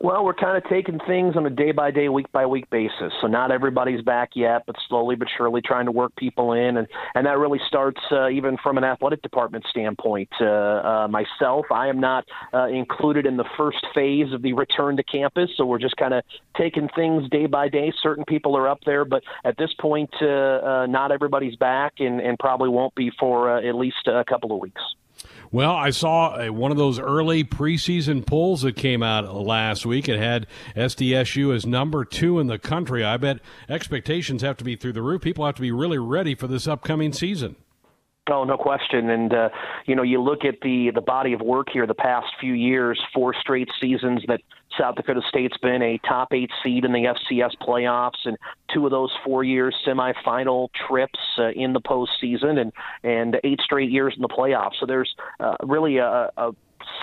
Well, 0.00 0.24
we're 0.24 0.34
kind 0.34 0.56
of 0.56 0.62
taking 0.70 1.00
things 1.08 1.34
on 1.34 1.44
a 1.44 1.50
day 1.50 1.72
by 1.72 1.90
day, 1.90 2.08
week 2.08 2.30
by 2.30 2.46
week 2.46 2.70
basis. 2.70 3.12
So 3.20 3.26
not 3.26 3.50
everybody's 3.50 4.00
back 4.00 4.30
yet, 4.36 4.62
but 4.64 4.76
slowly 4.88 5.16
but 5.16 5.26
surely 5.36 5.60
trying 5.60 5.86
to 5.86 5.92
work 5.92 6.14
people 6.14 6.52
in, 6.52 6.76
and 6.76 6.86
and 7.16 7.26
that 7.26 7.36
really 7.36 7.58
starts 7.66 8.00
uh, 8.12 8.28
even 8.28 8.56
from 8.62 8.78
an 8.78 8.84
athletic 8.84 9.22
department 9.22 9.64
standpoint. 9.68 10.28
Uh, 10.40 10.44
uh, 10.44 11.08
myself, 11.08 11.66
I 11.72 11.88
am 11.88 11.98
not 11.98 12.24
uh, 12.54 12.68
included 12.68 13.26
in 13.26 13.36
the 13.36 13.44
first 13.56 13.84
phase 13.92 14.32
of 14.32 14.42
the 14.42 14.52
return 14.52 14.96
to 14.98 15.02
campus, 15.02 15.50
so 15.56 15.66
we're 15.66 15.80
just 15.80 15.96
kind 15.96 16.14
of 16.14 16.22
taking 16.56 16.88
things 16.94 17.28
day 17.30 17.46
by 17.46 17.68
day. 17.68 17.92
Certain 18.00 18.24
people 18.24 18.56
are 18.56 18.68
up 18.68 18.78
there, 18.86 19.04
but 19.04 19.24
at 19.44 19.56
this 19.58 19.70
point, 19.80 20.10
uh, 20.22 20.26
uh, 20.26 20.86
not 20.88 21.10
everybody's 21.10 21.56
back, 21.56 21.94
and 21.98 22.20
and 22.20 22.38
probably 22.38 22.68
won't 22.68 22.94
be 22.94 23.10
for 23.18 23.58
at 23.58 23.74
least 23.74 24.06
a 24.06 24.24
couple 24.24 24.52
of 24.52 24.60
weeks. 24.60 24.82
Well, 25.50 25.72
I 25.72 25.90
saw 25.90 26.34
uh, 26.34 26.48
one 26.48 26.70
of 26.70 26.76
those 26.76 26.98
early 26.98 27.42
preseason 27.42 28.26
polls 28.26 28.62
that 28.62 28.76
came 28.76 29.02
out 29.02 29.34
last 29.34 29.86
week. 29.86 30.08
It 30.08 30.18
had 30.18 30.46
SDSU 30.76 31.54
as 31.54 31.64
number 31.64 32.04
two 32.04 32.38
in 32.38 32.48
the 32.48 32.58
country. 32.58 33.02
I 33.02 33.16
bet 33.16 33.38
expectations 33.68 34.42
have 34.42 34.58
to 34.58 34.64
be 34.64 34.76
through 34.76 34.92
the 34.92 35.02
roof. 35.02 35.22
People 35.22 35.46
have 35.46 35.54
to 35.54 35.62
be 35.62 35.72
really 35.72 35.98
ready 35.98 36.34
for 36.34 36.46
this 36.46 36.68
upcoming 36.68 37.12
season. 37.12 37.56
Oh, 38.30 38.44
no 38.44 38.58
question. 38.58 39.08
And 39.08 39.32
uh, 39.32 39.48
you 39.86 39.94
know, 39.94 40.02
you 40.02 40.20
look 40.20 40.44
at 40.44 40.56
the 40.60 40.90
the 40.94 41.00
body 41.00 41.32
of 41.32 41.40
work 41.40 41.68
here 41.72 41.86
the 41.86 41.94
past 41.94 42.26
few 42.38 42.52
years, 42.52 43.00
four 43.14 43.34
straight 43.40 43.70
seasons 43.80 44.22
that 44.28 44.40
South 44.78 44.96
Dakota 44.96 45.20
State's 45.28 45.56
been 45.58 45.82
a 45.82 45.98
top 45.98 46.32
eight 46.32 46.50
seed 46.62 46.84
in 46.84 46.92
the 46.92 47.14
FCS 47.30 47.52
playoffs, 47.60 48.24
and 48.24 48.36
two 48.72 48.84
of 48.84 48.90
those 48.90 49.10
four 49.24 49.44
years 49.44 49.74
semifinal 49.86 50.68
trips 50.88 51.18
uh, 51.38 51.50
in 51.50 51.72
the 51.72 51.80
postseason, 51.80 52.58
and 52.60 52.72
and 53.02 53.40
eight 53.44 53.60
straight 53.60 53.90
years 53.90 54.14
in 54.16 54.22
the 54.22 54.28
playoffs. 54.28 54.74
So 54.80 54.86
there's 54.86 55.14
uh, 55.40 55.56
really 55.62 55.98
a, 55.98 56.30
a 56.36 56.52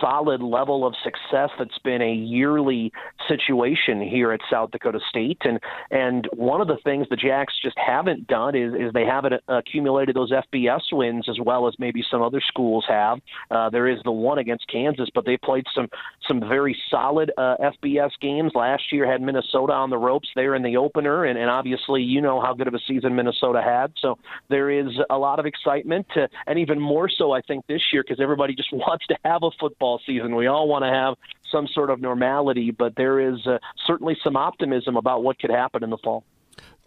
solid 0.01 0.41
level 0.41 0.85
of 0.85 0.93
success 1.03 1.49
that's 1.57 1.77
been 1.79 2.01
a 2.01 2.13
yearly 2.13 2.91
situation 3.27 4.01
here 4.01 4.31
at 4.31 4.39
South 4.49 4.71
Dakota 4.71 4.99
State 5.09 5.39
and 5.41 5.59
and 5.91 6.27
one 6.33 6.61
of 6.61 6.67
the 6.67 6.77
things 6.83 7.07
the 7.09 7.15
Jacks 7.15 7.53
just 7.61 7.77
haven't 7.77 8.27
done 8.27 8.55
is 8.55 8.73
is 8.73 8.93
they 8.93 9.05
haven't 9.05 9.35
accumulated 9.47 10.15
those 10.15 10.31
FBS 10.31 10.81
wins 10.91 11.27
as 11.29 11.37
well 11.43 11.67
as 11.67 11.75
maybe 11.79 12.03
some 12.09 12.21
other 12.21 12.41
schools 12.45 12.85
have. 12.87 13.19
Uh, 13.51 13.69
there 13.69 13.87
is 13.87 13.99
the 14.03 14.11
one 14.11 14.37
against 14.37 14.67
Kansas, 14.67 15.09
but 15.13 15.25
they 15.25 15.37
played 15.37 15.65
some 15.73 15.87
some 16.27 16.39
very 16.39 16.77
solid 16.89 17.31
uh, 17.37 17.55
FBS 17.57 18.11
games 18.21 18.51
last 18.55 18.91
year. 18.91 19.09
Had 19.09 19.21
Minnesota 19.21 19.73
on 19.73 19.89
the 19.89 19.97
ropes 19.97 20.29
there 20.35 20.55
in 20.55 20.63
the 20.63 20.77
opener, 20.77 21.25
and, 21.25 21.37
and 21.37 21.49
obviously 21.49 22.01
you 22.01 22.21
know 22.21 22.41
how 22.41 22.53
good 22.53 22.67
of 22.67 22.73
a 22.73 22.79
season 22.87 23.15
Minnesota 23.15 23.61
had. 23.61 23.93
So 23.99 24.17
there 24.49 24.69
is 24.69 24.87
a 25.09 25.17
lot 25.17 25.39
of 25.39 25.45
excitement, 25.45 26.07
uh, 26.15 26.27
and 26.47 26.59
even 26.59 26.79
more 26.79 27.09
so 27.09 27.31
I 27.31 27.41
think 27.41 27.65
this 27.67 27.81
year 27.93 28.03
because 28.03 28.19
everybody 28.21 28.55
just 28.55 28.71
wants 28.73 29.05
to 29.07 29.17
have 29.23 29.43
a 29.43 29.51
football 29.59 30.01
season. 30.05 30.35
We 30.35 30.47
all 30.47 30.67
want 30.67 30.83
to 30.83 30.89
have 30.89 31.15
some 31.51 31.67
sort 31.67 31.89
of 31.89 32.01
normality, 32.01 32.71
but 32.71 32.95
there 32.95 33.19
is 33.19 33.45
uh, 33.47 33.59
certainly 33.85 34.17
some 34.23 34.35
optimism 34.35 34.97
about 34.97 35.23
what 35.23 35.39
could 35.39 35.51
happen 35.51 35.83
in 35.83 35.89
the 35.89 35.97
fall. 35.97 36.23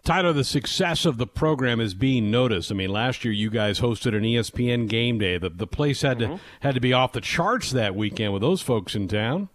Tyler, 0.03 0.33
the 0.33 0.43
success 0.43 1.05
of 1.05 1.17
the 1.17 1.27
program 1.27 1.79
is 1.79 1.93
being 1.93 2.31
noticed. 2.31 2.71
I 2.71 2.75
mean, 2.75 2.89
last 2.89 3.23
year 3.25 3.33
you 3.33 3.49
guys 3.49 3.79
hosted 3.79 4.15
an 4.15 4.23
ESPN 4.23 4.87
game 4.87 5.19
day. 5.19 5.37
The 5.37 5.49
the 5.49 5.67
place 5.67 6.01
had 6.01 6.19
Mm-hmm. 6.19 6.35
to 6.35 6.41
had 6.61 6.75
to 6.75 6.81
be 6.81 6.93
off 6.93 7.11
the 7.11 7.21
charts 7.21 7.71
that 7.71 7.95
weekend 7.95 8.33
with 8.33 8.41
those 8.41 8.61
folks 8.61 8.95
in 8.95 9.07
town. 9.07 9.49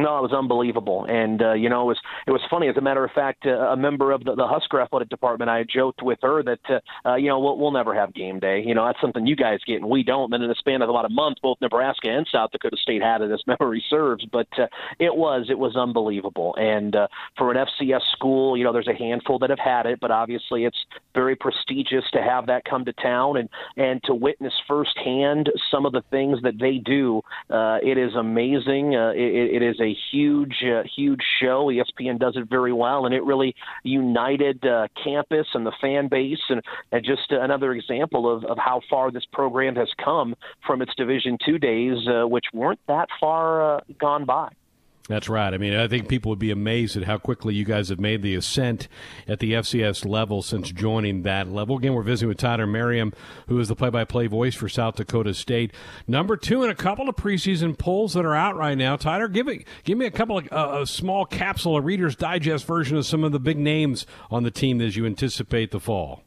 No, 0.00 0.18
it 0.18 0.22
was 0.22 0.32
unbelievable, 0.32 1.04
and 1.04 1.42
uh, 1.42 1.52
you 1.52 1.68
know 1.68 1.82
it 1.82 1.86
was 1.86 1.98
it 2.26 2.30
was 2.30 2.40
funny. 2.50 2.68
As 2.68 2.76
a 2.76 2.80
matter 2.80 3.04
of 3.04 3.10
fact, 3.10 3.44
uh, 3.44 3.50
a 3.50 3.76
member 3.76 4.12
of 4.12 4.24
the, 4.24 4.34
the 4.34 4.46
Husker 4.46 4.80
athletic 4.80 5.10
department, 5.10 5.50
I 5.50 5.64
joked 5.64 6.02
with 6.02 6.18
her 6.22 6.42
that 6.42 6.60
uh, 6.68 7.08
uh, 7.08 7.16
you 7.16 7.28
know 7.28 7.38
we'll, 7.38 7.58
we'll 7.58 7.70
never 7.70 7.94
have 7.94 8.14
game 8.14 8.38
day. 8.40 8.62
You 8.64 8.74
know 8.74 8.86
that's 8.86 9.00
something 9.00 9.26
you 9.26 9.36
guys 9.36 9.58
get 9.66 9.76
and 9.76 9.90
we 9.90 10.02
don't. 10.02 10.32
And 10.32 10.42
in 10.42 10.48
the 10.48 10.54
span 10.58 10.80
of 10.80 10.88
about 10.88 11.04
a 11.04 11.10
month, 11.10 11.38
both 11.42 11.58
Nebraska 11.60 12.08
and 12.08 12.26
South 12.32 12.50
Dakota 12.50 12.76
State 12.80 13.02
had 13.02 13.20
it, 13.20 13.30
as 13.30 13.42
memory 13.46 13.84
serves. 13.90 14.24
But 14.24 14.48
uh, 14.58 14.66
it 14.98 15.14
was 15.14 15.46
it 15.50 15.58
was 15.58 15.76
unbelievable, 15.76 16.54
and 16.56 16.96
uh, 16.96 17.08
for 17.36 17.50
an 17.50 17.58
FCS 17.58 18.02
school, 18.12 18.56
you 18.56 18.64
know 18.64 18.72
there's 18.72 18.88
a 18.88 18.94
handful 18.94 19.38
that 19.40 19.50
have 19.50 19.58
had 19.58 19.86
it, 19.86 19.98
but 20.00 20.10
obviously 20.10 20.64
it's 20.64 20.78
very 21.14 21.36
prestigious 21.36 22.04
to 22.12 22.22
have 22.22 22.46
that 22.46 22.64
come 22.64 22.84
to 22.86 22.92
town 22.94 23.36
and 23.36 23.48
and 23.76 24.02
to 24.04 24.14
witness 24.14 24.54
firsthand 24.66 25.50
some 25.70 25.84
of 25.84 25.92
the 25.92 26.02
things 26.10 26.38
that 26.42 26.54
they 26.58 26.78
do. 26.78 27.20
Uh, 27.50 27.78
it 27.82 27.98
is 27.98 28.14
amazing. 28.14 28.94
Uh, 28.96 29.10
it, 29.10 29.60
it 29.60 29.62
is 29.62 29.80
a 29.80 29.89
huge, 30.10 30.62
uh, 30.64 30.82
huge 30.96 31.20
show. 31.40 31.66
ESPN 31.66 32.18
does 32.18 32.36
it 32.36 32.48
very 32.48 32.72
well, 32.72 33.06
and 33.06 33.14
it 33.14 33.22
really 33.24 33.54
united 33.82 34.64
uh, 34.64 34.88
campus 35.02 35.46
and 35.54 35.66
the 35.66 35.72
fan 35.80 36.08
base, 36.08 36.38
and, 36.48 36.62
and 36.92 37.04
just 37.04 37.30
another 37.30 37.72
example 37.72 38.30
of, 38.30 38.44
of 38.44 38.58
how 38.58 38.80
far 38.88 39.10
this 39.10 39.24
program 39.32 39.76
has 39.76 39.88
come 40.02 40.34
from 40.66 40.82
its 40.82 40.94
Division 40.96 41.38
two 41.44 41.58
days, 41.58 41.96
uh, 42.08 42.26
which 42.26 42.46
weren't 42.52 42.80
that 42.88 43.08
far 43.20 43.76
uh, 43.76 43.80
gone 43.98 44.24
by. 44.24 44.50
That's 45.10 45.28
right. 45.28 45.52
I 45.52 45.58
mean, 45.58 45.74
I 45.74 45.88
think 45.88 46.06
people 46.06 46.30
would 46.30 46.38
be 46.38 46.52
amazed 46.52 46.96
at 46.96 47.02
how 47.02 47.18
quickly 47.18 47.52
you 47.52 47.64
guys 47.64 47.88
have 47.88 47.98
made 47.98 48.22
the 48.22 48.36
ascent 48.36 48.86
at 49.26 49.40
the 49.40 49.54
FCS 49.54 50.08
level 50.08 50.40
since 50.40 50.70
joining 50.70 51.22
that 51.22 51.48
level. 51.48 51.78
Again, 51.78 51.94
we're 51.94 52.04
visiting 52.04 52.28
with 52.28 52.38
Tyler 52.38 52.64
Merriam, 52.64 53.12
who 53.48 53.58
is 53.58 53.66
the 53.66 53.74
play-by-play 53.74 54.28
voice 54.28 54.54
for 54.54 54.68
South 54.68 54.94
Dakota 54.94 55.34
State. 55.34 55.74
Number 56.06 56.36
two 56.36 56.62
in 56.62 56.70
a 56.70 56.76
couple 56.76 57.08
of 57.08 57.16
preseason 57.16 57.76
polls 57.76 58.14
that 58.14 58.24
are 58.24 58.36
out 58.36 58.54
right 58.54 58.78
now. 58.78 58.94
Tyler, 58.94 59.26
give 59.26 59.46
me 59.46 59.64
give 59.82 59.98
me 59.98 60.06
a 60.06 60.12
couple 60.12 60.38
of 60.38 60.46
uh, 60.52 60.82
a 60.82 60.86
small 60.86 61.26
capsule, 61.26 61.76
a 61.76 61.80
Reader's 61.80 62.14
Digest 62.14 62.64
version 62.64 62.96
of 62.96 63.04
some 63.04 63.24
of 63.24 63.32
the 63.32 63.40
big 63.40 63.58
names 63.58 64.06
on 64.30 64.44
the 64.44 64.52
team 64.52 64.80
as 64.80 64.94
you 64.94 65.06
anticipate 65.06 65.72
the 65.72 65.80
fall. 65.80 66.22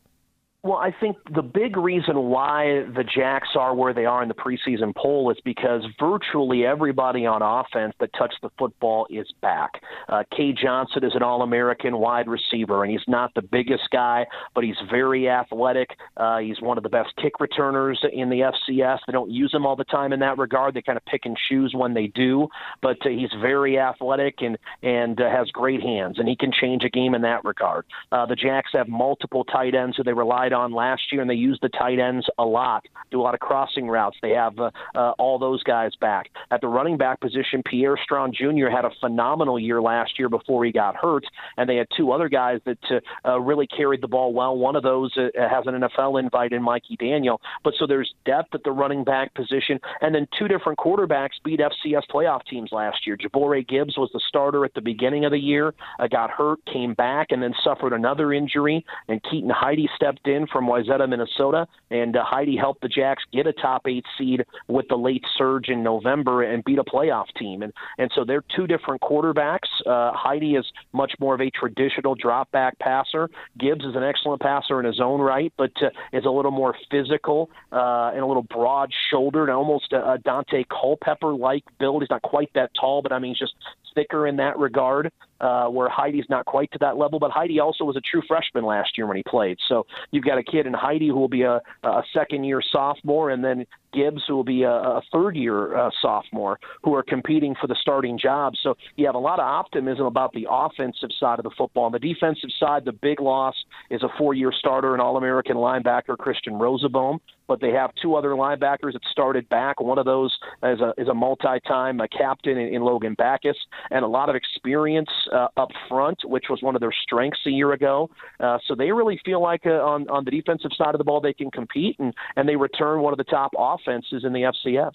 Well, 0.65 0.77
I 0.77 0.95
think 0.97 1.17
the 1.35 1.41
big 1.41 1.75
reason 1.75 2.17
why 2.17 2.85
the 2.95 3.03
Jacks 3.03 3.49
are 3.59 3.75
where 3.75 3.93
they 3.93 4.05
are 4.05 4.23
in 4.23 4.29
the 4.29 4.33
preseason 4.33 4.95
poll 4.95 5.29
is 5.29 5.37
because 5.43 5.83
virtually 5.99 6.65
everybody 6.65 7.25
on 7.25 7.41
offense 7.41 7.93
that 7.99 8.11
touched 8.17 8.37
the 8.41 8.49
football 8.57 9.05
is 9.09 9.27
back. 9.41 9.81
Uh, 10.07 10.23
Cade 10.31 10.57
Johnson 10.61 11.03
is 11.03 11.15
an 11.15 11.21
All 11.21 11.41
American 11.41 11.97
wide 11.97 12.29
receiver, 12.29 12.81
and 12.81 12.89
he's 12.89 13.05
not 13.09 13.33
the 13.33 13.41
biggest 13.41 13.89
guy, 13.91 14.25
but 14.55 14.63
he's 14.63 14.77
very 14.89 15.27
athletic. 15.27 15.97
Uh, 16.15 16.37
he's 16.37 16.61
one 16.61 16.77
of 16.77 16.83
the 16.83 16.89
best 16.89 17.09
kick 17.21 17.41
returners 17.41 17.99
in 18.13 18.29
the 18.29 18.49
FCS. 18.69 18.99
They 19.05 19.11
don't 19.11 19.31
use 19.31 19.53
him 19.53 19.65
all 19.65 19.75
the 19.75 19.83
time 19.83 20.13
in 20.13 20.21
that 20.21 20.37
regard. 20.37 20.75
They 20.75 20.81
kind 20.81 20.95
of 20.95 21.03
pick 21.03 21.25
and 21.25 21.37
choose 21.49 21.73
when 21.75 21.93
they 21.93 22.07
do, 22.07 22.47
but 22.81 23.05
uh, 23.05 23.09
he's 23.09 23.31
very 23.41 23.77
athletic 23.77 24.35
and, 24.39 24.57
and 24.81 25.19
uh, 25.19 25.29
has 25.29 25.49
great 25.51 25.81
hands, 25.81 26.19
and 26.19 26.29
he 26.29 26.37
can 26.37 26.53
change 26.53 26.85
a 26.85 26.89
game 26.89 27.15
in 27.15 27.21
that 27.23 27.43
regard. 27.43 27.85
Uh, 28.13 28.25
the 28.25 28.37
Jacks 28.37 28.71
have 28.71 28.87
multiple 28.87 29.43
tight 29.43 29.75
ends 29.75 29.97
who 29.97 30.03
they 30.03 30.13
relied 30.13 30.52
on 30.53 30.73
last 30.73 31.01
year, 31.11 31.21
and 31.21 31.29
they 31.29 31.35
use 31.35 31.59
the 31.61 31.69
tight 31.69 31.99
ends 31.99 32.25
a 32.37 32.45
lot, 32.45 32.85
do 33.11 33.19
a 33.19 33.23
lot 33.23 33.33
of 33.33 33.39
crossing 33.39 33.87
routes. 33.87 34.17
They 34.21 34.31
have 34.31 34.57
uh, 34.59 34.71
uh, 34.95 35.11
all 35.17 35.39
those 35.39 35.63
guys 35.63 35.91
back. 35.99 36.29
At 36.51 36.61
the 36.61 36.67
running 36.67 36.97
back 36.97 37.19
position, 37.19 37.63
Pierre 37.65 37.97
Strong 38.03 38.33
Jr. 38.33 38.67
had 38.69 38.85
a 38.85 38.91
phenomenal 38.99 39.59
year 39.59 39.81
last 39.81 40.17
year 40.17 40.29
before 40.29 40.65
he 40.65 40.71
got 40.71 40.95
hurt, 40.95 41.25
and 41.57 41.69
they 41.69 41.75
had 41.75 41.87
two 41.95 42.11
other 42.11 42.29
guys 42.29 42.59
that 42.65 42.77
uh, 42.91 43.29
uh, 43.29 43.39
really 43.39 43.67
carried 43.67 44.01
the 44.01 44.07
ball 44.07 44.33
well. 44.33 44.55
One 44.57 44.75
of 44.75 44.83
those 44.83 45.11
uh, 45.17 45.29
has 45.35 45.65
an 45.65 45.81
NFL 45.81 46.19
invite 46.19 46.53
in 46.53 46.61
Mikey 46.61 46.97
Daniel. 46.97 47.41
But 47.63 47.73
so 47.79 47.87
there's 47.87 48.13
depth 48.25 48.53
at 48.53 48.63
the 48.63 48.71
running 48.71 49.03
back 49.03 49.33
position, 49.33 49.79
and 50.01 50.13
then 50.13 50.27
two 50.37 50.47
different 50.47 50.79
quarterbacks 50.79 51.31
beat 51.43 51.59
FCS 51.59 52.03
playoff 52.11 52.45
teams 52.49 52.69
last 52.71 53.05
year. 53.05 53.17
J'Bore 53.17 53.67
Gibbs 53.67 53.97
was 53.97 54.09
the 54.13 54.21
starter 54.27 54.65
at 54.65 54.73
the 54.73 54.81
beginning 54.81 55.25
of 55.25 55.31
the 55.31 55.39
year, 55.39 55.73
uh, 55.99 56.07
got 56.07 56.29
hurt, 56.29 56.59
came 56.71 56.93
back, 56.93 57.27
and 57.31 57.41
then 57.41 57.53
suffered 57.63 57.93
another 57.93 58.33
injury, 58.33 58.85
and 59.07 59.21
Keaton 59.29 59.49
Heide 59.49 59.87
stepped 59.95 60.27
in 60.27 60.42
from 60.47 60.67
Wayzata, 60.67 61.07
Minnesota, 61.07 61.67
and 61.91 62.15
uh, 62.15 62.23
Heide 62.23 62.57
helped 62.59 62.81
the 62.81 62.87
Jacks 62.87 63.23
get 63.31 63.47
a 63.47 63.53
top 63.53 63.87
eight 63.87 64.05
seed 64.17 64.45
with 64.67 64.87
the 64.89 64.95
late 64.95 65.23
surge 65.37 65.69
in 65.69 65.83
November 65.83 66.43
and 66.43 66.63
beat 66.63 66.79
a 66.79 66.83
playoff 66.83 67.25
team. 67.37 67.61
And 67.61 67.73
and 67.97 68.11
so 68.15 68.23
they're 68.25 68.43
two 68.55 68.67
different 68.67 69.01
quarterbacks. 69.01 69.69
Uh, 69.85 70.11
Heide 70.13 70.57
is 70.57 70.65
much 70.93 71.13
more 71.19 71.35
of 71.35 71.41
a 71.41 71.49
traditional 71.51 72.15
drop 72.15 72.51
back 72.51 72.77
passer. 72.79 73.29
Gibbs 73.57 73.85
is 73.85 73.95
an 73.95 74.03
excellent 74.03 74.41
passer 74.41 74.79
in 74.79 74.85
his 74.85 74.99
own 74.99 75.21
right, 75.21 75.53
but 75.57 75.71
uh, 75.81 75.89
is 76.11 76.25
a 76.25 76.29
little 76.29 76.51
more 76.51 76.75
physical 76.89 77.49
uh, 77.71 78.11
and 78.13 78.21
a 78.21 78.25
little 78.25 78.43
broad 78.43 78.91
shouldered, 79.09 79.49
almost 79.49 79.93
a, 79.93 80.13
a 80.13 80.17
Daunte 80.19 80.65
Culpepper 80.69 81.33
like 81.33 81.63
build. 81.79 82.01
He's 82.01 82.09
not 82.09 82.21
quite 82.21 82.51
that 82.55 82.71
tall, 82.79 83.01
but 83.01 83.11
I 83.11 83.19
mean, 83.19 83.31
he's 83.31 83.39
just 83.39 83.53
thicker 83.95 84.27
in 84.27 84.37
that 84.37 84.57
regard 84.57 85.11
uh, 85.43 85.67
where 85.67 85.89
Heide's 85.89 86.29
not 86.29 86.45
quite 86.45 86.71
to 86.71 86.79
that 86.79 86.97
level, 86.97 87.19
but 87.19 87.29
Heide 87.29 87.59
also 87.59 87.83
was 87.83 87.97
a 87.97 88.01
true 88.01 88.21
freshman 88.27 88.63
last 88.63 88.97
year 88.97 89.05
when 89.07 89.17
he 89.17 89.23
played. 89.27 89.57
So 89.67 89.85
you've 90.11 90.23
got 90.23 90.37
a 90.37 90.43
kid 90.43 90.65
in 90.65 90.73
Heide 90.73 91.01
who 91.01 91.15
will 91.15 91.27
be 91.27 91.41
a, 91.41 91.59
a 91.83 92.01
second 92.13 92.45
year 92.45 92.61
sophomore, 92.71 93.29
and 93.29 93.43
then 93.43 93.65
Gibbs, 93.93 94.21
who 94.25 94.35
will 94.35 94.45
be 94.45 94.63
a, 94.63 94.71
a 94.71 95.01
third 95.11 95.35
year 95.35 95.75
uh, 95.75 95.89
sophomore, 96.01 96.59
who 96.83 96.95
are 96.95 97.03
competing 97.03 97.55
for 97.59 97.67
the 97.67 97.75
starting 97.81 98.17
job. 98.17 98.53
So 98.63 98.75
you 98.95 99.05
have 99.05 99.15
a 99.15 99.19
lot 99.19 99.39
of 99.39 99.45
optimism 99.45 100.05
about 100.05 100.31
the 100.31 100.47
offensive 100.49 101.09
side 101.19 101.39
of 101.39 101.43
the 101.43 101.51
football. 101.57 101.83
On 101.83 101.91
the 101.91 101.99
defensive 101.99 102.49
side, 102.57 102.85
the 102.85 102.93
big 102.93 103.19
loss 103.19 103.55
is 103.91 104.01
a 104.01 104.09
four 104.17 104.33
year 104.33 104.53
starter 104.57 104.93
and 104.93 105.01
All 105.01 105.17
American 105.17 105.57
linebacker, 105.57 106.17
Christian 106.17 106.53
Rozeboom 106.53 107.19
but 107.47 107.61
they 107.61 107.71
have 107.71 107.91
two 108.01 108.15
other 108.15 108.29
linebackers 108.29 108.93
that 108.93 109.01
started 109.11 109.47
back. 109.49 109.79
One 109.79 109.97
of 109.97 110.05
those 110.05 110.37
is 110.63 110.79
a 110.79 110.93
is 110.97 111.07
a 111.07 111.13
multi-time 111.13 111.99
captain 112.15 112.57
in, 112.57 112.75
in 112.75 112.81
Logan 112.81 113.15
Backus, 113.17 113.57
and 113.91 114.03
a 114.03 114.07
lot 114.07 114.29
of 114.29 114.35
experience 114.35 115.09
uh, 115.31 115.47
up 115.57 115.69
front, 115.89 116.19
which 116.25 116.45
was 116.49 116.61
one 116.61 116.75
of 116.75 116.81
their 116.81 116.93
strengths 117.03 117.39
a 117.45 117.51
year 117.51 117.73
ago. 117.73 118.09
Uh, 118.39 118.57
so 118.67 118.75
they 118.75 118.91
really 118.91 119.19
feel 119.25 119.41
like 119.41 119.65
uh, 119.65 119.71
on 119.71 120.09
on 120.09 120.25
the 120.25 120.31
defensive 120.31 120.71
side 120.77 120.95
of 120.95 120.97
the 120.97 121.03
ball 121.03 121.21
they 121.21 121.33
can 121.33 121.51
compete, 121.51 121.97
and 121.99 122.13
and 122.35 122.47
they 122.47 122.55
return 122.55 123.01
one 123.01 123.13
of 123.13 123.17
the 123.17 123.23
top 123.23 123.51
offenses 123.57 124.23
in 124.23 124.33
the 124.33 124.41
FCS. 124.41 124.93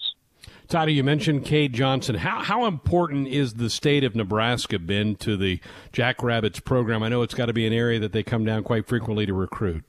Toddy, 0.67 0.93
you 0.93 1.03
mentioned 1.03 1.45
Cade 1.45 1.73
Johnson. 1.73 2.15
How 2.15 2.41
how 2.41 2.65
important 2.65 3.27
is 3.27 3.55
the 3.55 3.69
state 3.69 4.03
of 4.03 4.15
Nebraska 4.15 4.79
been 4.79 5.15
to 5.17 5.35
the 5.35 5.59
Jackrabbits 5.91 6.59
program? 6.59 7.03
I 7.03 7.09
know 7.09 7.21
it's 7.23 7.33
got 7.33 7.47
to 7.47 7.53
be 7.53 7.65
an 7.65 7.73
area 7.73 7.99
that 7.99 8.13
they 8.13 8.23
come 8.23 8.45
down 8.45 8.63
quite 8.63 8.87
frequently 8.87 9.25
to 9.25 9.33
recruit. 9.33 9.83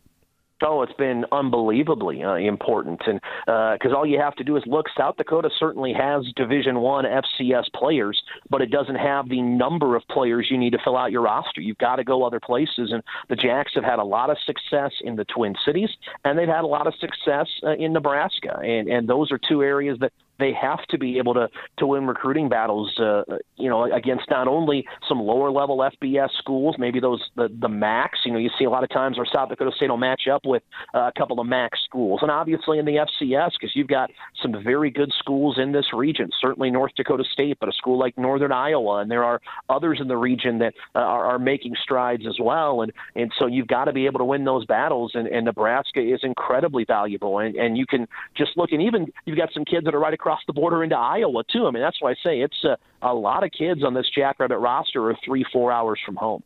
Oh, 0.63 0.83
it's 0.83 0.93
been 0.95 1.25
unbelievably 1.33 2.23
uh, 2.23 2.35
important, 2.35 3.01
and 3.07 3.21
because 3.47 3.93
uh, 3.93 3.97
all 3.97 4.07
you 4.07 4.19
have 4.19 4.35
to 4.37 4.45
do 4.45 4.57
is 4.57 4.63
look. 4.67 4.87
South 4.97 5.17
Dakota 5.17 5.49
certainly 5.59 5.93
has 5.93 6.25
Division 6.37 6.81
One 6.81 7.05
FCS 7.05 7.73
players, 7.75 8.21
but 8.51 8.61
it 8.61 8.71
doesn't 8.71 8.97
have 8.97 9.29
the 9.29 9.41
number 9.41 9.97
of 9.97 10.03
players 10.09 10.49
you 10.51 10.59
need 10.59 10.73
to 10.73 10.79
fill 10.85 10.97
out 10.97 11.13
your 11.13 11.23
roster. 11.23 11.61
You've 11.61 11.79
got 11.79 11.97
to 11.97 12.05
go 12.05 12.25
other 12.25 12.41
places, 12.41 12.93
and 12.93 13.03
the 13.29 13.37
Jacks 13.37 13.73
have 13.75 13.85
had 13.85 13.99
a 13.99 14.05
lot 14.05 14.29
of 14.29 14.37
success 14.45 14.93
in 15.03 15.17
the 15.17 15.25
Twin 15.25 15.55
Cities, 15.65 15.91
and 16.25 16.39
they've 16.39 16.49
had 16.49 16.65
a 16.65 16.67
lot 16.67 16.87
of 16.87 16.95
success 16.97 17.47
uh, 17.65 17.73
in 17.73 17.93
Nebraska, 17.93 18.59
and 18.63 18.89
and 18.89 19.09
those 19.09 19.33
are 19.33 19.39
two 19.39 19.63
areas 19.63 19.99
that 20.01 20.13
they 20.41 20.53
have 20.53 20.84
to 20.88 20.99
be 20.99 21.18
able 21.18 21.34
to 21.34 21.49
to 21.78 21.86
win 21.86 22.07
recruiting 22.07 22.49
battles. 22.49 22.99
Uh, 22.99 23.22
you 23.57 23.68
know, 23.68 23.84
against 23.93 24.24
not 24.30 24.49
only 24.49 24.86
some 25.09 25.20
lower 25.20 25.51
level 25.51 25.78
FBS 25.78 26.30
schools, 26.38 26.76
maybe 26.78 27.01
those 27.01 27.22
the 27.36 27.49
the 27.61 27.68
MACs. 27.68 28.24
You 28.24 28.32
know, 28.32 28.38
you 28.38 28.51
see 28.59 28.64
a 28.64 28.70
lot 28.70 28.82
of 28.82 28.91
times 28.91 29.16
where 29.16 29.26
South 29.32 29.49
Dakota 29.49 29.70
State 29.76 29.91
will 29.91 29.97
match 29.97 30.22
up 30.32 30.43
with 30.45 30.62
uh, 30.95 31.09
a 31.09 31.12
couple 31.16 31.41
of 31.41 31.47
MAC 31.47 31.72
schools, 31.84 32.20
and 32.22 32.30
obviously 32.30 32.78
in 32.78 32.84
the 32.84 33.07
FCS 33.22 33.51
because 33.61 33.74
you've 33.74 33.88
got 33.88 34.11
some 34.43 34.53
very 34.64 34.91
good 34.91 35.12
schools 35.18 35.59
in 35.59 35.72
this 35.72 35.86
region. 35.93 36.30
Certainly 36.41 36.70
North 36.70 36.93
Dakota 36.97 37.24
State, 37.30 37.59
but 37.61 37.68
a 37.68 37.72
school 37.72 37.99
like 37.99 38.16
Northern 38.16 38.53
Iowa, 38.53 38.99
and 38.99 39.11
there 39.11 39.24
are 39.24 39.41
others 39.68 39.99
in 40.01 40.09
the 40.09 40.16
region 40.16 40.59
that 40.59 40.74
uh, 40.95 40.99
are, 40.99 41.26
are 41.26 41.38
making 41.38 41.74
strides 41.82 42.24
as 42.26 42.38
well. 42.41 42.82
And 42.82 42.93
and 43.14 43.32
so 43.38 43.47
you've 43.47 43.68
got 43.68 43.84
to 43.84 43.93
be 43.93 44.07
able 44.07 44.18
to 44.18 44.24
win 44.24 44.45
those 44.45 44.64
battles. 44.64 45.12
And, 45.14 45.26
and 45.28 45.45
Nebraska 45.45 46.01
is 46.01 46.20
incredibly 46.22 46.84
valuable. 46.84 47.38
And 47.38 47.57
and 47.57 47.76
you 47.76 47.86
can 47.86 48.07
just 48.36 48.57
look, 48.57 48.72
and 48.72 48.82
even 48.82 49.12
you've 49.24 49.38
got 49.38 49.51
some 49.53 49.64
kids 49.64 49.84
that 49.84 49.95
are 49.95 50.01
right 50.01 50.14
across 50.14 50.30
across 50.31 50.43
the 50.47 50.53
border 50.53 50.85
into 50.85 50.97
Iowa 50.97 51.43
too. 51.51 51.66
I 51.66 51.70
mean, 51.70 51.83
that's 51.83 52.01
why 52.01 52.12
I 52.12 52.14
say 52.22 52.41
it's 52.41 52.64
a, 52.64 52.78
a 53.03 53.12
lot 53.12 53.43
of 53.43 53.51
kids 53.51 53.83
on 53.85 53.95
this 53.95 54.07
Jackrabbit 54.14 54.59
roster 54.59 55.11
are 55.11 55.16
three, 55.24 55.45
four 55.53 55.72
hours 55.72 55.99
from 56.05 56.16
home. 56.16 56.43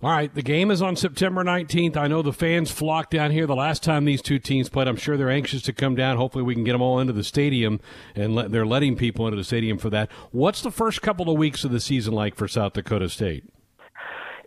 All 0.00 0.10
right, 0.10 0.32
the 0.32 0.42
game 0.42 0.70
is 0.70 0.80
on 0.80 0.94
September 0.94 1.42
19th. 1.42 1.96
I 1.96 2.06
know 2.06 2.22
the 2.22 2.32
fans 2.32 2.70
flocked 2.70 3.10
down 3.10 3.32
here 3.32 3.46
the 3.46 3.56
last 3.56 3.82
time 3.82 4.04
these 4.04 4.22
two 4.22 4.38
teams 4.38 4.68
played. 4.68 4.86
I'm 4.86 4.96
sure 4.96 5.16
they're 5.16 5.30
anxious 5.30 5.62
to 5.62 5.72
come 5.72 5.96
down. 5.96 6.16
Hopefully, 6.16 6.44
we 6.44 6.54
can 6.54 6.62
get 6.62 6.72
them 6.72 6.82
all 6.82 7.00
into 7.00 7.12
the 7.12 7.24
stadium, 7.24 7.80
and 8.14 8.34
let, 8.36 8.52
they're 8.52 8.66
letting 8.66 8.94
people 8.94 9.26
into 9.26 9.36
the 9.36 9.42
stadium 9.42 9.76
for 9.76 9.90
that. 9.90 10.08
What's 10.30 10.62
the 10.62 10.70
first 10.70 11.02
couple 11.02 11.28
of 11.28 11.36
weeks 11.36 11.64
of 11.64 11.72
the 11.72 11.80
season 11.80 12.14
like 12.14 12.36
for 12.36 12.46
South 12.46 12.74
Dakota 12.74 13.08
State? 13.08 13.44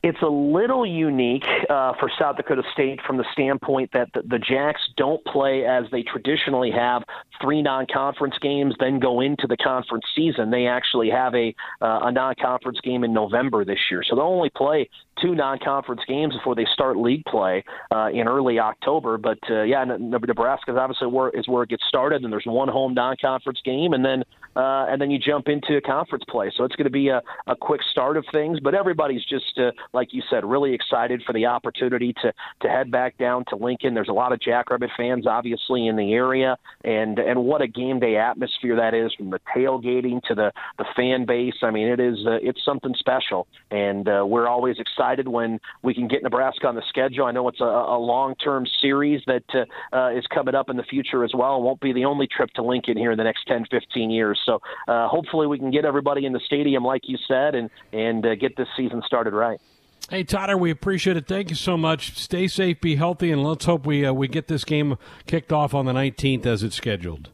It's 0.04 0.22
a 0.24 0.28
little 0.28 0.84
unique 0.84 1.46
uh, 1.70 1.94
for 2.00 2.10
South 2.18 2.36
Dakota 2.36 2.64
State 2.74 3.00
from 3.06 3.18
the 3.18 3.26
standpoint 3.34 3.92
that 3.94 4.10
the, 4.16 4.24
the 4.24 4.40
Jacks 4.40 4.82
don't 4.98 5.24
play 5.26 5.64
as 5.64 5.86
they 5.92 6.02
traditionally 6.02 6.72
have 6.72 7.04
three 7.40 7.62
non-conference 7.62 8.36
games, 8.42 8.74
then 8.80 9.00
go 9.00 9.22
into 9.22 9.46
the 9.48 9.58
conference 9.58 10.06
season. 10.16 10.50
They 10.50 10.66
actually 10.66 11.12
have 11.12 11.36
a 11.36 11.54
uh, 11.82 12.00
a 12.04 12.12
non-conference 12.12 12.80
game 12.82 13.04
in 13.04 13.14
November 13.14 13.64
this 13.64 13.78
year, 13.92 14.02
so 14.04 14.16
they'll 14.16 14.26
only 14.26 14.50
play 14.50 14.90
two 15.20 15.36
non-conference 15.36 16.02
games 16.08 16.34
before 16.36 16.56
they 16.56 16.66
start 16.74 16.98
league 16.98 17.24
play 17.26 17.64
uh, 17.92 18.10
in 18.14 18.28
early 18.28 18.60
October. 18.60 19.18
But 19.18 19.40
uh, 19.50 19.64
yeah, 19.64 19.84
Nebraska 19.84 20.72
is 20.72 20.78
obviously 20.78 21.08
where 21.08 21.30
is 21.30 21.48
where 21.48 21.64
it 21.64 21.70
gets 21.70 21.84
started, 21.88 22.24
and 22.24 22.32
there's 22.32 22.46
one 22.46 22.68
home 22.68 22.94
non-conference 22.94 23.60
game, 23.66 23.94
and 23.94 24.06
then 24.06 24.24
uh, 24.56 24.86
and 24.90 25.02
then 25.02 25.12
you 25.12 25.20
jump 25.20 25.48
into 25.48 25.80
conference 25.82 26.24
play. 26.30 26.52
So 26.56 26.64
it's 26.64 26.76
going 26.76 26.86
to 26.86 26.92
be 26.92 27.10
a, 27.10 27.22
a 27.48 27.56
quick 27.56 27.82
start 27.92 28.18
of 28.18 28.26
things. 28.32 28.60
But 28.60 28.74
everybody's 28.74 29.24
just 29.26 29.58
uh, 29.58 29.72
like 29.94 30.10
you 30.12 30.22
said, 30.30 30.46
really 30.46 30.74
excited 30.74 31.22
for 31.26 31.34
the 31.34 31.46
opportunity 31.46 32.14
to 32.22 32.34
to 32.62 32.68
head 32.70 32.92
back 32.92 33.18
down 33.18 33.46
to 33.50 33.56
Lincoln. 33.56 33.94
There's 33.94 34.10
a 34.10 34.14
lot 34.14 34.32
of 34.32 34.40
Jackrabbit 34.40 34.92
fans, 34.96 35.28
obviously, 35.28 35.88
in 35.88 35.96
the 35.96 36.14
area, 36.14 36.58
and 36.84 37.20
and 37.20 37.44
what 37.44 37.62
a 37.62 37.68
game 37.68 38.00
day 38.00 38.18
atmosphere 38.18 38.76
that 38.78 38.94
is 38.94 39.14
from 39.14 39.30
the 39.30 39.40
tailgating 39.56 40.22
to 40.24 40.36
the 40.36 40.52
the 40.78 40.86
fan 40.96 41.26
base. 41.26 41.56
I 41.62 41.72
mean, 41.72 41.88
it 41.88 42.00
is 42.00 42.18
uh, 42.26 42.38
it's 42.42 42.64
something 42.64 42.94
special, 42.98 43.48
and 43.70 44.08
uh, 44.08 44.26
we're 44.26 44.48
always 44.48 44.80
excited 44.80 45.01
when 45.28 45.60
we 45.82 45.94
can 45.94 46.08
get 46.08 46.24
Nebraska 46.24 46.68
on 46.68 46.76
the 46.76 46.84
schedule. 46.88 47.26
I 47.26 47.32
know 47.32 47.48
it's 47.48 47.62
a, 47.62 47.66
a 47.66 47.98
long 47.98 48.36
term 48.36 48.66
series 48.82 49.22
that 49.28 49.44
uh, 49.54 49.96
uh, 49.96 50.12
is 50.12 50.26
coming 50.28 50.56
up 50.56 50.70
in 50.70 50.78
the 50.78 50.84
future 50.84 51.24
as 51.24 51.32
well. 51.34 51.58
It 51.58 51.62
won't 51.64 51.80
be 51.80 51.94
the 51.94 52.06
only 52.06 52.28
trip 52.28 52.52
to 52.52 52.64
Lincoln 52.64 52.98
here 52.98 53.12
in 53.12 53.18
the 53.18 53.24
next 53.24 53.46
10, 53.48 53.66
15 53.70 54.10
years. 54.10 54.40
So 54.46 54.60
uh, 54.88 55.08
hopefully 55.08 55.48
we 55.48 55.58
can 55.58 55.72
get 55.72 55.86
everybody 55.86 56.26
in 56.26 56.34
the 56.34 56.42
stadium, 56.46 56.84
like 56.84 57.02
you 57.06 57.18
said, 57.28 57.56
and 57.56 57.70
and 57.92 58.26
uh, 58.26 58.36
get 58.36 58.56
this 58.58 58.68
season 58.78 59.02
started 59.06 59.34
right. 59.34 59.60
Hey 60.10 60.24
Tyler, 60.24 60.58
we 60.58 60.72
appreciate 60.72 61.16
it. 61.16 61.28
Thank 61.28 61.50
you 61.50 61.56
so 61.56 61.78
much. 61.78 62.18
Stay 62.18 62.48
safe, 62.48 62.82
be 62.82 62.96
healthy, 62.98 63.32
and 63.32 63.44
let's 63.44 63.66
hope 63.66 63.86
we 63.86 64.06
uh, 64.06 64.14
we 64.14 64.28
get 64.28 64.48
this 64.48 64.66
game 64.66 64.98
kicked 65.26 65.54
off 65.54 65.74
on 65.74 65.86
the 65.86 65.94
19th 65.94 66.46
as 66.46 66.64
it's 66.64 66.76
scheduled. 66.76 67.30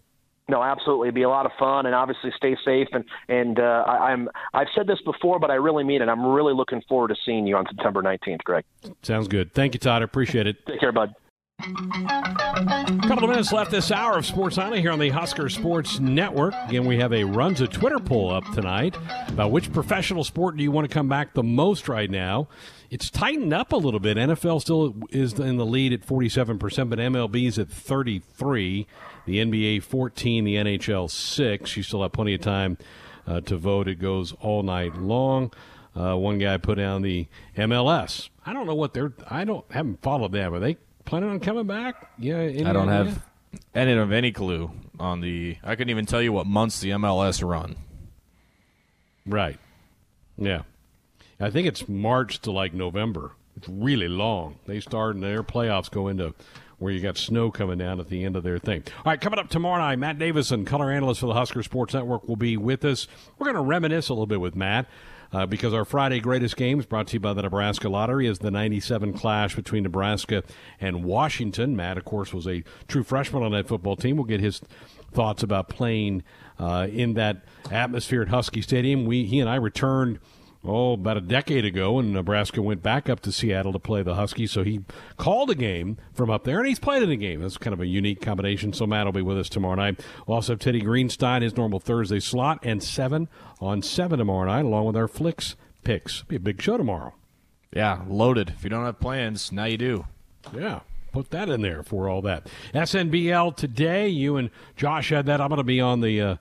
No, 0.50 0.64
absolutely, 0.64 1.10
It'd 1.10 1.16
be 1.16 1.24
a 1.24 1.30
lot 1.30 1.46
of 1.46 1.52
fun, 1.60 1.86
and 1.86 1.94
obviously 1.94 2.32
stay 2.38 2.56
safe. 2.64 2.88
And 2.94 3.04
and 3.28 3.60
uh, 3.60 3.84
I, 3.86 4.12
I'm 4.12 4.30
I've 4.54 4.68
said 4.76 4.88
this 4.88 5.00
before, 5.04 5.40
but 5.40 5.52
I 5.52 5.56
really 5.56 5.84
mean 5.84 6.02
it. 6.02 6.08
I'm 6.08 6.26
really 6.26 6.54
looking 6.54 6.82
forward 6.88 7.10
to 7.10 7.16
seeing 7.26 7.46
you 7.46 7.58
on 7.58 7.66
September 7.68 8.02
19th, 8.02 8.44
Greg. 8.44 8.64
Sounds 9.02 9.28
good. 9.28 9.54
Thank 9.54 9.74
you, 9.74 9.80
Tyler. 9.80 10.06
Appreciate 10.06 10.48
it. 10.48 10.66
Take 10.66 10.80
care, 10.80 10.92
bud. 10.92 11.14
A 11.60 13.00
couple 13.08 13.24
of 13.24 13.30
minutes 13.32 13.52
left 13.52 13.72
this 13.72 13.92
hour 13.92 14.18
of 14.20 14.26
Sports 14.28 14.58
Nightly 14.58 14.80
here 14.80 14.92
on 14.92 15.00
the 15.00 15.10
Husker 15.10 15.50
Sports 15.50 16.00
Network. 16.00 16.54
Again, 16.68 16.86
we 16.86 16.98
have 17.00 17.12
a 17.12 17.24
Runs 17.24 17.62
a 17.62 17.68
Twitter 17.68 17.98
poll 17.98 18.32
up 18.32 18.44
tonight 18.54 18.96
about 19.28 19.52
which 19.52 19.74
professional 19.74 20.24
sport 20.24 20.56
do 20.56 20.62
you 20.62 20.72
want 20.72 20.88
to 20.88 20.94
come 20.94 21.10
back 21.10 21.34
the 21.34 21.42
most 21.44 21.90
right 21.90 22.12
now. 22.12 22.48
It's 22.92 23.10
tightened 23.10 23.54
up 23.54 23.74
a 23.74 23.76
little 23.76 24.00
bit. 24.00 24.18
NFL 24.18 24.62
still 24.62 24.96
is 25.10 25.34
in 25.34 25.58
the 25.58 25.66
lead 25.66 25.94
at 25.94 26.06
47%, 26.06 26.60
but 26.90 27.00
MLB 27.00 27.48
is 27.48 27.58
at 27.58 27.70
33, 27.70 28.86
the 29.28 29.38
NBA 29.38 29.84
14, 29.84 30.44
the 30.46 30.56
NHL 30.56 31.12
6. 31.12 31.78
You 31.78 31.84
still 31.84 32.02
have 32.02 32.14
plenty 32.14 32.34
of 32.34 32.42
time 32.42 32.78
uh, 33.28 33.42
to 33.42 33.58
vote. 33.58 33.88
It 33.88 33.96
goes 33.96 34.34
all 34.40 34.64
night 34.64 34.96
long. 34.96 35.54
Uh, 35.96 36.16
one 36.16 36.40
guy 36.40 36.58
put 36.58 36.78
down 36.78 37.02
the 37.02 37.28
MLS. 37.56 38.30
I 38.46 38.54
don't 38.54 38.66
know 38.66 38.76
what 38.76 38.94
they're. 38.94 39.14
I 39.30 39.44
don't 39.44 39.70
haven't 39.72 40.02
followed 40.02 40.32
them. 40.32 40.54
Are 40.54 40.60
they 40.60 40.78
planning 41.06 41.30
on 41.30 41.40
coming 41.40 41.68
back? 41.68 42.12
Yeah, 42.18 42.40
I 42.40 42.74
don't 42.74 42.90
idea? 42.90 43.12
have 43.12 43.26
any 43.76 43.92
of 43.94 44.12
any 44.12 44.32
clue 44.32 44.72
on 45.00 45.22
the. 45.22 45.58
I 45.64 45.76
couldn't 45.76 45.90
even 45.90 46.06
tell 46.06 46.22
you 46.22 46.32
what 46.32 46.48
months 46.48 46.80
the 46.80 46.92
MLS 46.92 47.48
run. 47.48 47.76
Right. 49.26 49.60
Yeah. 50.38 50.62
I 51.40 51.50
think 51.50 51.68
it's 51.68 51.88
March 51.88 52.40
to 52.42 52.52
like 52.52 52.74
November. 52.74 53.34
It's 53.58 53.68
really 53.68 54.08
long. 54.08 54.60
They 54.68 54.80
start 54.80 55.16
and 55.16 55.24
their 55.24 55.44
playoffs 55.44 55.90
go 55.90 56.08
into 56.08 56.34
where 56.80 56.92
you 56.92 57.00
got 57.00 57.18
snow 57.18 57.50
coming 57.50 57.78
down 57.78 58.00
at 58.00 58.10
the 58.10 58.24
end 58.24 58.36
of 58.36 58.44
their 58.44 58.60
thing. 58.60 58.84
All 58.98 59.12
right, 59.12 59.20
coming 59.20 59.40
up 59.40 59.50
tomorrow 59.50 59.80
night, 59.80 59.98
Matt 59.98 60.20
Davison, 60.20 60.66
color 60.66 60.92
analyst 60.92 61.22
for 61.22 61.28
the 61.28 61.34
Husker 61.34 61.64
Sports 61.64 61.94
Network, 61.94 62.28
will 62.28 62.36
be 62.36 62.56
with 62.58 62.86
us. 62.86 63.08
We're 63.38 63.46
going 63.46 63.56
to 63.56 63.62
reminisce 63.62 64.10
a 64.10 64.14
little 64.14 64.28
bit 64.28 64.42
with 64.42 64.56
Matt. 64.56 64.88
Uh, 65.34 65.46
because 65.46 65.74
our 65.74 65.84
Friday 65.84 66.22
greatest 66.22 66.56
games 66.56 66.86
brought 66.86 67.08
to 67.08 67.16
you 67.16 67.20
by 67.20 67.34
the 67.34 67.42
Nebraska 67.42 67.90
Lottery 67.90 68.28
is 68.28 68.40
the 68.40 68.50
97 68.50 69.12
clash 69.12 69.58
between 69.58 69.84
Nebraska 69.84 70.42
and 70.80 71.04
Washington. 71.04 71.76
Matt, 71.76 71.98
of 71.98 72.06
course, 72.06 72.34
was 72.34 72.48
a 72.48 72.64
true 72.88 73.04
freshman 73.04 73.44
on 73.44 73.52
that 73.52 73.68
football 73.68 73.98
team. 73.98 74.16
We'll 74.16 74.24
get 74.24 74.40
his 74.40 74.62
thoughts 75.12 75.44
about 75.44 75.68
playing 75.68 76.24
uh, 76.58 76.88
in 76.90 77.16
that 77.16 77.44
atmosphere 77.70 78.22
at 78.22 78.30
Husky 78.30 78.62
Stadium. 78.62 79.06
We, 79.06 79.26
he 79.26 79.42
and 79.42 79.50
I 79.50 79.56
returned– 79.56 80.20
oh, 80.64 80.94
about 80.94 81.18
a 81.18 81.22
decade 81.22 81.66
ago, 81.66 82.00
and 82.00 82.14
Nebraska 82.14 82.62
went 82.62 82.84
back 82.84 83.10
up 83.10 83.20
to 83.22 83.32
Seattle 83.32 83.74
to 83.74 83.80
play 83.80 84.04
the 84.04 84.16
Huskies. 84.16 84.52
So 84.52 84.64
he 84.64 84.82
called 85.18 85.50
a 85.50 85.56
game 85.56 85.98
from 86.14 86.30
up 86.30 86.44
there, 86.44 86.60
and 86.60 86.68
he's 86.68 86.80
played 86.80 87.04
in 87.04 87.10
a 87.10 87.16
game. 87.16 87.42
That's 87.42 87.58
kind 87.58 87.74
of 87.74 87.82
a 87.82 87.88
unique 87.88 88.22
combination. 88.22 88.74
So 88.74 88.86
Matt 88.86 89.06
will 89.06 89.14
be 89.14 89.22
with 89.22 89.38
us 89.38 89.50
tomorrow 89.50 89.76
night. 89.76 90.04
We'll 90.26 90.36
also 90.36 90.54
have 90.54 90.60
Teddy 90.60 90.82
Greenstein, 90.82 91.42
his 91.42 91.58
normal 91.58 91.80
Thursday 91.80 92.20
slot, 92.20 92.60
and 92.64 92.84
7 92.84 93.28
on 93.60 93.82
7 93.82 94.18
tomorrow 94.20 94.48
night, 94.48 94.66
along 94.66 94.86
with 94.86 94.98
our 94.98 95.08
Flicks 95.08 95.56
picks. 95.84 96.24
Be 96.24 96.36
a 96.36 96.40
big 96.40 96.62
show 96.62 96.78
tomorrow. 96.78 97.14
Yeah, 97.74 98.04
loaded. 98.08 98.50
If 98.58 98.64
you 98.64 98.70
don't 98.70 98.86
have 98.86 99.00
plans, 99.00 99.52
now 99.52 99.66
you 99.66 99.78
do. 99.78 100.06
Yeah 100.54 100.82
put 101.18 101.32
that 101.32 101.50
in 101.50 101.62
there 101.62 101.82
for 101.82 102.08
all 102.08 102.22
that. 102.22 102.48
SNBL 102.76 103.56
today. 103.56 104.08
You 104.08 104.38
and 104.38 104.52
Josh 104.76 105.10
had 105.10 105.26
that. 105.26 105.42
I'm 105.42 105.50
going 105.50 105.58
to 105.58 105.64
be 105.64 105.82
on 105.82 106.02
the 106.02 106.22
uh, 106.22 106.36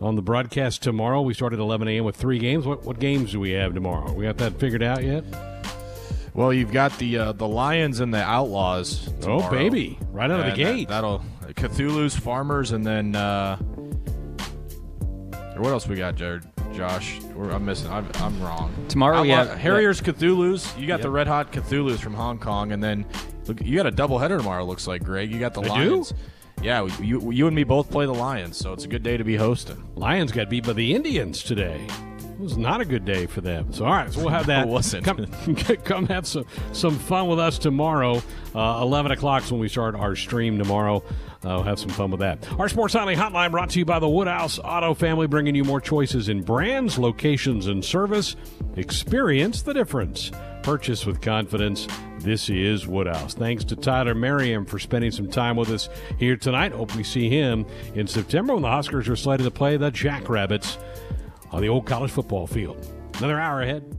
on 0.00 0.16
the 0.16 0.22
broadcast 0.22 0.82
tomorrow. 0.82 1.22
We 1.22 1.34
start 1.34 1.52
at 1.52 1.58
11 1.58 1.88
a.m. 1.88 2.04
with 2.04 2.16
three 2.16 2.38
games. 2.38 2.66
What, 2.66 2.84
what 2.84 2.98
games 2.98 3.32
do 3.32 3.40
we 3.40 3.50
have 3.52 3.74
tomorrow? 3.74 4.12
We 4.12 4.24
got 4.24 4.38
that 4.38 4.58
figured 4.58 4.82
out 4.82 5.02
yet? 5.02 5.24
Well, 6.34 6.52
you've 6.52 6.72
got 6.72 6.96
the 6.98 7.16
uh, 7.16 7.32
the 7.32 7.48
Lions 7.48 8.00
and 8.00 8.12
the 8.12 8.22
Outlaws. 8.22 9.08
Oh, 9.08 9.20
tomorrow. 9.20 9.46
Oh, 9.46 9.50
baby! 9.50 9.98
Right 10.10 10.30
out 10.30 10.40
of 10.40 10.46
the 10.46 10.52
gate. 10.52 10.88
That, 10.88 11.02
will 11.02 11.22
Cthulhu's 11.54 12.14
Farmers, 12.14 12.72
and 12.72 12.84
then 12.84 13.16
uh, 13.16 13.56
what 15.56 15.70
else 15.70 15.88
we 15.88 15.96
got, 15.96 16.14
Jared? 16.14 16.44
Josh, 16.74 17.20
I'm 17.34 17.64
missing. 17.64 17.90
I'm, 17.90 18.06
I'm 18.16 18.38
wrong. 18.42 18.74
Tomorrow 18.88 19.22
we 19.22 19.30
have 19.30 19.48
Harriers, 19.56 20.02
yeah. 20.04 20.12
Cthulhu's. 20.12 20.76
You 20.76 20.86
got 20.86 20.96
yep. 20.96 21.02
the 21.02 21.10
Red 21.10 21.26
Hot 21.26 21.52
Cthulhu's 21.52 22.00
from 22.00 22.12
Hong 22.12 22.38
Kong, 22.38 22.72
and 22.72 22.84
then 22.84 23.06
look, 23.46 23.62
you 23.62 23.74
got 23.74 23.86
a 23.86 23.90
double 23.90 24.18
header 24.18 24.36
tomorrow. 24.36 24.64
Looks 24.64 24.86
like 24.86 25.02
Greg. 25.02 25.32
You 25.32 25.38
got 25.38 25.54
the 25.54 25.62
I 25.62 25.68
Lions. 25.68 26.10
Do? 26.10 26.16
Yeah, 26.62 26.86
you, 27.00 27.30
you 27.32 27.46
and 27.46 27.54
me 27.54 27.64
both 27.64 27.90
play 27.90 28.06
the 28.06 28.14
Lions, 28.14 28.56
so 28.56 28.72
it's 28.72 28.84
a 28.84 28.88
good 28.88 29.02
day 29.02 29.16
to 29.16 29.24
be 29.24 29.36
hosting. 29.36 29.82
Lions 29.94 30.32
got 30.32 30.48
beat 30.48 30.66
by 30.66 30.72
the 30.72 30.94
Indians 30.94 31.42
today. 31.42 31.86
It 32.18 32.40
was 32.40 32.56
not 32.56 32.80
a 32.80 32.84
good 32.84 33.04
day 33.04 33.26
for 33.26 33.40
them. 33.40 33.72
So, 33.72 33.84
all 33.84 33.92
right, 33.92 34.12
so 34.12 34.20
we'll 34.20 34.30
have 34.30 34.46
that. 34.46 34.66
it 34.66 34.70
wasn't. 34.70 35.04
Come, 35.04 35.26
come 35.84 36.06
have 36.06 36.26
some, 36.26 36.46
some 36.72 36.98
fun 36.98 37.28
with 37.28 37.38
us 37.38 37.58
tomorrow. 37.58 38.22
Uh, 38.54 38.80
11 38.82 39.12
o'clock 39.12 39.44
is 39.44 39.52
when 39.52 39.60
we 39.60 39.68
start 39.68 39.94
our 39.94 40.16
stream 40.16 40.58
tomorrow. 40.58 41.02
We'll 41.46 41.62
have 41.62 41.78
some 41.78 41.90
fun 41.90 42.10
with 42.10 42.20
that. 42.20 42.46
Our 42.58 42.68
Sports 42.68 42.94
Nightly 42.94 43.14
Hotline 43.14 43.50
brought 43.52 43.70
to 43.70 43.78
you 43.78 43.84
by 43.84 43.98
the 43.98 44.08
Woodhouse 44.08 44.58
Auto 44.58 44.94
Family, 44.94 45.26
bringing 45.26 45.54
you 45.54 45.64
more 45.64 45.80
choices 45.80 46.28
in 46.28 46.42
brands, 46.42 46.98
locations, 46.98 47.68
and 47.68 47.84
service. 47.84 48.36
Experience 48.76 49.62
the 49.62 49.72
difference. 49.72 50.32
Purchase 50.62 51.06
with 51.06 51.20
confidence. 51.20 51.86
This 52.18 52.50
is 52.50 52.88
Woodhouse. 52.88 53.34
Thanks 53.34 53.64
to 53.64 53.76
Tyler 53.76 54.14
Merriam 54.14 54.66
for 54.66 54.80
spending 54.80 55.12
some 55.12 55.28
time 55.28 55.56
with 55.56 55.70
us 55.70 55.88
here 56.18 56.36
tonight. 56.36 56.72
Hope 56.72 56.94
we 56.96 57.04
see 57.04 57.28
him 57.28 57.64
in 57.94 58.06
September 58.06 58.54
when 58.54 58.62
the 58.62 58.70
Huskers 58.70 59.08
are 59.08 59.16
slated 59.16 59.44
to 59.44 59.50
play 59.50 59.76
the 59.76 59.90
Jackrabbits 59.90 60.78
on 61.52 61.62
the 61.62 61.68
old 61.68 61.86
college 61.86 62.10
football 62.10 62.48
field. 62.48 62.84
Another 63.18 63.38
hour 63.38 63.62
ahead. 63.62 63.96